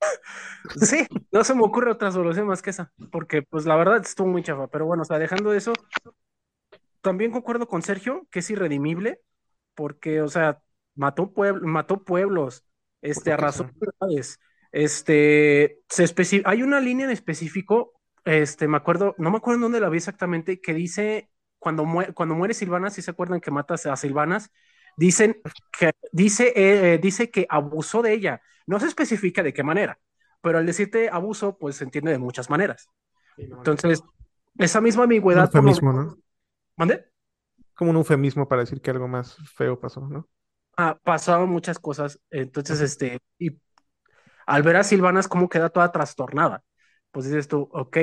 [0.79, 4.27] Sí, no se me ocurre otra solución más que esa, porque pues la verdad estuvo
[4.27, 5.73] muy chafa, pero bueno, o sea, dejando eso,
[7.01, 9.19] también concuerdo con Sergio que es irredimible,
[9.75, 10.61] porque, o sea,
[10.95, 12.65] mató, mató pueblos,
[13.01, 14.39] este, arrasó ciudades,
[14.73, 17.93] este, se hay una línea en específico,
[18.25, 21.29] este, me acuerdo, no me acuerdo en dónde la vi exactamente, que dice,
[21.59, 21.85] cuando,
[22.15, 24.51] cuando muere Silvana, si se acuerdan que matas a Silvanas,
[24.97, 25.39] dicen
[25.77, 29.99] que, dice, eh, dice que abusó de ella, no se especifica de qué manera,
[30.41, 32.89] pero al decirte abuso, pues se entiende de muchas maneras.
[33.37, 34.03] Entonces,
[34.57, 35.51] esa misma ambigüedad.
[35.53, 36.17] Un eufemismo, ¿no?
[36.77, 37.05] ¿Mande?
[37.75, 40.27] Como un eufemismo para decir que algo más feo pasó, ¿no?
[40.77, 42.19] Ah, pasaron muchas cosas.
[42.31, 43.51] Entonces, este, y
[44.45, 46.63] al ver a Silvanas cómo queda toda trastornada,
[47.11, 47.97] pues dices tú, ok,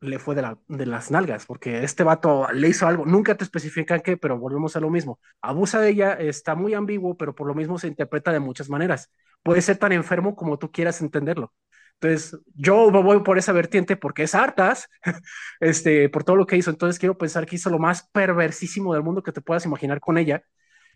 [0.00, 3.44] le fue de, la, de las nalgas, porque este vato le hizo algo, nunca te
[3.44, 5.18] especifican qué, pero volvemos a lo mismo.
[5.40, 9.10] Abusa de ella, está muy ambiguo, pero por lo mismo se interpreta de muchas maneras.
[9.42, 11.52] Puede ser tan enfermo como tú quieras entenderlo.
[12.00, 14.88] Entonces, yo voy por esa vertiente porque es hartas,
[15.60, 16.70] este, por todo lo que hizo.
[16.70, 20.18] Entonces, quiero pensar que hizo lo más perversísimo del mundo que te puedas imaginar con
[20.18, 20.42] ella.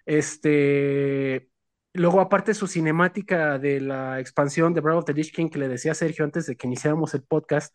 [0.07, 1.51] Este,
[1.95, 5.69] luego, aparte su cinemática de la expansión de Breath of the Lich King que le
[5.69, 7.75] decía Sergio antes de que iniciáramos el podcast,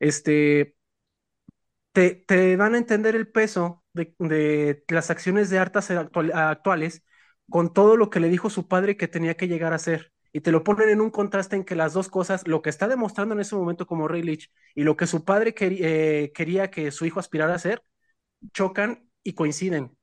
[0.00, 0.76] este,
[1.92, 7.04] te, te dan a entender el peso de, de las acciones de hartas actuales
[7.50, 10.40] con todo lo que le dijo su padre que tenía que llegar a ser y
[10.40, 13.34] te lo ponen en un contraste en que las dos cosas, lo que está demostrando
[13.34, 17.06] en ese momento como Rey Lich y lo que su padre eh, quería que su
[17.06, 17.84] hijo aspirara a ser,
[18.52, 19.96] chocan y coinciden.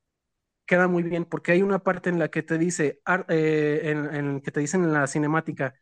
[0.72, 4.52] Queda muy bien, porque hay una parte en la que te dice, eh, en, que
[4.52, 5.76] te dicen en la cinemática,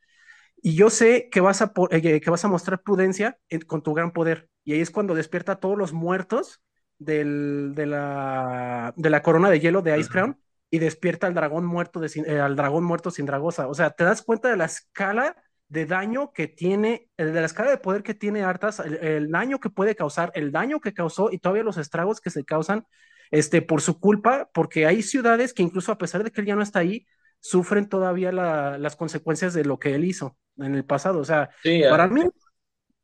[0.63, 3.37] y yo sé que vas a, eh, que vas a mostrar prudencia
[3.67, 4.49] con tu gran poder.
[4.63, 6.63] Y ahí es cuando despierta a todos los muertos
[6.97, 11.67] del, de, la, de la corona de hielo de Ice Crown y despierta al dragón
[11.67, 13.67] muerto, de, eh, al dragón muerto sin dragosa.
[13.67, 15.35] O sea, te das cuenta de la escala
[15.67, 19.69] de daño que tiene, de la escala de poder que tiene Artas, el, daño que
[19.69, 22.87] puede causar, el daño que causó y todavía los estragos que se causan
[23.31, 26.55] este, por su culpa, porque hay ciudades que incluso a pesar de que él ya
[26.55, 27.05] no está ahí,
[27.39, 31.19] sufren todavía las consecuencias de lo que él hizo en el pasado.
[31.19, 31.49] O sea,
[31.89, 32.23] para mí,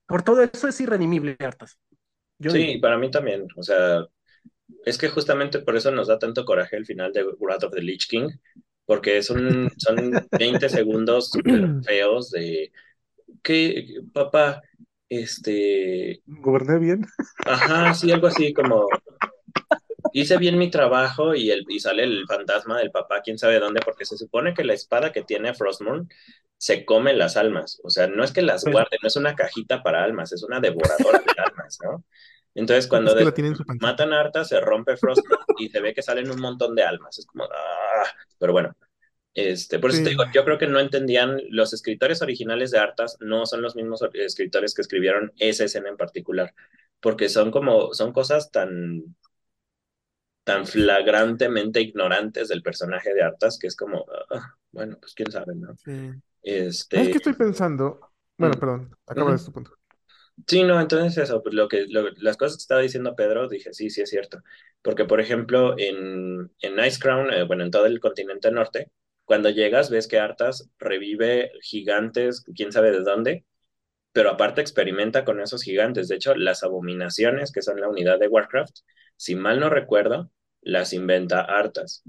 [0.07, 1.79] por todo eso es irredimible, Artas.
[2.39, 3.47] sí, para mí también.
[3.55, 4.05] O sea,
[4.85, 7.81] es que justamente por eso nos da tanto coraje el final de Wrath of the
[7.81, 8.29] Lich King,
[8.85, 11.31] porque son, son 20 segundos
[11.85, 12.71] feos de
[13.41, 14.61] que, papá,
[15.07, 16.21] este...
[16.25, 17.05] Goberné bien.
[17.45, 18.87] Ajá, sí, algo así como...
[20.17, 23.81] Hice bien mi trabajo y, el, y sale el fantasma del papá, quién sabe dónde,
[23.83, 26.07] porque se supone que la espada que tiene Frostmourne
[26.57, 27.81] se come las almas.
[27.83, 30.61] O sea, no es que las guarde, no es una cajita para almas, es una
[30.61, 32.05] devoradora de almas, ¿no?
[32.53, 33.13] Entonces, cuando
[33.81, 35.21] matan a Arta, se rompe Frost
[35.59, 37.19] y se ve que salen un montón de almas.
[37.19, 38.07] Es como, ah,
[38.39, 38.73] pero bueno.
[39.33, 43.17] Este, por eso te digo, yo creo que no entendían, los escritores originales de Artas
[43.19, 46.53] no son los mismos escritores que escribieron esa escena en particular,
[47.01, 49.03] porque son como, son cosas tan,
[50.45, 55.55] tan flagrantemente ignorantes del personaje de Artas que es como, ah, bueno, pues quién sabe,
[55.55, 55.75] ¿no?
[56.41, 57.01] Este...
[57.01, 57.99] Es que estoy pensando,
[58.37, 58.59] bueno, mm.
[58.59, 59.71] perdón, acaba de tu punto.
[60.47, 63.89] Sí, no, entonces eso, pues lo que, las cosas que estaba diciendo Pedro, dije, sí,
[63.89, 64.41] sí es cierto.
[64.81, 68.91] Porque, por ejemplo, en, en Ice Crown, eh, bueno, en todo el continente norte,
[69.23, 73.45] cuando llegas ves que Arthas revive gigantes, quién sabe de dónde,
[74.11, 76.07] pero aparte experimenta con esos gigantes.
[76.09, 78.77] De hecho, las abominaciones, que son la unidad de Warcraft,
[79.15, 80.29] si mal no recuerdo,
[80.65, 82.03] las inventa Arthas.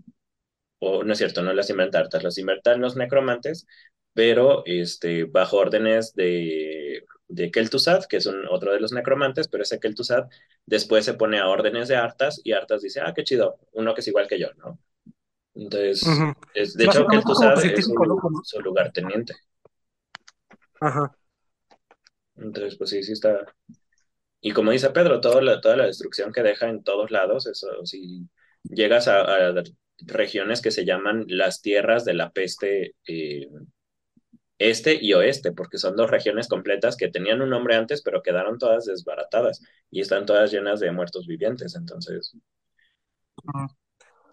[0.80, 3.66] O no es cierto, no las inventa Arthas, las inventan los necromantes,
[4.12, 9.62] pero este, bajo órdenes de de Kel'Thuzad, que es un, otro de los necromantes, pero
[9.62, 10.28] ese Kel'Thuzad
[10.64, 14.00] después se pone a órdenes de Artas y Artas dice, ah, qué chido, uno que
[14.00, 14.78] es igual que yo, ¿no?
[15.54, 16.06] Entonces,
[16.54, 17.94] es, de hecho, Kel'Thuzad es su,
[18.44, 19.34] su lugarteniente.
[20.80, 21.16] Ajá.
[22.36, 23.46] Entonces, pues sí, sí está.
[24.42, 27.84] Y como dice Pedro, toda la, toda la destrucción que deja en todos lados, eso,
[27.86, 28.28] si
[28.70, 29.52] llegas a,
[29.98, 33.48] regiones que se llaman las tierras de la peste eh,
[34.58, 38.58] este y oeste, porque son dos regiones completas que tenían un nombre antes, pero quedaron
[38.58, 42.36] todas desbaratadas y están todas llenas de muertos vivientes, entonces.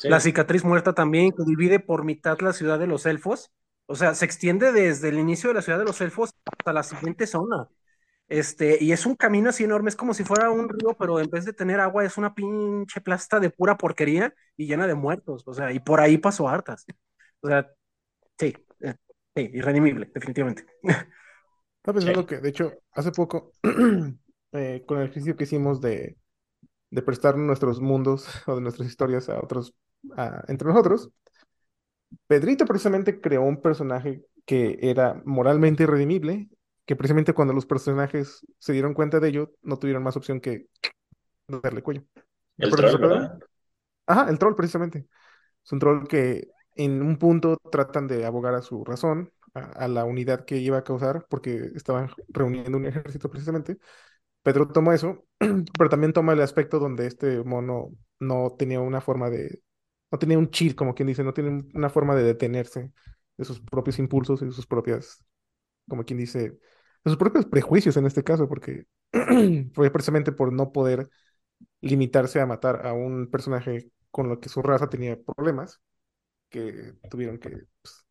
[0.04, 3.52] La cicatriz muerta también, que divide por mitad la ciudad de los elfos,
[3.86, 6.84] o sea, se extiende desde el inicio de la ciudad de los elfos hasta la
[6.84, 7.68] siguiente zona.
[8.34, 11.30] Este, y es un camino así enorme, es como si fuera un río, pero en
[11.30, 15.44] vez de tener agua es una pinche plasta de pura porquería y llena de muertos,
[15.46, 16.86] o sea, y por ahí pasó hartas.
[17.42, 17.70] O sea,
[18.40, 18.56] sí,
[19.36, 20.66] Sí, irredimible, definitivamente.
[20.84, 23.52] Estaba pensando que, de hecho, hace poco,
[24.52, 26.18] eh, con el ejercicio que hicimos de,
[26.92, 29.74] de prestar nuestros mundos o de nuestras historias a otros,
[30.48, 31.10] entre nosotros,
[32.28, 36.50] Pedrito precisamente creó un personaje que era moralmente irredimible,
[36.86, 40.68] que precisamente cuando los personajes se dieron cuenta de ello, no tuvieron más opción que
[41.48, 42.04] darle cuello.
[42.58, 43.40] El troll,
[44.06, 45.08] Ajá, el troll precisamente.
[45.64, 50.06] Es un troll que en un punto tratan de abogar a su razón, a, la
[50.06, 53.78] unidad que iba a causar, porque estaban reuniendo un ejército precisamente.
[54.42, 55.26] Pedro toma eso,
[55.78, 59.62] pero también toma el aspecto donde este mono no tenía una forma de,
[60.12, 62.92] no tenía un cheat, como quien dice, no tiene una forma de detenerse
[63.38, 65.24] de sus propios impulsos y de sus propias,
[65.88, 66.58] como quien dice,
[67.04, 68.86] sus propios prejuicios en este caso, porque
[69.74, 71.10] fue precisamente por no poder
[71.82, 75.82] limitarse a matar a un personaje con lo que su raza tenía problemas,
[76.50, 77.50] que tuvieron que
[77.82, 78.06] pues,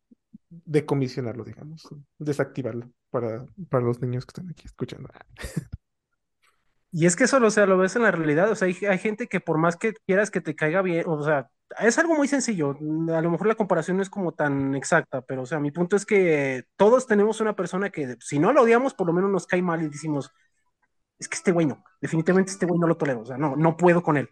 [0.49, 1.87] decomisionarlo, digamos,
[2.19, 5.09] desactivarlo para, para los niños que están aquí escuchando.
[6.91, 8.99] Y es que eso, o sea, lo ves en la realidad, o sea, hay, hay,
[8.99, 11.49] gente que por más que quieras que te caiga bien, o sea,
[11.79, 12.77] es algo muy sencillo,
[13.13, 15.95] a lo mejor la comparación no es como tan exacta, pero o sea, mi punto
[15.95, 19.47] es que todos tenemos una persona que si no lo odiamos, por lo menos nos
[19.47, 20.31] cae mal y decimos,
[21.19, 23.77] es que este güey no, definitivamente este güey no lo tolero, o sea, no, no
[23.77, 24.29] puedo con él.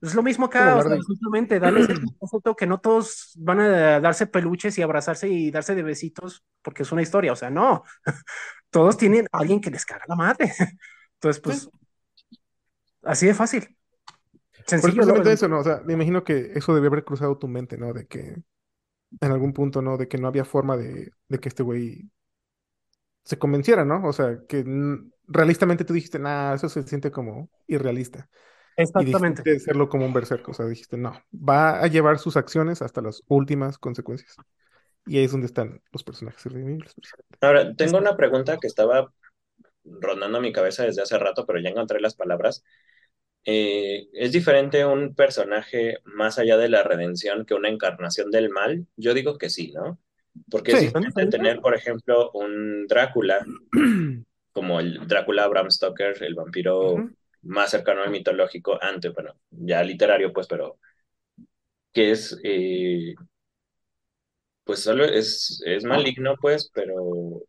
[0.00, 4.00] Es lo mismo acá, o sea, simplemente darles el concepto que no todos van a
[4.00, 7.84] darse peluches y abrazarse y darse de besitos porque es una historia, o sea, no,
[8.70, 10.50] todos tienen a alguien que les caga la madre.
[11.14, 11.68] Entonces, pues,
[13.02, 13.76] así de fácil.
[14.66, 15.22] Sencillo.
[15.22, 15.60] eso, ¿no?
[15.60, 17.92] O sea, me imagino que eso debe haber cruzado tu mente, ¿no?
[17.92, 18.36] De que
[19.20, 19.96] en algún punto, ¿no?
[19.96, 22.10] De que no había forma de, de que este güey
[23.24, 24.06] se convenciera, ¿no?
[24.06, 24.64] O sea, que
[25.26, 28.28] realistamente tú dijiste, nah, eso se siente como irrealista.
[28.76, 29.42] Exactamente.
[29.44, 33.00] Y hacerlo como un berserco, o sea, dijiste, no, va a llevar sus acciones hasta
[33.00, 34.36] las últimas consecuencias.
[35.06, 36.94] Y ahí es donde están los personajes irredimibles.
[37.40, 39.12] Ahora, tengo una pregunta que estaba
[39.84, 42.64] rondando mi cabeza desde hace rato, pero ya encontré las palabras.
[43.44, 48.86] Eh, ¿Es diferente un personaje más allá de la redención que una encarnación del mal?
[48.96, 49.98] Yo digo que sí, ¿no?
[50.50, 53.44] Porque es diferente tener, por ejemplo, un Drácula,
[54.52, 57.10] como el Drácula Bram Stoker, el vampiro
[57.42, 60.78] más cercano al mitológico, antes, bueno, ya literario, pues, pero
[61.92, 63.14] que es, eh,
[64.64, 67.42] pues solo es, es maligno, pues, pero,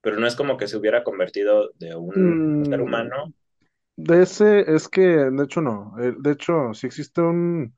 [0.00, 2.82] pero no es como que se hubiera convertido de un ser mm.
[2.82, 3.34] humano
[3.96, 5.94] De ese es que, de hecho, no.
[5.98, 7.76] Eh, De hecho, si existe un.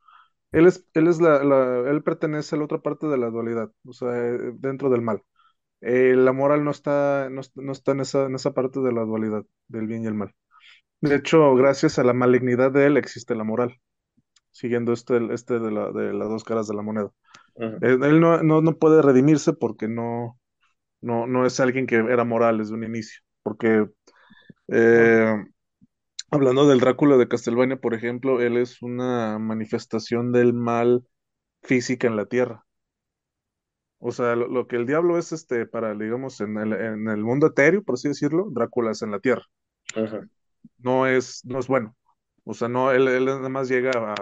[0.52, 3.72] Él es, él es la, la- él pertenece a la otra parte de la dualidad,
[3.86, 5.22] o sea, eh, dentro del mal.
[5.82, 9.02] Eh, la moral no está, no, no está en esa, en esa parte de la
[9.04, 10.34] dualidad, del bien y el mal.
[11.02, 13.80] De hecho, gracias a la malignidad de él existe la moral,
[14.52, 17.10] siguiendo este, este de la, de las dos caras de la moneda.
[17.80, 20.38] Él no, no, no puede redimirse porque no,
[21.02, 23.20] no, no es alguien que era moral desde un inicio.
[23.42, 23.86] Porque
[24.68, 25.36] eh,
[26.30, 31.04] hablando del Drácula de Castlevania, por ejemplo, él es una manifestación del mal
[31.62, 32.66] física en la tierra.
[34.00, 37.22] O sea, lo, lo que el diablo es este para, digamos, en el, en el
[37.22, 39.44] mundo etéreo, por así decirlo, Drácula es en la tierra.
[40.78, 41.96] No es, no es bueno.
[42.44, 44.14] O sea, no, él, él nada más llega a,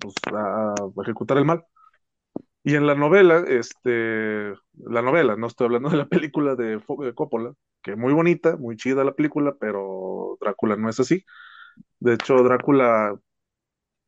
[0.00, 1.64] pues, a a ejecutar el mal.
[2.64, 7.14] Y en la novela, este, la novela, no estoy hablando de la película de, de
[7.14, 7.52] Coppola,
[7.82, 11.24] que muy bonita, muy chida la película, pero Drácula no es así.
[12.00, 13.16] De hecho, Drácula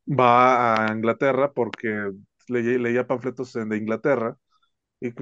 [0.08, 2.12] va a Inglaterra porque
[2.48, 4.36] le- leía panfletos de Inglaterra
[5.00, 5.12] y,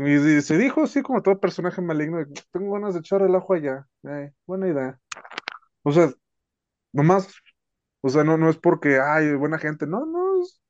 [0.43, 2.19] se dijo así como todo personaje maligno,
[2.53, 3.87] tengo ganas de echar el ajo allá.
[4.05, 5.01] Eh, buena idea.
[5.83, 6.13] O sea,
[6.93, 7.29] nomás,
[8.03, 10.61] o sea, no, no es porque, ay, buena gente, no, no, es,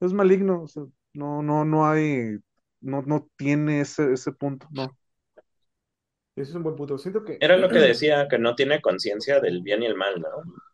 [0.00, 0.84] es maligno, o sea,
[1.14, 2.38] no, no, no hay,
[2.80, 4.96] no, no tiene ese, ese punto, no.
[6.36, 6.96] Ese es un buen punto.
[6.96, 10.18] Siento que Era lo que decía, que no tiene conciencia del bien y el mal,
[10.22, 10.28] ¿no?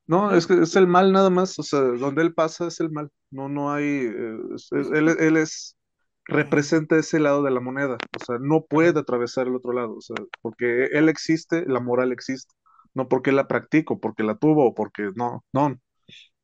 [0.06, 2.90] No, es que es el mal nada más, o sea, donde él pasa es el
[2.90, 5.76] mal, no, no hay, eh, es- es- él, él es,
[6.26, 10.00] representa ese lado de la moneda, o sea, no puede atravesar el otro lado, o
[10.02, 12.54] sea, porque él existe, la moral existe,
[12.94, 15.78] no porque la practico, porque la tuvo, o porque no, no,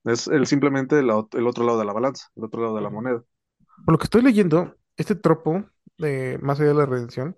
[0.04, 2.90] es él simplemente la el otro lado de la balanza, el otro lado de la
[2.90, 3.22] moneda.
[3.84, 5.64] Por lo que estoy leyendo, este tropo
[5.98, 7.36] de Más allá de la redención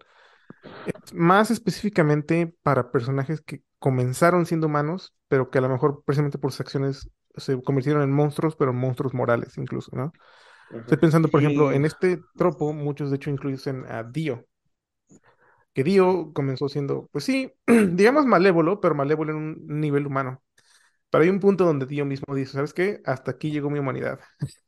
[0.84, 6.38] es más específicamente para personajes que comenzaron siendo humanos, pero que a lo mejor precisamente
[6.38, 10.12] por sus acciones se convirtieron en monstruos, pero monstruos morales incluso, ¿no?
[10.70, 14.46] Estoy pensando, por ejemplo, en este tropo, muchos de hecho incluyen a Dio,
[15.74, 20.42] que Dio comenzó siendo, pues sí, digamos malévolo, pero malévolo en un nivel humano.
[21.10, 23.02] Pero hay un punto donde Dio mismo dice, ¿sabes qué?
[23.06, 24.20] Hasta aquí llegó mi humanidad.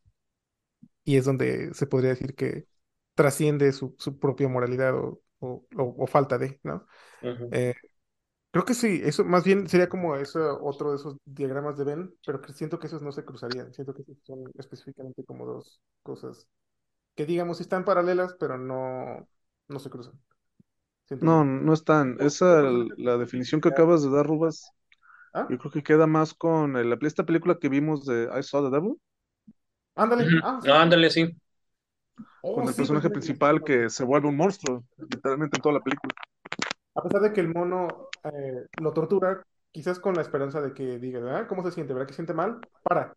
[1.05, 2.67] Y es donde se podría decir que
[3.15, 6.87] trasciende su, su propia moralidad o, o- o- o falta de, ¿no?
[7.51, 7.75] Eh,
[8.51, 12.15] creo que sí, eso más bien sería como eso, otro de esos diagramas de Venn,
[12.27, 15.81] pero que siento que esos no se cruzarían, siento que esos son específicamente como dos
[16.03, 16.49] cosas
[17.17, 19.29] que digamos están paralelas, pero no,
[19.69, 20.21] no se cruzan,
[21.07, 22.63] siento No, no están, ¿Qué esa,
[22.97, 24.75] la definición que acabas de dar, Rubas,
[25.33, 25.49] ¿Ah?
[25.49, 28.77] yo creo que queda más con el- esta película que vimos de I Saw the
[28.77, 28.97] Devil,
[29.97, 31.37] Ándale, ah, sí, No, ándale, sí.
[32.43, 33.11] Oh, con el sí, personaje precisamente.
[33.11, 36.15] principal que se vuelve un monstruo, literalmente en toda la película.
[36.95, 39.43] A pesar de que el mono eh, lo tortura,
[39.73, 41.93] quizás con la esperanza de que diga, "Ah, ¿cómo se siente?
[41.95, 42.61] ¿Verdad que siente mal?
[42.83, 43.17] Para.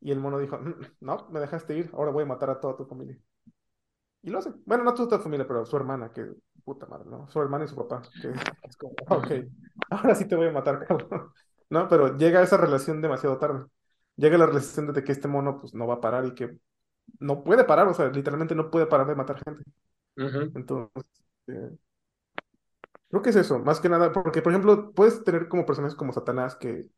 [0.00, 2.76] Y el mono dijo, "Mm, no, me dejaste ir, ahora voy a matar a toda
[2.76, 3.18] tu familia.
[4.22, 4.52] Y lo hace.
[4.66, 6.26] Bueno, no toda tu familia, pero su hermana, que
[6.64, 7.28] puta madre, ¿no?
[7.28, 8.28] Su hermana y su papá, que
[8.62, 9.32] es como, "Ah, ok,
[9.90, 11.08] ahora sí te voy a matar, cabrón.
[11.70, 11.88] ¿No?
[11.88, 13.66] Pero llega esa relación demasiado tarde.
[14.16, 16.58] Llega la relación de que este mono pues no va a parar y que
[17.20, 19.64] no puede parar, o sea, literalmente no puede parar de matar gente.
[20.54, 21.04] Entonces,
[21.48, 21.76] eh,
[23.08, 26.12] creo que es eso, más que nada, porque por ejemplo, puedes tener como personajes como
[26.12, 26.88] Satanás que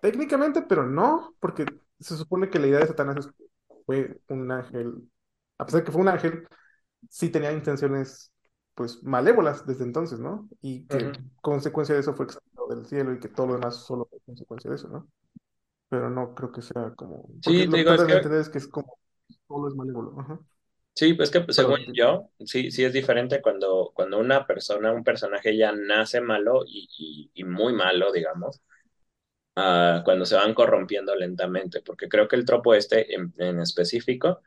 [0.00, 1.66] técnicamente, pero no, porque
[2.00, 3.30] se supone que la idea de Satanás es
[3.86, 5.10] fue un ángel,
[5.58, 6.48] a pesar de que fue un ángel,
[7.10, 8.32] sí tenía intenciones
[8.74, 10.48] pues malévolas desde entonces, ¿no?
[10.60, 14.06] Y que consecuencia de eso fue extraído del cielo y que todo lo demás solo
[14.10, 15.08] fue consecuencia de eso, ¿no?
[15.88, 18.98] Pero no creo que sea como, Sí, te digo, es que es que es como
[19.48, 20.40] todo es malévolo, ajá.
[20.96, 25.56] Sí, pues que según yo, sí, sí es diferente cuando, cuando una persona, un personaje
[25.56, 28.60] ya nace malo y, y, y muy malo, digamos,
[29.56, 34.42] a cuando se van corrompiendo lentamente, porque creo que el tropo este en, en específico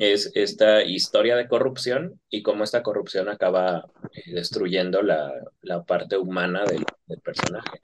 [0.00, 6.18] es esta historia de corrupción y cómo esta corrupción acaba eh, destruyendo la, la parte
[6.18, 7.80] humana del, del personaje.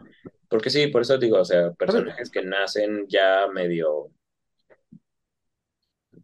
[0.49, 4.11] Porque sí, por eso digo, o sea, personajes que nacen ya medio,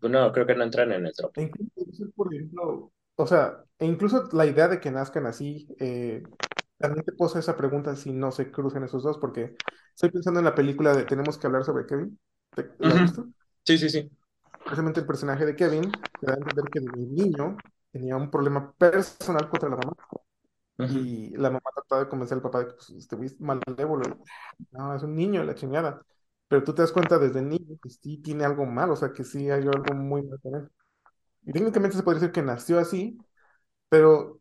[0.03, 1.41] no, creo que no entran en el tropo.
[1.41, 6.23] E incluso, por ejemplo, o sea, e incluso la idea de que nazcan así, eh,
[6.79, 9.57] también te posa esa pregunta si no se cruzan esos dos, porque
[9.95, 12.19] estoy pensando en la película de Tenemos que hablar sobre Kevin.
[12.55, 13.29] ¿Te- ¿La has visto?
[13.65, 14.11] Sí, sí, sí.
[14.65, 17.57] Precisamente el personaje de Kevin te da a entender que desde niño
[17.91, 19.93] tenía un problema personal contra la mamá.
[20.79, 24.03] Y la mamá trataba de convencer al papá de que pues, este güey es malévolo.
[24.73, 26.03] No, es un niño, la chingada.
[26.49, 29.25] Pero tú te das cuenta desde niño que sí tiene algo mal, o sea, que
[29.25, 30.71] sí hay algo muy mal con él.
[31.45, 33.19] Y técnicamente se podría decir que nació así,
[33.89, 34.41] pero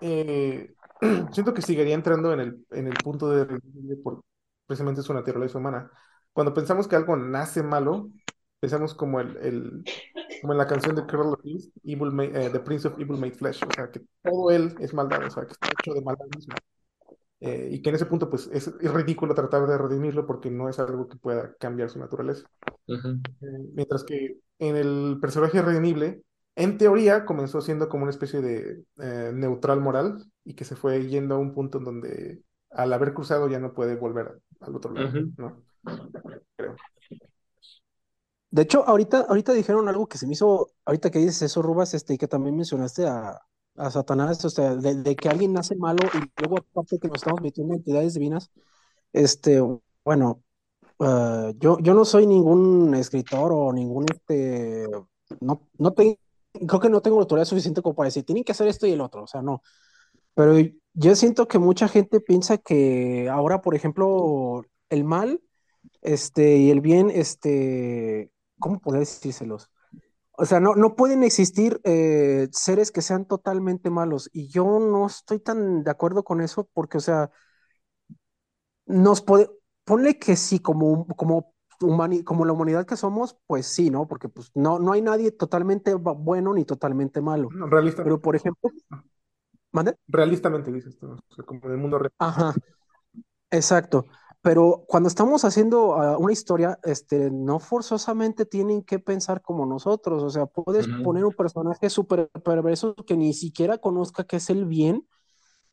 [0.00, 0.74] eh,
[1.32, 3.46] siento que seguiría entrando en el, en el punto de
[3.98, 4.22] por
[4.66, 5.90] precisamente su naturaleza humana.
[6.32, 8.10] Cuando pensamos que algo nace malo,
[8.62, 9.84] pensamos como el, el
[10.40, 13.72] como en la canción de Carol Evil eh, The Prince of Evil Made Flesh, o
[13.74, 16.54] sea, que todo él es maldad, o sea, que está hecho de maldad mismo.
[17.40, 20.68] Eh, y que en ese punto, pues, es, es, ridículo tratar de redimirlo porque no
[20.68, 22.48] es algo que pueda cambiar su naturaleza.
[22.86, 23.02] Eh,
[23.74, 26.22] mientras que en el personaje redimible,
[26.54, 28.84] en teoría, comenzó siendo como una especie de
[29.32, 33.48] neutral moral y que se fue yendo a un punto en donde al haber cruzado
[33.48, 35.64] ya no puede volver al otro lado, ¿no?
[36.56, 36.76] Creo.
[38.52, 41.94] De hecho, ahorita, ahorita dijeron algo que se me hizo, ahorita que dices eso, Rubas,
[41.94, 43.40] este, y que también mencionaste a,
[43.76, 47.40] a Satanás, o sea, de, que alguien nace malo y luego aparte que nos estamos
[47.40, 48.50] metiendo en entidades divinas,
[49.14, 49.58] este,
[50.04, 50.42] bueno,
[50.98, 54.86] uh, yo, yo no soy ningún escritor o ningún, este,
[55.40, 56.16] no, no tengo,
[56.52, 59.00] creo que no tengo autoridad suficiente como para decir, tienen que hacer esto y el
[59.00, 59.62] otro, o sea, no.
[60.34, 60.54] Pero
[60.94, 65.40] yo siento que mucha gente piensa que ahora, por ejemplo, el mal,
[66.02, 68.31] este, y el bien, este,
[68.62, 69.70] ¿cómo poder decírselos?
[70.32, 74.30] O sea, no, no pueden existir eh, seres que sean totalmente malos.
[74.32, 77.30] Y yo no estoy tan de acuerdo con eso porque, o sea,
[78.86, 79.50] nos puede,
[79.84, 81.54] ponle que sí, como, como,
[82.24, 84.06] como la humanidad que somos, pues sí, ¿no?
[84.06, 87.48] Porque pues no, no hay nadie totalmente bueno ni totalmente malo.
[87.52, 88.70] No, Pero, por ejemplo,
[89.72, 89.96] ¿mande?
[90.08, 91.16] Realistamente dices tú,
[91.46, 92.12] como en el mundo real.
[92.18, 92.54] Ajá,
[93.50, 94.06] exacto.
[94.42, 100.22] Pero cuando estamos haciendo ah, una historia, este, no forzosamente tienen que pensar como nosotros.
[100.24, 104.66] O sea, puedes poner un personaje súper perverso que ni siquiera conozca qué es el
[104.66, 105.06] bien,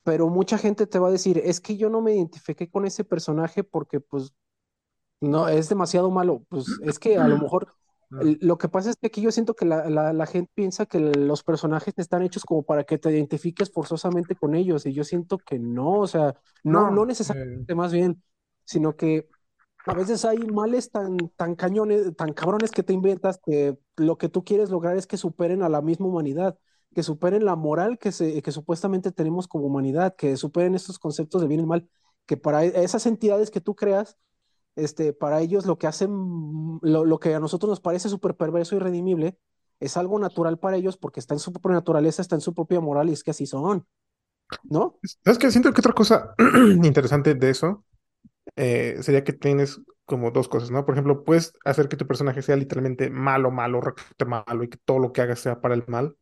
[0.04, 3.04] pero mucha gente te va a decir, es que yo no me identifiqué con ese
[3.04, 4.34] personaje porque pues
[5.20, 6.46] no, es demasiado malo.
[6.48, 7.74] Pues es que a lo mejor
[8.12, 11.44] lo que pasa es que aquí yo siento que la, la, gente piensa que los
[11.44, 15.60] personajes están hechos como para que te identifiques forzosamente con ellos y yo siento que
[15.60, 18.20] no, o sea, no, no, necesariamente, más bien
[18.70, 19.28] sino que
[19.88, 24.30] a veces hay males tan, tan cañones, tan cabrones que te inventas que lo que
[24.30, 26.56] tú quieres lograr es que superen a la misma humanidad,
[26.94, 31.42] que superen la moral que, se, que supuestamente tenemos como humanidad, que superen estos conceptos
[31.42, 31.90] de bien y mal,
[32.28, 34.18] que para e, esas entidades que tú creas,
[34.76, 36.12] este, para ellos lo que hacen,
[36.84, 39.40] lo, lo que a nosotros nos parece súper perverso y redimible,
[39.80, 42.82] es algo natural para ellos porque está en su propia naturaleza, está en su propia
[42.82, 43.88] moral y es que así son.
[44.64, 45.00] ¿No?
[45.24, 45.50] ¿Sabes qué?
[45.50, 46.36] Siento que otra cosa
[46.84, 47.86] interesante de eso
[48.56, 50.86] eh, sería que tienes como dos cosas, ¿no?
[50.86, 53.82] Por ejemplo, puedes hacer que tu personaje sea literalmente malo, malo,
[54.26, 56.16] malo, y que todo lo que haga sea para el mal,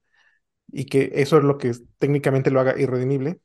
[0.67, 3.39] y que eso es lo que técnicamente lo haga irredimible.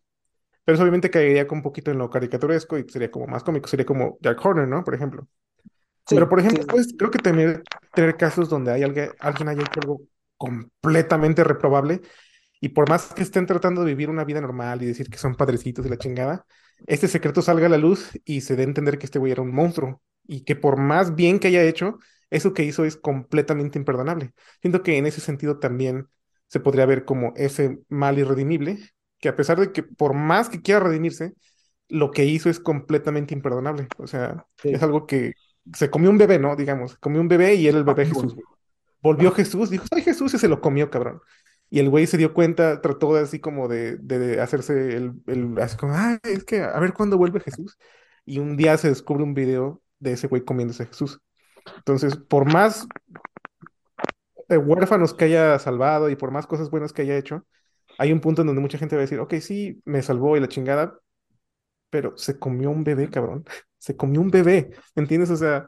[0.64, 3.68] Pero eso obviamente caería con un poquito en lo caricaturesco y sería como más cómico,
[3.68, 4.84] sería como Jack Horner, ¿no?
[4.84, 5.26] Por ejemplo.
[6.08, 7.62] Pero, por ejemplo, pues, creo que tener,
[7.94, 10.02] tener casos donde hay alguien, alguien haya hecho algo
[10.36, 12.00] completamente reprobable
[12.60, 15.34] y por más que estén tratando de vivir una vida normal y decir que son
[15.34, 16.44] padrecitos de la chingada,
[16.86, 19.42] este secreto salga a la luz y se dé a entender que este güey era
[19.42, 21.98] un monstruo y que por más bien que haya hecho,
[22.30, 24.32] eso que hizo es completamente imperdonable.
[24.60, 26.08] Siento que en ese sentido también
[26.48, 28.78] se podría ver como ese mal irredimible,
[29.18, 31.34] que a pesar de que por más que quiera redimirse,
[31.88, 33.86] lo que hizo es completamente imperdonable.
[33.98, 35.34] O sea, es algo que
[35.74, 36.56] se comió un bebé, ¿no?
[36.56, 38.34] Digamos, comió un bebé y era el bebé Jesús.
[39.02, 41.20] Volvió Jesús, dijo, ay Jesús, y se lo comió, cabrón.
[41.72, 45.78] Y el güey se dio cuenta, trató así como de, de hacerse el, el, así
[45.78, 47.78] como, ah, es que a ver cuándo vuelve Jesús.
[48.26, 51.22] Y un día se descubre un video de ese güey comiéndose a Jesús.
[51.78, 52.86] Entonces, por más
[54.50, 57.46] huérfanos que haya salvado y por más cosas buenas que haya hecho,
[57.96, 60.40] hay un punto en donde mucha gente va a decir, ok, sí, me salvó y
[60.40, 60.98] la chingada,
[61.88, 63.44] pero se comió un bebé, cabrón.
[63.78, 65.30] Se comió un bebé, ¿entiendes?
[65.30, 65.66] O sea,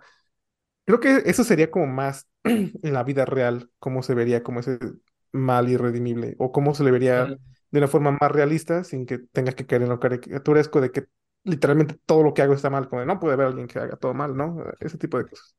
[0.85, 4.79] creo que eso sería como más en la vida real, cómo se vería como ese
[5.35, 9.53] mal irredimible o cómo se le vería de una forma más realista sin que tenga
[9.53, 11.07] que caer en lo caricaturesco de que
[11.43, 14.15] literalmente todo lo que hago está mal, como no puede haber alguien que haga todo
[14.15, 14.65] mal, ¿no?
[14.81, 15.55] Ese tipo de cosas.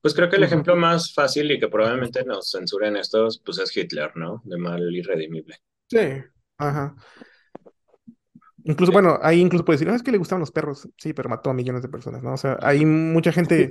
[0.00, 3.76] Pues creo que el ejemplo más fácil y que probablemente nos censuren estos, pues es
[3.76, 4.42] Hitler, ¿no?
[4.44, 5.56] De mal irredimible.
[5.88, 5.98] Sí,
[6.58, 6.94] ajá.
[8.64, 11.28] Incluso, bueno, ahí incluso puede decir, no, es que le gustaban los perros, sí, pero
[11.28, 12.34] mató a millones de personas, ¿no?
[12.34, 13.70] O sea, hay mucha gente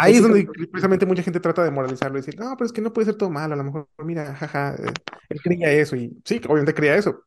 [0.00, 2.80] Ahí es donde precisamente mucha gente trata de moralizarlo y decir, no, pero es que
[2.80, 4.92] no puede ser todo malo, a lo mejor, mira, jaja, eh,
[5.28, 7.24] él creía eso y sí, obviamente creía eso,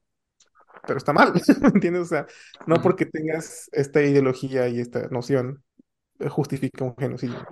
[0.86, 2.04] pero está mal, ¿me entiendes?
[2.04, 2.28] O sea,
[2.68, 5.64] no porque tengas esta ideología y esta noción
[6.20, 7.46] eh, justifica un genocidio.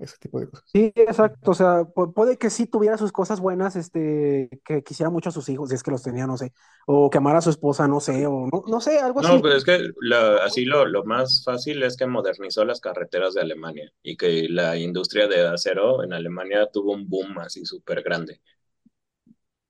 [0.00, 0.68] Ese tipo de cosas.
[0.70, 1.50] Sí, exacto.
[1.50, 5.48] O sea, puede que sí tuviera sus cosas buenas, este, que quisiera mucho a sus
[5.48, 6.52] hijos, si es que los tenía, no sé,
[6.86, 9.32] o que amara a su esposa, no sé, o no, no sé, algo así.
[9.32, 9.80] No, pero es que
[10.44, 14.76] así lo, lo más fácil es que modernizó las carreteras de Alemania y que la
[14.76, 18.40] industria de acero en Alemania tuvo un boom así súper grande.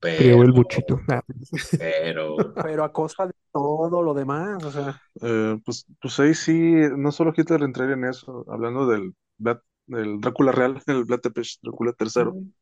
[0.01, 1.01] Pero, el buchito.
[1.79, 2.37] Pero.
[2.63, 5.01] Pero a costa de todo lo demás, o sea.
[5.21, 9.15] Eh, pues, pues ahí sí, no solo Hitler entraría en eso, hablando del,
[9.89, 11.21] del Drácula real, el Vlad
[11.63, 12.53] Drácula III.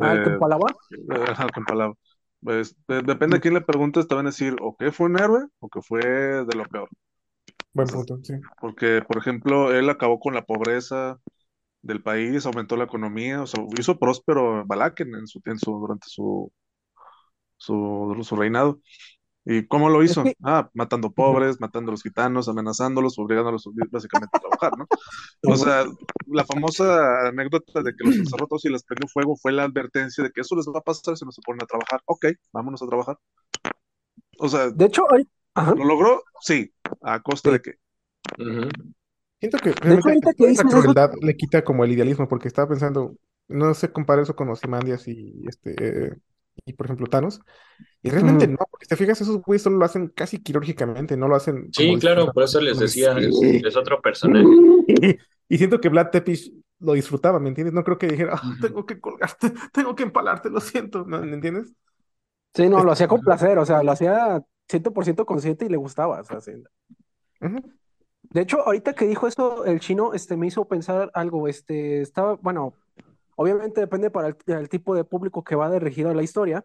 [0.00, 0.66] Ah, el que empalaba.
[0.92, 1.94] Eh, que empalaba.
[2.40, 5.46] Pues depende a quién le preguntes, te van a decir o que fue un héroe
[5.58, 6.88] o que fue de lo peor.
[7.72, 8.34] Buen punto, sí.
[8.60, 11.18] Porque, por ejemplo, él acabó con la pobreza
[11.82, 16.52] del país, aumentó la economía, o sea, hizo próspero Balaken en su, en durante su,
[17.56, 18.80] su, su reinado.
[19.48, 20.24] ¿Y cómo lo hizo?
[20.42, 24.88] Ah, matando pobres, matando a los gitanos, amenazándolos, obligándolos básicamente a trabajar, ¿no?
[25.48, 25.84] O sea,
[26.26, 30.24] la famosa anécdota de que los encerró todos y les prendió fuego fue la advertencia
[30.24, 32.00] de que eso les va a pasar si no se ponen a trabajar.
[32.06, 33.18] Ok, vámonos a trabajar.
[34.38, 35.04] O sea, de hecho,
[35.54, 36.24] ¿lo logró?
[36.40, 37.74] Sí, a costa de que.
[39.38, 43.14] Siento que, la crueldad le quita como el idealismo, porque estaba pensando,
[43.46, 46.16] no se compara eso con Ozymandias y este
[46.66, 47.40] y por ejemplo Thanos.
[48.02, 51.28] Y realmente no, porque si te fijas, esos güeyes solo lo hacen casi quirúrgicamente, no
[51.28, 51.68] lo hacen.
[51.72, 54.44] Sí, claro, por eso les decía, es, otro personaje.
[55.48, 57.72] Y, siento que Vlad Tepis lo disfrutaba, ¿me entiendes?
[57.72, 61.72] No creo que dijera, ah, tengo que colgarte, tengo que empalarte, lo siento, ¿me entiendes?
[62.52, 66.20] Sí, no, lo hacía con placer, o sea, lo hacía 100% consciente y le gustaba,
[66.20, 66.40] o sea,
[68.22, 72.34] De hecho, ahorita que dijo eso, el chino, este, me hizo pensar algo, este, estaba,
[72.34, 72.74] bueno,
[73.36, 76.64] Obviamente depende para el, tipo de público que va dirigido a la historia,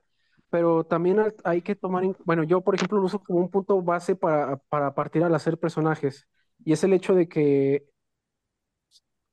[0.49, 3.81] pero también hay que tomar, en, bueno, yo por ejemplo lo uso como un punto
[3.81, 6.27] base para, para partir al hacer personajes,
[6.63, 7.85] y es el hecho de que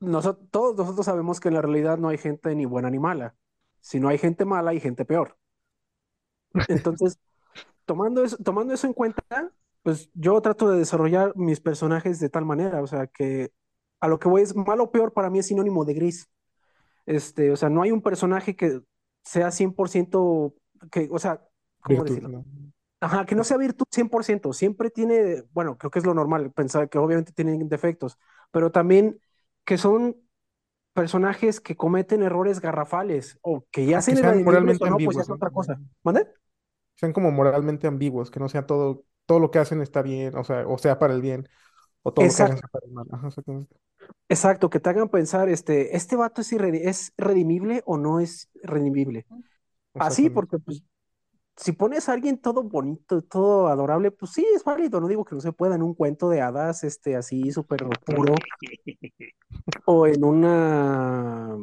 [0.00, 3.34] nosotros, todos nosotros sabemos que en la realidad no hay gente ni buena ni mala,
[3.80, 5.36] si no hay gente mala hay gente peor.
[6.68, 7.18] Entonces,
[7.84, 9.22] tomando eso, tomando eso en cuenta,
[9.82, 13.52] pues yo trato de desarrollar mis personajes de tal manera, o sea, que
[14.00, 16.28] a lo que voy es malo o peor para mí es sinónimo de gris.
[17.08, 18.82] Este, o sea, no hay un personaje que
[19.24, 20.54] sea 100%,
[20.92, 21.42] que, o sea,
[21.80, 22.44] ¿cómo decirlo?
[23.00, 26.90] Ajá, que no sea virtud 100%, siempre tiene, bueno, creo que es lo normal, pensar
[26.90, 28.18] que obviamente tienen defectos,
[28.50, 29.18] pero también
[29.64, 30.16] que son
[30.92, 35.48] personajes que cometen errores garrafales o que ya se sean moralmente no, ambiguos, pues otra
[35.48, 35.80] cosa.
[36.02, 36.26] ¿Mande?
[36.96, 40.44] Sean como moralmente ambiguos, que no sea todo, todo lo que hacen está bien, o
[40.44, 41.48] sea, o sea para el bien,
[42.02, 43.06] o todo lo que hacen para el mal.
[43.10, 43.74] Ajá, exactamente.
[44.28, 49.26] Exacto, que te hagan pensar, este, ¿este vato es, es redimible o no es redimible?
[49.94, 50.82] Así, porque pues,
[51.56, 55.34] si pones a alguien todo bonito, todo adorable, pues sí, es válido, no digo que
[55.34, 58.34] no se pueda en un cuento de hadas, este, así súper puro,
[59.86, 61.56] o en una,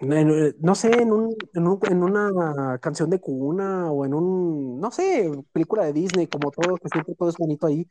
[0.00, 4.90] no sé, en, un, en, un, en una canción de cuna, o en un, no
[4.90, 7.88] sé, película de Disney, como todo, que siempre todo es bonito ahí,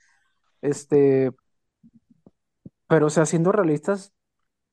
[0.61, 1.31] este,
[2.91, 4.13] pero, o sea, siendo realistas,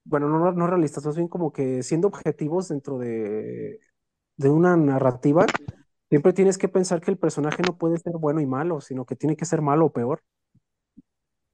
[0.05, 3.80] bueno, no, no realistas, más bien como que siendo objetivos dentro de,
[4.36, 5.47] de una narrativa,
[6.10, 9.16] siempre tienes que pensar que el personaje no puede ser bueno y malo, sino que
[9.16, 10.22] tiene que ser malo o peor.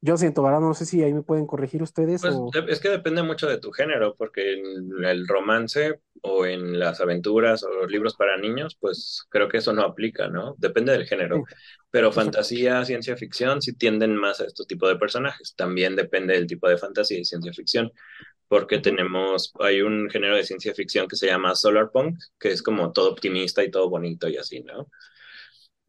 [0.04, 0.60] Yo siento, ¿verdad?
[0.60, 2.20] No sé si ahí me pueden corregir ustedes.
[2.20, 2.50] Pues o...
[2.68, 7.62] es que depende mucho de tu género, porque en el romance o en las aventuras
[7.62, 10.56] o los libros para niños, pues creo que eso no aplica, ¿no?
[10.58, 11.44] Depende del género.
[11.90, 15.54] Pero fantasía, ciencia ficción sí tienden más a este tipo de personajes.
[15.56, 17.90] También depende del tipo de fantasía y ciencia ficción,
[18.46, 22.92] porque tenemos, hay un género de ciencia ficción que se llama Solarpunk, que es como
[22.92, 24.90] todo optimista y todo bonito y así, ¿no?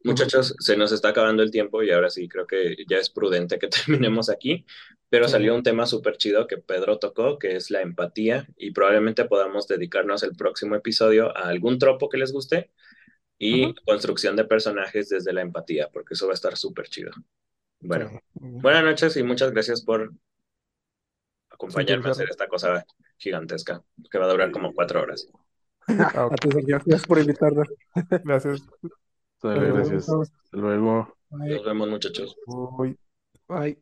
[0.06, 3.58] Muchachos, se nos está acabando el tiempo y ahora sí creo que ya es prudente
[3.58, 4.64] que terminemos aquí,
[5.08, 9.24] pero salió un tema súper chido que Pedro tocó, que es la empatía, y probablemente
[9.24, 12.70] podamos dedicarnos el próximo episodio a algún tropo que les guste
[13.38, 17.10] y construcción de personajes desde la empatía, porque eso va a estar súper chido.
[17.80, 20.12] Bueno, buenas noches y muchas gracias por
[21.50, 22.86] acompañarme a hacer esta cosa
[23.18, 25.28] gigantesca, que va a durar como cuatro horas.
[26.66, 27.64] Gracias por invitarme.
[28.24, 28.66] Gracias.
[29.42, 30.08] Gracias.
[30.08, 31.16] Hasta luego.
[31.30, 32.36] Nos vemos, muchachos.
[33.48, 33.78] Bye.